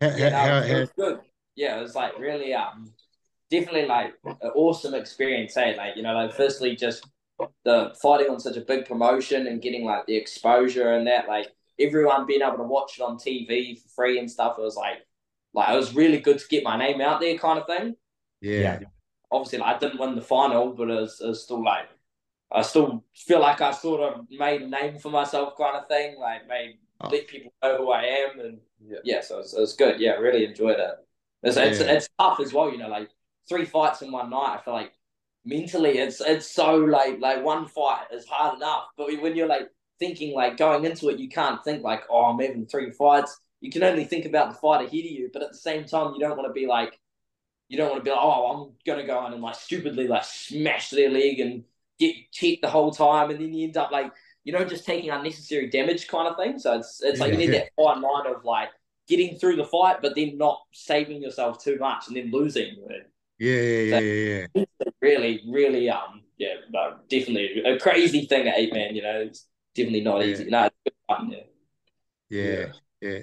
How, 0.00 0.10
yeah, 0.16 0.30
no, 0.30 0.44
how, 0.44 0.62
it 0.62 0.78
was 0.78 0.90
good. 0.98 1.20
Yeah, 1.56 1.78
it 1.78 1.82
was 1.82 1.94
like 1.94 2.18
really 2.18 2.54
um 2.54 2.92
definitely 3.50 3.86
like 3.86 4.14
an 4.42 4.50
awesome 4.54 4.94
experience, 4.94 5.54
hey. 5.54 5.76
Like, 5.76 5.96
you 5.96 6.02
know, 6.02 6.14
like 6.14 6.34
firstly 6.34 6.76
just 6.76 7.06
the 7.64 7.94
fighting 8.02 8.30
on 8.30 8.40
such 8.40 8.56
a 8.56 8.62
big 8.62 8.86
promotion 8.86 9.46
and 9.46 9.62
getting 9.62 9.84
like 9.84 10.06
the 10.06 10.16
exposure 10.16 10.92
and 10.92 11.06
that, 11.06 11.28
like 11.28 11.48
everyone 11.80 12.26
being 12.26 12.42
able 12.42 12.58
to 12.58 12.64
watch 12.64 12.98
it 12.98 13.02
on 13.02 13.18
TV 13.18 13.76
for 13.76 13.88
free 13.90 14.18
and 14.18 14.30
stuff, 14.30 14.58
it 14.58 14.62
was 14.62 14.76
like 14.76 15.06
like 15.54 15.70
it 15.72 15.76
was 15.76 15.94
really 15.94 16.20
good 16.20 16.38
to 16.38 16.48
get 16.48 16.64
my 16.64 16.76
name 16.78 17.00
out 17.00 17.20
there 17.20 17.38
kind 17.38 17.58
of 17.58 17.66
thing. 17.66 17.96
yeah, 18.40 18.80
Obviously 19.30 19.58
like 19.58 19.76
I 19.76 19.78
didn't 19.78 20.00
win 20.00 20.14
the 20.14 20.22
final, 20.22 20.72
but 20.72 20.90
it 20.90 21.00
was, 21.00 21.20
it 21.20 21.26
was 21.28 21.42
still 21.42 21.62
like 21.64 21.88
I 22.52 22.62
still 22.62 23.04
feel 23.14 23.40
like 23.40 23.60
I 23.60 23.70
sort 23.72 24.00
of 24.00 24.26
made 24.30 24.62
a 24.62 24.68
name 24.68 24.98
for 24.98 25.10
myself 25.10 25.56
kind 25.56 25.76
of 25.76 25.88
thing, 25.88 26.18
like 26.18 26.46
made 26.48 26.78
Oh. 27.02 27.08
let 27.08 27.28
people 27.28 27.50
know 27.62 27.78
who 27.78 27.90
I 27.90 28.02
am 28.02 28.40
and 28.40 28.60
Yeah. 28.86 28.98
yeah, 29.04 29.20
so 29.22 29.36
it 29.36 29.38
was, 29.38 29.54
it 29.54 29.78
good. 29.78 30.00
Yeah, 30.00 30.12
really 30.16 30.44
enjoyed 30.44 30.78
it. 30.78 30.94
It's, 31.42 31.56
it's, 31.56 31.80
Yeah. 31.80 31.92
it's 31.92 32.08
tough 32.18 32.40
as 32.40 32.52
well, 32.52 32.70
you 32.70 32.76
know, 32.76 32.88
like 32.88 33.08
three 33.48 33.64
fights 33.64 34.02
in 34.02 34.12
one 34.12 34.28
night. 34.28 34.58
I 34.58 34.62
feel 34.62 34.74
like 34.74 34.92
mentally 35.46 35.96
it's 35.98 36.20
it's 36.20 36.46
so 36.46 36.74
like 36.76 37.18
like 37.20 37.42
one 37.42 37.66
fight 37.66 38.06
is 38.12 38.26
hard 38.26 38.56
enough, 38.58 38.88
but 38.98 39.06
when 39.22 39.34
you're 39.34 39.46
like 39.48 39.70
thinking 39.98 40.34
like 40.34 40.58
going 40.58 40.84
into 40.84 41.08
it, 41.08 41.18
you 41.18 41.28
can't 41.30 41.64
think 41.64 41.82
like 41.82 42.02
oh 42.10 42.24
I'm 42.26 42.38
having 42.38 42.66
three 42.66 42.90
fights. 42.90 43.38
You 43.62 43.70
can 43.70 43.82
only 43.82 44.04
think 44.04 44.26
about 44.26 44.50
the 44.50 44.58
fight 44.58 44.80
ahead 44.86 45.04
of 45.06 45.10
you, 45.10 45.30
but 45.32 45.42
at 45.42 45.52
the 45.52 45.56
same 45.58 45.84
time 45.86 46.12
you 46.14 46.20
don't 46.20 46.36
want 46.36 46.48
to 46.48 46.52
be 46.52 46.66
like 46.66 46.98
you 47.68 47.78
don't 47.78 47.90
want 47.90 48.00
to 48.00 48.04
be 48.04 48.10
like 48.10 48.20
oh 48.22 48.66
I'm 48.66 48.72
gonna 48.84 49.06
go 49.06 49.18
on 49.18 49.32
and 49.32 49.42
like 49.42 49.54
stupidly 49.54 50.06
like 50.08 50.24
smash 50.24 50.90
their 50.90 51.08
leg 51.10 51.40
and 51.40 51.64
get 52.00 52.16
checked 52.32 52.62
the 52.62 52.70
whole 52.70 52.92
time, 52.92 53.30
and 53.30 53.40
then 53.40 53.54
you 53.54 53.66
end 53.68 53.78
up 53.78 53.92
like 53.92 54.12
you 54.44 54.52
know 54.54 54.64
just 54.66 54.86
taking 54.86 55.10
unnecessary 55.10 55.70
damage 55.70 56.08
kind 56.08 56.28
of 56.28 56.36
thing. 56.38 56.58
So 56.60 56.78
it's 56.78 57.02
it's 57.04 57.20
like 57.20 57.32
you 57.32 57.38
need 57.38 57.52
Yeah. 57.52 57.54
that 57.54 57.70
fine 57.76 58.02
line 58.02 58.26
of 58.34 58.44
like 58.44 58.70
getting 59.08 59.38
through 59.38 59.56
the 59.56 59.66
fight, 59.66 59.98
but 60.02 60.16
then 60.16 60.38
not 60.38 60.62
saving 60.72 61.22
yourself 61.22 61.62
too 61.64 61.78
much 61.78 62.08
and 62.08 62.16
then 62.16 62.32
losing. 62.32 62.76
yeah, 63.38 63.52
yeah, 63.60 63.80
yeah, 63.80 63.98
yeah, 63.98 64.46
yeah. 64.54 64.64
Really, 65.00 65.42
really, 65.48 65.88
um, 65.90 66.22
yeah, 66.38 66.54
no, 66.70 66.96
definitely 67.08 67.62
a 67.64 67.78
crazy 67.78 68.26
thing 68.26 68.48
at 68.48 68.58
eight 68.58 68.72
man. 68.72 68.94
You 68.94 69.02
know, 69.02 69.20
it's 69.20 69.46
definitely 69.74 70.02
not 70.02 70.22
Yeah. 70.22 70.26
easy. 70.26 70.44
No, 70.44 70.64
it's 70.66 70.76
good 70.84 70.94
fun, 71.08 71.30
yeah. 71.30 71.38
Yeah, 72.28 72.66
yeah, 73.00 73.18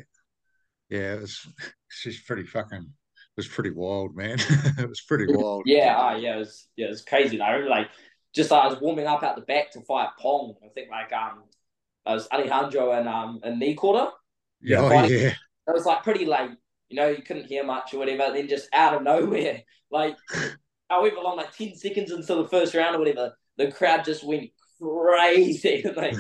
yeah. 0.89 1.15
It 1.15 1.21
was 1.21 1.47
it's 1.89 2.03
just 2.03 2.27
pretty 2.27 2.45
fucking. 2.45 2.79
It 2.81 3.37
was 3.41 3.47
pretty 3.47 3.71
wild, 3.71 4.15
man. 4.15 4.37
it 4.79 4.89
was 4.89 5.01
pretty 5.01 5.27
wild. 5.27 5.63
Yeah, 5.65 5.95
ah, 5.97 6.15
yeah, 6.15 6.35
it 6.35 6.39
was 6.39 6.67
yeah, 6.75 6.87
it 6.87 6.89
was 6.89 7.03
crazy. 7.03 7.39
I 7.41 7.51
remember 7.51 7.69
like 7.69 7.89
just 8.33 8.51
like, 8.51 8.63
I 8.63 8.67
was 8.67 8.79
warming 8.79 9.07
up 9.07 9.23
out 9.23 9.35
the 9.35 9.41
back 9.41 9.71
to 9.71 9.81
fight 9.81 10.09
Pong. 10.19 10.55
I 10.63 10.67
think 10.69 10.89
like 10.89 11.11
um, 11.13 11.43
I 12.05 12.13
was 12.13 12.27
Alejandro 12.31 12.91
and 12.91 13.07
um 13.07 13.39
and 13.43 13.59
knee 13.59 13.75
quarter. 13.75 14.11
Yeah, 14.61 14.81
oh, 14.81 14.89
fighting- 14.89 15.19
yeah. 15.19 15.33
It 15.67 15.73
was 15.73 15.85
like 15.85 16.03
pretty 16.03 16.25
late, 16.25 16.51
you 16.89 16.95
know, 16.95 17.09
you 17.09 17.21
couldn't 17.21 17.47
hear 17.47 17.63
much 17.65 17.93
or 17.93 17.97
whatever. 17.97 18.31
Then 18.33 18.47
just 18.47 18.69
out 18.73 18.93
of 18.93 19.03
nowhere, 19.03 19.63
like 19.91 20.15
however 20.89 21.17
long, 21.21 21.37
like 21.37 21.55
ten 21.55 21.75
seconds 21.75 22.11
until 22.11 22.41
the 22.43 22.49
first 22.49 22.73
round 22.73 22.95
or 22.95 22.99
whatever, 22.99 23.33
the 23.57 23.71
crowd 23.71 24.05
just 24.05 24.23
went 24.23 24.49
crazy. 24.81 25.83
like 25.95 26.19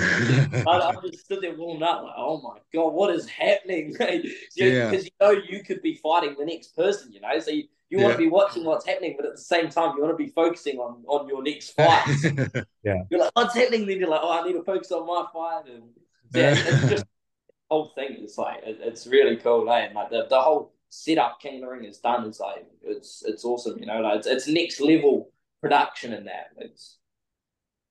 I, 0.65 0.71
I 0.71 0.93
just 1.11 1.25
stood 1.25 1.41
there 1.41 1.55
warming 1.55 1.83
up, 1.83 2.03
like, 2.03 2.13
oh 2.17 2.41
my 2.41 2.59
god, 2.73 2.93
what 2.93 3.13
is 3.13 3.27
happening? 3.27 3.95
Like, 3.99 4.23
Yeah. 4.55 4.89
because 4.89 5.05
you 5.05 5.11
know 5.21 5.31
you 5.31 5.63
could 5.63 5.81
be 5.81 5.95
fighting 5.95 6.35
the 6.37 6.45
next 6.45 6.75
person, 6.75 7.11
you 7.11 7.21
know, 7.21 7.39
so 7.39 7.51
you, 7.51 7.65
you 7.89 7.99
want 7.99 8.13
to 8.13 8.17
be 8.17 8.27
watching 8.27 8.65
what's 8.65 8.85
happening, 8.85 9.15
but 9.17 9.25
at 9.25 9.33
the 9.35 9.41
same 9.41 9.69
time, 9.69 9.95
you 9.95 10.03
want 10.03 10.13
to 10.17 10.23
be 10.23 10.31
focusing 10.31 10.77
on 10.79 11.03
on 11.07 11.27
your 11.27 11.43
next 11.43 11.71
fight. 11.71 12.05
Yeah, 12.83 13.03
you're 13.09 13.19
like, 13.21 13.31
what's 13.33 13.55
happening? 13.55 13.85
Then 13.85 13.99
you're 13.99 14.09
like, 14.09 14.21
oh, 14.23 14.31
I 14.41 14.45
need 14.45 14.53
to 14.53 14.63
focus 14.63 14.91
on 14.91 15.05
my 15.07 15.25
fight, 15.31 15.71
and 15.73 15.83
yeah, 16.33 16.55
it's 16.65 16.85
just 16.85 17.03
the 17.69 17.75
whole 17.75 17.91
thing 17.95 18.17
is 18.23 18.37
like 18.37 18.63
it, 18.63 18.79
it's 18.81 19.07
really 19.07 19.37
cool, 19.37 19.69
eh? 19.71 19.85
And 19.85 19.95
like 19.95 20.09
the, 20.09 20.27
the 20.29 20.41
whole 20.41 20.73
setup 20.89 21.39
King 21.41 21.55
of 21.55 21.61
the 21.61 21.67
Ring 21.67 21.85
has 21.85 21.99
done 21.99 22.25
is 22.27 22.39
like 22.39 22.65
it's 22.83 23.23
it's 23.25 23.45
awesome, 23.45 23.79
you 23.79 23.85
know, 23.85 24.01
like 24.01 24.19
it's, 24.19 24.27
it's 24.27 24.47
next 24.47 24.79
level 24.81 25.31
production 25.61 26.13
in 26.13 26.25
that. 26.25 26.49
It's 26.57 26.97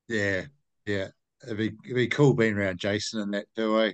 yeah, 0.08 0.46
yeah. 0.86 1.08
It'd 1.44 1.58
be 1.58 1.72
it'd 1.84 1.96
be 1.96 2.08
cool 2.08 2.34
being 2.34 2.54
around 2.56 2.78
Jason 2.78 3.20
and 3.20 3.34
that 3.34 3.46
too, 3.54 3.80
eh? 3.80 3.92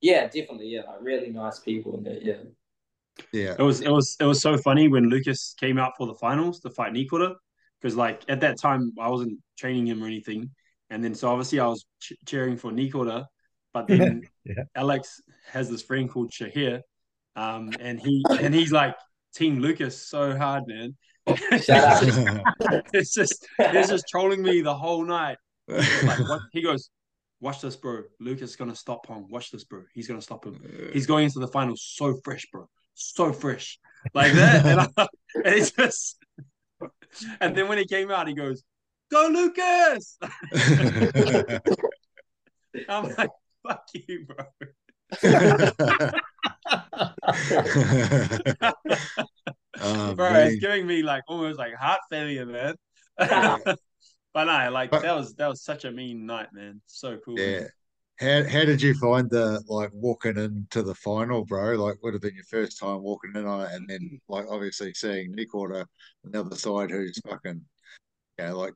yeah, 0.00 0.24
definitely, 0.26 0.68
yeah, 0.68 0.82
like 0.82 0.98
really 1.00 1.30
nice 1.30 1.58
people 1.60 1.96
in 1.96 2.04
there, 2.04 2.18
yeah. 2.20 2.36
Yeah, 3.32 3.54
It 3.58 3.62
was 3.62 3.80
it 3.80 3.90
was 3.90 4.16
it 4.18 4.24
was 4.24 4.40
so 4.42 4.56
funny 4.58 4.88
when 4.88 5.08
Lucas 5.08 5.54
came 5.58 5.78
out 5.78 5.92
for 5.96 6.06
the 6.06 6.14
finals 6.14 6.60
to 6.60 6.70
fight 6.70 6.92
Nikota 6.92 7.34
because 7.80 7.96
like 7.96 8.24
at 8.28 8.40
that 8.40 8.58
time 8.60 8.92
I 9.00 9.08
wasn't 9.08 9.38
training 9.56 9.86
him 9.86 10.02
or 10.02 10.06
anything, 10.06 10.50
and 10.90 11.02
then 11.02 11.14
so 11.14 11.28
obviously 11.30 11.60
I 11.60 11.66
was 11.66 11.86
ch- 12.00 12.14
cheering 12.26 12.56
for 12.56 12.72
Nikota, 12.72 13.26
but 13.72 13.86
then 13.86 14.22
Yeah. 14.44 14.64
Alex 14.74 15.22
has 15.46 15.70
this 15.70 15.82
friend 15.82 16.10
called 16.10 16.30
Shahir, 16.30 16.80
um, 17.36 17.70
and 17.80 17.98
he 18.00 18.24
and 18.40 18.54
he's 18.54 18.72
like 18.72 18.94
Team 19.34 19.60
Lucas 19.60 20.08
so 20.08 20.36
hard, 20.36 20.64
man. 20.66 20.96
Shout 21.62 22.02
it's 22.92 23.14
just 23.14 23.46
he's 23.72 23.88
just 23.88 24.04
trolling 24.10 24.42
me 24.42 24.60
the 24.60 24.74
whole 24.74 25.04
night. 25.04 25.38
Like 25.68 26.28
what 26.28 26.40
he 26.52 26.62
goes, 26.62 26.90
watch 27.40 27.60
this, 27.60 27.76
bro. 27.76 28.02
Lucas 28.20 28.50
is 28.50 28.56
gonna 28.56 28.76
stop 28.76 29.06
Pong. 29.06 29.26
Watch 29.28 29.50
this, 29.50 29.64
bro. 29.64 29.82
He's 29.94 30.08
gonna 30.08 30.22
stop 30.22 30.44
him. 30.44 30.60
He's 30.92 31.06
going 31.06 31.24
into 31.24 31.38
the 31.38 31.48
finals 31.48 31.82
so 31.82 32.18
fresh, 32.24 32.46
bro. 32.52 32.68
So 32.94 33.32
fresh. 33.32 33.78
Like 34.12 34.32
that. 34.32 34.66
and, 34.66 34.80
I, 34.80 34.86
and 35.44 35.54
it's 35.54 35.70
just 35.72 36.18
and 37.40 37.56
then 37.56 37.68
when 37.68 37.78
he 37.78 37.86
came 37.86 38.10
out, 38.10 38.28
he 38.28 38.34
goes, 38.34 38.62
Go 39.10 39.28
Lucas! 39.28 40.18
I'm 42.88 43.14
like, 43.16 43.30
fuck 43.66 43.86
you, 43.94 44.26
bro. 44.26 44.46
Oh, 49.80 50.14
Bro, 50.14 50.32
man. 50.32 50.46
it's 50.46 50.60
giving 50.60 50.86
me 50.86 51.02
like 51.02 51.24
almost 51.28 51.58
like 51.58 51.74
heart 51.74 52.00
failure, 52.10 52.46
man. 52.46 52.74
But 54.34 54.44
no, 54.44 54.70
like 54.70 54.90
But- 54.90 55.02
that 55.02 55.16
was 55.16 55.34
that 55.36 55.48
was 55.48 55.62
such 55.62 55.84
a 55.84 55.90
mean 55.90 56.26
night, 56.26 56.48
man. 56.52 56.82
So 56.86 57.18
cool. 57.24 57.38
Yeah. 57.38 57.68
How 58.20 58.44
how 58.44 58.64
did 58.64 58.80
you 58.80 58.94
find 58.94 59.28
the 59.28 59.62
like 59.66 59.90
walking 59.92 60.36
into 60.36 60.82
the 60.82 60.94
final, 60.94 61.44
bro? 61.44 61.74
Like 61.74 61.96
would 62.02 62.12
have 62.14 62.22
been 62.22 62.34
your 62.34 62.44
first 62.44 62.78
time 62.78 63.02
walking 63.02 63.32
in 63.34 63.44
on 63.44 63.62
it, 63.62 63.72
and 63.72 63.88
then 63.88 64.20
like 64.28 64.46
obviously 64.48 64.94
seeing 64.94 65.32
Nick 65.34 65.52
Order 65.54 65.86
on 66.24 66.30
the 66.30 66.40
other 66.40 66.54
side 66.54 66.90
who's 66.90 67.18
fucking 67.26 67.60
you 68.38 68.44
know, 68.44 68.56
like 68.58 68.74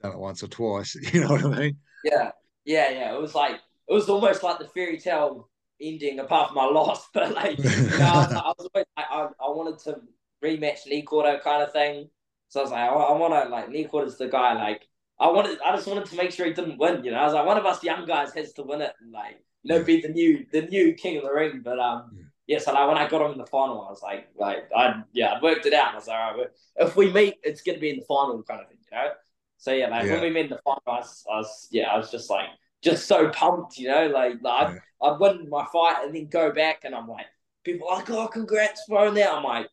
done 0.00 0.12
it 0.12 0.18
once 0.18 0.42
or 0.42 0.48
twice. 0.48 0.96
You 1.12 1.20
know 1.20 1.28
what 1.28 1.44
I 1.44 1.58
mean? 1.58 1.76
Yeah, 2.04 2.30
yeah, 2.64 2.90
yeah. 2.90 3.14
It 3.14 3.20
was 3.20 3.34
like 3.34 3.60
it 3.88 3.92
was 3.92 4.08
almost 4.08 4.42
like 4.42 4.58
the 4.58 4.68
fairy 4.68 4.98
tale 4.98 5.50
ending, 5.80 6.20
apart 6.20 6.48
from 6.48 6.56
my 6.56 6.64
loss. 6.80 7.08
But 7.12 7.34
like, 7.34 7.58
you 7.58 7.64
know, 7.64 8.06
I, 8.06 8.16
was, 8.16 8.32
I 8.32 8.52
was 8.56 8.56
always 8.58 8.70
like, 8.74 8.86
I, 8.96 9.28
I 9.38 9.48
wanted 9.50 9.80
to 9.80 10.00
rematch 10.42 10.86
Lee 10.86 11.04
Cordo 11.04 11.42
kind 11.42 11.62
of 11.62 11.72
thing. 11.72 12.08
So 12.52 12.60
I 12.60 12.62
was 12.64 12.70
like, 12.72 12.80
I, 12.82 12.92
I 12.92 13.16
want 13.16 13.32
to 13.32 13.48
like 13.48 13.68
Lee 13.70 13.84
Cordo's 13.86 14.18
the 14.18 14.28
guy. 14.28 14.52
Like, 14.52 14.86
I 15.18 15.30
wanted, 15.30 15.58
I 15.64 15.74
just 15.74 15.86
wanted 15.86 16.04
to 16.04 16.16
make 16.16 16.32
sure 16.32 16.44
he 16.44 16.52
didn't 16.52 16.76
win. 16.78 17.02
You 17.02 17.12
know, 17.12 17.16
I 17.16 17.24
was 17.24 17.32
like, 17.32 17.46
one 17.46 17.56
of 17.56 17.64
us 17.64 17.82
young 17.82 18.04
guys 18.04 18.34
has 18.34 18.52
to 18.54 18.62
win 18.62 18.82
it 18.82 18.92
and 19.00 19.10
like, 19.10 19.42
you 19.62 19.70
know, 19.70 19.78
Yeah. 19.78 19.82
be 19.82 20.02
the 20.02 20.08
new, 20.10 20.44
the 20.52 20.62
new 20.62 20.92
king 20.92 21.16
of 21.16 21.22
the 21.24 21.32
ring. 21.32 21.62
But 21.64 21.78
um, 21.78 22.10
Yeah. 22.14 22.24
yeah. 22.46 22.58
So 22.58 22.72
like 22.74 22.86
when 22.88 22.98
I 22.98 23.08
got 23.08 23.24
him 23.24 23.32
in 23.32 23.38
the 23.38 23.46
final, 23.46 23.80
I 23.86 23.90
was 23.90 24.02
like, 24.02 24.28
like 24.36 24.68
I 24.76 25.02
yeah, 25.14 25.32
I 25.32 25.42
worked 25.42 25.64
it 25.64 25.72
out. 25.72 25.92
I 25.92 25.94
was 25.96 26.06
like, 26.08 26.18
all 26.18 26.36
right, 26.36 26.48
if 26.76 26.94
we 26.94 27.10
meet, 27.10 27.36
it's 27.42 27.62
gonna 27.62 27.78
be 27.78 27.88
in 27.90 27.96
the 28.00 28.04
final 28.04 28.42
kind 28.42 28.60
of 28.60 28.68
thing, 28.68 28.78
you 28.90 28.98
know. 28.98 29.12
So 29.56 29.72
yeah, 29.72 29.88
like 29.88 30.06
Yeah. 30.06 30.12
when 30.12 30.20
we 30.20 30.30
met 30.30 30.44
in 30.44 30.50
the 30.50 30.60
final, 30.62 30.82
I 30.86 30.96
was, 30.98 31.24
I 31.32 31.36
was 31.36 31.68
yeah, 31.70 31.88
I 31.90 31.96
was 31.96 32.10
just 32.10 32.28
like 32.28 32.48
just 32.82 33.06
so 33.06 33.30
pumped, 33.30 33.78
you 33.78 33.88
know, 33.88 34.08
like, 34.08 34.34
like 34.42 34.68
I'd, 34.68 35.10
I'd 35.12 35.20
win 35.20 35.48
my 35.48 35.64
fight 35.72 36.04
and 36.04 36.14
then 36.14 36.26
go 36.28 36.52
back 36.52 36.80
and 36.84 36.94
I'm 36.94 37.08
like, 37.08 37.26
people 37.64 37.88
are 37.88 37.96
like, 37.98 38.10
oh, 38.10 38.26
congrats, 38.28 38.82
bro. 38.88 39.10
Now 39.10 39.36
I'm 39.38 39.44
like, 39.44 39.68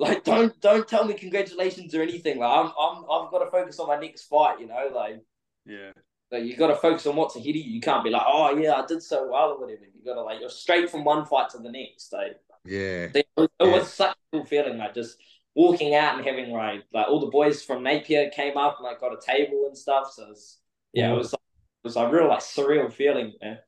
like 0.00 0.24
don't 0.24 0.58
don't 0.60 0.88
tell 0.88 1.04
me 1.04 1.14
congratulations 1.14 1.94
or 1.94 2.02
anything. 2.02 2.38
Like 2.38 2.50
I'm 2.50 2.72
I'm 2.80 3.04
I've 3.04 3.30
got 3.30 3.44
to 3.44 3.50
focus 3.50 3.78
on 3.78 3.86
my 3.88 3.98
next 3.98 4.22
fight, 4.24 4.58
you 4.60 4.66
know, 4.66 4.90
like 4.94 5.20
Yeah. 5.66 5.92
like 6.32 6.44
you 6.44 6.56
got 6.56 6.68
to 6.68 6.76
focus 6.76 7.06
on 7.06 7.16
what's 7.16 7.36
ahead 7.36 7.50
of 7.50 7.56
you. 7.56 7.62
You 7.62 7.80
can't 7.80 8.02
be 8.02 8.10
like, 8.10 8.22
oh 8.26 8.56
yeah, 8.56 8.74
I 8.74 8.86
did 8.86 9.02
so 9.02 9.28
well 9.30 9.50
or 9.50 9.60
whatever. 9.60 9.82
You 9.84 10.04
got 10.04 10.14
to 10.14 10.22
like 10.22 10.40
you're 10.40 10.48
straight 10.50 10.90
from 10.90 11.04
one 11.04 11.26
fight 11.26 11.50
to 11.50 11.58
the 11.58 11.70
next. 11.70 12.12
Like 12.12 12.32
Yeah. 12.64 13.08
it 13.14 13.26
was, 13.36 13.48
it 13.60 13.66
Yeah. 13.66 13.74
was 13.78 13.92
such 13.92 14.10
a 14.16 14.36
cool 14.36 14.44
feeling, 14.46 14.78
like 14.78 14.94
just 14.94 15.16
walking 15.54 15.94
out 15.94 16.16
and 16.16 16.24
having 16.26 16.50
like 16.50 16.84
like 16.94 17.06
all 17.08 17.20
the 17.20 17.26
boys 17.26 17.62
from 17.62 17.82
Napier 17.82 18.30
came 18.30 18.56
up 18.56 18.76
and 18.78 18.86
like 18.86 19.00
got 19.00 19.12
a 19.12 19.20
table 19.24 19.64
and 19.66 19.76
stuff. 19.76 20.12
So 20.14 20.24
it 20.24 20.28
was, 20.30 20.58
yeah, 20.94 21.12
it 21.12 21.16
was 21.16 21.32
like, 21.32 21.40
it 21.84 21.88
was 21.88 21.96
a 21.96 22.08
real 22.08 22.28
like 22.28 22.40
surreal 22.40 22.90
feeling, 22.92 23.34
man. 23.42 23.58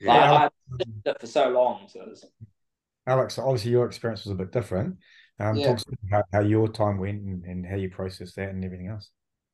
Yeah. 0.00 0.12
Like, 0.12 0.20
Yeah. 0.22 0.32
I 0.32 0.76
did 0.78 0.88
it 1.06 1.20
for 1.20 1.26
so 1.26 1.48
long, 1.50 1.88
so 1.88 2.00
it 2.00 2.08
was, 2.08 2.24
Alex, 3.06 3.38
obviously 3.38 3.72
your 3.72 3.84
experience 3.86 4.24
was 4.24 4.32
a 4.32 4.36
bit 4.36 4.52
different. 4.52 4.96
Um, 5.42 5.58
Yeah. 5.58 5.66
talk 5.66 5.78
to 5.78 5.90
me 5.90 5.96
about 6.08 6.24
how 6.32 6.40
your 6.40 6.68
time 6.68 6.98
went 6.98 7.22
and, 7.22 7.44
and 7.44 7.66
how 7.66 7.76
you 7.76 7.90
processed 7.90 8.36
that 8.36 8.50
and 8.50 8.64
everything 8.64 8.88
else. 8.88 9.10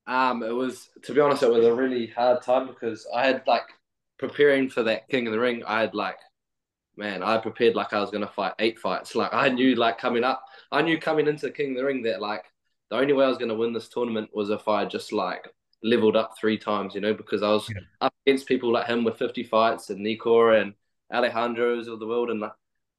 Um, 0.06 0.42
it 0.42 0.50
was 0.54 0.88
to 1.02 1.12
be 1.14 1.20
honest, 1.20 1.42
it 1.42 1.50
was 1.50 1.64
a 1.64 1.74
really 1.74 2.06
hard 2.08 2.42
time 2.42 2.66
because 2.66 3.06
I 3.14 3.26
had 3.26 3.42
like 3.46 3.64
preparing 4.18 4.68
for 4.68 4.82
that 4.84 5.08
King 5.08 5.26
of 5.26 5.32
the 5.32 5.38
Ring. 5.38 5.62
I 5.66 5.80
had 5.80 5.94
like, 5.94 6.16
man, 6.96 7.22
I 7.22 7.38
prepared 7.38 7.74
like 7.74 7.92
I 7.92 8.00
was 8.00 8.10
gonna 8.10 8.28
fight 8.28 8.54
eight 8.58 8.78
fights. 8.78 9.14
Like 9.14 9.32
I 9.34 9.48
knew 9.48 9.74
like 9.74 9.98
coming 9.98 10.24
up, 10.24 10.44
I 10.72 10.82
knew 10.82 10.98
coming 10.98 11.26
into 11.26 11.50
King 11.50 11.72
of 11.72 11.78
the 11.78 11.84
Ring 11.84 12.02
that 12.04 12.22
like 12.22 12.44
the 12.90 12.96
only 12.96 13.12
way 13.12 13.24
I 13.24 13.28
was 13.28 13.38
gonna 13.38 13.54
win 13.54 13.72
this 13.72 13.88
tournament 13.88 14.30
was 14.32 14.50
if 14.50 14.66
I 14.68 14.84
just 14.86 15.12
like 15.12 15.46
leveled 15.82 16.16
up 16.16 16.36
three 16.38 16.58
times, 16.58 16.94
you 16.94 17.00
know, 17.00 17.14
because 17.14 17.42
I 17.42 17.50
was 17.50 17.68
Yeah. 17.68 17.80
up 18.00 18.14
against 18.26 18.46
people 18.48 18.72
like 18.72 18.86
him 18.86 19.04
with 19.04 19.18
fifty 19.18 19.42
fights 19.42 19.90
and 19.90 20.04
Nikor 20.04 20.60
and 20.60 20.74
Alejandro's 21.12 21.88
of 21.88 21.98
the 22.00 22.06
world, 22.06 22.30
and 22.30 22.40
like 22.40 22.52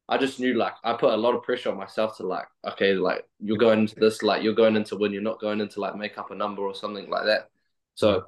I 0.10 0.18
just 0.18 0.40
knew 0.40 0.56
like 0.56 0.74
I 0.84 0.94
put 0.94 1.14
a 1.14 1.18
lot 1.18 1.36
of 1.36 1.44
pressure 1.44 1.70
on 1.70 1.78
myself 1.78 2.18
to 2.18 2.26
like, 2.26 2.48
okay, 2.68 2.94
like 2.94 3.26
you're 3.40 3.58
going 3.58 3.82
into 3.82 3.96
this, 3.96 4.24
like 4.24 4.42
you're 4.42 4.56
going 4.56 4.76
into 4.76 4.98
win, 4.98 5.14
you're 5.14 5.22
not 5.22 5.40
going 5.40 5.62
into 5.62 5.80
like 5.80 5.96
make 5.96 6.18
up 6.18 6.32
a 6.32 6.36
number 6.36 6.64
or 6.64 6.74
something 6.74 7.10
like 7.10 7.26
that. 7.26 7.50
So 7.94 8.26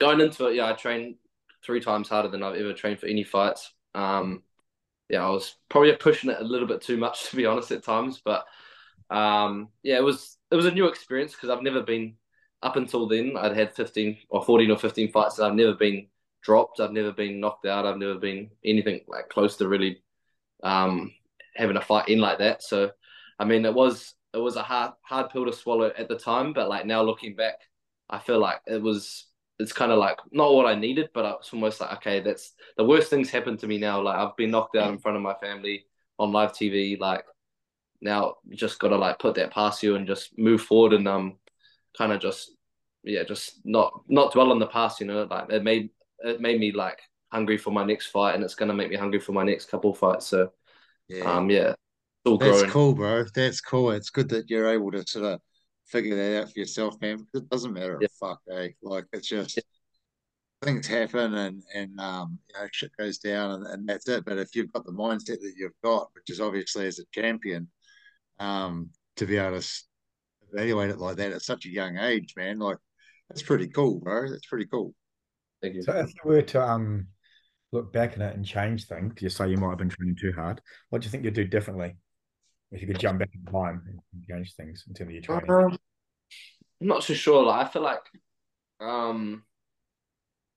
going 0.00 0.20
into 0.20 0.46
it, 0.46 0.56
yeah, 0.56 0.68
I 0.68 0.72
trained 0.72 1.16
three 1.64 1.80
times 1.80 2.08
harder 2.08 2.28
than 2.28 2.42
I've 2.42 2.56
ever 2.56 2.72
trained 2.72 2.98
for 2.98 3.06
any 3.06 3.22
fights. 3.22 3.72
Um, 3.94 4.42
yeah, 5.08 5.24
I 5.24 5.30
was 5.30 5.54
probably 5.68 5.92
pushing 5.94 6.30
it 6.30 6.40
a 6.40 6.44
little 6.44 6.66
bit 6.66 6.82
too 6.82 6.96
much 6.96 7.24
to 7.30 7.36
be 7.36 7.46
honest 7.46 7.70
at 7.70 7.84
times, 7.84 8.20
but 8.24 8.44
um, 9.10 9.68
yeah, 9.82 9.96
it 9.96 10.04
was 10.04 10.36
it 10.50 10.56
was 10.56 10.66
a 10.66 10.72
new 10.72 10.86
experience 10.86 11.32
because 11.32 11.50
I've 11.50 11.62
never 11.62 11.82
been 11.82 12.16
up 12.62 12.76
until 12.76 13.06
then. 13.06 13.36
I'd 13.36 13.56
had 13.56 13.74
fifteen 13.74 14.18
or 14.28 14.44
fourteen 14.44 14.70
or 14.70 14.78
fifteen 14.78 15.12
fights, 15.12 15.38
and 15.38 15.46
I've 15.46 15.54
never 15.54 15.74
been 15.74 16.08
dropped. 16.42 16.80
I've 16.80 16.92
never 16.92 17.12
been 17.12 17.40
knocked 17.40 17.66
out. 17.66 17.86
I've 17.86 17.98
never 17.98 18.16
been 18.16 18.50
anything 18.64 19.00
like 19.06 19.28
close 19.28 19.56
to 19.58 19.68
really 19.68 20.02
um, 20.64 21.12
having 21.54 21.76
a 21.76 21.80
fight 21.80 22.08
in 22.08 22.18
like 22.18 22.38
that. 22.38 22.62
So, 22.62 22.90
I 23.38 23.44
mean, 23.44 23.64
it 23.64 23.74
was 23.74 24.14
it 24.32 24.38
was 24.38 24.56
a 24.56 24.62
hard 24.62 24.92
hard 25.02 25.30
pill 25.30 25.46
to 25.46 25.52
swallow 25.52 25.92
at 25.96 26.08
the 26.08 26.18
time, 26.18 26.52
but 26.52 26.68
like 26.68 26.86
now 26.86 27.02
looking 27.02 27.36
back, 27.36 27.60
I 28.10 28.18
feel 28.18 28.40
like 28.40 28.60
it 28.66 28.82
was 28.82 29.26
it's 29.60 29.72
kind 29.72 29.92
of 29.92 29.98
like 29.98 30.18
not 30.32 30.52
what 30.54 30.66
I 30.66 30.74
needed, 30.74 31.10
but 31.14 31.38
it's 31.38 31.52
almost 31.52 31.80
like 31.80 31.92
okay, 31.98 32.20
that's 32.20 32.52
the 32.76 32.84
worst 32.84 33.10
things 33.10 33.30
happened 33.30 33.60
to 33.60 33.68
me 33.68 33.78
now. 33.78 34.00
Like 34.02 34.16
I've 34.16 34.36
been 34.36 34.50
knocked 34.50 34.76
out 34.76 34.90
in 34.90 34.98
front 34.98 35.16
of 35.16 35.22
my 35.22 35.34
family 35.34 35.84
on 36.18 36.32
live 36.32 36.52
TV. 36.52 36.98
Like 36.98 37.24
now, 38.00 38.36
just 38.54 38.78
gotta 38.78 38.96
like 38.96 39.18
put 39.18 39.36
that 39.36 39.52
past 39.52 39.82
you 39.82 39.96
and 39.96 40.06
just 40.06 40.36
move 40.38 40.62
forward 40.62 40.94
and 40.94 41.06
um, 41.06 41.38
kind 41.96 42.12
of 42.12 42.20
just 42.20 42.52
yeah, 43.04 43.22
just 43.22 43.60
not 43.64 44.02
not 44.08 44.32
dwell 44.32 44.50
on 44.50 44.58
the 44.58 44.66
past. 44.66 45.00
You 45.00 45.06
know, 45.06 45.26
like 45.30 45.50
it 45.50 45.62
made 45.62 45.90
it 46.20 46.40
made 46.40 46.58
me 46.58 46.72
like 46.72 47.00
hungry 47.30 47.56
for 47.58 47.70
my 47.70 47.84
next 47.84 48.06
fight, 48.06 48.34
and 48.34 48.44
it's 48.44 48.54
gonna 48.54 48.74
make 48.74 48.90
me 48.90 48.96
hungry 48.96 49.20
for 49.20 49.32
my 49.32 49.44
next 49.44 49.66
couple 49.66 49.94
fights. 49.94 50.26
So 50.26 50.52
Yeah. 51.08 51.36
um, 51.36 51.50
yeah, 51.50 51.70
it's 51.70 51.76
all 52.26 52.38
That's 52.38 52.50
growing. 52.50 52.70
cool, 52.70 52.94
bro. 52.94 53.24
That's 53.34 53.60
cool. 53.60 53.90
It's 53.90 54.10
good 54.10 54.28
that 54.30 54.48
you're 54.50 54.68
able 54.70 54.90
to 54.92 55.04
sort 55.06 55.24
of 55.26 55.40
figure 55.86 56.16
that 56.16 56.42
out 56.42 56.52
for 56.52 56.58
yourself, 56.58 57.00
man. 57.00 57.18
Because 57.18 57.42
it 57.42 57.48
doesn't 57.50 57.72
matter 57.72 57.98
Yeah. 58.00 58.06
a 58.06 58.26
fuck, 58.26 58.40
eh? 58.50 58.68
Like 58.82 59.06
it's 59.12 59.28
just 59.28 59.60
things 60.62 60.86
happen 60.86 61.34
and 61.34 61.62
and 61.74 62.00
um 62.00 62.38
you 62.48 62.54
know 62.58 62.66
shit 62.72 62.90
goes 62.96 63.18
down 63.18 63.50
and, 63.52 63.66
and 63.66 63.88
that's 63.88 64.08
it. 64.08 64.24
But 64.24 64.38
if 64.38 64.54
you've 64.54 64.72
got 64.72 64.86
the 64.86 64.92
mindset 64.92 65.40
that 65.40 65.54
you've 65.56 65.72
got, 65.82 66.08
which 66.14 66.30
is 66.30 66.40
obviously 66.40 66.86
as 66.86 66.98
a 66.98 67.04
champion, 67.12 67.68
um, 68.38 68.90
to 69.16 69.26
be 69.26 69.36
able 69.36 69.52
to 69.52 69.56
s- 69.58 69.84
evaluate 70.52 70.90
it 70.90 70.98
like 70.98 71.16
that 71.16 71.32
at 71.32 71.42
such 71.42 71.66
a 71.66 71.70
young 71.70 71.98
age, 71.98 72.34
man, 72.36 72.58
like 72.58 72.78
that's 73.28 73.42
pretty 73.42 73.68
cool, 73.68 74.00
bro. 74.00 74.30
That's 74.30 74.46
pretty 74.46 74.66
cool. 74.66 74.94
Thank 75.62 75.74
you. 75.74 75.82
So 75.82 75.92
if 75.92 76.14
you 76.14 76.20
were 76.24 76.42
to 76.42 76.62
um 76.62 77.08
look 77.74 77.92
back 77.92 78.12
at 78.12 78.20
it 78.20 78.36
and 78.36 78.46
change 78.46 78.86
things, 78.86 79.12
you 79.20 79.28
say 79.28 79.50
you 79.50 79.56
might 79.56 79.70
have 79.70 79.78
been 79.78 79.88
training 79.88 80.16
too 80.16 80.32
hard. 80.32 80.60
What 80.88 81.02
do 81.02 81.06
you 81.06 81.10
think 81.10 81.24
you'd 81.24 81.34
do 81.34 81.44
differently 81.44 81.96
if 82.70 82.80
you 82.80 82.86
could 82.86 83.00
jump 83.00 83.18
back 83.18 83.30
in 83.34 83.52
time 83.52 83.82
and 84.12 84.24
change 84.26 84.54
things 84.54 84.84
in 84.88 84.94
terms 84.94 85.08
of 85.08 85.12
your 85.12 85.22
training? 85.22 85.50
Um, 85.50 85.78
I'm 86.80 86.86
not 86.86 87.02
too 87.02 87.14
sure. 87.14 87.44
Like 87.44 87.66
I 87.66 87.70
feel 87.70 87.82
like 87.82 88.00
um 88.80 89.42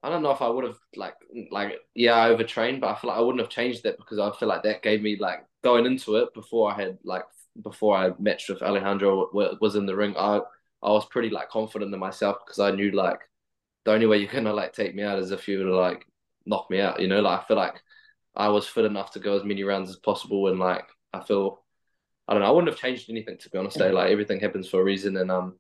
I 0.04 0.10
don't 0.10 0.22
know 0.22 0.32
if 0.32 0.42
I 0.42 0.48
would 0.48 0.64
have 0.64 0.78
like 0.96 1.16
like 1.52 1.74
yeah 1.96 2.14
I 2.14 2.30
overtrained, 2.30 2.82
but 2.82 2.96
I 2.96 3.00
feel 3.00 3.10
like 3.10 3.18
I 3.18 3.22
wouldn't 3.22 3.42
have 3.42 3.50
changed 3.50 3.84
that 3.84 3.98
because 3.98 4.20
I 4.20 4.32
feel 4.38 4.48
like 4.48 4.64
that 4.64 4.84
gave 4.84 5.02
me 5.02 5.18
like 5.20 5.44
going 5.64 5.86
into 5.86 6.18
it 6.18 6.34
before 6.34 6.72
I 6.72 6.80
had 6.80 7.00
like 7.04 7.24
before 7.64 7.98
I 7.98 8.12
matched 8.20 8.50
with 8.50 8.62
Alejandro 8.62 9.30
was 9.34 9.76
in 9.76 9.88
the 9.88 9.96
ring. 9.96 10.16
I 10.18 10.42
I 10.84 10.92
was 10.92 11.06
pretty 11.08 11.32
like 11.32 11.50
confident 11.50 11.94
in 11.94 12.00
myself 12.00 12.38
because 12.46 12.60
I 12.60 12.72
knew 12.72 12.92
like 12.92 13.20
the 13.86 13.94
only 13.94 14.06
way 14.06 14.18
you're 14.18 14.32
gonna 14.32 14.54
like 14.54 14.74
take 14.74 14.94
me 14.94 15.02
out 15.02 15.20
is 15.20 15.32
if 15.32 15.48
you 15.48 15.60
were 15.60 15.72
like 15.72 16.06
knock 16.48 16.70
me 16.70 16.80
out. 16.82 17.00
You 17.00 17.08
know, 17.08 17.22
like 17.22 17.42
I 17.42 17.44
feel 17.46 17.58
like 17.58 17.82
I 18.36 18.50
was 18.50 18.68
fit 18.68 18.86
enough 18.86 19.12
to 19.12 19.20
go 19.20 19.36
as 19.38 19.44
many 19.44 19.64
rounds 19.64 19.90
as 19.90 19.98
possible, 19.98 20.48
and 20.48 20.60
like 20.60 20.86
I 21.14 21.22
feel 21.22 21.64
I 22.28 22.34
don't 22.34 22.42
know. 22.42 22.48
I 22.48 22.52
wouldn't 22.52 22.72
have 22.72 22.80
changed 22.80 23.10
anything 23.10 23.38
to 23.38 23.50
be 23.50 23.58
honest. 23.58 23.80
eh? 23.82 23.92
Like 23.92 24.12
everything 24.12 24.40
happens 24.40 24.68
for 24.70 24.82
a 24.82 24.84
reason, 24.84 25.18
and 25.18 25.32
um, 25.32 25.58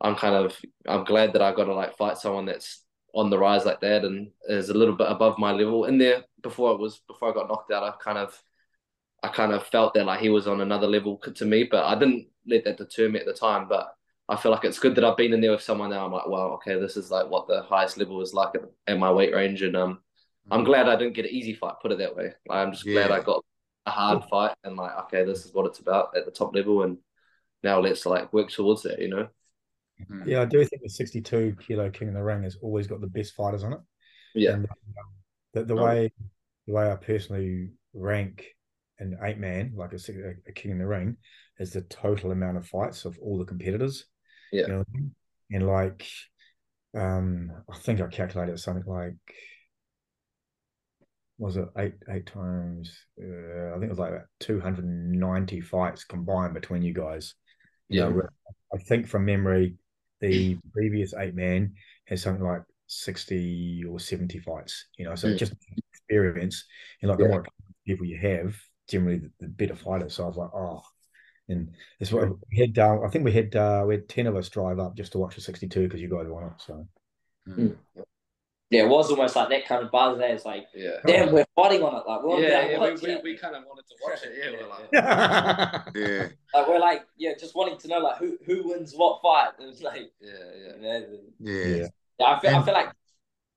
I'm 0.00 0.16
kind 0.16 0.34
of 0.34 0.56
I'm 0.86 1.04
glad 1.04 1.32
that 1.34 1.42
I 1.42 1.52
got 1.54 1.64
to 1.64 1.74
like 1.74 1.96
fight 1.96 2.18
someone 2.18 2.46
that's 2.46 2.84
on 3.12 3.28
the 3.28 3.38
rise 3.38 3.64
like 3.64 3.80
that 3.80 4.04
and 4.04 4.30
is 4.48 4.68
a 4.68 4.74
little 4.74 4.94
bit 4.94 5.10
above 5.10 5.38
my 5.38 5.52
level. 5.52 5.84
In 5.84 5.98
there 5.98 6.24
before 6.42 6.72
it 6.72 6.80
was 6.80 7.00
before 7.06 7.30
I 7.30 7.34
got 7.34 7.48
knocked 7.48 7.72
out, 7.72 7.82
I 7.82 7.92
kind 8.02 8.18
of 8.18 8.40
I 9.22 9.28
kind 9.28 9.52
of 9.52 9.66
felt 9.66 9.94
that 9.94 10.06
like 10.06 10.20
he 10.20 10.30
was 10.30 10.46
on 10.46 10.60
another 10.60 10.86
level 10.86 11.18
to 11.18 11.44
me, 11.44 11.64
but 11.64 11.84
I 11.84 11.98
didn't 11.98 12.28
let 12.46 12.64
that 12.64 12.78
deter 12.78 13.08
me 13.08 13.20
at 13.20 13.26
the 13.26 13.34
time. 13.34 13.68
But 13.68 13.94
I 14.28 14.36
feel 14.36 14.52
like 14.52 14.64
it's 14.64 14.78
good 14.78 14.94
that 14.94 15.04
I've 15.04 15.16
been 15.16 15.34
in 15.34 15.40
there 15.40 15.50
with 15.50 15.62
someone 15.62 15.90
now. 15.90 16.06
I'm 16.06 16.12
like, 16.12 16.28
wow, 16.28 16.52
okay, 16.52 16.80
this 16.80 16.96
is 16.96 17.10
like 17.10 17.28
what 17.28 17.46
the 17.46 17.62
highest 17.62 17.98
level 17.98 18.22
is 18.22 18.32
like 18.32 18.54
at, 18.54 18.62
at 18.86 18.98
my 18.98 19.10
weight 19.12 19.34
range, 19.34 19.60
and 19.62 19.76
um, 19.76 19.98
I'm 20.50 20.64
glad 20.64 20.88
I 20.88 20.96
didn't 20.96 21.14
get 21.14 21.24
an 21.26 21.30
easy 21.32 21.54
fight. 21.54 21.74
Put 21.82 21.92
it 21.92 21.98
that 21.98 22.16
way. 22.16 22.32
Like, 22.46 22.58
I'm 22.58 22.72
just 22.72 22.84
glad 22.84 23.10
I 23.10 23.20
got 23.20 23.44
a 23.86 23.90
hard 23.90 24.24
fight 24.28 24.54
and 24.64 24.76
like, 24.76 24.96
okay, 25.04 25.24
this 25.24 25.44
is 25.44 25.52
what 25.54 25.66
it's 25.66 25.78
about 25.78 26.16
at 26.16 26.24
the 26.24 26.30
top 26.30 26.54
level, 26.54 26.82
and 26.82 26.98
now 27.62 27.80
let's 27.80 28.04
like 28.06 28.32
work 28.32 28.50
towards 28.50 28.82
that. 28.82 29.00
You 29.00 29.08
know. 29.08 29.28
Mhm. 30.10 30.26
Yeah, 30.26 30.42
I 30.42 30.44
do 30.46 30.64
think 30.64 30.82
the 30.82 30.88
62 30.88 31.56
kilo 31.66 31.90
King 31.90 32.08
of 32.08 32.14
the 32.14 32.22
Ring 32.22 32.42
has 32.44 32.56
always 32.62 32.86
got 32.86 33.00
the 33.00 33.06
best 33.06 33.34
fighters 33.34 33.62
on 33.64 33.74
it. 33.74 33.80
Yeah. 34.34 34.52
And 34.52 34.64
um, 34.66 34.74
the, 35.52 35.64
the 35.64 35.74
Oh. 35.74 35.84
way 35.84 36.12
the 36.66 36.72
way 36.72 36.90
I 36.90 36.96
personally 36.96 37.70
rank 37.92 38.46
an 38.98 39.18
eight 39.22 39.38
man, 39.38 39.72
like 39.74 39.92
a, 39.92 39.96
a, 39.96 40.34
a 40.48 40.52
King 40.52 40.72
in 40.72 40.78
the 40.78 40.86
Ring, 40.86 41.16
is 41.58 41.72
the 41.72 41.82
total 41.82 42.30
amount 42.32 42.56
of 42.56 42.66
fights 42.66 43.04
of 43.04 43.18
all 43.18 43.38
the 43.38 43.44
competitors. 43.44 44.06
Yeah. 44.52 44.62
You 44.62 44.68
know 44.68 44.78
what 44.78 44.86
I 44.94 44.96
mean? 44.98 45.14
And 45.52 45.66
like, 45.66 46.06
um, 46.94 47.50
I 47.70 47.76
think 47.76 48.00
I 48.00 48.06
calculated 48.06 48.58
something 48.58 48.84
like 48.86 49.14
was 51.40 51.56
it 51.56 51.68
eight 51.78 51.94
eight 52.10 52.26
times? 52.26 53.06
Uh, 53.20 53.70
I 53.70 53.72
think 53.72 53.84
it 53.84 53.96
was 53.96 53.98
like 53.98 54.12
two 54.38 54.60
hundred 54.60 54.84
and 54.84 55.10
ninety 55.12 55.60
fights 55.60 56.04
combined 56.04 56.54
between 56.54 56.82
you 56.82 56.92
guys. 56.92 57.34
You 57.88 58.00
Yeah. 58.00 58.08
know, 58.10 58.22
I 58.72 58.78
think 58.78 59.08
from 59.08 59.24
memory, 59.24 59.76
the 60.20 60.58
previous 60.72 61.14
eight 61.14 61.34
man 61.34 61.74
has 62.04 62.22
something 62.22 62.44
like 62.44 62.62
sixty 62.86 63.82
or 63.88 63.98
seventy 63.98 64.38
fights. 64.38 64.86
You 64.98 65.06
know, 65.06 65.14
so 65.14 65.28
Mm. 65.28 65.38
just 65.38 65.54
experience 65.92 66.66
and 67.00 67.08
like 67.08 67.18
the 67.18 67.28
more 67.28 67.44
people 67.86 68.06
you 68.06 68.18
have, 68.18 68.54
generally 68.86 69.18
the, 69.18 69.30
the 69.40 69.48
better 69.48 69.74
fighters. 69.74 70.14
So 70.14 70.24
I 70.24 70.28
was 70.28 70.36
like, 70.36 70.54
oh. 70.54 70.82
And 71.48 71.70
that's 71.98 72.12
what 72.12 72.28
we 72.52 72.58
had. 72.58 72.78
Uh, 72.78 73.00
I 73.00 73.08
think 73.08 73.24
we 73.24 73.32
had 73.32 73.56
uh, 73.56 73.84
we 73.88 73.94
had 73.94 74.08
ten 74.08 74.28
of 74.28 74.36
us 74.36 74.48
drive 74.50 74.78
up 74.78 74.94
just 74.94 75.12
to 75.12 75.18
watch 75.18 75.34
the 75.34 75.40
sixty-two 75.40 75.84
because 75.84 76.00
you 76.00 76.08
guys 76.08 76.28
won 76.28 76.44
it. 76.44 76.52
So 76.58 76.86
Mm. 77.48 77.74
Yeah, 78.70 78.84
it 78.84 78.88
was 78.88 79.10
almost 79.10 79.34
like 79.34 79.48
that 79.48 79.66
kind 79.66 79.82
of 79.84 79.90
buzz 79.90 80.16
there. 80.18 80.32
It's 80.32 80.44
like, 80.44 80.66
Yeah. 80.74 80.98
damn, 81.04 81.32
we're 81.32 81.44
fighting 81.56 81.82
on 81.82 81.92
it. 81.96 82.08
Like, 82.08 82.22
we're 82.22 82.40
Yeah, 82.40 82.68
yeah, 82.68 82.78
watch 82.78 83.02
we, 83.02 83.08
we, 83.08 83.14
it. 83.14 83.22
we 83.24 83.36
kind 83.36 83.56
of 83.56 83.64
wanted 83.66 83.84
to 83.88 83.94
watch 84.00 84.20
it. 84.22 84.32
Yeah, 84.38 84.60
we're 84.60 84.68
like, 84.68 84.88
yeah, 84.92 85.82
Yeah, 85.96 86.28
like 86.54 86.68
we're 86.68 86.78
like, 86.78 87.06
yeah, 87.16 87.32
just 87.38 87.56
wanting 87.56 87.78
to 87.78 87.88
know 87.88 87.98
like 87.98 88.18
who 88.18 88.38
who 88.46 88.68
wins 88.68 88.94
what 88.94 89.20
fight. 89.22 89.50
It 89.58 89.66
was 89.66 89.82
like, 89.82 90.12
yeah, 90.20 90.30
yeah. 90.30 90.76
you 90.76 90.82
know, 90.82 91.06
yeah, 91.40 91.76
Yeah. 91.76 91.86
Yeah, 92.20 92.26
I 92.26 92.40
feel, 92.40 92.54
I 92.56 92.62
feel 92.62 92.74
like 92.74 92.92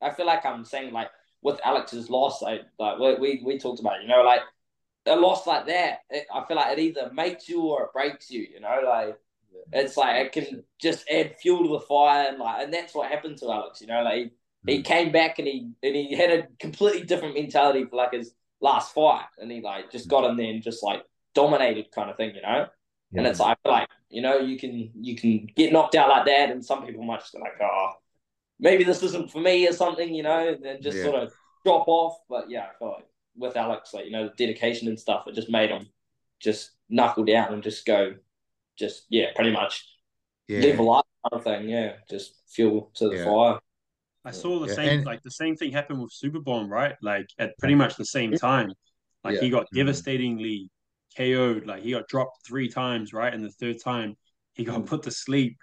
I 0.02 0.10
feel 0.12 0.26
like 0.26 0.46
I'm 0.46 0.66
saying 0.66 0.94
like 0.94 1.10
with 1.44 1.60
Alex's 1.64 2.10
loss, 2.10 2.42
like, 2.42 2.62
like 2.80 2.98
we, 2.98 3.16
we 3.16 3.42
we 3.46 3.60
talked 3.60 3.82
about, 3.82 3.98
it, 4.00 4.04
you 4.04 4.08
know, 4.08 4.24
like 4.24 4.42
a 5.06 5.16
loss 5.16 5.46
like 5.46 5.68
that, 5.68 6.00
it, 6.10 6.26
I 6.34 6.44
feel 6.46 6.58
like 6.58 6.78
it 6.78 6.82
either 6.82 7.12
makes 7.14 7.48
you 7.50 7.62
or 7.62 7.84
it 7.84 7.94
breaks 7.94 8.32
you, 8.32 8.48
you 8.52 8.62
know, 8.62 8.80
like 8.88 9.18
it's 9.74 9.96
like 9.98 10.26
it 10.26 10.32
can 10.32 10.64
just 10.80 11.06
add 11.10 11.36
fuel 11.40 11.64
to 11.64 11.70
the 11.74 11.80
fire, 11.82 12.30
and 12.30 12.40
like, 12.40 12.64
and 12.64 12.74
that's 12.74 12.96
what 12.96 13.12
happened 13.12 13.38
to 13.40 13.52
Alex, 13.52 13.82
you 13.82 13.88
know, 13.88 14.02
like 14.02 14.32
he, 14.66 14.78
he 14.78 14.82
came 14.84 15.12
back 15.12 15.40
and 15.40 15.48
he 15.48 15.72
and 15.84 15.96
he 15.96 16.16
had 16.16 16.32
a 16.32 16.48
completely 16.60 17.04
different 17.04 17.36
mentality 17.36 17.86
for 17.86 17.96
like 17.98 18.14
his 18.14 18.34
last 18.62 18.94
fight, 18.94 19.26
and 19.38 19.52
he 19.52 19.62
like 19.62 19.92
just 19.92 20.08
got 20.10 20.30
in 20.30 20.38
there 20.38 20.52
and 20.52 20.64
just 20.64 20.84
like 20.84 21.04
dominated 21.36 21.92
kind 21.92 22.10
of 22.10 22.18
thing, 22.18 22.36
you 22.36 22.42
know. 22.42 22.68
And 23.16 23.28
it's 23.28 23.40
like, 23.40 23.58
like 23.66 23.90
you 24.10 24.22
know, 24.22 24.40
you 24.40 24.58
can 24.58 24.92
you 24.96 25.16
can 25.16 25.48
get 25.56 25.72
knocked 25.72 25.96
out 25.96 26.10
like 26.10 26.26
that, 26.26 26.50
and 26.50 26.64
some 26.66 26.86
people 26.86 27.04
might 27.04 27.20
just 27.20 27.34
be 27.34 27.40
like, 27.40 27.60
oh, 27.62 27.92
maybe 28.60 28.84
this 28.84 29.04
isn't 29.04 29.32
for 29.32 29.40
me 29.40 29.68
or 29.68 29.74
something, 29.74 30.14
you 30.14 30.24
know, 30.24 30.48
and 30.48 30.64
then 30.64 30.82
just 30.82 30.98
Yeah. 30.98 31.04
sort 31.04 31.16
of 31.24 31.34
drop 31.66 31.88
off. 31.88 32.18
But 32.30 32.50
yeah, 32.50 32.68
I 32.74 32.78
feel 32.80 32.90
like 32.92 33.06
with 33.36 33.58
Alex, 33.58 33.94
like 33.94 34.06
you 34.06 34.12
know, 34.12 34.30
the 34.30 34.36
dedication 34.46 34.88
and 34.88 35.00
stuff, 35.00 35.28
it 35.28 35.36
just 35.36 35.50
made 35.50 35.70
him 35.70 35.88
just 36.40 36.72
knuckle 36.90 37.24
down 37.26 37.54
and 37.54 37.64
just 37.64 37.86
go, 37.86 38.16
just 38.78 39.06
yeah, 39.10 39.28
pretty 39.36 39.52
much 39.52 39.88
yeah. 40.48 40.66
level 40.68 40.94
up 40.96 41.08
kind 41.24 41.40
of 41.40 41.44
thing. 41.44 41.70
Yeah, 41.70 41.94
just 42.10 42.42
fuel 42.48 42.92
to 42.96 43.10
the 43.10 43.18
Yeah. 43.18 43.26
fire. 43.26 43.60
I 44.26 44.32
saw 44.32 44.60
the 44.60 44.68
Yeah, 44.68 44.74
same 44.76 44.90
and- 44.98 45.06
like 45.06 45.22
the 45.22 45.32
same 45.32 45.56
thing 45.56 45.72
happen 45.72 46.02
with 46.02 46.12
Superbon, 46.14 46.70
right? 46.70 46.96
Like 47.02 47.28
at 47.40 47.58
pretty 47.60 47.76
much 47.76 47.96
the 47.98 48.06
same 48.06 48.34
time. 48.34 48.72
Like 49.24 49.36
Yeah. 49.36 49.42
he 49.42 49.50
got 49.50 49.66
Mhm. 49.74 49.78
devastatingly 49.78 50.70
KO'd. 51.18 51.66
Like 51.68 51.84
he 51.84 51.92
got 51.92 52.08
dropped 52.08 52.46
three 52.48 52.70
times, 52.70 53.14
right? 53.14 53.34
And 53.34 53.44
the 53.44 53.52
third 53.52 53.78
time 53.84 54.16
he 54.54 54.64
got 54.64 54.86
put 54.86 55.04
to 55.04 55.12
sleep. 55.12 55.58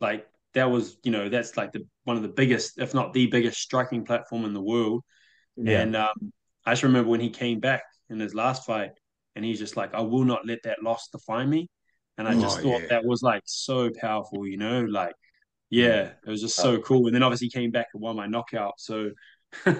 Like 0.00 0.26
that 0.54 0.70
was, 0.70 0.96
you 1.02 1.10
know, 1.10 1.28
that's 1.28 1.56
like 1.56 1.72
the 1.72 1.86
one 2.04 2.16
of 2.16 2.22
the 2.22 2.28
biggest, 2.28 2.78
if 2.78 2.94
not 2.94 3.12
the 3.12 3.26
biggest 3.26 3.60
striking 3.60 4.04
platform 4.04 4.44
in 4.44 4.52
the 4.54 4.62
world. 4.62 5.02
Yeah. 5.56 5.80
And 5.82 5.96
um, 5.96 6.32
I 6.66 6.72
just 6.72 6.82
remember 6.84 7.10
when 7.10 7.20
he 7.20 7.30
came 7.30 7.60
back 7.60 7.82
in 8.10 8.18
his 8.20 8.34
last 8.34 8.64
fight, 8.66 8.90
and 9.36 9.44
he's 9.44 9.58
just 9.58 9.76
like, 9.76 9.94
"I 9.94 10.00
will 10.00 10.24
not 10.24 10.46
let 10.46 10.62
that 10.64 10.82
loss 10.82 11.08
define 11.08 11.50
me." 11.50 11.68
And 12.18 12.28
I 12.28 12.34
just 12.34 12.58
Oh, 12.58 12.62
thought 12.62 12.82
yeah. 12.82 12.88
that 12.90 13.04
was 13.04 13.22
like 13.22 13.42
so 13.46 13.90
powerful, 14.00 14.46
you 14.46 14.56
know, 14.56 14.82
like 14.84 15.14
yeah, 15.74 16.12
it 16.26 16.30
was 16.30 16.40
just 16.40 16.56
so 16.56 16.72
oh. 16.72 16.80
cool. 16.80 17.06
And 17.06 17.14
then 17.14 17.22
obviously 17.22 17.48
came 17.48 17.70
back 17.70 17.88
and 17.94 18.02
won 18.02 18.16
my 18.16 18.26
knockout. 18.26 18.74
So 18.78 19.10
Yeah. 19.66 19.74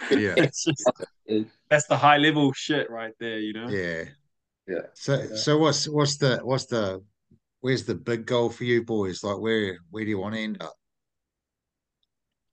it's 0.10 0.64
just 0.64 0.90
that's 1.68 1.86
the 1.86 1.96
high 1.96 2.16
level 2.18 2.52
shit 2.52 2.90
right 2.90 3.12
there, 3.20 3.38
you 3.38 3.52
know. 3.52 3.68
Yeah. 3.68 4.04
Yeah. 4.66 4.82
So 4.94 5.34
so 5.34 5.58
what's 5.58 5.88
what's 5.88 6.16
the 6.16 6.38
what's 6.42 6.66
the 6.66 7.02
where's 7.60 7.84
the 7.84 7.94
big 7.94 8.26
goal 8.26 8.50
for 8.50 8.64
you 8.64 8.84
boys? 8.84 9.22
Like 9.22 9.38
where 9.38 9.78
where 9.90 10.04
do 10.04 10.10
you 10.10 10.18
want 10.18 10.34
to 10.34 10.40
end 10.40 10.62
up? 10.62 10.74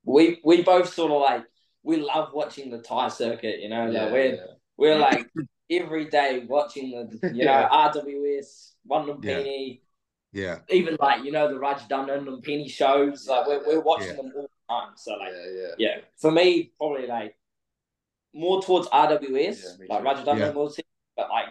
We 0.03 0.39
we 0.43 0.61
both 0.61 0.93
sort 0.93 1.11
of 1.11 1.21
like 1.21 1.45
we 1.83 1.97
love 1.97 2.29
watching 2.33 2.69
the 2.69 2.79
Thai 2.79 3.09
circuit. 3.09 3.59
You 3.59 3.69
know, 3.69 3.85
like 3.85 3.93
Yeah, 3.93 4.11
we're 4.11 4.35
yeah. 4.35 4.41
we're 4.77 4.97
like 5.09 5.27
every 5.69 6.05
day 6.05 6.45
watching 6.47 6.91
the 6.91 7.33
you 7.33 7.45
know 7.45 7.51
Yeah. 7.51 7.91
RWS, 7.91 8.71
One 8.85 9.07
Lumpini, 9.07 9.81
Yeah. 10.35 10.59
even 10.69 10.97
like 10.99 11.23
you 11.23 11.31
know 11.31 11.47
the 11.47 11.55
Rajadamnern 11.59 12.25
Lumpini 12.27 12.69
shows. 12.69 13.27
Like 13.27 13.47
we're 13.47 13.65
we're 13.65 13.79
watching 13.79 14.09
Yeah. 14.09 14.15
them 14.17 14.33
all 14.35 14.41
the 14.43 14.73
time. 14.73 14.89
So 14.97 15.13
like 15.13 15.31
yeah, 15.33 15.51
yeah. 15.61 15.71
yeah, 15.77 15.97
for 16.17 16.29
me 16.29 16.71
probably 16.77 17.07
like 17.07 17.35
more 18.33 18.61
towards 18.61 18.89
RWS, 18.89 19.63
Yeah, 19.79 19.95
like 19.95 20.03
too. 20.03 20.09
Rajadamnern 20.09 20.39
Yeah. 20.39 20.49
will 20.51 20.69
see, 20.69 20.83
but 21.15 21.29
like 21.29 21.47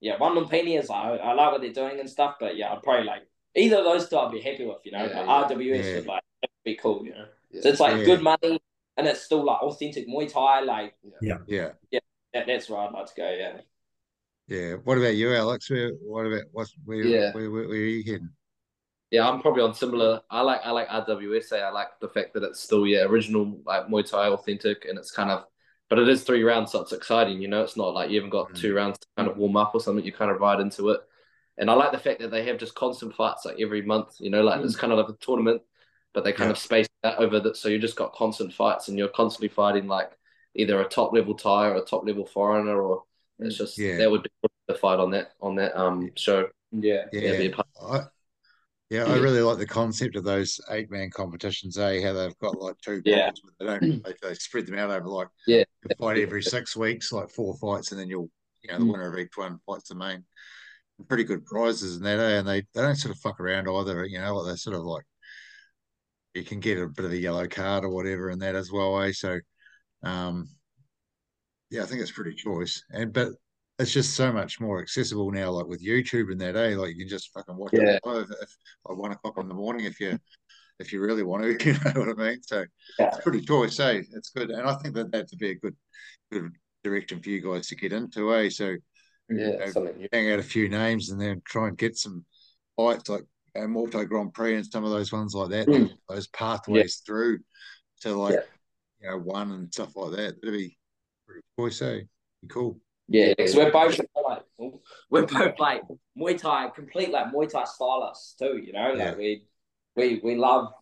yeah, 0.00 0.18
One 0.18 0.34
Lumpini 0.36 0.78
is 0.78 0.88
like 0.88 1.20
I 1.20 1.32
like 1.32 1.52
what 1.52 1.60
they're 1.60 1.72
doing 1.72 2.00
and 2.00 2.10
stuff. 2.10 2.36
But 2.40 2.56
yeah, 2.56 2.72
I'd 2.72 2.82
probably 2.82 3.04
like 3.06 3.22
either 3.54 3.76
of 3.78 3.84
those 3.84 4.08
two 4.08 4.18
I'd 4.18 4.32
be 4.32 4.40
happy 4.40 4.66
with. 4.66 4.78
You 4.84 4.92
know, 4.92 5.06
Yeah, 5.06 5.20
Like, 5.22 5.50
yeah. 5.50 5.56
RWS 5.56 5.84
Yeah. 5.84 5.94
would 5.96 6.06
like 6.06 6.22
be 6.64 6.74
cool. 6.74 7.06
You 7.06 7.12
know. 7.12 7.26
Yeah. 7.52 7.60
So 7.62 7.68
it's 7.68 7.80
like 7.80 7.98
Yeah. 7.98 8.04
good 8.04 8.20
money, 8.22 8.58
and 8.96 9.06
it's 9.06 9.22
still 9.22 9.44
like 9.44 9.62
authentic 9.62 10.08
Muay 10.08 10.30
Thai. 10.30 10.60
Like 10.62 10.94
yeah, 11.22 11.38
yeah, 11.46 11.70
Yeah. 11.92 12.00
that, 12.32 12.48
that's 12.48 12.68
where 12.68 12.80
I'd 12.80 12.92
like 12.92 13.06
to 13.06 13.14
go. 13.16 13.30
Yeah. 13.30 13.60
Yeah. 14.46 14.74
What 14.84 14.98
about 14.98 15.14
you, 15.16 15.34
Alex? 15.34 15.70
Where 15.70 15.92
what 16.02 16.26
about 16.26 16.42
what's 16.52 16.74
where 16.84 17.04
Yeah. 17.04 17.32
where, 17.32 17.50
where, 17.50 17.68
where 17.68 17.76
are 17.78 17.80
you 17.80 18.04
heading? 18.04 18.30
Yeah, 19.10 19.28
I'm 19.28 19.40
probably 19.40 19.62
on 19.62 19.74
similar. 19.74 20.20
I 20.30 20.40
like 20.42 20.60
I 20.64 20.70
like 20.70 20.88
RWSA. 20.88 21.62
I 21.62 21.70
like 21.70 21.88
the 22.00 22.08
fact 22.08 22.34
that 22.34 22.42
it's 22.42 22.60
still 22.60 22.86
yeah 22.86 23.04
original 23.04 23.60
like 23.64 23.86
Muay 23.86 24.08
Thai 24.08 24.28
authentic, 24.28 24.84
and 24.86 24.98
it's 24.98 25.10
kind 25.10 25.30
of, 25.30 25.44
but 25.88 25.98
it 25.98 26.08
is 26.08 26.24
three 26.24 26.42
rounds, 26.42 26.72
so 26.72 26.82
it's 26.82 26.92
exciting. 26.92 27.40
You 27.40 27.48
know, 27.48 27.62
it's 27.62 27.76
not 27.76 27.94
like 27.94 28.10
you 28.10 28.16
haven't 28.16 28.30
got 28.30 28.50
Mm. 28.50 28.56
two 28.60 28.74
rounds 28.74 28.98
to 28.98 29.06
kind 29.16 29.28
of 29.30 29.36
warm 29.36 29.56
up 29.56 29.74
or 29.74 29.80
something. 29.80 30.04
You 30.04 30.12
kind 30.12 30.30
of 30.30 30.40
ride 30.40 30.60
into 30.60 30.90
it, 30.90 31.00
and 31.58 31.70
I 31.70 31.74
like 31.74 31.92
the 31.92 31.98
fact 31.98 32.20
that 32.20 32.30
they 32.30 32.44
have 32.46 32.58
just 32.58 32.74
constant 32.74 33.14
fights 33.14 33.44
like 33.44 33.60
every 33.60 33.82
month. 33.82 34.16
You 34.18 34.30
know, 34.30 34.42
like 34.42 34.60
Mm. 34.60 34.64
it's 34.64 34.76
kind 34.76 34.92
of 34.92 34.98
like 34.98 35.08
a 35.08 35.18
tournament, 35.24 35.62
but 36.12 36.24
they 36.24 36.32
kind 36.32 36.48
Yeah. 36.48 36.52
of 36.52 36.58
space 36.58 36.88
that 37.02 37.18
over 37.18 37.38
that, 37.40 37.56
so 37.56 37.68
you 37.68 37.78
just 37.78 37.96
got 37.96 38.12
constant 38.14 38.52
fights, 38.52 38.88
and 38.88 38.98
you're 38.98 39.08
constantly 39.08 39.48
fighting 39.48 39.86
like 39.86 40.10
either 40.54 40.80
a 40.80 40.88
top 40.88 41.12
level 41.12 41.34
Thai 41.34 41.68
or 41.68 41.76
a 41.76 41.84
top 41.84 42.04
level 42.06 42.26
foreigner, 42.26 42.80
or 42.82 43.04
it's 43.38 43.56
just 43.56 43.78
Yeah. 43.78 43.98
that 43.98 44.10
would 44.10 44.22
be 44.22 44.30
the 44.68 44.74
fight 44.74 44.98
on 44.98 45.10
that 45.12 45.32
on 45.40 45.56
that 45.56 45.76
um 45.78 46.10
show. 46.16 46.48
Yeah. 46.72 47.04
Yeah, 47.12 47.20
be 47.20 47.26
a 47.26 47.42
Yeah. 47.50 47.54
part- 47.54 47.68
I, 47.82 48.00
yeah, 48.90 49.04
I 49.04 49.16
really 49.18 49.40
like 49.40 49.58
the 49.58 49.66
concept 49.66 50.14
of 50.16 50.24
those 50.24 50.60
eight 50.70 50.90
man 50.90 51.10
competitions, 51.10 51.78
eh? 51.78 52.02
How 52.02 52.12
they've 52.12 52.38
got 52.38 52.60
like 52.60 52.76
two 52.84 53.02
Yeah. 53.04 53.26
points, 53.26 53.40
but 53.40 53.52
they 53.58 53.66
don't 53.88 54.04
they, 54.04 54.14
they 54.22 54.34
spread 54.34 54.66
them 54.66 54.78
out 54.78 54.90
over 54.90 55.08
like 55.08 55.28
Yeah. 55.46 55.64
you 55.88 55.96
fight 55.98 56.18
every 56.18 56.42
six 56.42 56.76
weeks, 56.76 57.12
like 57.12 57.30
four 57.30 57.56
fights, 57.58 57.90
and 57.92 58.00
then 58.00 58.08
you'll 58.08 58.30
you 58.62 58.70
know 58.72 58.78
the 58.78 58.84
Mm. 58.84 58.92
winner 58.92 59.12
of 59.12 59.18
each 59.18 59.36
one 59.36 59.58
fights 59.66 59.88
the 59.88 59.94
main. 59.94 60.24
Pretty 61.08 61.24
good 61.24 61.44
prizes 61.44 61.96
and 61.96 62.04
that, 62.06 62.20
eh? 62.20 62.38
And 62.38 62.46
they, 62.46 62.60
they 62.72 62.82
don't 62.82 62.94
sort 62.96 63.14
of 63.14 63.20
fuck 63.20 63.40
around 63.40 63.68
either, 63.68 64.04
you 64.04 64.20
know, 64.20 64.36
like 64.36 64.52
they 64.52 64.56
sort 64.56 64.76
of 64.76 64.84
like 64.84 65.04
you 66.34 66.44
can 66.44 66.60
get 66.60 66.78
a 66.78 66.86
bit 66.88 67.04
of 67.04 67.12
a 67.12 67.16
yellow 67.16 67.46
card 67.48 67.84
or 67.84 67.90
whatever 67.90 68.30
in 68.30 68.38
that 68.40 68.54
as 68.54 68.70
well, 68.70 69.00
eh? 69.02 69.12
So 69.12 69.40
um 70.02 70.48
yeah, 71.74 71.82
I 71.82 71.86
think 71.86 72.00
it's 72.00 72.12
pretty 72.12 72.34
choice. 72.34 72.82
And 72.90 73.12
but 73.12 73.30
it's 73.80 73.92
just 73.92 74.14
so 74.14 74.32
much 74.32 74.60
more 74.60 74.80
accessible 74.80 75.30
now, 75.32 75.50
like 75.50 75.66
with 75.66 75.84
YouTube 75.84 76.30
and 76.30 76.40
that, 76.40 76.54
eh? 76.56 76.76
Like 76.76 76.90
you 76.90 76.98
can 77.00 77.08
just 77.08 77.32
fucking 77.32 77.56
watch 77.56 77.72
Yeah. 77.74 77.96
it 77.96 78.00
live 78.06 78.30
if 78.40 78.56
like 78.88 78.96
one 78.98 79.10
o'clock 79.12 79.38
in 79.38 79.48
the 79.48 79.54
morning 79.54 79.84
if 79.84 79.98
you 79.98 80.16
if 80.78 80.92
you 80.92 81.00
really 81.00 81.24
want 81.24 81.42
to, 81.42 81.50
you 81.66 81.72
know 81.72 82.00
what 82.00 82.20
I 82.20 82.30
mean? 82.30 82.42
So 82.42 82.64
Yeah. 82.98 83.08
it's 83.08 83.18
pretty 83.18 83.40
choice, 83.40 83.78
eh? 83.80 84.02
It's 84.12 84.30
good. 84.30 84.50
And 84.50 84.62
I 84.68 84.74
think 84.76 84.94
that 84.94 85.10
that'd 85.10 85.38
be 85.38 85.50
a 85.50 85.54
good 85.56 85.76
good 86.30 86.52
direction 86.84 87.20
for 87.20 87.30
you 87.30 87.40
guys 87.40 87.66
to 87.68 87.74
get 87.74 87.92
into, 87.92 88.32
eh? 88.34 88.48
So 88.50 88.76
Yeah, 89.28 89.56
know, 89.56 89.66
something 89.66 90.06
hang 90.12 90.30
out 90.30 90.38
a 90.38 90.42
few 90.44 90.68
names 90.68 91.10
and 91.10 91.20
then 91.20 91.42
try 91.44 91.66
and 91.68 91.76
get 91.76 91.96
some 91.98 92.24
fights 92.76 93.08
like 93.08 93.24
uh, 93.56 93.60
Muay 93.60 93.90
Thai 93.90 94.04
Grand 94.04 94.34
Prix 94.34 94.54
and 94.56 94.66
some 94.66 94.84
of 94.84 94.90
those 94.90 95.12
ones 95.12 95.34
like 95.34 95.50
that, 95.50 95.68
Mm. 95.68 95.90
those 96.08 96.28
pathways 96.28 97.02
through 97.04 97.40
to 98.02 98.14
like 98.14 98.34
Yeah. 98.34 98.40
you 99.00 99.10
know 99.10 99.18
one 99.18 99.50
and 99.50 99.72
stuff 99.72 99.96
like 99.96 100.12
that. 100.12 100.40
That'd 100.40 100.52
be 100.58 100.76
pretty 101.26 101.42
choice, 101.58 101.82
eh? 101.82 102.00
Cool. 102.48 102.78
Yeah, 103.08 103.34
because 103.36 103.54
we're 103.54 103.70
both 103.70 103.98
like 104.26 104.42
we're 105.10 105.26
both 105.26 105.58
like 105.58 105.82
Muay 106.18 106.38
Thai, 106.38 106.70
complete 106.70 107.10
like 107.10 107.26
Muay 107.32 107.50
Thai 107.50 107.64
stylists 107.64 108.34
too. 108.38 108.60
You 108.64 108.72
know, 108.72 108.90
like 108.90 108.98
Yeah. 108.98 109.14
we 109.14 109.46
we 109.96 110.20
we 110.24 110.36
love 110.36 110.72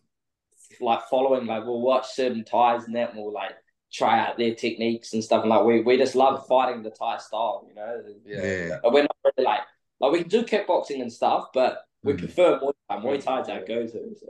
like 0.79 1.01
following. 1.09 1.45
Like 1.45 1.65
we'll 1.65 1.81
watch 1.81 2.07
certain 2.13 2.43
Thais 2.45 2.85
and 2.85 2.95
that, 2.95 3.09
and 3.13 3.19
we'll 3.19 3.33
like 3.33 3.51
try 3.91 4.19
out 4.19 4.37
their 4.37 4.55
techniques 4.55 5.13
and 5.13 5.23
stuff. 5.23 5.41
And 5.41 5.49
like 5.49 5.65
we 5.65 5.81
we 5.81 5.97
just 5.97 6.15
love 6.15 6.47
fighting 6.47 6.81
the 6.81 6.91
Thai 6.91 7.17
style. 7.17 7.65
You 7.67 7.75
know, 7.75 8.01
Yeah. 8.25 8.79
but 8.81 8.93
we're 8.93 9.01
not 9.03 9.17
really 9.25 9.45
like 9.45 9.61
like 9.99 10.11
we 10.13 10.23
do 10.23 10.43
kickboxing 10.43 11.01
and 11.01 11.11
stuff, 11.11 11.47
but 11.53 11.83
we 12.03 12.13
Mm. 12.13 12.19
prefer 12.19 12.59
Muay 12.59 12.73
Thai. 12.89 12.97
Muay 13.01 13.23
Thai's 13.23 13.49
our 13.49 13.65
go 13.65 13.85
to. 13.85 14.15
So. 14.19 14.27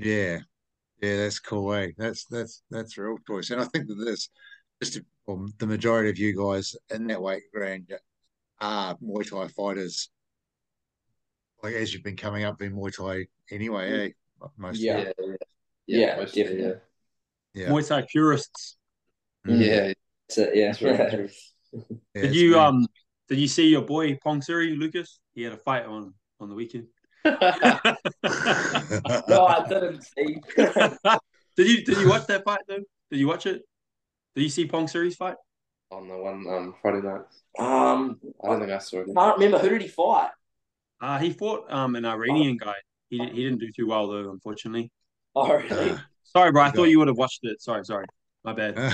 Yeah. 0.00 0.38
Yeah, 1.00 1.16
that's 1.18 1.38
cool, 1.38 1.72
eh? 1.74 1.92
That's 1.96 2.24
that's 2.24 2.62
that's 2.68 2.98
real 2.98 3.18
choice. 3.28 3.50
And 3.50 3.60
I 3.60 3.64
think 3.64 3.86
that 3.86 3.94
there's 3.94 4.28
just 4.82 5.00
well, 5.26 5.46
the 5.58 5.66
majority 5.66 6.10
of 6.10 6.18
you 6.18 6.36
guys 6.36 6.76
in 6.90 7.06
that 7.08 7.20
weight 7.20 7.42
range 7.52 7.90
are 8.60 8.96
Muay 8.96 9.28
Thai 9.28 9.48
fighters. 9.48 10.10
Like 11.62 11.74
as 11.74 11.92
you've 11.92 12.04
been 12.04 12.16
coming 12.16 12.44
up 12.44 12.62
in 12.62 12.72
Muay 12.74 12.94
Thai 12.96 13.26
anyway, 13.54 14.08
eh? 14.40 14.46
Most 14.56 14.78
Yeah. 14.80 14.98
Yeah, 14.98 15.12
yeah, 15.18 16.06
Yeah, 16.06 16.16
mostly, 16.16 16.42
definitely. 16.44 16.80
yeah. 17.54 17.68
Muay 17.68 17.86
Thai 17.88 18.06
purists. 18.10 18.76
Mm. 19.46 19.60
yeah, 19.66 19.92
That's 20.28 20.38
it, 20.38 20.56
yeah. 20.56 20.66
That's 20.66 20.78
very 20.78 21.10
true. 21.10 21.28
Yeah, 22.14 22.22
Did 22.22 22.30
it's 22.30 22.36
you 22.36 22.50
been- 22.52 22.60
um 22.60 22.86
did 23.28 23.38
you 23.38 23.46
see 23.48 23.68
your 23.68 23.82
boy 23.82 24.14
Pongsiri, 24.24 24.78
Lucas? 24.78 25.20
He 25.34 25.42
had 25.42 25.52
a 25.52 25.56
fight 25.58 25.84
on 25.84 26.14
on 26.40 26.48
the 26.48 26.54
weekend. 26.54 26.86
no, 27.24 27.34
I 28.24 29.66
didn't 29.68 30.02
see. 30.02 30.40
did 31.56 31.66
you 31.68 31.84
did 31.84 31.98
you 31.98 32.08
watch 32.08 32.26
that 32.28 32.42
fight 32.44 32.60
though? 32.68 32.80
Did 33.10 33.18
you 33.20 33.28
watch 33.28 33.44
it? 33.44 33.67
Did 34.38 34.44
you 34.44 34.50
see 34.50 34.68
Pongsiri's 34.68 35.16
fight? 35.16 35.34
On 35.90 36.06
the 36.06 36.16
one 36.16 36.46
um 36.48 36.72
Friday 36.80 37.04
night. 37.04 37.22
Um, 37.58 38.20
I 38.44 38.46
don't 38.46 38.60
think 38.60 38.70
I 38.70 38.78
saw 38.78 38.98
it. 38.98 39.08
I 39.10 39.12
can't 39.12 39.36
remember 39.36 39.58
who 39.58 39.70
did 39.70 39.82
he 39.82 39.88
fight. 39.88 40.30
Uh 41.00 41.18
he 41.18 41.32
fought 41.32 41.68
um 41.72 41.96
an 41.96 42.04
Iranian 42.04 42.56
guy. 42.56 42.76
He 43.10 43.18
did, 43.18 43.32
he 43.32 43.42
didn't 43.42 43.58
do 43.58 43.72
too 43.72 43.88
well 43.88 44.06
though, 44.06 44.30
unfortunately. 44.30 44.92
Oh, 45.34 45.52
really? 45.52 45.98
Sorry, 46.22 46.52
bro. 46.52 46.62
I 46.62 46.70
thought 46.70 46.84
you 46.84 47.00
would 47.00 47.08
have 47.08 47.16
watched 47.16 47.40
it. 47.42 47.60
Sorry, 47.60 47.84
sorry. 47.84 48.06
My 48.44 48.52
bad. 48.52 48.74
Oh, 48.76 48.82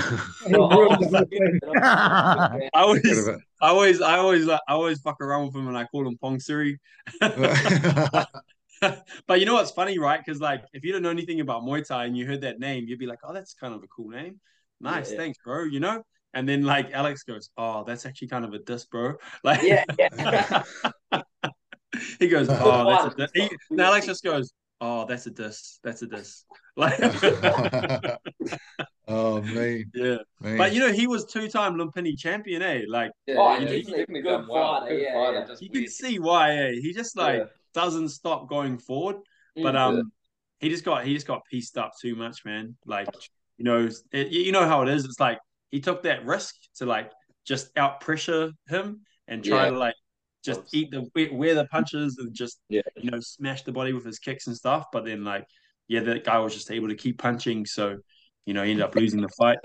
I 2.72 2.74
always, 2.76 3.28
I 3.28 3.36
always, 3.60 4.00
I 4.00 4.16
always, 4.16 4.48
I 4.48 4.58
always 4.68 5.02
fuck 5.02 5.20
around 5.20 5.48
with 5.48 5.56
him 5.56 5.68
and 5.68 5.76
I 5.76 5.84
call 5.84 6.08
him 6.08 6.16
Pongsiri. 6.22 6.78
but 7.20 8.30
you 9.40 9.44
know 9.44 9.54
what's 9.54 9.72
funny, 9.72 9.98
right? 9.98 10.22
Because 10.24 10.40
like, 10.40 10.64
if 10.72 10.84
you 10.84 10.92
don't 10.92 11.02
know 11.02 11.10
anything 11.10 11.40
about 11.40 11.64
Muay 11.64 11.86
Thai 11.86 12.06
and 12.06 12.16
you 12.16 12.24
heard 12.24 12.40
that 12.40 12.60
name, 12.60 12.86
you'd 12.86 12.98
be 12.98 13.06
like, 13.06 13.18
"Oh, 13.24 13.34
that's 13.34 13.52
kind 13.52 13.74
of 13.74 13.82
a 13.82 13.86
cool 13.88 14.08
name. 14.08 14.40
Nice, 14.84 15.10
Yeah. 15.10 15.18
thanks, 15.18 15.38
bro." 15.44 15.64
You 15.64 15.80
know. 15.80 16.02
And 16.36 16.48
then 16.48 16.62
like 16.64 16.92
Alex 16.92 17.22
goes, 17.22 17.50
"Oh, 17.56 17.84
that's 17.84 18.06
actually 18.06 18.28
kind 18.28 18.44
of 18.44 18.52
a 18.54 18.58
diss, 18.58 18.84
bro." 18.86 19.14
Like, 19.44 19.62
yeah, 19.62 19.84
yeah. 19.98 20.62
he 22.18 22.28
goes, 22.28 22.48
"Oh, 22.50 22.84
that's 22.86 23.04
a 23.04 23.08
one. 23.08 23.16
diss." 23.16 23.30
He, 23.34 23.48
and 23.70 23.80
Alex 23.80 24.06
just 24.06 24.24
goes, 24.24 24.52
"Oh, 24.80 25.06
that's 25.06 25.26
a 25.26 25.30
diss. 25.30 25.78
That's 25.82 26.02
a 26.02 26.06
diss." 26.06 26.44
Like, 26.76 26.98
oh, 29.06 29.40
man, 29.42 29.84
yeah. 29.94 30.16
me. 30.40 30.58
But 30.58 30.74
you 30.74 30.80
know, 30.80 30.92
he 30.92 31.06
was 31.06 31.24
two-time 31.24 31.76
Lumpini 31.76 32.18
champion, 32.18 32.62
eh? 32.62 32.82
Like, 32.88 33.12
Yeah, 33.26 33.36
Oh, 33.38 33.52
yeah, 33.60 33.60
he's 33.60 33.86
he's 33.86 33.86
definitely 33.86 34.22
good 34.22 34.48
well. 34.48 34.80
fighter, 34.80 34.94
Good 34.96 35.02
yeah, 35.02 35.14
fighter, 35.14 35.38
yeah. 35.38 35.46
just 35.46 35.62
you 35.62 35.70
can 35.70 35.86
see 35.88 36.18
why, 36.18 36.56
eh? 36.56 36.72
He 36.82 36.92
just 36.92 37.16
like 37.16 37.38
Yeah. 37.38 37.44
doesn't 37.74 38.08
stop 38.08 38.48
going 38.48 38.78
forward. 38.78 39.16
But 39.62 39.74
Mm. 39.74 39.78
um, 39.78 40.12
he 40.58 40.68
just 40.68 40.84
got 40.84 41.04
he 41.04 41.14
just 41.14 41.28
got 41.28 41.44
pieced 41.50 41.78
up 41.78 41.92
too 42.00 42.16
much, 42.16 42.44
man. 42.44 42.76
Like 42.86 43.08
you 43.58 43.64
know, 43.64 43.88
it, 44.12 44.28
you 44.28 44.52
know 44.52 44.66
how 44.66 44.82
it 44.82 44.88
is. 44.88 45.04
It's 45.04 45.20
like 45.20 45.38
he 45.70 45.80
took 45.80 46.02
that 46.04 46.24
risk 46.24 46.54
to 46.76 46.86
like 46.86 47.10
just 47.46 47.70
out 47.76 48.00
pressure 48.00 48.50
him 48.68 49.00
and 49.28 49.44
try 49.44 49.64
Yeah. 49.64 49.70
to 49.70 49.78
like 49.78 49.94
just 50.44 50.60
eat 50.74 50.90
the 50.90 51.08
wear 51.14 51.32
wear 51.32 51.54
the 51.54 51.66
punches 51.66 52.18
and 52.18 52.34
just 52.34 52.60
Yeah. 52.68 52.82
you 52.96 53.10
know 53.10 53.20
smash 53.20 53.62
the 53.62 53.72
body 53.72 53.92
with 53.92 54.04
his 54.04 54.18
kicks 54.18 54.46
and 54.46 54.56
stuff. 54.56 54.86
But 54.92 55.04
then 55.04 55.24
like 55.24 55.46
yeah, 55.88 56.00
that 56.00 56.24
guy 56.24 56.38
was 56.38 56.54
just 56.54 56.70
able 56.70 56.88
to 56.88 56.94
keep 56.94 57.18
punching, 57.18 57.66
so 57.66 57.98
you 58.46 58.54
know 58.54 58.62
he 58.62 58.70
ended 58.72 58.84
up 58.84 58.94
losing 58.94 59.20
the 59.20 59.28
fight. 59.28 59.58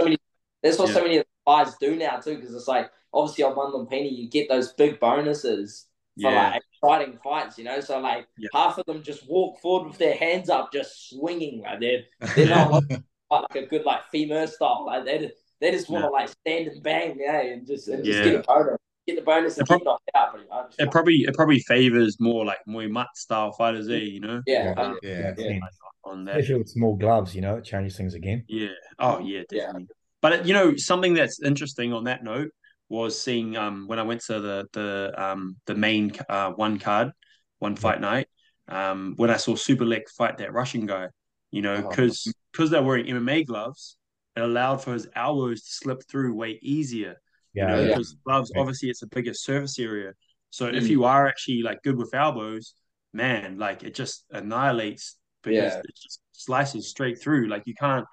That's 0.62 0.78
what 0.78 0.90
Yeah. 0.90 0.94
so 0.94 1.02
many 1.04 1.18
of 1.18 1.26
the 1.26 1.52
guys 1.52 1.76
do 1.80 1.96
now 1.96 2.18
too, 2.18 2.36
because 2.36 2.54
it's 2.54 2.68
like 2.68 2.92
obviously 3.14 3.44
on 3.46 3.56
one 3.56 3.72
Lumpini 3.72 4.12
you 4.16 4.30
get 4.30 4.50
those 4.50 4.74
big 4.74 5.00
bonuses 5.00 5.86
for 6.22 6.32
Yeah, 6.32 6.50
like 6.50 6.62
exciting 6.84 7.18
fights, 7.24 7.58
you 7.58 7.64
know. 7.64 7.80
So 7.80 8.00
like 8.00 8.28
Yeah. 8.38 8.50
half 8.54 8.78
of 8.78 8.86
them 8.86 9.02
just 9.02 9.28
walk 9.30 9.60
forward 9.62 9.88
with 9.88 9.98
their 9.98 10.16
hands 10.16 10.50
up, 10.50 10.72
just 10.74 11.10
swinging. 11.10 11.62
Like 11.62 11.80
they're 11.80 12.04
they're 12.36 12.50
not 12.50 12.84
like, 13.32 13.44
like 13.54 13.64
a 13.64 13.68
good 13.68 13.86
like 13.86 14.02
femur 14.12 14.48
style. 14.48 14.86
Like 14.86 15.06
they 15.06 15.32
they 15.62 15.72
just 15.72 15.90
want 15.90 16.04
to 16.06 16.10
like 16.10 16.30
stand 16.30 16.68
and 16.68 16.84
bang, 16.84 17.18
yeah, 17.20 17.42
and 17.42 17.68
just 17.68 17.88
and 17.88 18.04
just 18.04 18.20
Yeah. 18.20 18.32
get 18.32 18.36
a 18.36 18.44
bonus, 18.44 18.78
get 19.08 19.16
the 19.18 19.22
bonus 19.22 19.58
and 19.58 19.68
prob- 19.68 19.80
get 19.82 19.86
knocked 19.86 20.12
out 20.16 20.32
pretty 20.34 20.50
much. 20.50 20.76
it 20.78 20.92
probably 20.92 21.16
it 21.28 21.34
probably 21.36 21.60
favors 21.60 22.18
more 22.20 22.46
like 22.46 22.60
Muay 22.68 22.90
Mat 22.90 23.08
style 23.16 23.52
fighters, 23.52 23.90
eh? 23.90 23.96
You 23.98 24.20
know, 24.22 24.42
yeah, 24.46 24.74
Yeah. 24.78 24.94
yeah, 25.04 25.34
Yeah. 25.38 25.60
on 26.04 26.26
that. 26.26 26.38
Especially 26.38 26.60
with 26.60 26.70
small 26.70 26.96
gloves, 26.96 27.36
you 27.36 27.42
know, 27.42 27.58
it 27.58 27.66
changes 27.66 27.98
things 27.98 28.14
again. 28.14 28.44
Yeah. 28.48 28.70
Oh, 29.00 29.20
yeah, 29.20 29.44
Yeah. 29.52 29.66
definitely. 29.66 29.88
But 30.22 30.46
you 30.46 30.54
know, 30.54 30.76
something 30.76 31.14
that's 31.14 31.42
interesting 31.42 31.94
on 31.94 32.06
that 32.06 32.24
note 32.24 32.52
was 32.90 33.20
seeing 33.22 33.56
um 33.56 33.88
when 33.88 34.00
I 34.00 34.04
went 34.04 34.22
to 34.26 34.40
the 34.40 34.68
the 34.74 35.14
um 35.18 35.58
the 35.66 35.76
main 35.76 36.12
uh 36.28 36.52
one 36.52 36.80
card, 36.80 37.12
one 37.60 37.76
fight 37.76 38.02
night, 38.02 38.28
um 38.68 39.14
when 39.18 39.30
I 39.30 39.38
saw 39.38 39.54
Superlek 39.54 40.10
fight 40.18 40.38
that 40.40 40.54
Russian 40.54 40.86
guy, 40.86 41.08
you 41.52 41.62
know, 41.62 41.82
Oh. 41.84 41.90
because 41.90 42.34
because 42.52 42.70
they're 42.70 42.84
wearing 42.84 43.06
MMA 43.08 43.44
gloves, 43.44 43.98
it 44.36 44.42
allowed 44.42 44.78
for 44.84 44.94
his 44.94 45.08
elbows 45.16 45.64
to 45.64 45.72
slip 45.72 46.04
through 46.10 46.34
way 46.36 46.60
easier. 46.62 47.16
You 47.54 47.62
Yeah, 47.62 47.68
know, 47.68 47.86
yeah. 47.86 47.94
because 47.96 48.16
gloves 48.26 48.52
Yeah. 48.54 48.62
obviously 48.62 48.90
it's 48.90 49.02
a 49.02 49.08
bigger 49.08 49.34
surface 49.34 49.80
area. 49.80 50.14
So 50.52 50.68
if 50.68 50.86
Mm. 50.86 50.90
you 50.90 51.04
are 51.06 51.28
actually 51.28 51.62
like 51.62 51.82
good 51.84 51.98
with 51.98 52.14
elbows, 52.14 52.74
man, 53.14 53.58
like 53.58 53.84
it 53.84 53.94
just 53.94 54.26
annihilates 54.32 55.18
because 55.44 55.76
Yeah. 55.76 55.82
it 55.84 55.96
just 55.96 56.22
slices 56.32 56.88
straight 56.90 57.20
through. 57.22 57.48
Like 57.48 57.64
you 57.66 57.74
can't 57.76 58.06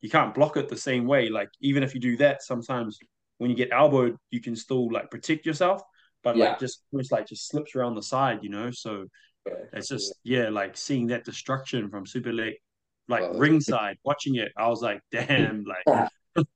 you 0.00 0.10
can't 0.10 0.34
block 0.34 0.56
it 0.56 0.68
the 0.68 0.76
same 0.76 1.06
way. 1.06 1.28
Like 1.28 1.48
even 1.60 1.82
if 1.82 1.94
you 1.94 2.00
do 2.00 2.16
that, 2.18 2.42
sometimes 2.42 2.98
when 3.38 3.50
you 3.50 3.56
get 3.56 3.72
elbowed, 3.72 4.16
you 4.30 4.40
can 4.40 4.54
still 4.56 4.90
like 4.92 5.10
protect 5.10 5.46
yourself, 5.46 5.82
but 6.22 6.36
Yeah. 6.36 6.50
like 6.50 6.58
just 6.60 6.82
almost 6.92 7.12
like 7.12 7.26
just 7.26 7.48
slips 7.48 7.74
around 7.74 7.94
the 7.94 8.02
side, 8.02 8.40
you 8.42 8.50
know. 8.50 8.70
So 8.70 9.06
it's 9.72 9.88
just 9.88 10.14
yeah, 10.24 10.48
like 10.50 10.76
seeing 10.76 11.08
that 11.08 11.24
destruction 11.24 11.90
from 11.90 12.04
Superlek, 12.04 12.54
like 13.08 13.22
Oh. 13.22 13.38
ringside, 13.38 13.96
watching 14.04 14.36
it, 14.36 14.50
I 14.56 14.68
was 14.68 14.82
like, 14.82 15.00
damn, 15.12 15.64
like 15.86 16.08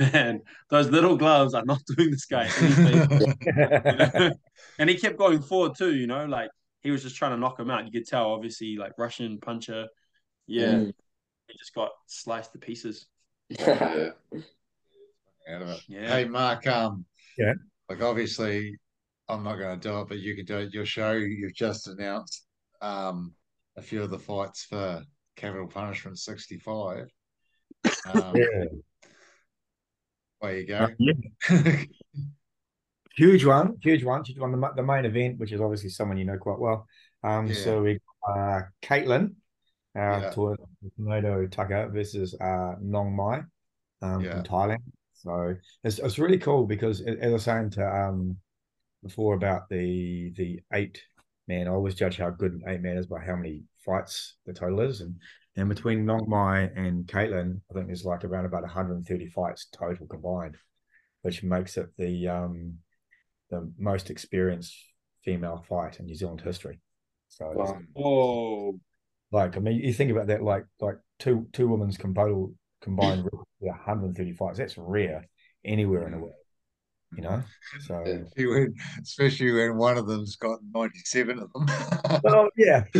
man, 0.00 0.40
those 0.70 0.88
little 0.90 1.16
gloves 1.16 1.54
are 1.54 1.64
not 1.64 1.80
doing 1.96 2.10
this 2.10 2.24
guy 2.26 2.44
anything. 2.60 3.36
you 3.46 3.52
know? 3.52 4.30
and 4.78 4.90
he 4.90 4.96
kept 4.96 5.16
going 5.16 5.40
forward 5.42 5.72
too, 5.76 5.94
you 5.94 6.06
know, 6.06 6.24
like 6.26 6.50
he 6.82 6.90
was 6.90 7.02
just 7.02 7.16
trying 7.16 7.32
to 7.32 7.36
knock 7.36 7.58
him 7.60 7.70
out. 7.70 7.84
You 7.84 7.92
could 7.92 8.06
tell, 8.08 8.32
obviously, 8.32 8.76
like 8.76 8.92
Russian 8.98 9.38
puncher. 9.38 9.86
Yeah, 10.46 10.72
Mm. 10.72 10.92
he 11.48 11.58
just 11.58 11.74
got 11.74 11.90
sliced 12.06 12.52
to 12.52 12.58
pieces. 12.58 13.06
Yeah. 13.50 14.10
out 15.50 15.62
of 15.62 15.68
it. 15.70 15.80
Yeah. 15.88 16.08
Hey, 16.08 16.24
Mark. 16.26 16.66
Um, 16.66 17.04
Yeah. 17.38 17.54
Like 17.88 18.02
obviously, 18.02 18.76
I'm 19.28 19.42
not 19.42 19.56
going 19.56 19.78
to 19.80 19.88
do 19.88 20.00
it, 20.00 20.08
but 20.08 20.18
you 20.18 20.34
can 20.36 20.44
do 20.44 20.58
it. 20.58 20.74
Your 20.74 20.84
show. 20.84 21.12
You've 21.12 21.54
just 21.54 21.88
announced 21.88 22.44
um 22.80 23.34
a 23.76 23.82
few 23.82 24.02
of 24.02 24.10
the 24.10 24.18
fights 24.18 24.64
for 24.64 25.02
Capital 25.38 25.66
Punishment 25.66 26.18
65. 26.18 27.06
Um, 28.06 28.34
yeah. 28.34 28.64
There 30.40 30.58
you 30.58 30.66
go. 30.66 30.88
yeah. 30.98 31.14
Huge 33.16 33.44
one, 33.44 33.76
huge 33.82 34.04
one, 34.04 34.22
huge 34.24 34.38
one. 34.38 34.52
The, 34.52 34.70
the 34.76 34.82
main 34.82 35.04
event, 35.04 35.38
which 35.38 35.52
is 35.52 35.60
obviously 35.60 35.90
someone 35.90 36.18
you 36.18 36.24
know 36.24 36.38
quite 36.38 36.58
well. 36.58 36.86
Um, 37.24 37.48
Yeah. 37.48 37.54
so 37.54 37.82
we 37.82 37.98
uh, 38.28 38.60
Caitlin, 38.82 39.34
uh, 39.96 40.20
Yeah. 40.22 40.30
to 40.30 40.56
Tornado 40.96 41.46
Tucker 41.48 41.88
versus 41.92 42.34
uh, 42.40 42.74
Nong 42.80 43.14
Mai, 43.16 43.42
um, 44.02 44.22
Yeah. 44.22 44.30
from 44.32 44.42
Thailand. 44.44 44.82
So 45.14 45.56
it's 45.82 45.98
it's 45.98 46.18
really 46.18 46.38
cool 46.38 46.66
because 46.66 47.00
as 47.00 47.16
I 47.20 47.28
was 47.28 47.44
saying 47.44 47.70
to 47.70 47.84
um 47.84 48.36
before 49.02 49.34
about 49.34 49.68
the 49.68 50.32
the 50.36 50.60
eight 50.72 51.02
man, 51.48 51.66
I 51.66 51.70
always 51.70 51.94
judge 51.94 52.18
how 52.18 52.30
good 52.30 52.52
an 52.52 52.62
eight 52.68 52.82
man 52.82 52.96
is 52.96 53.06
by 53.06 53.20
how 53.20 53.34
many 53.34 53.64
fights 53.84 54.36
the 54.46 54.52
total 54.52 54.80
is, 54.80 55.00
and 55.00 55.16
and 55.56 55.68
between 55.68 56.06
Nong 56.06 56.28
Mai 56.28 56.70
and 56.76 57.06
Caitlin, 57.06 57.60
I 57.70 57.74
think 57.74 57.86
there's 57.86 58.04
like 58.04 58.24
around 58.24 58.44
about 58.44 58.62
130 58.62 59.26
fights 59.28 59.66
total 59.72 60.06
combined, 60.06 60.56
which 61.22 61.42
makes 61.42 61.76
it 61.76 61.88
the 61.96 62.28
um 62.28 62.74
the 63.50 63.72
most 63.78 64.10
experienced 64.10 64.74
female 65.24 65.64
fight 65.68 65.98
in 65.98 66.06
New 66.06 66.14
Zealand 66.14 66.42
history. 66.42 66.80
So 67.28 67.50
Wow. 67.54 67.78
Oh, 67.96 68.80
like 69.30 69.56
I 69.56 69.60
mean, 69.60 69.76
you 69.76 69.92
think 69.92 70.10
about 70.10 70.28
that, 70.28 70.42
like 70.42 70.64
like 70.80 70.98
two 71.18 71.48
two 71.52 71.68
women's 71.68 71.96
combined 71.96 72.54
combined 72.80 73.24
record 73.24 73.44
130 73.60 74.32
fights. 74.32 74.58
That's 74.58 74.78
rare 74.78 75.28
anywhere 75.64 76.06
in 76.06 76.12
the 76.12 76.18
world, 76.18 76.34
you 77.16 77.22
know. 77.22 77.42
So. 77.80 78.24
Especially 79.02 79.52
when, 79.52 79.76
one 79.76 79.98
of 79.98 80.06
them's 80.06 80.36
got 80.36 80.58
97 80.74 81.38
of 81.38 81.52
them. 81.52 81.66
well, 82.22 82.48
yeah. 82.56 82.84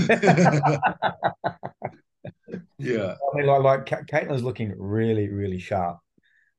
yeah. 2.79 3.15
I 3.15 3.37
mean, 3.37 3.47
like 3.47 3.63
like 3.63 3.87
Ca- 3.87 4.03
Caitlin's 4.11 4.43
looking 4.43 4.75
really 4.79 5.29
really 5.29 5.59
sharp. 5.59 5.99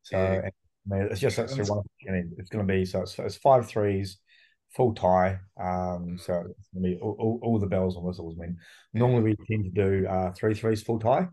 So 0.04 0.18
Yeah. 0.18 0.50
I 0.92 0.96
mean, 0.96 1.08
it's 1.12 1.20
just 1.20 1.38
that's 1.38 1.56
the 1.56 1.66
one. 1.66 1.84
I 2.08 2.12
mean, 2.12 2.32
it's 2.38 2.50
going 2.50 2.66
to 2.66 2.74
be 2.74 2.86
so 2.86 3.02
it's, 3.02 3.18
it's 3.20 3.36
five 3.36 3.68
threes, 3.68 4.18
full 4.76 4.94
Thai. 4.94 5.40
Um, 5.62 6.18
so 6.18 6.44
it's 6.50 6.70
going 6.74 6.84
to 6.84 6.90
be 6.90 6.98
all, 7.02 7.16
all, 7.20 7.40
all 7.44 7.60
the 7.60 7.68
bells 7.68 7.96
and 7.96 8.04
whistles. 8.06 8.36
I 8.40 8.42
mean, 8.46 8.58
normally 8.94 9.24
we 9.24 9.46
tend 9.46 9.66
to 9.66 9.70
do 9.72 10.08
uh 10.08 10.32
three 10.34 10.54
threes 10.56 10.82
full 10.82 11.00
Thai, 11.00 11.28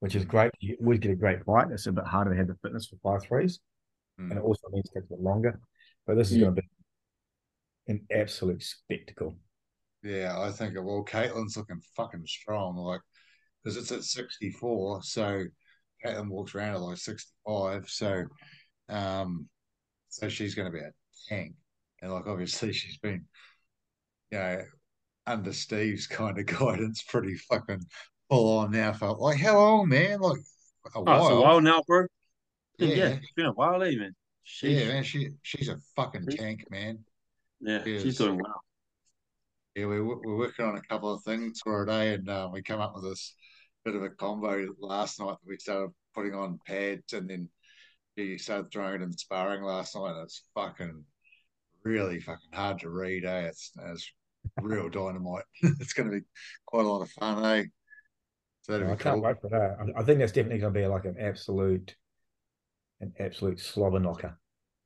which 0.00 0.14
is 0.14 0.24
great. 0.24 0.52
You 0.60 0.76
would 0.80 1.00
get 1.00 1.10
a 1.10 1.16
great 1.16 1.44
fight. 1.44 1.66
It's 1.70 1.86
a 1.86 1.92
bit 1.92 2.04
harder 2.04 2.30
to 2.30 2.36
have 2.36 2.48
the 2.48 2.56
fitness 2.62 2.86
for 2.86 2.96
five 3.02 3.26
threes, 3.26 3.60
and 4.30 4.38
it 4.38 4.42
Mm. 4.42 4.44
also 4.44 4.68
means 4.70 4.86
it 4.90 4.94
takes 4.94 5.06
a 5.06 5.14
bit 5.14 5.20
longer. 5.20 5.60
But 6.06 6.16
this 6.16 6.30
is 6.32 6.36
Yeah. 6.36 6.38
going 6.38 6.54
to 6.54 6.62
be 6.62 6.68
an 7.88 8.06
absolute 8.10 8.62
spectacle. 8.62 9.36
Yeah, 10.02 10.38
I 10.38 10.50
think 10.52 10.74
it 10.74 10.80
will. 10.80 11.04
Caitlin's 11.04 11.56
looking 11.56 11.80
fucking 11.96 12.26
strong, 12.26 12.76
like 12.76 13.00
because 13.62 13.76
it's 13.76 13.92
at 13.92 14.04
64, 14.04 15.02
so 15.02 15.44
Caitlin 16.04 16.28
walks 16.28 16.54
around 16.54 16.74
at 16.74 16.80
like 16.82 16.98
65, 16.98 17.88
so 17.88 18.24
um, 18.90 19.48
so 20.10 20.28
she's 20.28 20.54
going 20.56 20.70
to 20.72 20.78
be 20.78 20.84
a 20.84 20.92
tank, 21.28 21.54
and 22.02 22.12
like 22.12 22.26
obviously 22.26 22.72
she's 22.74 22.98
been, 22.98 23.26
you 24.30 24.38
know, 24.38 24.62
under 25.26 25.52
Steve's 25.52 26.06
kind 26.06 26.38
of 26.38 26.46
guidance, 26.60 27.02
pretty 27.02 27.36
fucking 27.36 27.82
full 28.30 28.58
on 28.58 28.72
now 28.72 28.92
for 28.92 29.12
like 29.16 29.40
how 29.40 29.58
long, 29.58 29.88
man? 29.88 30.20
Like 30.20 30.40
a 30.94 31.02
oh 31.06 31.12
while. 31.12 31.20
it's 31.20 31.30
a 31.30 31.34
while 31.36 31.60
now, 31.60 31.82
bro. 31.86 32.06
Yeah, 32.78 32.88
Yeah. 32.94 33.06
it's 33.06 33.32
been 33.32 33.46
a 33.46 33.52
while, 33.52 33.84
even. 33.84 33.98
man. 34.00 34.14
Sheesh. 34.46 34.78
Yeah, 34.80 34.88
man, 34.88 35.02
she 35.04 35.30
she's 35.42 35.68
a 35.68 35.78
fucking 35.96 36.26
tank, 36.26 36.64
man. 36.70 37.04
Yeah, 37.60 37.82
Yes. 37.86 38.02
she's 38.02 38.18
doing 38.18 38.36
well. 38.38 38.62
Yeah, 39.74 39.86
we're 39.86 40.04
we're 40.04 40.36
working 40.36 40.64
on 40.66 40.76
a 40.76 40.82
couple 40.82 41.12
of 41.12 41.22
things 41.24 41.60
for 41.62 41.82
a 41.82 41.86
day, 41.86 42.14
and 42.14 42.28
uh, 42.28 42.48
we 42.52 42.62
come 42.62 42.80
up 42.80 42.94
with 42.94 43.04
this 43.04 43.34
bit 43.84 43.94
of 43.96 44.02
a 44.02 44.10
combo 44.10 44.68
last 44.78 45.18
night 45.20 45.36
that 45.40 45.48
we 45.48 45.56
started 45.58 45.90
putting 46.14 46.34
on 46.34 46.58
pads, 46.66 47.12
and 47.12 47.28
then 47.28 47.48
you 48.16 48.38
started 48.38 48.70
throwing 48.70 49.00
it 49.00 49.02
in 49.02 49.12
sparring 49.12 49.62
last 49.62 49.96
night. 49.96 50.12
And 50.14 50.22
it's 50.24 50.44
fucking 50.54 51.04
really 51.84 52.20
fucking 52.20 52.52
hard 52.52 52.80
to 52.80 52.90
read, 52.90 53.24
eh? 53.24 53.46
It's 53.48 53.72
it's 53.86 54.12
real 54.60 54.88
dynamite. 54.90 55.44
it's 55.62 55.92
going 55.94 56.10
to 56.10 56.18
be 56.20 56.24
quite 56.66 56.84
a 56.84 56.88
lot 56.88 57.02
of 57.02 57.10
fun, 57.12 57.44
eh? 57.44 57.64
So 58.62 58.72
that'd 58.72 58.86
I 58.86 58.96
can't 58.96 59.16
cool. 59.16 59.22
wait 59.22 59.40
for 59.40 59.48
that. 59.50 59.76
I, 59.96 60.00
I 60.00 60.04
think 60.04 60.18
that's 60.18 60.32
definitely 60.32 60.58
going 60.60 60.72
to 60.72 60.80
be 60.80 60.86
like 60.86 61.04
an 61.04 61.16
absolute, 61.18 61.94
an 63.04 63.12
absolute 63.20 63.60
slobber 63.60 64.00
knocker. 64.00 64.38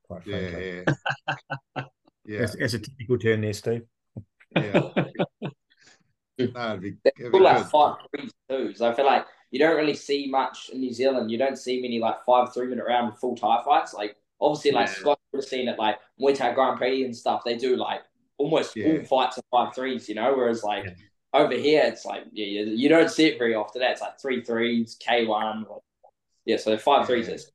Quite 0.07 0.25
frankly, 0.25 0.83
Yeah, 0.87 0.95
yeah, 1.77 1.85
yeah, 2.27 2.39
That's, 2.41 2.57
that's 2.57 2.75
a 2.75 2.79
technical 2.79 3.19
term 3.19 3.41
there, 3.43 3.53
Steve. 3.53 3.83
yeah. 4.57 4.81
No, 6.41 6.69
it'd 6.69 6.81
be, 6.83 6.95
it'd 7.19 7.33
be 7.33 7.39
like 7.41 7.57
good. 7.57 7.66
five 7.66 7.97
threes 8.14 8.31
too. 8.49 8.73
I 8.85 8.93
feel 8.95 9.07
like 9.07 9.27
you 9.51 9.59
don't 9.59 9.75
really 9.77 9.95
see 9.97 10.29
much 10.31 10.71
in 10.73 10.79
New 10.79 10.93
Zealand. 10.93 11.33
You 11.33 11.37
don't 11.39 11.59
see 11.59 11.83
many 11.83 11.99
like 11.99 12.25
five 12.25 12.55
three 12.55 12.69
minute 12.69 12.85
round 12.87 13.19
full 13.19 13.35
Thai 13.35 13.61
fights. 13.64 13.93
Like 13.93 14.14
obviously, 14.41 14.71
like 14.71 14.87
Yeah. 14.87 14.93
Scott 14.95 15.21
would 15.33 15.43
have 15.43 15.49
seen 15.49 15.66
it 15.66 15.81
like 15.81 15.99
Muay 16.21 16.37
Thai 16.37 16.53
Grand 16.55 16.79
Prix 16.79 17.05
and 17.05 17.16
stuff. 17.16 17.43
They 17.45 17.57
do 17.57 17.75
like 17.75 18.03
almost 18.37 18.77
Yeah. 18.77 18.99
all 19.01 19.05
fights 19.05 19.39
are 19.39 19.43
five 19.51 19.75
threes. 19.75 20.09
You 20.09 20.14
know, 20.14 20.33
whereas 20.37 20.62
like 20.62 20.85
Yeah. 20.85 20.93
over 21.35 21.55
here 21.55 21.83
it's 21.87 22.05
like 22.05 22.23
yeah, 22.33 22.47
you, 22.47 22.66
you 22.66 22.89
don't 22.89 23.11
see 23.11 23.25
it 23.27 23.37
very 23.37 23.57
often. 23.57 23.83
It's 23.83 24.01
like 24.01 24.21
three 24.21 24.41
threes, 24.45 24.97
K 25.01 25.27
one. 25.27 25.66
Yeah, 26.45 26.59
so 26.59 26.79
five 26.79 27.09
threes 27.09 27.27
Yeah. 27.27 27.35
is 27.35 27.51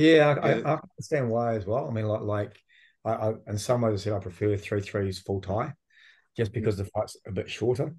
Yeah, 0.00 0.34
I, 0.42 0.48
Yeah. 0.48 0.62
I, 0.64 0.72
I 0.72 0.78
understand 0.96 1.30
why 1.30 1.54
as 1.56 1.66
well. 1.66 1.86
I 1.86 1.92
mean, 1.92 2.06
like, 2.06 2.22
like 2.22 2.56
I, 3.04 3.10
I 3.10 3.32
in 3.48 3.58
some 3.58 3.82
ways, 3.82 4.00
I 4.00 4.04
said 4.04 4.12
I 4.14 4.18
prefer 4.18 4.56
three 4.56 4.80
threes 4.80 5.18
full 5.18 5.42
Thai, 5.42 5.74
just 6.36 6.52
mm. 6.52 6.54
because 6.54 6.78
the 6.78 6.86
fight's 6.86 7.18
a 7.26 7.32
bit 7.32 7.50
shorter. 7.50 7.94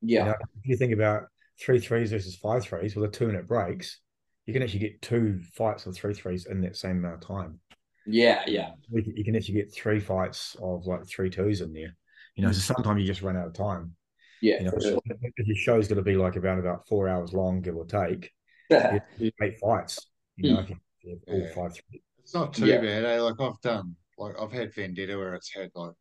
You 0.00 0.16
yeah. 0.16 0.24
know, 0.26 0.34
if 0.62 0.68
you 0.68 0.76
think 0.76 0.92
about 0.92 1.24
three 1.60 1.80
threes 1.80 2.12
versus 2.12 2.36
five 2.36 2.62
threes 2.62 2.94
with 2.94 3.04
a 3.04 3.12
two 3.12 3.26
minute 3.26 3.48
breaks, 3.48 3.98
you 4.46 4.52
can 4.52 4.62
actually 4.62 4.80
get 4.80 5.02
two 5.02 5.40
fights 5.54 5.86
of 5.86 5.96
three 5.96 6.14
threes 6.14 6.46
in 6.46 6.60
that 6.60 6.76
same 6.76 6.98
amount 6.98 7.22
of 7.22 7.26
time. 7.26 7.58
Yeah, 8.06 8.42
yeah. 8.46 8.70
You 8.88 9.02
can, 9.02 9.16
you 9.16 9.24
can 9.24 9.34
actually 9.34 9.54
get 9.54 9.74
three 9.74 9.98
fights 9.98 10.56
of 10.62 10.86
like 10.86 11.04
three 11.06 11.30
twos 11.30 11.62
in 11.62 11.72
there. 11.72 11.96
You 12.36 12.44
know, 12.44 12.52
so 12.52 12.60
mm. 12.60 12.74
sometimes 12.74 13.00
you 13.00 13.06
just 13.08 13.22
run 13.22 13.36
out 13.36 13.48
of 13.48 13.54
time. 13.54 13.96
Yeah. 14.40 14.58
You 14.58 14.64
know, 14.66 14.70
for 14.70 14.80
so 14.80 15.00
if 15.04 15.46
your 15.46 15.56
show's 15.56 15.88
going 15.88 15.96
to 15.96 16.02
be 16.02 16.16
like 16.16 16.36
around 16.36 16.60
about 16.60 16.86
four 16.86 17.08
hours 17.08 17.32
long, 17.32 17.60
give 17.60 17.76
or 17.76 17.86
take, 17.86 18.30
you 18.70 19.00
you 19.18 19.32
eight 19.42 19.58
fights. 19.60 20.06
You 20.36 20.52
know, 20.52 20.58
you 20.58 20.62
if 20.62 20.70
you 20.70 20.76
have 21.08 21.18
all 21.26 21.40
Yeah. 21.40 21.54
five 21.54 21.72
threes. 21.74 22.02
It's 22.18 22.34
not 22.34 22.54
too 22.54 22.66
Yeah. 22.66 22.80
bad, 22.80 23.04
eh? 23.04 23.20
Like 23.20 23.40
I've 23.40 23.60
done, 23.60 23.96
like 24.18 24.34
I've 24.38 24.52
had 24.52 24.74
Vendetta 24.74 25.16
where 25.16 25.34
it's 25.34 25.52
had 25.54 25.70
like 25.74 25.94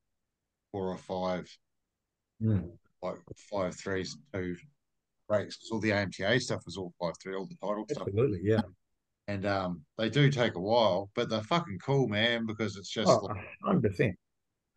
four 0.72 0.90
or 0.92 0.98
five, 0.98 1.48
Mm. 2.42 2.78
like 3.02 3.18
five 3.52 3.76
threes 3.76 4.16
and 4.16 4.24
two 4.34 4.58
breaks. 5.28 5.58
'Cause 5.58 5.70
all 5.72 5.80
the 5.80 5.92
AMTA 5.92 6.40
stuff 6.42 6.66
was 6.66 6.78
all 6.78 6.94
five 7.00 7.14
three, 7.22 7.36
all 7.36 7.46
the 7.48 7.56
title 7.56 7.86
stuff, 7.90 8.08
Absolutely, 8.08 8.42
yeah. 8.44 8.62
and 9.28 9.46
um, 9.46 9.86
they 9.98 10.10
do 10.10 10.30
take 10.32 10.56
a 10.56 10.60
while, 10.60 11.10
but 11.16 11.30
they're 11.30 11.44
fucking 11.44 11.80
cool, 11.80 12.08
man, 12.08 12.46
because 12.46 12.78
it's 12.78 12.90
just 12.90 13.08
Oh, 13.08 13.26
like 13.28 13.38
hundred 13.64 13.90
percent. 13.90 14.20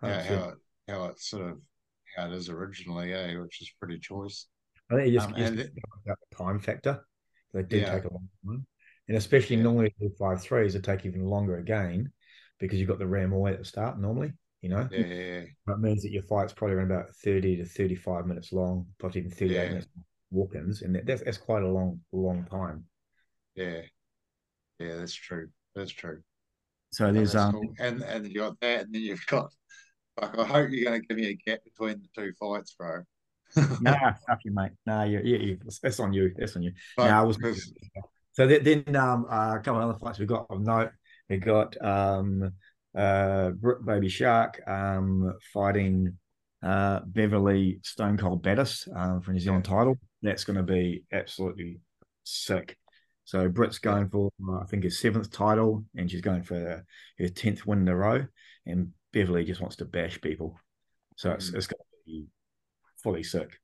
how, 0.01 0.09
how 0.09 0.49
it 0.49 0.59
how 0.89 1.05
it 1.07 1.21
sort 1.21 1.51
of 1.53 1.63
how 2.17 2.27
it 2.27 2.33
is 2.33 2.49
originally, 2.49 3.13
eh? 3.15 3.37
Which 3.39 3.63
is 3.63 3.71
pretty 3.79 3.99
choice. 3.99 4.47
I 4.91 4.97
think 4.97 5.09
you 5.09 5.19
just, 5.19 5.29
Um, 5.31 5.37
just 5.37 5.55
about 6.05 6.19
the 6.31 6.37
time 6.37 6.59
factor. 6.59 7.07
They 7.55 7.63
do 7.63 7.81
Yeah. 7.81 7.95
take 7.95 8.05
a 8.05 8.13
long 8.13 8.29
time, 8.45 8.67
and 9.09 9.17
especially 9.17 9.57
Yeah. 9.57 9.63
normally 9.65 9.95
with 9.99 10.17
five 10.19 10.43
threes, 10.43 10.75
they 10.75 10.81
take 10.81 11.05
even 11.07 11.25
longer 11.25 11.59
again 11.59 12.13
because 12.59 12.79
you've 12.79 12.89
got 12.89 12.99
the 12.99 13.07
Ram 13.07 13.31
Muay 13.31 13.53
at 13.53 13.59
the 13.59 13.65
start. 13.65 13.99
Normally, 13.99 14.33
you 14.61 14.69
know, 14.69 14.89
Yeah, 14.91 15.07
yeah, 15.07 15.45
that 15.67 15.79
means 15.81 16.03
that 16.03 16.13
your 16.13 16.23
fight's 16.23 16.53
probably 16.53 16.77
around 16.77 16.91
about 16.93 17.15
thirty 17.17 17.57
to 17.57 17.65
thirty-five 17.65 18.27
minutes 18.27 18.53
long, 18.53 18.87
plus 18.99 19.17
even 19.17 19.31
thirty-eight 19.31 19.57
Yeah. 19.65 19.69
minutes 19.71 19.89
walk-ins, 20.31 20.83
and 20.83 20.95
that's 21.05 21.23
that's 21.23 21.39
quite 21.39 21.63
a 21.63 21.69
long, 21.69 22.01
long 22.13 22.45
time. 22.47 22.85
yeah, 23.55 23.83
yeah. 24.79 24.97
That's 24.97 25.15
true. 25.15 25.49
That's 25.75 25.91
true. 25.91 26.23
So 26.91 27.13
there's 27.13 27.35
um, 27.35 27.53
cool. 27.53 27.75
and 27.79 28.03
and 28.03 28.27
you 28.27 28.41
got 28.41 28.61
that, 28.61 28.83
and 28.87 28.95
then 28.95 29.03
you've 29.03 29.27
got. 29.27 29.51
Like, 30.21 30.39
I 30.39 30.45
hope 30.45 30.69
you're 30.71 30.85
going 30.91 31.01
to 31.01 31.07
give 31.07 31.17
me 31.17 31.29
a 31.29 31.35
gap 31.35 31.61
between 31.65 32.03
the 32.03 32.09
two 32.15 32.33
fights, 32.39 32.75
bro. 32.79 33.03
nah, 33.81 34.13
fuck 34.29 34.41
you, 34.45 34.53
mate. 34.53 34.73
Nah, 34.85 35.05
you, 35.05 35.21
you, 35.25 35.37
you, 35.39 35.59
that's 35.83 35.99
on 36.01 36.13
you. 36.13 36.35
That's 36.37 36.55
on 36.55 36.63
you. 36.63 36.73
But- 36.99 37.09
Nah, 37.09 37.21
I 37.21 37.25
was 37.25 37.39
So 38.33 38.47
then, 38.47 38.65
then 38.65 38.97
um, 38.97 39.27
uh, 39.31 39.57
a 39.57 39.61
couple 39.61 39.81
of 39.83 39.89
other 39.91 39.99
fights 39.99 40.19
we 40.19 40.27
got 40.27 40.47
of 40.51 40.61
note. 40.61 40.91
We 41.29 41.37
got 41.39 41.77
um, 41.85 42.53
uh, 42.97 43.51
Baby 43.85 44.09
Shark 44.09 44.61
um, 44.67 45.35
fighting 45.53 46.17
uh, 46.63 47.01
Beverly 47.07 47.81
Stone 47.83 48.19
Cold 48.19 48.43
Bettis 48.43 48.89
um, 48.95 49.21
for 49.21 49.33
New 49.33 49.41
Zealand 49.41 49.65
title. 49.65 49.99
That's 50.23 50.45
going 50.45 50.57
to 50.57 50.63
be 50.63 51.05
absolutely 51.13 51.81
sick. 52.25 52.77
So 53.25 53.49
Britt's 53.49 53.79
going 53.79 54.09
for 54.09 54.31
uh, 54.49 54.61
I 54.61 54.65
think 54.65 54.85
his 54.85 55.01
seventh 55.01 55.31
title, 55.31 55.85
and 55.97 56.11
she's 56.11 56.21
going 56.21 56.43
for 56.43 56.85
her 57.19 57.29
tenth 57.29 57.67
win 57.67 57.83
in 57.83 57.89
a 57.89 57.97
row. 57.97 58.27
And 58.67 58.93
Beverly 59.13 59.45
just 59.45 59.61
wants 59.61 59.77
to 59.77 59.85
bash 59.85 60.21
people. 60.21 60.59
So 61.17 61.33
it's 61.33 61.51
Mm. 61.51 61.57
it's 61.57 61.67
going 61.67 61.79
to 61.81 62.11
be 62.11 62.27
fully 63.03 63.23
sick. 63.23 63.59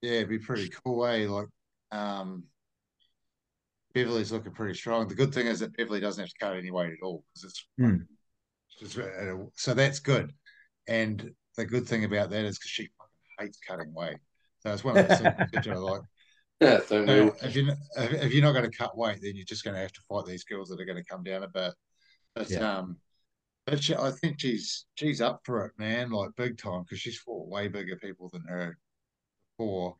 Yeah, 0.00 0.12
it'd 0.12 0.28
be 0.28 0.38
pretty 0.38 0.70
cool, 0.84 1.06
eh? 1.06 1.26
Like, 1.28 1.48
um, 1.90 2.44
Beverly's 3.94 4.32
looking 4.32 4.52
pretty 4.52 4.74
strong. 4.74 5.08
The 5.08 5.14
good 5.14 5.32
thing 5.32 5.46
is 5.46 5.60
that 5.60 5.76
Beverly 5.76 6.00
doesn't 6.00 6.20
have 6.22 6.28
to 6.28 6.38
cut 6.40 6.56
any 6.56 6.70
weight 6.70 6.92
at 6.92 7.04
all 7.04 7.24
because 7.34 7.50
it's, 7.50 7.66
Hmm. 7.78 7.96
it's 8.80 8.98
uh, 8.98 9.36
so 9.54 9.74
that's 9.74 10.00
good. 10.00 10.32
And 10.88 11.30
the 11.56 11.64
good 11.64 11.86
thing 11.86 12.04
about 12.04 12.30
that 12.30 12.44
is 12.44 12.58
because 12.58 12.70
she 12.70 12.88
hates 13.38 13.58
cutting 13.66 13.94
weight. 13.94 14.18
So 14.60 14.72
it's 14.72 14.84
one 14.84 14.96
of 14.96 15.08
those 15.08 15.18
things 15.18 15.34
that 15.52 15.64
you're 15.64 15.78
like, 15.78 16.00
Yeah, 16.60 16.80
don't 16.86 16.88
so 16.88 17.36
if 17.42 17.54
you're 17.54 17.68
if, 17.96 18.12
if 18.24 18.32
you're 18.32 18.42
not 18.42 18.52
going 18.52 18.70
to 18.70 18.76
cut 18.76 18.96
weight, 18.96 19.18
then 19.20 19.32
you're 19.34 19.44
just 19.44 19.64
going 19.64 19.74
to 19.74 19.80
have 19.80 19.92
to 19.92 20.00
fight 20.08 20.24
these 20.26 20.44
girls 20.44 20.68
that 20.68 20.80
are 20.80 20.84
going 20.84 21.02
to 21.02 21.08
come 21.08 21.22
down 21.22 21.42
a 21.42 21.48
bit. 21.48 21.74
But 22.34 22.50
Yeah. 22.50 22.78
um, 22.78 22.96
but 23.66 23.82
she, 23.82 23.94
I 23.94 24.10
think 24.10 24.40
she's 24.40 24.86
she's 24.94 25.20
up 25.20 25.40
for 25.44 25.66
it, 25.66 25.72
man, 25.78 26.10
like 26.10 26.30
big 26.36 26.58
time 26.58 26.82
because 26.82 27.00
she's 27.00 27.18
fought 27.18 27.48
way 27.48 27.68
bigger 27.68 27.96
people 27.96 28.30
than 28.32 28.44
her 28.48 28.78
before, 29.56 29.96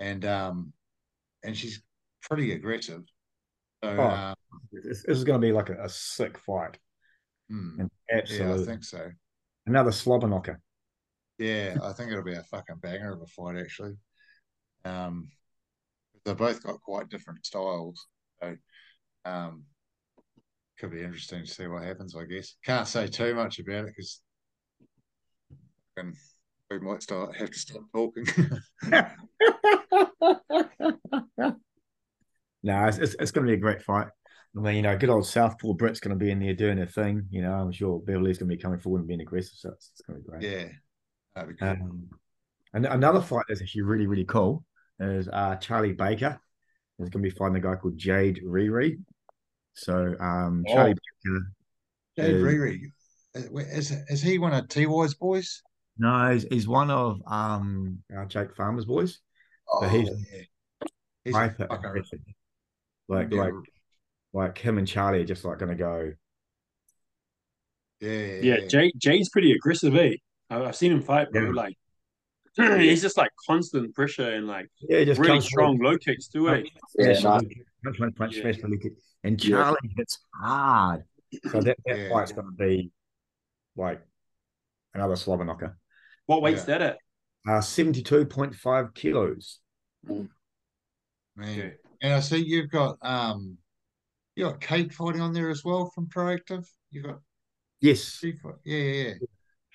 and 0.00 0.24
um, 0.24 0.72
and 1.42 1.56
she's 1.56 1.82
pretty 2.22 2.52
aggressive. 2.52 3.02
So 3.84 3.90
Oh. 4.00 4.10
um, 4.10 4.34
This, 4.72 5.02
this 5.02 5.18
is 5.18 5.24
going 5.24 5.40
to 5.40 5.46
be 5.46 5.52
like 5.52 5.68
a, 5.68 5.84
a 5.84 5.88
sick 5.88 6.38
fight. 6.38 6.78
hmm, 7.50 7.80
And 7.80 7.90
yeah, 8.10 8.18
absolutely. 8.18 8.62
I 8.62 8.66
think 8.66 8.84
so. 8.84 9.10
Another 9.66 9.92
slobber 9.92 10.26
knocker. 10.26 10.60
Yeah, 11.38 11.78
I 11.82 11.92
think 11.92 12.10
it'll 12.10 12.24
be 12.24 12.34
a 12.34 12.42
fucking 12.44 12.76
banger 12.80 13.12
of 13.12 13.22
a 13.22 13.26
fight, 13.26 13.56
actually. 13.58 13.94
Um, 14.84 15.30
they've 16.24 16.36
both 16.36 16.62
got 16.62 16.80
quite 16.80 17.08
different 17.08 17.44
styles, 17.44 18.06
so 18.40 18.56
um, 19.24 19.64
could 20.78 20.90
be 20.90 21.02
interesting 21.02 21.44
to 21.44 21.50
see 21.50 21.66
what 21.66 21.82
happens. 21.82 22.14
I 22.16 22.24
guess 22.24 22.56
can't 22.64 22.86
say 22.86 23.06
too 23.06 23.34
much 23.34 23.58
about 23.58 23.86
it 23.86 23.94
because 23.96 24.20
we 26.70 26.78
might 26.80 27.02
start 27.02 27.36
have 27.36 27.50
to 27.50 27.58
stop 27.58 27.82
talking. 27.92 28.26
no, 32.64 32.86
it's, 32.86 32.98
it's, 32.98 33.14
it's 33.20 33.30
going 33.30 33.46
to 33.46 33.50
be 33.50 33.56
a 33.56 33.60
great 33.60 33.82
fight. 33.82 34.08
I 34.56 34.60
mean, 34.60 34.76
you 34.76 34.82
know, 34.82 34.96
good 34.96 35.10
old 35.10 35.26
Southpaw 35.26 35.74
Britt's 35.74 36.00
going 36.00 36.18
to 36.18 36.24
be 36.24 36.30
in 36.30 36.40
there 36.40 36.54
doing 36.54 36.78
her 36.78 36.86
thing. 36.86 37.26
You 37.30 37.42
know, 37.42 37.52
I'm 37.52 37.72
sure 37.72 38.00
Beverly's 38.00 38.38
going 38.38 38.48
to 38.48 38.56
be 38.56 38.60
coming 38.62 38.78
forward 38.80 39.00
and 39.00 39.08
being 39.08 39.20
aggressive, 39.20 39.54
so 39.56 39.70
it's, 39.70 39.90
it's 39.92 40.00
going 40.02 40.18
to 40.18 40.24
be 40.24 40.30
great. 40.30 40.42
yeah, 40.42 40.68
that'd 41.34 41.50
be 41.50 41.56
cool. 41.56 41.68
Um, 41.68 42.08
and 42.72 42.86
another 42.86 43.20
fight 43.20 43.44
that's 43.48 43.60
actually 43.62 43.82
really, 43.82 44.06
really 44.06 44.24
cool 44.24 44.64
is 44.98 45.28
uh, 45.32 45.56
Charlie 45.56 45.92
Baker 45.92 46.40
is 46.98 47.08
going 47.10 47.22
to 47.22 47.30
be 47.30 47.36
fighting 47.36 47.56
a 47.56 47.60
guy 47.60 47.74
called 47.74 47.98
Jade 47.98 48.40
Riri. 48.44 48.98
So 49.74 50.14
um, 50.20 50.64
Charlie 50.68 50.94
Baker, 50.94 51.40
Jade 52.16 52.34
is- 52.36 52.42
Riri, 52.42 52.80
is 53.74 53.92
is 54.08 54.22
he 54.22 54.38
one 54.38 54.54
of 54.54 54.68
Ty's 54.68 55.14
boys? 55.14 55.62
no, 55.98 56.32
he's, 56.32 56.44
he's 56.44 56.68
one 56.68 56.90
of 56.90 57.20
um, 57.26 57.98
uh, 58.16 58.24
Jake 58.26 58.54
Farmer's 58.56 58.84
boys. 58.84 59.18
Oh, 59.68 59.86
he's- 59.88 60.08
yeah. 60.32 60.42
He's 61.24 61.34
a 61.34 61.38
Hyper 61.38 61.66
fucking- 61.68 61.86
aggressive. 61.86 62.20
Like, 63.08 63.28
yeah, 63.30 63.40
like, 63.42 63.52
like 64.32 64.58
him 64.58 64.78
and 64.78 64.86
Charlie 64.88 65.20
are 65.20 65.24
just 65.26 65.44
like 65.44 65.58
going 65.58 65.70
to 65.70 65.76
go. 65.76 66.12
yeah, 68.00 68.10
Yeah, 68.42 68.66
Jay 68.66 68.92
Jay's 68.96 69.28
pretty 69.28 69.52
aggressive, 69.52 69.94
eh? 69.96 70.14
I- 70.50 70.64
I've 70.64 70.76
seen 70.76 70.92
him 70.92 71.02
fight, 71.02 71.30
bro. 71.32 71.46
Yeah. 71.46 71.52
Like 71.52 71.76
he's 72.80 73.02
just 73.02 73.16
like 73.16 73.30
constant 73.46 73.94
pressure 73.94 74.30
and 74.34 74.46
like 74.46 74.68
Yeah, 74.88 75.04
just 75.04 75.20
really 75.20 75.40
strong 75.40 75.76
forward, 75.78 75.92
low 75.92 75.98
kicks 75.98 76.28
too, 76.28 76.48
eh? 76.50 76.62
Yeah, 76.98 77.14
smash, 77.14 77.42
nice. 77.42 77.52
punch, 77.84 77.98
punch, 77.98 78.16
punch, 78.16 78.36
Yeah. 78.36 78.42
smash, 78.42 78.58
really 78.62 78.78
kick. 78.78 78.92
And 79.24 79.42
Yeah. 79.42 79.56
Charlie 79.56 79.90
hits 79.96 80.18
hard. 80.34 81.04
So 81.50 81.60
that, 81.60 81.76
that 81.86 81.98
Yeah. 81.98 82.10
fight's 82.10 82.32
going 82.32 82.46
to 82.46 82.52
be 82.52 82.90
like 83.76 84.00
another 84.94 85.16
slobber 85.16 85.44
knocker. 85.44 85.76
What 86.26 86.42
weight's 86.42 86.60
Yeah. 86.68 86.78
that 86.78 86.82
at? 86.82 86.98
Uh, 87.46 87.60
72.5 87.60 88.94
kilos. 88.94 89.60
man. 91.36 91.74
And 92.04 92.12
I 92.12 92.20
see 92.20 92.36
you've 92.36 92.70
got 92.70 92.98
um 93.02 93.56
You 94.36 94.46
got 94.46 94.60
Kate 94.60 94.92
fighting 94.92 95.22
on 95.22 95.32
there 95.32 95.50
as 95.50 95.64
well 95.64 95.86
from 95.86 96.08
Proactive. 96.08 96.68
you've 96.90 97.06
got 97.06 97.20
Yes. 97.80 98.20
she. 98.20 98.34
Yeah, 98.64 98.76
yeah, 98.78 99.04
yeah. 99.04 99.14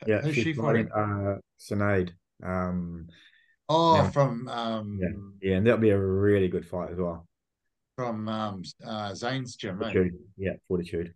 Yeah, 0.05 0.21
Who's 0.21 0.35
she's 0.35 0.43
she 0.43 0.53
fighting 0.53 0.85
fighting? 0.85 0.91
uh 0.95 1.35
Sinead. 1.59 2.11
Um 2.43 3.07
Oh, 3.69 4.03
from 4.03 4.47
um 4.47 4.99
Yeah. 4.99 5.09
yeah, 5.41 5.57
and 5.57 5.65
that'll 5.67 5.79
be 5.79 5.89
a 5.91 5.99
really 5.99 6.47
good 6.47 6.65
fight 6.67 6.91
as 6.91 6.97
well. 6.97 7.25
from 7.95 8.27
um 8.29 8.63
uh 8.85 9.13
Zane's 9.13 9.55
gym. 9.55 9.81
eh? 9.83 9.95
Yeah, 10.37 10.53
fortitude. 10.67 11.13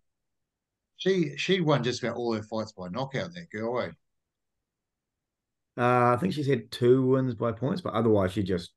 She 0.98 1.38
she 1.38 1.62
won 1.62 1.84
just 1.84 2.02
about 2.02 2.16
all 2.18 2.34
her 2.34 2.42
fights 2.42 2.72
by 2.72 2.90
knockout. 2.90 3.36
That 3.36 3.52
girl, 3.52 3.80
eh? 3.80 3.92
Uh, 5.78 6.14
I 6.14 6.18
think 6.20 6.34
she's 6.34 6.48
had 6.48 6.72
two 6.72 7.06
wins 7.08 7.34
by 7.36 7.52
points, 7.52 7.82
but 7.82 7.94
otherwise 7.94 8.32
she 8.34 8.44
just 8.44 8.72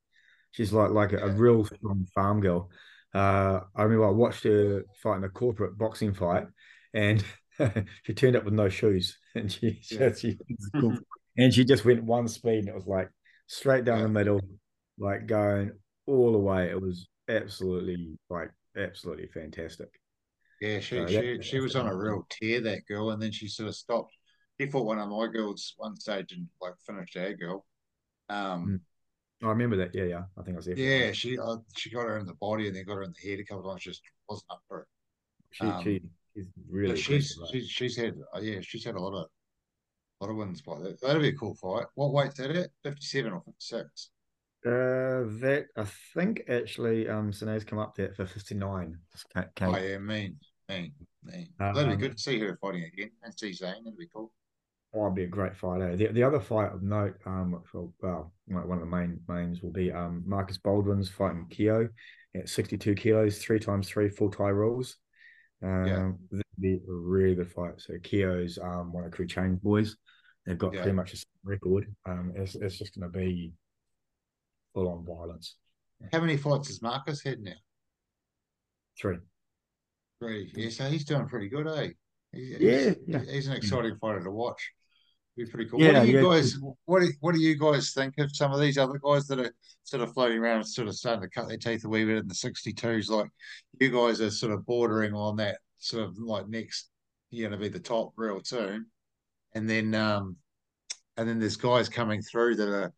she's 0.51 0.72
like 0.72 0.90
like 0.90 1.12
a, 1.12 1.18
a 1.18 1.28
real 1.30 1.64
strong 1.64 2.07
farm 2.14 2.40
girl. 2.40 2.70
Uh, 3.14 3.61
I 3.74 3.82
remember 3.82 4.07
I 4.07 4.11
watched 4.11 4.44
her 4.44 4.84
fight 5.03 5.16
in 5.18 5.24
a 5.24 5.28
corporate 5.28 5.78
boxing 5.78 6.14
fight, 6.14 6.47
and 6.94 7.24
she 8.05 8.14
turned 8.14 8.36
up 8.36 8.44
with 8.44 8.55
no 8.55 8.68
shoes, 8.68 9.18
and 9.34 9.51
she 9.51 9.80
Yeah. 9.90 10.12
she, 10.14 10.38
and 11.38 11.53
she 11.53 11.64
just 11.64 11.84
went 11.84 12.05
one 12.05 12.28
speed, 12.28 12.61
and 12.61 12.68
it 12.68 12.74
was 12.74 12.86
like 12.86 13.11
straight 13.47 13.84
down 13.84 14.03
the 14.03 14.09
middle, 14.09 14.40
like 14.99 15.26
going 15.26 15.72
all 16.07 16.32
the 16.32 16.38
way. 16.38 16.70
It 16.70 16.80
was 16.80 17.09
absolutely 17.28 18.18
like 18.28 18.51
absolutely 18.76 19.28
fantastic. 19.28 19.88
Yeah, 20.61 20.80
she 20.80 20.97
So 20.97 21.07
she 21.07 21.42
she 21.42 21.61
was 21.61 21.76
on 21.76 21.86
a 21.86 21.94
real 21.94 22.26
tear 22.30 22.61
that 22.62 22.86
girl, 22.86 23.11
and 23.11 23.20
then 23.20 23.32
she 23.32 23.49
sort 23.49 23.68
of 23.68 23.76
stopped. 23.76 24.14
She 24.59 24.66
fought 24.70 24.86
one 24.86 24.99
of 24.99 25.09
my 25.09 25.26
girls 25.26 25.74
one 25.76 25.97
stage 25.97 26.32
and 26.32 26.49
like 26.61 26.74
finished 26.86 27.16
our 27.16 27.34
girl. 27.34 27.66
Um, 28.28 28.80
I 29.43 29.49
remember 29.49 29.76
that. 29.76 29.95
Yeah, 29.95 30.05
yeah. 30.05 30.22
I 30.39 30.43
think 30.43 30.57
I 30.57 30.59
was 30.59 30.66
there. 30.66 30.78
yeah, 30.78 31.12
she 31.12 31.39
uh, 31.39 31.57
she 31.76 31.91
got 31.91 32.07
her 32.07 32.18
in 32.18 32.26
the 32.26 32.34
body 32.34 32.68
and 32.68 32.76
then 32.76 32.84
got 32.84 32.95
her 32.95 33.03
in 33.03 33.12
the 33.22 33.28
head 33.30 33.41
a 33.41 33.45
couple 33.45 33.64
of 33.68 33.72
times. 33.72 33.82
Just 33.84 34.03
wasn't 34.28 34.51
up 34.51 34.62
for 34.68 34.80
it. 34.80 34.87
She, 35.51 35.64
um, 35.64 35.84
she 35.84 36.03
she's 36.34 36.47
really 36.70 36.97
she's 36.97 37.39
she's 37.51 37.68
she's 37.68 37.97
had 37.97 38.14
uh, 38.34 38.41
yeah 38.41 38.61
she's 38.62 38.84
had 38.84 38.95
a 38.95 39.01
lot 39.01 39.14
of 39.14 39.28
lot 40.20 40.30
of 40.30 40.37
wins 40.37 40.62
by 40.62 40.78
that. 40.80 41.01
That'll 41.01 41.20
be 41.20 41.28
a 41.28 41.34
cool 41.34 41.55
fight. 41.55 41.87
What 41.95 42.12
weight's 42.12 42.39
that 42.39 42.51
at? 42.51 42.70
Fifty 42.82 43.05
seven 43.07 43.32
or 43.32 43.41
fifty 43.41 43.61
six? 43.61 44.11
Uh, 44.64 45.28
that 45.41 45.66
I 45.76 45.84
think 46.14 46.43
actually, 46.49 47.09
um, 47.09 47.30
Sinead's 47.30 47.62
come 47.62 47.78
up 47.78 47.95
there 47.95 48.14
for 48.14 48.26
fifty 48.26 48.55
nine. 48.55 48.99
Oh 49.61 49.76
yeah, 49.76 49.99
mean, 49.99 50.37
mean, 50.68 50.93
mean. 51.22 51.49
That'd 51.59 51.87
be 51.87 51.93
Um, 51.93 52.01
good 52.01 52.16
to 52.16 52.22
see 52.22 52.41
her 52.41 52.59
fighting 52.61 52.84
again 52.84 53.11
and 53.22 53.39
see 53.39 53.53
Zane. 53.53 53.84
That'd 53.84 53.99
be 53.99 54.09
cool. 54.12 54.32
Oh, 54.95 55.03
it'd 55.07 55.14
be 55.14 55.24
a 55.24 55.28
great 55.28 55.55
fight. 55.55 55.82
Eh? 55.82 55.97
The 55.97 56.07
the 56.09 56.22
other 56.22 56.41
fight 56.41 56.72
of 56.72 56.82
note, 56.82 57.16
um, 57.26 57.62
well, 58.01 58.32
one 58.47 58.62
of 58.78 58.80
the 58.80 58.87
main 58.87 59.20
mains 59.28 59.62
will 59.62 59.72
be 59.72 59.93
um 59.93 60.22
Marcus 60.26 60.59
Baldwin's 60.59 61.11
fighting 61.11 61.47
Keo 61.51 61.89
at 62.34 62.49
sixty 62.49 62.78
two 62.78 62.95
kilos, 62.95 63.39
three 63.39 63.59
times 63.59 63.89
three 63.89 64.09
full 64.09 64.30
Thai 64.30 64.49
rules. 64.49 64.97
Um, 65.62 65.87
Yeah. 65.87 66.12
that'd 66.30 66.45
be 66.61 66.74
a 66.74 66.80
really 66.87 67.34
good 67.34 67.51
fight. 67.53 67.80
So 67.80 67.95
Keo's 68.03 68.59
um 68.59 68.93
one 68.93 69.05
of 69.05 69.11
the 69.11 69.16
Crew 69.16 69.26
Chain 69.26 69.57
boys. 69.57 69.97
They've 70.47 70.57
got 70.57 70.72
Yeah. 70.74 70.82
pretty 70.82 70.97
much 70.97 71.11
the 71.11 71.16
same 71.18 71.26
record. 71.45 71.95
Um, 72.07 72.32
it's 72.37 72.55
it's 72.55 72.78
just 72.78 72.99
going 72.99 73.11
to 73.11 73.18
be 73.18 73.53
full 74.72 74.89
on 74.89 75.05
violence. 75.05 75.57
How 76.12 76.20
many 76.20 76.37
fights 76.37 76.68
has 76.68 76.80
Marcus 76.82 77.22
had 77.22 77.41
now? 77.41 77.53
Three. 78.99 79.18
Three. 80.20 80.53
Yeah, 80.55 80.70
so 80.70 80.84
he's 80.89 81.05
doing 81.05 81.26
pretty 81.26 81.49
good, 81.49 81.66
eh? 81.66 81.89
He's, 82.32 82.60
Yeah, 82.60 82.78
he's, 82.78 82.96
yeah. 83.06 83.20
he's 83.30 83.46
an 83.46 83.54
exciting 83.54 83.96
fighter 84.00 84.22
to 84.22 84.30
watch. 84.30 84.72
Be 85.36 85.44
pretty 85.44 85.68
cool. 85.68 85.80
Yeah, 85.80 85.98
what 85.98 86.02
do 86.02 86.10
you 86.10 86.16
yeah. 86.16 86.22
guys? 86.22 86.58
What 86.86 87.00
do, 87.00 87.12
what 87.20 87.34
do 87.34 87.40
you 87.40 87.58
guys 87.58 87.92
think 87.92 88.14
of 88.18 88.34
some 88.34 88.52
of 88.52 88.60
these 88.60 88.78
other 88.78 88.98
guys 88.98 89.26
that 89.26 89.38
are 89.38 89.54
sort 89.84 90.02
of 90.02 90.14
floating 90.14 90.38
around, 90.38 90.64
sort 90.64 90.88
of 90.88 90.96
starting 90.96 91.20
to 91.20 91.28
cut 91.28 91.46
their 91.46 91.58
teeth 91.58 91.84
a 91.84 91.88
wee 91.88 92.06
bit 92.06 92.16
in 92.16 92.28
the 92.28 92.34
sixty 92.34 92.72
twos? 92.72 93.10
Like 93.10 93.28
you 93.78 93.90
guys 93.90 94.22
are 94.22 94.30
sort 94.30 94.52
of 94.52 94.64
bordering 94.64 95.12
on 95.12 95.36
that 95.36 95.58
sort 95.78 96.04
of 96.04 96.16
like 96.16 96.48
next. 96.48 96.88
You're 97.30 97.50
going 97.50 97.60
to 97.60 97.62
be 97.62 97.70
the 97.70 97.82
top 97.82 98.12
real 98.16 98.40
soon, 98.44 98.86
and 99.54 99.68
then 99.68 99.94
um, 99.94 100.36
and 101.18 101.28
then 101.28 101.38
there's 101.38 101.56
guys 101.56 101.90
coming 101.90 102.22
through 102.22 102.56
that 102.56 102.68
are 102.68 102.92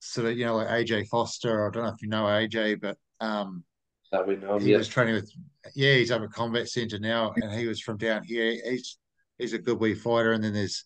sort 0.00 0.26
of 0.26 0.36
you 0.36 0.46
know 0.46 0.56
like 0.56 0.68
AJ 0.68 1.06
Foster. 1.06 1.68
I 1.68 1.70
don't 1.70 1.84
know 1.84 1.90
if 1.90 2.02
you 2.02 2.08
know 2.08 2.24
AJ, 2.24 2.80
but 2.80 2.96
um, 3.20 3.62
That 4.12 4.26
we 4.26 4.36
know. 4.36 4.58
he 4.58 4.70
Yeah. 4.72 4.78
was 4.78 4.88
training 4.88 5.14
with 5.14 5.32
yeah 5.74 5.94
he's 5.94 6.10
up 6.10 6.22
at 6.22 6.30
combat 6.30 6.68
center 6.68 6.98
now 6.98 7.32
and 7.36 7.52
he 7.52 7.66
was 7.66 7.80
from 7.80 7.96
down 7.96 8.22
here 8.22 8.56
he's 8.64 8.98
he's 9.38 9.52
a 9.52 9.58
good 9.58 9.80
wee 9.80 9.94
fighter 9.94 10.32
and 10.32 10.42
then 10.44 10.52
there's 10.54 10.84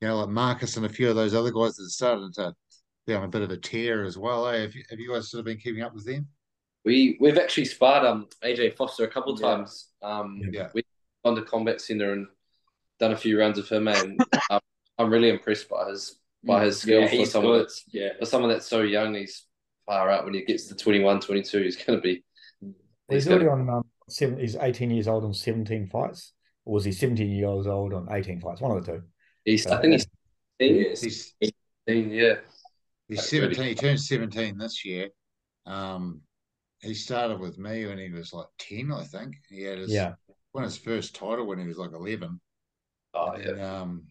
you 0.00 0.08
know 0.08 0.18
like 0.20 0.28
marcus 0.28 0.76
and 0.76 0.84
a 0.84 0.88
few 0.90 1.08
of 1.08 1.16
those 1.16 1.32
other 1.34 1.50
guys 1.50 1.76
that 1.76 1.84
are 1.84 1.88
starting 1.88 2.30
to 2.34 2.54
be 3.06 3.14
on 3.14 3.24
a 3.24 3.28
bit 3.28 3.40
of 3.42 3.50
a 3.50 3.56
tear 3.56 4.04
as 4.04 4.18
well 4.18 4.46
eh? 4.48 4.60
have, 4.60 4.74
you, 4.74 4.82
have 4.90 5.00
you 5.00 5.10
guys 5.12 5.30
sort 5.30 5.38
of 5.40 5.46
been 5.46 5.56
keeping 5.56 5.82
up 5.82 5.94
with 5.94 6.04
them 6.04 6.26
We 6.84 7.16
we've 7.18 7.38
actually 7.38 7.64
sparred 7.64 8.04
um 8.04 8.28
AJ 8.42 8.76
Foster 8.76 9.04
a 9.04 9.08
couple 9.08 9.38
Yeah. 9.40 9.48
times. 9.48 9.88
Um, 10.02 10.40
Yeah. 10.52 10.68
we've 10.74 10.84
gone 11.24 11.36
to 11.36 11.42
combat 11.42 11.80
center 11.80 12.12
and 12.12 12.26
done 13.00 13.12
a 13.12 13.16
few 13.16 13.38
rounds 13.40 13.58
of 13.58 13.66
him, 13.68 13.88
and 13.88 14.20
um, 14.50 14.60
I'm 14.98 15.10
really 15.10 15.30
impressed 15.30 15.68
by 15.70 15.88
his 15.88 16.20
by 16.44 16.62
his 16.66 16.78
skill 16.82 17.00
Yeah, 17.00 17.08
for 17.08 17.16
he's 17.16 17.30
someone 17.32 17.52
good. 17.54 17.62
that's 17.62 17.84
Yeah. 17.88 18.10
for 18.18 18.26
someone 18.26 18.50
that's 18.50 18.66
so 18.66 18.82
young. 18.82 19.14
He's 19.14 19.46
far 19.86 20.10
out 20.10 20.24
when 20.26 20.34
he 20.34 20.44
gets 20.44 20.66
to 20.68 20.74
21, 20.74 21.20
22, 21.20 21.62
He's 21.62 21.76
going 21.76 21.98
to 21.98 22.02
be. 22.02 22.22
He's 23.08 23.24
He's 23.24 23.32
already 23.32 23.48
on 23.48 23.68
um, 23.68 23.84
seven. 24.08 24.38
He's 24.38 24.56
eighteen 24.56 24.90
years 24.90 25.08
old 25.08 25.24
on 25.24 25.34
seventeen 25.34 25.86
fights, 25.86 26.32
or 26.64 26.74
was 26.74 26.84
he 26.84 26.92
seventeen 26.92 27.30
years 27.30 27.66
old 27.66 27.92
on 27.92 28.08
eighteen 28.10 28.40
fights? 28.40 28.60
One 28.60 28.76
of 28.76 28.84
the 28.84 28.92
two. 28.92 29.02
he's 29.44 29.66
I 29.66 29.80
think 29.80 29.92
he's 29.92 30.06
16, 30.60 30.76
Yes. 30.84 31.00
he's 31.02 31.34
16, 31.42 32.10
yeah. 32.10 32.34
he's 33.08 33.18
Like, 33.18 33.26
17 33.26 33.58
really- 33.58 33.68
he 33.70 33.74
turned 33.74 34.00
17 34.00 34.56
this 34.56 34.84
year 34.84 35.08
um 35.66 36.20
he 36.80 36.94
started 36.94 37.40
with 37.40 37.58
me 37.58 37.86
when 37.86 37.98
he 37.98 38.10
was 38.10 38.32
like 38.32 38.46
10 38.58 38.92
i 38.92 39.02
think 39.04 39.34
he 39.48 39.62
had 39.62 39.78
his 39.78 39.90
Yeah, 39.90 40.14
won 40.52 40.64
his 40.64 40.76
first 40.78 41.14
title 41.14 41.46
when 41.46 41.58
he 41.58 41.66
was 41.66 41.76
like 41.78 41.92
11 41.92 42.40
Oh 43.14 43.30
and 43.32 43.44
yeah. 43.44 43.52
then, 43.52 43.64
um 43.74 44.02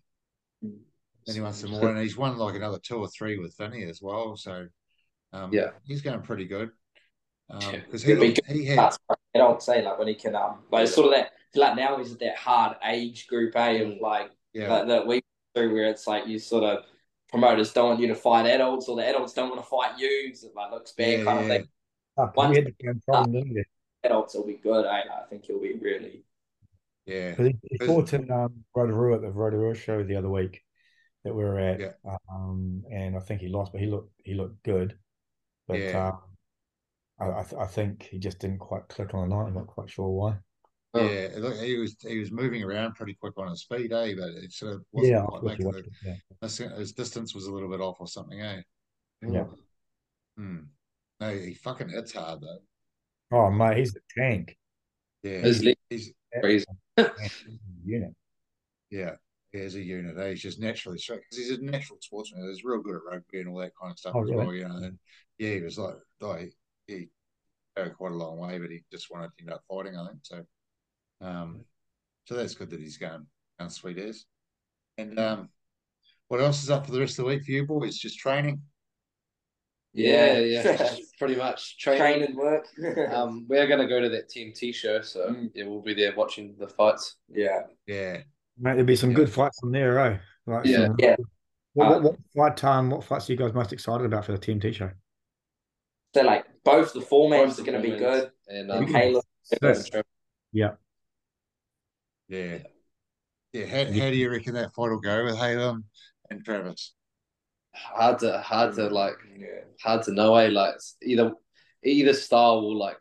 Then 0.62 1.36
he 1.36 1.42
won 1.42 1.54
some 1.54 1.72
more, 1.72 1.90
and 1.90 2.00
he's 2.00 2.18
won 2.18 2.38
like 2.38 2.56
another 2.56 2.80
two 2.80 2.98
or 2.98 3.08
three 3.08 3.38
with 3.40 3.56
Vinny 3.58 3.84
as 3.84 4.02
well. 4.02 4.36
So, 4.36 4.68
um, 5.32 5.52
Yeah. 5.54 5.72
he's 5.86 6.02
going 6.02 6.22
pretty 6.22 6.46
good. 6.46 6.70
Um, 7.50 7.60
Yeah. 7.62 7.80
because 7.86 8.04
It'd 8.06 8.20
be 8.20 8.28
he 8.28 8.34
good. 8.34 8.46
he 8.56 8.66
had 8.66 8.78
That's 8.78 8.98
I 9.10 9.38
don't 9.38 9.62
say 9.62 9.84
like 9.84 9.98
when 10.00 10.08
he 10.08 10.16
can 10.16 10.36
um 10.36 10.60
like 10.72 10.84
it's 10.84 10.94
sort 10.96 11.08
of 11.08 11.14
that 11.14 11.32
like 11.56 11.76
now 11.76 11.98
he's 11.98 12.14
at 12.14 12.20
that 12.20 12.38
hard 12.38 12.78
age 12.84 13.28
group 13.28 13.56
A 13.56 13.82
of 13.84 14.00
like 14.02 14.32
yeah 14.54 14.68
that, 14.70 14.88
that 14.88 15.08
we 15.08 15.22
through 15.56 15.74
where 15.74 15.86
it's 15.86 16.08
like 16.08 16.26
you 16.28 16.40
sort 16.40 16.64
of 16.64 16.84
promoters 17.30 17.74
don't 17.74 17.90
want 17.90 18.00
you 18.00 18.08
to 18.08 18.16
fight 18.16 18.46
adults 18.46 18.88
or 18.88 18.96
the 18.96 19.08
adults 19.08 19.34
don't 19.34 19.50
want 19.50 19.62
to 19.62 19.68
fight 19.68 19.98
you. 20.00 20.34
So 20.34 20.48
it 20.48 20.56
like 20.56 20.72
looks 20.72 20.92
bad 20.94 21.20
Yeah, 21.20 21.26
kind 21.26 21.40
yeah. 21.40 21.42
of 21.42 21.48
thing. 21.62 21.68
oh, 22.18 22.32
Once- 22.36 22.50
we 22.52 22.56
had 22.64 22.66
the 22.68 22.76
same 22.84 23.02
problem, 23.08 23.32
didn't? 23.34 23.68
Adults 24.04 24.36
will 24.36 24.46
be 24.46 24.56
good. 24.62 24.86
I 24.86 25.00
I 25.02 25.24
think 25.30 25.46
he'll 25.46 25.62
be 25.62 25.74
really 25.74 26.24
yeah. 27.06 27.36
he, 27.36 27.56
he 27.70 27.78
fought 27.86 28.14
in 28.14 28.30
um, 28.32 28.64
Rotorua 28.76 29.16
at 29.16 29.22
the 29.22 29.32
Rotorua 29.32 29.76
show 29.76 30.04
the 30.04 30.16
other 30.16 30.30
week 30.30 30.62
that 31.24 31.34
we 31.34 31.44
were 31.44 31.58
at, 31.60 31.80
Yeah. 31.80 31.92
um, 32.32 32.84
and 32.92 33.16
I 33.16 33.20
think 33.20 33.42
he 33.42 33.48
lost, 33.48 33.72
but 33.72 33.82
he 33.82 33.88
looked 33.88 34.12
he 34.24 34.34
looked 34.34 34.62
good. 34.64 34.98
But 35.68 35.80
Yeah. 35.80 36.10
um, 36.10 36.20
I 37.20 37.26
I, 37.40 37.44
th- 37.44 37.60
I 37.62 37.66
think 37.66 38.04
he 38.04 38.20
just 38.20 38.38
didn't 38.40 38.60
quite 38.60 38.88
click 38.88 39.14
on 39.16 39.28
the 39.28 39.36
night. 39.36 39.48
I'm 39.48 39.54
not 39.56 39.68
quite 39.68 39.90
sure 39.90 40.10
why. 40.10 40.38
Yeah. 40.94 41.30
Look, 41.38 41.58
he 41.58 41.78
was 41.78 41.96
he 42.02 42.20
was 42.20 42.32
moving 42.32 42.64
around 42.64 42.94
pretty 42.96 43.16
quick 43.16 43.34
on 43.38 43.50
his 43.50 43.62
speed, 43.62 43.92
eh? 43.92 44.14
But 44.16 44.30
it 44.44 44.52
sort 44.52 44.74
of 44.74 44.86
wasn't 44.92 45.20
Yeah, 45.20 45.26
quite 45.26 45.44
thought 45.44 45.60
you 45.60 45.66
making 45.66 45.72
the 45.72 45.80
it. 45.80 45.86
Yeah. 46.06 46.16
his, 46.42 46.58
his 46.58 46.94
distance 46.94 47.34
was 47.36 47.46
a 47.48 47.52
little 47.54 47.70
bit 47.70 47.82
off 47.82 47.98
or 48.00 48.08
something, 48.08 48.42
eh? 48.42 48.62
Yeah. 49.22 49.46
Hmm. 50.38 50.66
No, 51.20 51.36
he 51.38 51.54
fucking 51.56 51.90
hits 51.90 52.14
hard 52.14 52.42
though. 52.42 52.60
Oh 53.32 53.50
mate, 53.52 53.78
he's 53.78 53.96
a 53.96 54.00
tank. 54.18 54.58
Yeah, 55.24 55.40
His 55.40 55.64
leg 55.64 55.76
he's 55.90 56.14
crazy. 56.42 56.66
He's 56.98 57.08
a 57.48 57.52
unit. 57.86 58.14
yeah. 58.90 59.16
He 59.52 59.60
is 59.60 59.76
a 59.76 59.82
unit. 59.82 60.18
Eh? 60.18 60.32
He's 60.32 60.42
just 60.42 60.60
naturally 60.60 60.98
straight 60.98 61.22
because 61.22 61.38
he's 61.38 61.58
a 61.58 61.62
natural 61.64 62.00
sportsman. 62.02 62.48
He's 62.50 62.64
real 62.64 62.82
good 62.82 62.96
at 62.96 63.02
rugby 63.10 63.40
and 63.40 63.50
all 63.50 63.60
that 63.60 63.74
kind 63.80 63.92
of 63.92 64.00
stuff 64.00 64.16
Oh, 64.16 64.24
as 64.24 64.32
really? 64.32 64.46
well. 64.46 64.54
You 64.54 64.68
know, 64.68 64.78
and 64.78 65.00
yeah, 65.38 65.54
he 65.56 65.62
was 65.62 65.78
like, 65.78 65.96
like 66.22 66.54
he 66.88 67.10
go 67.76 67.90
quite 67.90 68.12
a 68.12 68.16
long 68.16 68.38
way, 68.38 68.58
but 68.60 68.70
he 68.70 68.84
just 68.92 69.10
wanted 69.12 69.32
to 69.38 69.44
end 69.44 69.52
up 69.54 69.64
fighting, 69.70 69.98
I 69.98 70.08
think. 70.08 70.20
So, 70.24 70.44
um, 71.22 71.66
so 72.26 72.36
that's 72.36 72.56
good 72.56 72.70
that 72.70 72.80
he's 72.80 72.98
going, 72.98 73.26
going 73.60 73.70
sweet 73.72 73.98
as. 73.98 74.26
And 74.98 75.18
um, 75.20 75.50
what 76.28 76.40
else 76.42 76.64
is 76.64 76.70
up 76.70 76.86
for 76.86 76.92
the 76.92 77.00
rest 77.00 77.18
of 77.20 77.26
the 77.26 77.30
week 77.30 77.44
for 77.44 77.52
you 77.52 77.66
boys? 77.66 77.98
Just 77.98 78.20
training. 78.20 78.62
Yeah, 79.94 80.40
yeah. 80.40 80.64
just 80.78 81.18
pretty 81.20 81.36
much 81.36 81.78
training. 81.78 82.34
training 82.34 82.36
work. 82.36 82.66
Um, 83.14 83.46
we're 83.48 83.68
going 83.68 83.80
to 83.80 83.88
go 83.88 84.02
to 84.02 84.10
that 84.10 84.30
TMT 84.30 84.74
show, 84.74 85.02
so 85.02 85.30
Mm. 85.30 85.52
yeah, 85.54 85.66
we'll 85.66 85.82
be 85.82 85.94
there 85.94 86.14
watching 86.16 86.56
the 86.60 86.68
fights. 86.68 87.18
yeah. 87.30 87.62
Yeah, 87.88 88.18
Mate, 88.60 88.72
there'll 88.74 88.86
be 88.86 88.96
some 88.96 89.12
Yeah. 89.12 89.16
good 89.18 89.30
fights 89.32 89.60
on 89.64 89.72
there, 89.72 90.00
eh? 90.00 90.18
Like 90.46 90.66
Yeah. 90.66 90.88
some- 90.88 90.96
Yeah. 91.00 91.16
What, 91.74 91.86
Uh, 91.88 91.90
what, 92.02 92.04
what 92.36 92.60
fight 92.60 92.64
um 92.66 92.90
what 92.92 93.04
fights 93.04 93.28
are 93.30 93.34
you 93.34 93.38
guys 93.38 93.54
most 93.54 93.74
excited 93.74 94.06
about 94.06 94.26
for 94.26 94.32
the 94.32 94.38
TMT 94.38 94.74
show? 94.74 94.92
So 96.14 96.22
like 96.22 96.46
both 96.64 96.94
the 96.94 97.00
formats 97.00 97.46
Both 97.48 97.60
are 97.60 97.64
going 97.64 97.82
to 97.82 97.90
be 97.92 97.98
good. 97.98 98.32
And 98.48 98.70
And 98.70 98.86
um, 98.86 98.94
Caleb, 98.94 99.24
Yeah. 100.52 100.72
yeah, 102.28 102.58
yeah. 103.52 103.66
How, 103.66 103.86
how 103.86 104.10
do 104.10 104.16
you 104.16 104.30
reckon 104.30 104.54
that 104.54 104.74
fight 104.74 104.90
will 104.90 105.00
go 105.00 105.26
with 105.26 105.36
Halem 105.36 105.84
and 106.30 106.44
Travis? 106.44 106.94
hard 107.76 108.20
to 108.20 108.38
hard 108.40 108.76
to 108.76 108.88
like 108.90 109.16
yeah. 109.36 109.62
hard 109.82 110.04
to 110.04 110.12
know. 110.14 110.36
Eh? 110.36 110.50
Like 110.50 110.76
either 111.02 111.34
either 111.84 112.14
style 112.14 112.62
will 112.62 112.78
like 112.78 113.00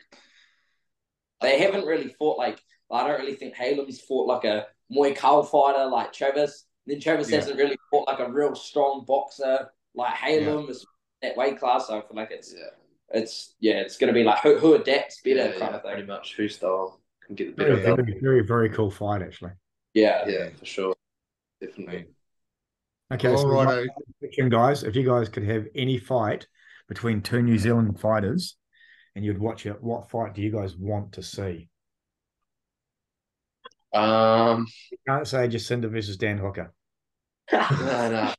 They 1.42 1.58
haven't 1.58 1.84
really 1.86 2.14
fought 2.18 2.38
like 2.38 2.60
I 2.90 3.06
don't 3.06 3.20
really 3.20 3.34
think 3.34 3.54
Halem's 3.54 4.00
fought 4.00 4.26
like 4.26 4.44
a 4.44 4.66
Muay 4.90 5.14
Thai 5.16 5.42
fighter 5.42 5.86
like 5.90 6.12
Travis. 6.12 6.64
Then 6.86 7.00
Travis 7.00 7.30
Yeah. 7.30 7.36
hasn't 7.36 7.58
really 7.58 7.76
fought 7.90 8.08
like 8.08 8.20
a 8.20 8.32
real 8.32 8.54
strong 8.54 9.04
boxer 9.06 9.70
like 9.94 10.14
Halem 10.14 10.70
is 10.70 10.86
that 11.20 11.36
weight 11.36 11.58
class. 11.60 11.88
So 11.88 11.98
I 11.98 12.00
feel 12.00 12.16
like 12.16 12.30
it's 12.30 12.54
Yeah. 12.56 12.70
It's 13.12 13.54
yeah, 13.60 13.74
it's 13.80 13.98
gonna 13.98 14.12
be 14.12 14.24
like 14.24 14.40
who, 14.40 14.58
who 14.58 14.74
adapts 14.74 15.20
better 15.22 15.36
yeah, 15.36 15.52
kind 15.52 15.74
yeah, 15.74 15.76
of 15.76 15.82
pretty 15.84 16.02
thing. 16.02 16.06
much. 16.06 16.34
Who 16.36 16.48
style 16.48 17.00
can 17.26 17.34
get 17.34 17.48
the 17.50 17.52
better 17.56 17.74
Very, 17.76 17.76
of 17.76 17.82
that? 17.82 17.96
very, 17.96 18.18
very, 18.20 18.40
very 18.42 18.70
cool 18.70 18.90
fight, 18.90 19.22
actually. 19.22 19.52
Yeah. 19.94 20.24
Yeah, 20.26 20.50
for 20.58 20.64
sure. 20.64 20.94
Definitely. 21.60 22.06
Okay, 23.12 23.36
All 23.36 23.36
so 23.36 23.48
righto. 23.48 23.86
question, 24.20 24.48
guys, 24.48 24.82
if 24.84 24.96
you 24.96 25.04
guys 25.04 25.28
could 25.28 25.44
have 25.44 25.66
any 25.74 25.98
fight 25.98 26.46
between 26.88 27.20
two 27.22 27.42
New 27.42 27.58
Zealand 27.58 28.00
fighters 28.00 28.56
and 29.14 29.24
you'd 29.24 29.38
watch 29.38 29.66
it, 29.66 29.82
what 29.82 30.10
fight 30.10 30.34
do 30.34 30.42
you 30.42 30.50
guys 30.50 30.76
want 30.76 31.12
to 31.12 31.22
see? 31.22 31.68
Um, 33.92 34.66
You 34.90 34.98
can't 35.06 35.26
say 35.28 35.48
Jacinda 35.48 35.90
versus 35.90 36.16
Dan 36.16 36.38
Hooker. 36.38 36.72
no, 37.52 37.60
no. 38.10 38.34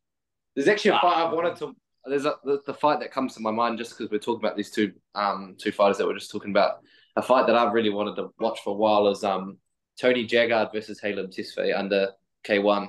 There's 0.56 0.68
actually 0.68 0.92
a 0.92 1.00
fight 1.00 1.26
I've 1.26 1.34
wanted 1.34 1.56
to. 1.58 1.76
There's 2.06 2.26
a 2.26 2.36
the, 2.44 2.62
the 2.66 2.74
fight 2.74 3.00
that 3.00 3.12
comes 3.12 3.34
to 3.36 3.40
my 3.42 3.52
mind 3.52 3.78
just 3.78 3.98
because 3.98 4.12
we're 4.12 4.20
talking 4.20 4.44
about 4.46 4.58
these 4.58 4.72
two 4.72 4.92
um 5.16 5.56
two 5.58 5.72
fighters 5.72 5.98
that 5.98 6.08
we're 6.08 6.14
just 6.18 6.32
talking 6.32 6.52
about. 6.52 6.80
A 7.16 7.22
fight 7.22 7.48
that 7.48 7.56
I've 7.56 7.74
really 7.74 7.90
wanted 7.92 8.16
to 8.18 8.30
watch 8.40 8.60
for 8.64 8.72
a 8.72 8.78
while 8.78 9.08
is 9.10 9.24
um 9.24 9.58
Tony 10.00 10.28
Jaggard 10.28 10.72
versus 10.74 11.00
Halem 11.02 11.28
Tesfaye 11.34 11.78
under 11.78 12.10
K1. 12.46 12.88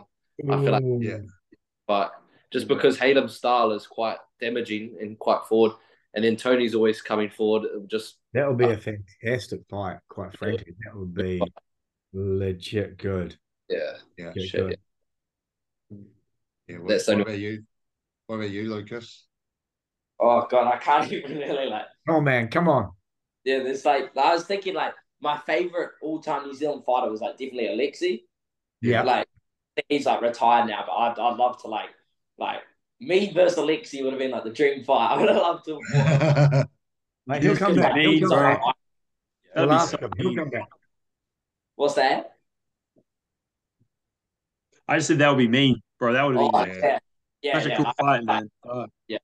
I 0.50 0.56
feel 0.62 0.72
like- 0.72 0.82
Yeah. 0.98 1.18
But 1.86 2.12
just 2.52 2.66
because 2.66 2.96
Halem's 2.98 3.36
style 3.36 3.70
is 3.72 3.86
quite 3.86 4.16
damaging 4.40 4.96
and 5.00 5.18
quite 5.18 5.44
forward, 5.46 5.72
and 6.14 6.24
then 6.24 6.34
Tony's 6.36 6.74
always 6.74 7.02
coming 7.02 7.28
forward, 7.30 7.64
it 7.66 7.80
would 7.80 7.90
just 7.90 8.16
That 8.32 8.48
would 8.48 8.56
be 8.58 8.64
a 8.64 8.78
fantastic 8.78 9.60
fight, 9.68 9.98
quite 10.08 10.36
frankly. 10.38 10.74
That 10.84 10.96
would 10.98 11.14
be 11.14 11.40
legit 12.14 12.96
good. 12.96 13.36
yeah. 13.68 13.78
Yeah. 14.16 14.32
Yeah, 14.34 14.44
Shit, 14.46 14.60
good. 14.68 14.78
Yeah. 16.68 16.78
What, 16.78 16.88
That's 16.88 17.06
what 17.06 17.12
only- 17.14 17.22
about 17.24 17.38
you? 17.38 17.64
What 18.26 18.36
about 18.36 18.50
you, 18.50 18.68
Lucas? 18.68 19.26
Oh 20.18 20.46
god, 20.50 20.66
I 20.72 20.78
can't 20.78 21.10
even 21.12 21.36
really 21.38 21.66
like 21.68 21.86
Oh 22.08 22.20
man, 22.20 22.48
come 22.48 22.68
on. 22.68 22.92
yeah, 23.44 23.58
there's 23.62 23.84
like 23.84 24.16
I 24.16 24.34
was 24.34 24.44
thinking 24.46 24.74
like 24.74 24.94
my 25.20 25.38
favorite 25.38 25.92
all 26.02 26.20
time 26.20 26.44
New 26.46 26.54
Zealand 26.54 26.84
fighter 26.84 27.10
was 27.10 27.20
like 27.20 27.32
definitely 27.38 27.68
Alexi. 27.68 28.22
Yeah. 28.80 29.06
Like 29.06 29.28
he's 29.88 30.06
like 30.06 30.22
retired 30.22 30.68
now, 30.68 30.84
but 30.86 30.92
I'd 30.94 31.18
I'd 31.18 31.38
love 31.38 31.60
to 31.62 31.68
like 31.68 31.90
like 32.38 32.62
me 33.00 33.32
versus 33.32 33.58
Alexi 33.58 34.02
would 34.04 34.12
have 34.14 34.20
been 34.20 34.32
like 34.32 34.44
the 34.44 34.50
dream 34.52 34.84
fight. 34.84 35.12
I 35.12 35.20
would 35.20 35.28
have 35.30 35.38
loved 35.38 35.64
to 35.66 35.76
have 35.76 35.84
Mate, 37.26 37.42
he'll 37.42 37.56
Just 37.56 37.58
come 37.58 37.74
'cause, 37.74 37.76
back. 37.76 37.92
like, 37.92 38.02
He'll 38.02 38.18
come 38.18 38.34
back. 38.36 38.66
That'd 39.54 39.70
We'll 39.70 39.70
be 39.70 39.78
ask 39.78 39.96
so. 39.98 39.98
He'll 40.16 40.34
come 40.34 40.50
back. 40.50 40.68
What's 41.76 41.94
that? 41.94 42.36
I 44.88 44.96
just 44.96 45.08
said 45.08 45.18
that 45.18 45.28
would 45.30 45.38
be 45.38 45.48
me, 45.48 45.82
bro. 45.98 46.12
That 46.12 46.22
would 46.24 46.34
Oh, 46.34 46.40
have 46.40 46.64
yeah. 46.64 46.74
been 46.80 46.88
yeah. 46.88 46.98
Yeah, 47.44 47.58
such 47.58 47.66
a 47.66 47.68
yeah, 47.70 47.76
cool 47.76 47.86
I- 47.86 47.92
fight, 48.02 48.24
man. 48.24 48.50
Fuck. 48.66 48.90
yeah, 49.08 49.18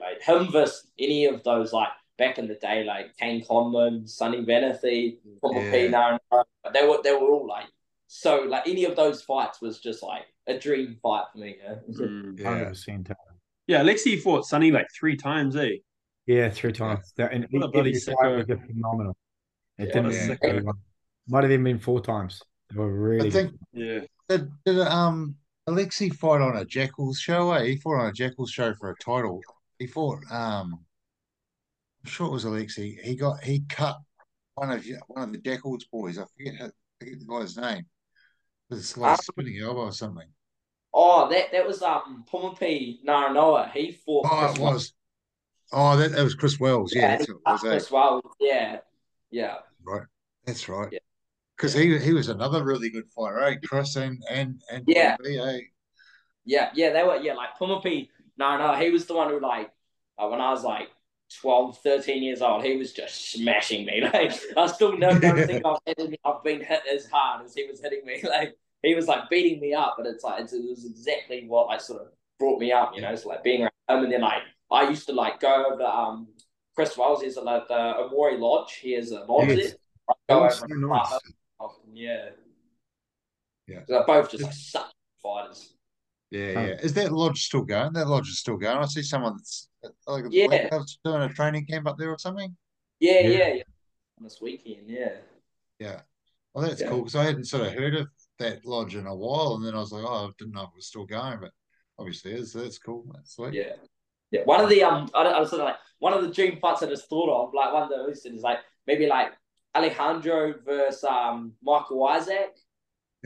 like 0.00 0.22
him 0.22 0.52
versus 0.52 0.86
any 0.98 1.24
of 1.24 1.42
those 1.44 1.72
like 1.72 1.88
back 2.18 2.38
in 2.38 2.46
the 2.46 2.54
day, 2.54 2.84
like 2.84 3.16
Kane 3.16 3.44
Conlon, 3.44 4.08
Sonny 4.08 4.44
Vanathy, 4.44 5.16
Puma 5.42 5.60
Yeah. 5.60 5.70
P, 5.72 6.70
they 6.72 6.86
were 6.86 7.00
they 7.02 7.12
were 7.12 7.30
all 7.32 7.46
like 7.46 7.66
so 8.06 8.42
like 8.46 8.68
any 8.68 8.84
of 8.84 8.94
those 8.96 9.22
fights 9.22 9.60
was 9.60 9.80
just 9.80 10.02
like 10.02 10.26
a 10.46 10.58
dream 10.58 10.98
fight 11.02 11.24
for 11.32 11.38
me. 11.38 11.56
Yeah. 11.62 11.74
Mm. 11.90 12.38
Yeah. 12.44 12.70
100%. 12.70 13.10
Yeah, 13.66 13.80
Alexi 13.82 14.20
fought 14.20 14.44
Sonny 14.46 14.70
like 14.70 14.86
three 14.98 15.16
times, 15.16 15.56
eh? 15.56 15.76
Yeah, 16.26 16.50
three 16.50 16.72
times. 16.72 17.12
That, 17.16 17.32
and 17.32 17.46
What 17.50 17.62
a 17.64 17.68
bloody 17.68 17.94
fight 17.98 18.14
sicko. 18.14 18.36
was 18.48 18.58
phenomenal. 18.66 19.16
It 19.78 19.88
Yeah, 19.88 19.92
didn't 19.94 20.04
what 20.04 20.14
a 20.14 20.36
sicko. 20.36 20.64
one. 20.64 20.74
Might 21.28 21.42
have 21.44 21.52
even 21.52 21.64
been 21.64 21.78
four 21.78 22.00
times. 22.02 22.42
They 22.70 22.76
were 22.78 22.92
really 22.92 23.28
I 23.28 23.30
think 23.30 23.52
Yeah. 23.72 24.00
did, 24.28 24.50
did 24.66 24.78
um 24.80 25.36
Alexi 25.68 26.14
fought 26.14 26.40
on 26.42 26.56
a 26.56 26.64
Jackals 26.64 27.18
show? 27.18 27.52
Eh? 27.52 27.64
He 27.64 27.76
fought 27.76 28.00
on 28.00 28.06
a 28.08 28.12
Jackals 28.12 28.50
show 28.50 28.74
for 28.74 28.90
a 28.90 28.96
title. 29.02 29.40
He 29.78 29.86
fought 29.86 30.18
um 30.30 30.80
I'm 32.04 32.10
sure 32.10 32.26
it 32.26 32.32
was 32.32 32.44
Alexi. 32.44 33.00
He 33.02 33.16
got 33.16 33.42
he 33.42 33.64
cut 33.68 33.96
one 34.56 34.70
of 34.70 34.84
one 35.08 35.22
of 35.24 35.32
the 35.32 35.38
Jackals 35.38 35.84
boys. 35.90 36.18
I 36.18 36.24
forget 36.36 36.54
how, 36.60 36.70
forget 37.00 37.18
the 37.18 37.26
guy's 37.26 37.56
name. 37.56 37.86
It's 38.70 38.96
like 38.96 39.12
Ah. 39.12 39.20
a 39.20 39.22
spinning 39.22 39.58
elbow 39.62 39.86
or 39.86 39.92
something. 39.92 40.28
Oh, 40.92 41.28
that 41.30 41.50
that 41.52 41.66
was 41.66 41.82
um 41.82 42.24
Puma 42.30 42.54
P 42.54 43.00
Naranoa. 43.06 43.70
He 43.72 43.92
fought. 43.92 44.26
Oh, 44.30 44.46
Chris 44.46 44.56
it 44.58 44.60
was. 44.62 44.92
Oh, 45.72 45.96
that, 45.96 46.12
that 46.12 46.22
was 46.22 46.34
Chris 46.34 46.60
Wells. 46.60 46.94
Yeah, 46.94 47.16
that's 47.16 47.28
what 47.28 47.36
it 47.36 47.42
was. 47.46 47.64
eh? 47.64 47.68
Chris 47.70 47.90
Wells. 47.90 48.22
Yeah, 48.38 48.78
yeah. 49.30 49.56
Right. 49.82 50.06
That's 50.44 50.68
right. 50.68 50.88
Yeah. 50.92 50.98
Because 51.56 51.72
he 51.72 51.98
he 51.98 52.12
was 52.12 52.28
another 52.28 52.64
really 52.64 52.90
good 52.90 53.08
fighter, 53.14 53.40
eh? 53.40 53.56
Chris 53.64 53.96
and 53.96 54.22
and 54.30 54.60
and 54.70 54.84
Yeah. 54.86 55.16
Eh? 55.24 55.60
Yeah, 56.44 56.70
yeah, 56.74 56.92
they 56.92 57.02
were, 57.02 57.16
yeah, 57.16 57.32
like 57.32 57.56
Puma 57.58 57.80
P, 57.80 58.10
no, 58.36 58.58
no, 58.58 58.74
he 58.74 58.90
was 58.90 59.06
the 59.06 59.14
one 59.14 59.30
who, 59.30 59.40
like, 59.40 59.70
uh, 60.18 60.28
when 60.28 60.40
I 60.40 60.50
was 60.50 60.62
like 60.62 60.88
12, 61.40 61.78
13 61.78 62.22
years 62.22 62.42
old, 62.42 62.64
he 62.64 62.76
was 62.76 62.92
just 62.92 63.32
smashing 63.32 63.86
me. 63.86 64.02
Like, 64.12 64.32
I 64.56 64.66
still 64.66 64.96
don't 64.96 65.20
think 65.20 65.64
I've, 65.66 65.78
hit, 65.86 66.20
I've 66.24 66.44
been 66.44 66.60
hit 66.60 66.82
as 66.92 67.06
hard 67.06 67.44
as 67.44 67.54
he 67.54 67.66
was 67.66 67.80
hitting 67.80 68.04
me. 68.04 68.22
Like, 68.28 68.56
he 68.82 68.94
was 68.94 69.08
like 69.08 69.30
beating 69.30 69.60
me 69.60 69.72
up, 69.72 69.94
but 69.96 70.06
it's 70.06 70.22
like, 70.22 70.42
it's, 70.42 70.52
it 70.52 70.62
was 70.68 70.84
exactly 70.84 71.46
what 71.46 71.68
like 71.68 71.80
sort 71.80 72.02
of 72.02 72.08
brought 72.38 72.60
me 72.60 72.70
up, 72.72 72.92
you 72.94 73.00
know, 73.00 73.16
so 73.16 73.30
like 73.30 73.42
being 73.42 73.62
around 73.62 73.70
him. 73.88 74.04
And 74.04 74.12
then, 74.12 74.20
like, 74.20 74.42
I 74.70 74.88
used 74.90 75.06
to 75.06 75.14
like 75.14 75.40
go 75.40 75.64
over 75.66 75.78
to 75.78 75.88
um, 75.88 76.28
Chris 76.74 76.96
Wells, 76.98 77.22
he's 77.22 77.38
at 77.38 77.44
like, 77.44 77.66
the 77.68 77.74
Amori 77.74 78.36
Lodge. 78.36 78.74
He 78.74 78.92
has 78.92 79.10
a 79.10 79.20
lodge 79.20 79.48
Yes. 79.48 79.70
there. 79.70 79.76
I 80.10 80.34
go 80.34 80.42
was 80.42 80.62
over 80.62 80.68
so 80.68 80.74
nice. 80.74 81.18
Fight 81.68 81.76
him 81.76 81.92
often, 81.92 81.96
yeah. 81.96 82.28
Yeah. 83.66 83.80
They're 83.88 84.04
both 84.06 84.30
just 84.30 84.42
like 84.42 84.52
such 84.52 84.92
fighters. 85.22 85.74
Yeah, 86.30 86.40
Oh. 86.56 86.64
yeah. 86.66 86.80
Is 86.82 86.94
that 86.94 87.12
lodge 87.12 87.42
still 87.44 87.62
going? 87.62 87.92
That 87.92 88.08
lodge 88.08 88.28
is 88.28 88.38
still 88.38 88.56
going. 88.56 88.76
I 88.78 88.84
see 88.86 89.02
someone 89.02 89.36
that's 89.36 89.68
like 90.06 90.24
Yeah. 90.30 90.46
Black 90.68 90.82
doing 91.04 91.22
a 91.22 91.28
training 91.28 91.66
camp 91.66 91.86
up 91.86 91.96
there 91.98 92.10
or 92.10 92.18
something. 92.18 92.56
Yeah, 93.00 93.20
Yeah. 93.20 93.28
yeah, 93.28 93.52
yeah. 93.54 93.62
On 94.18 94.24
this 94.24 94.40
weekend, 94.40 94.88
yeah. 94.88 95.16
Yeah. 95.78 96.02
Well, 96.52 96.66
that's 96.66 96.80
Yeah. 96.80 96.88
cool 96.88 96.98
because 96.98 97.16
I 97.16 97.24
hadn't 97.24 97.44
sort 97.46 97.66
of 97.66 97.72
heard 97.72 97.94
of 97.96 98.08
that 98.38 98.64
lodge 98.64 98.94
in 98.96 99.06
a 99.06 99.14
while, 99.14 99.54
and 99.54 99.64
then 99.64 99.74
I 99.74 99.80
was 99.80 99.92
like, 99.92 100.04
oh, 100.04 100.28
I 100.28 100.30
didn't 100.38 100.54
know 100.54 100.64
it 100.64 100.70
was 100.76 100.86
still 100.86 101.04
going, 101.06 101.40
but 101.40 101.52
obviously 101.98 102.32
it 102.32 102.40
is. 102.40 102.52
So 102.52 102.60
that's 102.62 102.78
cool. 102.78 103.04
That's 103.12 103.34
sweet. 103.34 103.54
Yeah. 103.54 103.74
Yeah. 104.30 104.42
One 104.44 104.60
of 104.60 104.68
the 104.68 104.82
um 104.82 105.08
I, 105.14 105.22
don't- 105.22 105.34
I 105.34 105.40
was 105.40 105.50
sort 105.50 105.60
of 105.62 105.66
like 105.66 105.76
one 106.00 106.12
of 106.12 106.22
the 106.22 106.30
dream 106.32 106.58
fights 106.60 106.82
I 106.82 106.86
just 106.88 107.08
thought 107.08 107.30
of, 107.48 107.54
like 107.54 107.72
one 107.72 107.84
of 107.84 107.92
I 107.92 108.02
was 108.02 108.24
is 108.26 108.42
like 108.42 108.58
maybe 108.86 109.06
like 109.06 109.32
Alejandro 109.74 110.54
versus 110.64 111.04
um 111.04 111.52
Michael 111.62 112.06
Isaac. 112.06 112.56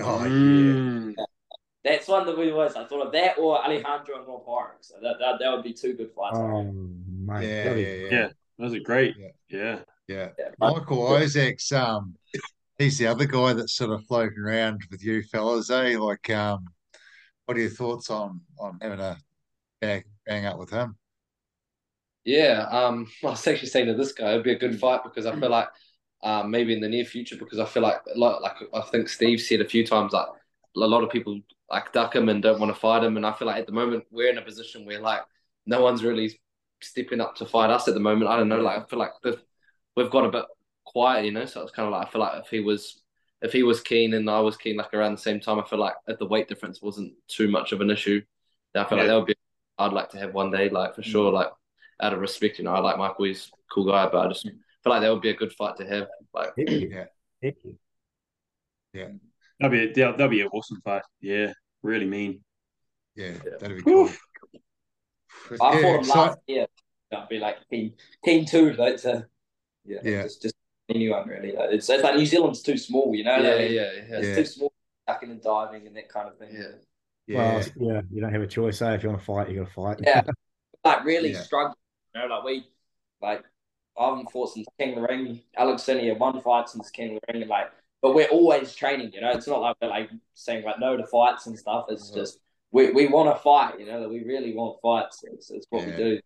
Oh 0.00 0.22
yeah. 0.24 0.28
Mm. 0.30 1.14
That's 1.84 2.08
one 2.08 2.26
that 2.26 2.36
we 2.36 2.52
was 2.52 2.76
I 2.76 2.84
thought 2.84 3.06
of 3.06 3.12
that 3.12 3.38
or 3.38 3.62
Alejandro 3.64 4.18
and 4.18 4.26
Rob 4.26 4.44
Horrocks. 4.44 4.88
So 4.88 4.96
that, 5.02 5.16
that 5.20 5.38
that 5.40 5.52
would 5.52 5.62
be 5.64 5.72
two 5.72 5.94
good 5.94 6.10
fights. 6.12 6.38
Oh, 6.38 6.62
mate. 6.64 7.46
Yeah, 7.46 7.74
yeah, 7.74 7.94
yeah, 7.94 8.08
Yeah. 8.10 8.28
Those 8.58 8.74
are 8.74 8.80
great. 8.80 9.14
Yeah. 9.18 9.28
Yeah. 9.48 9.78
yeah. 10.08 10.28
Yeah, 10.38 10.48
but- 10.58 10.76
Michael 10.76 11.16
Isaac's 11.16 11.70
um 11.72 12.14
he's 12.78 12.98
the 12.98 13.06
other 13.06 13.26
guy 13.26 13.52
that's 13.52 13.74
sort 13.74 13.90
of 13.90 14.04
floating 14.06 14.38
around 14.38 14.82
with 14.90 15.04
you 15.04 15.22
fellas, 15.22 15.70
eh? 15.70 15.96
Like 15.98 16.30
um 16.30 16.66
what 17.46 17.56
are 17.56 17.60
your 17.60 17.70
thoughts 17.70 18.10
on 18.10 18.40
on 18.58 18.78
having 18.82 19.00
a 19.00 19.16
bang, 19.80 20.04
bang 20.26 20.46
up 20.46 20.58
with 20.58 20.70
him? 20.70 20.96
Yeah, 22.24 22.66
um, 22.70 23.06
I 23.24 23.28
was 23.28 23.46
actually 23.46 23.68
saying 23.68 23.86
to 23.86 23.94
this 23.94 24.12
guy, 24.12 24.32
it'd 24.32 24.44
be 24.44 24.52
a 24.52 24.58
good 24.58 24.78
fight 24.78 25.02
because 25.02 25.24
I 25.24 25.34
feel 25.38 25.48
like 25.48 25.68
um, 26.22 26.50
maybe 26.50 26.74
in 26.74 26.80
the 26.80 26.88
near 26.88 27.04
future, 27.04 27.36
because 27.36 27.58
I 27.58 27.64
feel 27.64 27.82
like 27.82 28.00
a 28.14 28.18
lot, 28.18 28.42
like 28.42 28.56
I 28.74 28.80
think 28.82 29.08
Steve 29.08 29.40
said 29.40 29.60
a 29.60 29.68
few 29.68 29.86
times, 29.86 30.12
like 30.12 30.26
a 30.76 30.80
lot 30.80 31.02
of 31.02 31.10
people 31.10 31.40
like 31.70 31.92
duck 31.92 32.14
him 32.14 32.28
and 32.28 32.42
don't 32.42 32.60
want 32.60 32.74
to 32.74 32.80
fight 32.80 33.04
him, 33.04 33.16
and 33.16 33.26
I 33.26 33.32
feel 33.32 33.46
like 33.46 33.58
at 33.60 33.66
the 33.66 33.72
moment 33.72 34.04
we're 34.10 34.30
in 34.30 34.38
a 34.38 34.42
position 34.42 34.84
where 34.84 35.00
like 35.00 35.22
no 35.66 35.82
one's 35.82 36.04
really 36.04 36.40
stepping 36.80 37.20
up 37.20 37.36
to 37.36 37.46
fight 37.46 37.70
us 37.70 37.88
at 37.88 37.94
the 37.94 38.00
moment. 38.00 38.30
I 38.30 38.36
don't 38.36 38.48
know, 38.48 38.60
like 38.60 38.82
I 38.82 38.84
feel 38.86 38.98
like 38.98 39.12
the, 39.22 39.40
we've 39.96 40.10
got 40.10 40.24
a 40.24 40.30
bit 40.30 40.44
quiet, 40.84 41.24
you 41.24 41.32
know. 41.32 41.44
So 41.44 41.62
it's 41.62 41.72
kind 41.72 41.86
of 41.86 41.92
like 41.92 42.06
I 42.06 42.10
feel 42.10 42.20
like 42.20 42.42
if 42.42 42.48
he 42.48 42.60
was 42.60 43.00
if 43.42 43.52
he 43.52 43.62
was 43.62 43.80
keen 43.80 44.14
and 44.14 44.28
I 44.28 44.40
was 44.40 44.56
keen, 44.56 44.76
like 44.76 44.92
around 44.94 45.12
the 45.12 45.18
same 45.18 45.40
time, 45.40 45.60
I 45.60 45.64
feel 45.64 45.78
like 45.78 45.94
if 46.06 46.18
the 46.18 46.26
weight 46.26 46.48
difference 46.48 46.82
wasn't 46.82 47.12
too 47.28 47.48
much 47.48 47.72
of 47.72 47.80
an 47.80 47.90
issue, 47.90 48.22
then 48.74 48.84
I 48.84 48.88
feel 48.88 48.98
like 48.98 49.06
that 49.06 49.14
would 49.14 49.26
be 49.26 49.34
I'd 49.78 49.92
like 49.92 50.10
to 50.10 50.18
have 50.18 50.34
one 50.34 50.50
day, 50.50 50.68
like 50.68 50.96
for 50.96 51.02
sure, 51.02 51.30
like 51.30 51.48
out 52.00 52.12
of 52.12 52.20
respect, 52.20 52.58
you 52.58 52.64
know, 52.64 52.72
I 52.72 52.80
like 52.80 52.98
Michael, 52.98 53.26
he's 53.26 53.48
a 53.52 53.74
cool 53.74 53.86
guy, 53.86 54.08
but 54.10 54.26
I 54.26 54.28
just 54.28 54.48
feel 54.88 54.94
like 54.94 55.02
that 55.02 55.12
would 55.12 55.22
be 55.22 55.30
a 55.30 55.34
good 55.34 55.52
fight 55.52 55.76
to 55.76 55.86
have. 55.86 56.08
Like, 56.34 56.50
yeah. 56.56 56.64
Yeah. 56.78 57.04
Heck 57.42 57.54
yeah. 58.94 59.08
That'd 59.60 59.72
be 59.72 59.84
a, 60.00 60.04
that'd, 60.04 60.18
that'd 60.18 60.30
be 60.30 60.40
an 60.40 60.48
awesome 60.48 60.80
fight. 60.84 61.02
Yeah. 61.20 61.52
Really 61.82 62.06
mean. 62.06 62.40
Yeah, 63.14 63.32
Yeah. 63.44 63.56
that'd 63.60 63.76
be 63.76 63.82
cool. 63.82 64.04
Oof. 64.04 64.20
I 65.60 65.74
Yeah, 65.76 65.82
fought 65.82 66.02
him 66.02 66.08
last 66.08 66.38
year. 66.46 66.66
That'd 67.10 67.28
be 67.28 67.38
like 67.38 67.56
team 67.70 67.92
team 68.24 68.44
two, 68.44 68.72
like 68.74 68.96
to 69.02 69.26
yeah, 69.84 69.98
Yeah. 70.02 70.22
just 70.24 70.42
just 70.42 70.54
anyone 70.88 71.28
really. 71.28 71.52
Like, 71.52 71.70
it's, 71.72 71.88
it's 71.88 72.02
like 72.02 72.16
New 72.16 72.26
Zealand's 72.26 72.62
too 72.62 72.76
small, 72.78 73.14
you 73.14 73.24
know. 73.24 73.36
yeah, 73.36 73.54
like, 73.54 73.70
yeah, 73.70 73.90
yeah, 73.92 74.18
It's 74.18 74.36
too 74.36 74.44
small, 74.44 74.72
ducking 75.06 75.30
and 75.30 75.42
diving 75.42 75.86
and 75.86 75.96
that 75.96 76.08
kind 76.08 76.28
of 76.28 76.38
thing. 76.38 76.50
yeah. 76.52 76.68
Yeah. 77.26 77.36
Well, 77.36 77.64
yeah, 77.94 78.00
you 78.10 78.20
don't 78.22 78.32
have 78.32 78.42
a 78.42 78.46
choice. 78.46 78.80
Eh? 78.80 78.94
If 78.94 79.02
you 79.02 79.10
want 79.10 79.20
to 79.20 79.24
fight, 79.26 79.50
you 79.50 79.58
got 79.58 79.66
to 79.68 79.72
fight. 79.74 79.98
Yeah. 80.02 80.22
like 80.84 81.04
really 81.04 81.32
Yeah. 81.32 81.42
struggling. 81.42 81.74
You 82.14 82.22
know, 82.22 82.34
like 82.34 82.44
we, 82.44 82.64
like 83.20 83.44
I 83.98 84.08
haven't 84.08 84.30
fought 84.30 84.52
since 84.52 84.66
King 84.78 84.90
of 84.90 85.02
the 85.02 85.08
Ring. 85.08 85.40
Alex 85.56 85.88
only 85.88 86.08
had 86.08 86.18
one 86.18 86.40
fight 86.40 86.68
since 86.68 86.90
King 86.90 87.16
of 87.16 87.20
the 87.26 87.32
Ring, 87.32 87.42
and 87.42 87.50
like, 87.50 87.70
but 88.00 88.14
we're 88.14 88.28
always 88.28 88.74
training. 88.74 89.12
You 89.12 89.20
know, 89.20 89.30
it's 89.30 89.46
not 89.46 89.60
like 89.60 89.76
we're 89.82 89.88
like 89.88 90.10
saying 90.34 90.64
like 90.64 90.78
no 90.78 90.96
to 90.96 91.06
fights 91.06 91.46
and 91.46 91.58
stuff. 91.58 91.86
It's 91.88 92.10
mm-hmm. 92.10 92.20
just 92.20 92.38
we, 92.70 92.90
we 92.90 93.06
want 93.08 93.34
to 93.34 93.42
fight. 93.42 93.80
You 93.80 93.86
know, 93.86 94.00
that 94.00 94.08
we 94.08 94.24
really 94.24 94.54
want 94.54 94.78
fights. 94.80 95.24
It's, 95.24 95.50
it's 95.50 95.66
what 95.70 95.86
Yeah. 95.86 95.90
we 95.90 95.96
do. 95.96 96.20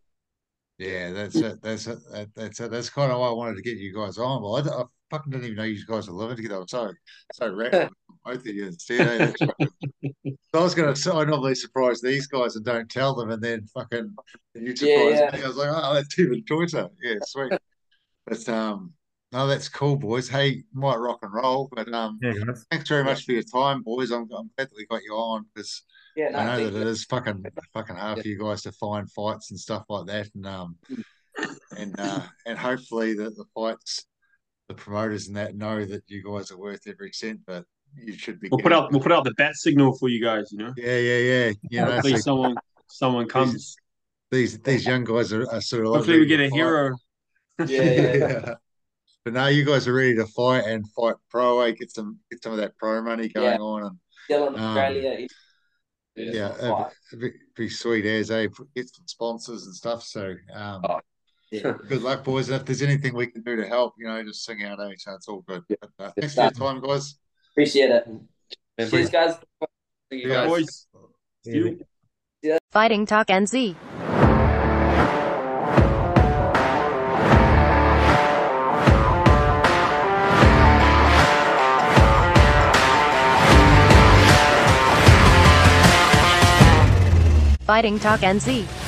Yeah, 0.79 1.13
that's 1.13 1.37
it. 1.37 1.63
That's 1.63 1.87
it. 1.87 1.99
That, 2.11 2.35
that's 2.35 2.61
it. 2.61 2.71
That's 2.71 2.91
kind 2.91 3.13
of 3.13 3.21
why 3.21 3.29
I 3.29 3.33
wanted 3.33 3.57
to 3.57 3.63
get 3.63 3.79
you 3.79 3.95
guys 3.95 4.19
on. 4.19 4.43
Well, 4.43 4.57
I 4.57 4.85
fucking 5.11 5.31
didn't 5.31 5.45
even 5.45 5.57
know 5.57 5.65
you 5.65 5.85
guys 5.87 6.09
were 6.09 6.15
living 6.15 6.37
together. 6.37 6.61
I'm 6.61 6.69
so 6.69 6.93
so 7.33 7.55
with 7.57 7.91
both 8.25 8.41
of 8.41 8.47
you. 8.47 8.73
So 8.79 9.09
I 10.55 10.63
was 10.63 10.75
gonna 10.75 10.95
say 10.95 11.11
I 11.11 11.25
normally 11.25 11.55
surprise 11.55 12.01
these 12.01 12.27
guys 12.27 12.57
and 12.57 12.65
don't 12.65 12.91
tell 12.91 13.15
them, 13.15 13.31
and 13.31 13.43
then 13.43 13.67
fucking 13.75 14.15
you 14.55 14.77
surprise 14.77 15.19
Yeah, 15.19 15.31
yeah. 15.33 15.39
me. 15.39 15.45
I 15.45 15.49
was 15.49 15.57
like, 15.57 15.71
oh, 15.73 15.95
that's 15.95 16.19
even 16.19 16.45
choicer. 16.45 16.91
Yeah, 17.03 17.17
sweet. 17.23 17.53
But 18.25 18.49
um, 18.49 18.93
no, 19.33 19.49
that's 19.49 19.69
cool, 19.69 19.97
boys. 19.97 20.29
Hey, 20.29 20.63
might 20.73 20.95
rock 20.95 21.19
and 21.23 21.35
roll, 21.35 21.69
but 21.73 21.93
um, 21.93 22.21
Yeah, 22.23 22.35
thanks 22.71 22.89
very 22.89 23.03
much 23.03 23.25
for 23.25 23.33
your 23.33 23.43
time, 23.43 23.83
boys. 23.83 24.13
I'm, 24.13 24.29
I'm 24.33 24.49
glad 24.57 24.69
that 24.69 24.77
we 24.77 24.87
got 24.87 25.03
you 25.03 25.15
on 25.15 25.47
because 25.53 25.83
Yeah, 26.15 26.29
no, 26.29 26.39
I 26.39 26.45
know 26.45 26.71
that 26.71 26.81
it 26.83 26.87
is 26.87 27.05
fucking 27.07 27.45
fucking 27.75 27.97
hard 27.97 28.21
for 28.21 28.29
you 28.29 28.39
guys 28.39 28.63
to 28.63 28.71
find 28.73 29.11
fights 29.11 29.51
and 29.51 29.59
stuff 29.59 29.87
like 29.89 30.07
that, 30.07 30.31
and 30.37 30.47
um, 30.47 30.77
and 31.77 31.99
uh, 31.99 32.23
and 32.47 32.57
hopefully 32.57 33.15
that 33.15 33.37
the 33.37 33.45
fights, 33.55 34.05
the 34.69 34.75
promoters 34.75 35.27
and 35.27 35.37
that 35.37 35.57
know 35.57 35.85
that 35.85 36.05
you 36.07 36.23
guys 36.23 36.53
are 36.53 36.59
worth 36.59 36.87
every 36.87 37.11
cent, 37.13 37.41
but 37.45 37.65
you 37.97 38.17
should 38.17 38.41
be. 38.41 38.49
We'll 38.51 38.61
put 38.61 38.73
out 38.73 38.91
we'll 38.93 39.01
put 39.01 39.13
out 39.13 39.25
the 39.25 39.35
bat 39.35 39.55
signal 39.57 39.97
for 39.99 40.09
you 40.09 40.23
guys. 40.23 40.51
You 40.53 40.59
know, 40.59 40.73
Yeah, 40.77 40.99
yeah, 40.99 41.19
yeah. 41.19 41.53
You 41.71 41.81
know, 41.81 41.93
hopefully 41.93 42.13
so 42.15 42.21
someone 42.21 42.55
someone 42.89 43.29
comes. 43.29 43.77
these 44.31 44.59
these 44.61 44.87
young 44.87 45.05
guys 45.05 45.33
are, 45.33 45.49
are 45.51 45.61
sort 45.61 45.87
of 45.87 45.95
Hopefully 45.95 46.19
we 46.21 46.27
get 46.27 46.41
a 46.41 46.49
fight. 46.49 46.57
hero. 46.57 46.97
Yeah, 47.67 47.83
yeah. 47.83 48.55
But 49.25 49.35
now 49.35 49.47
you 49.47 49.65
guys 49.65 49.87
are 49.87 49.93
ready 49.95 50.17
to 50.17 50.27
fight 50.27 50.65
and 50.65 50.85
fight 50.97 51.15
pro. 51.31 51.61
Eh? 51.61 51.71
Get 51.73 51.93
some 51.93 52.19
get 52.31 52.43
some 52.43 52.51
of 52.53 52.59
that 52.59 52.77
pro 52.77 53.01
money 53.03 53.29
going 53.29 53.53
Yeah. 53.53 53.59
on, 53.59 53.83
and 53.85 53.99
Still 54.25 54.49
in 54.49 54.55
Um, 54.57 54.61
Australia. 54.61 55.17
he- 55.19 55.29
yeah, 56.17 56.55
it'd 56.57 57.21
be, 57.21 57.27
it'd 57.29 57.41
be 57.57 57.69
sweet 57.69 58.05
as 58.05 58.31
eh? 58.33 58.47
Get 58.75 58.89
some 58.95 59.07
sponsors 59.07 59.67
and 59.67 59.75
stuff. 59.75 60.03
So 60.03 60.35
um, 60.53 60.83
Oh. 60.89 61.01
Yeah. 61.53 61.75
good 61.89 62.03
luck, 62.03 62.25
boys. 62.25 62.49
And 62.49 62.59
if 62.61 62.67
there's 62.67 62.83
anything 62.83 63.15
we 63.15 63.29
can 63.29 63.43
do 63.43 63.55
to 63.57 63.67
help, 63.69 63.95
you 63.99 64.07
know, 64.09 64.23
just 64.25 64.45
sing 64.45 64.65
out, 64.65 64.81
eh? 64.81 64.95
So 64.99 65.13
it's 65.15 65.29
all 65.29 65.43
good. 65.43 65.63
Yeah. 65.69 65.77
But, 65.99 66.05
uh, 66.07 66.13
thanks 66.19 66.35
for 66.35 66.43
your 66.43 66.51
time, 66.51 66.81
guys. 66.81 67.17
Appreciate 67.53 67.91
it. 67.91 68.07
Man, 68.09 68.91
Cheers, 68.91 69.11
guys. 69.11 69.37
Thank 70.11 70.23
you, 70.23 70.29
Yeah. 70.31 70.35
guys. 70.35 70.49
Boys, 70.49 70.87
Yeah, 71.45 71.55
you. 72.43 72.59
Fighting 72.71 73.05
Talk 73.07 73.29
NZ. 73.29 73.77
Fighting 87.67 87.99
Talk 87.99 88.21
NZ. 88.21 88.82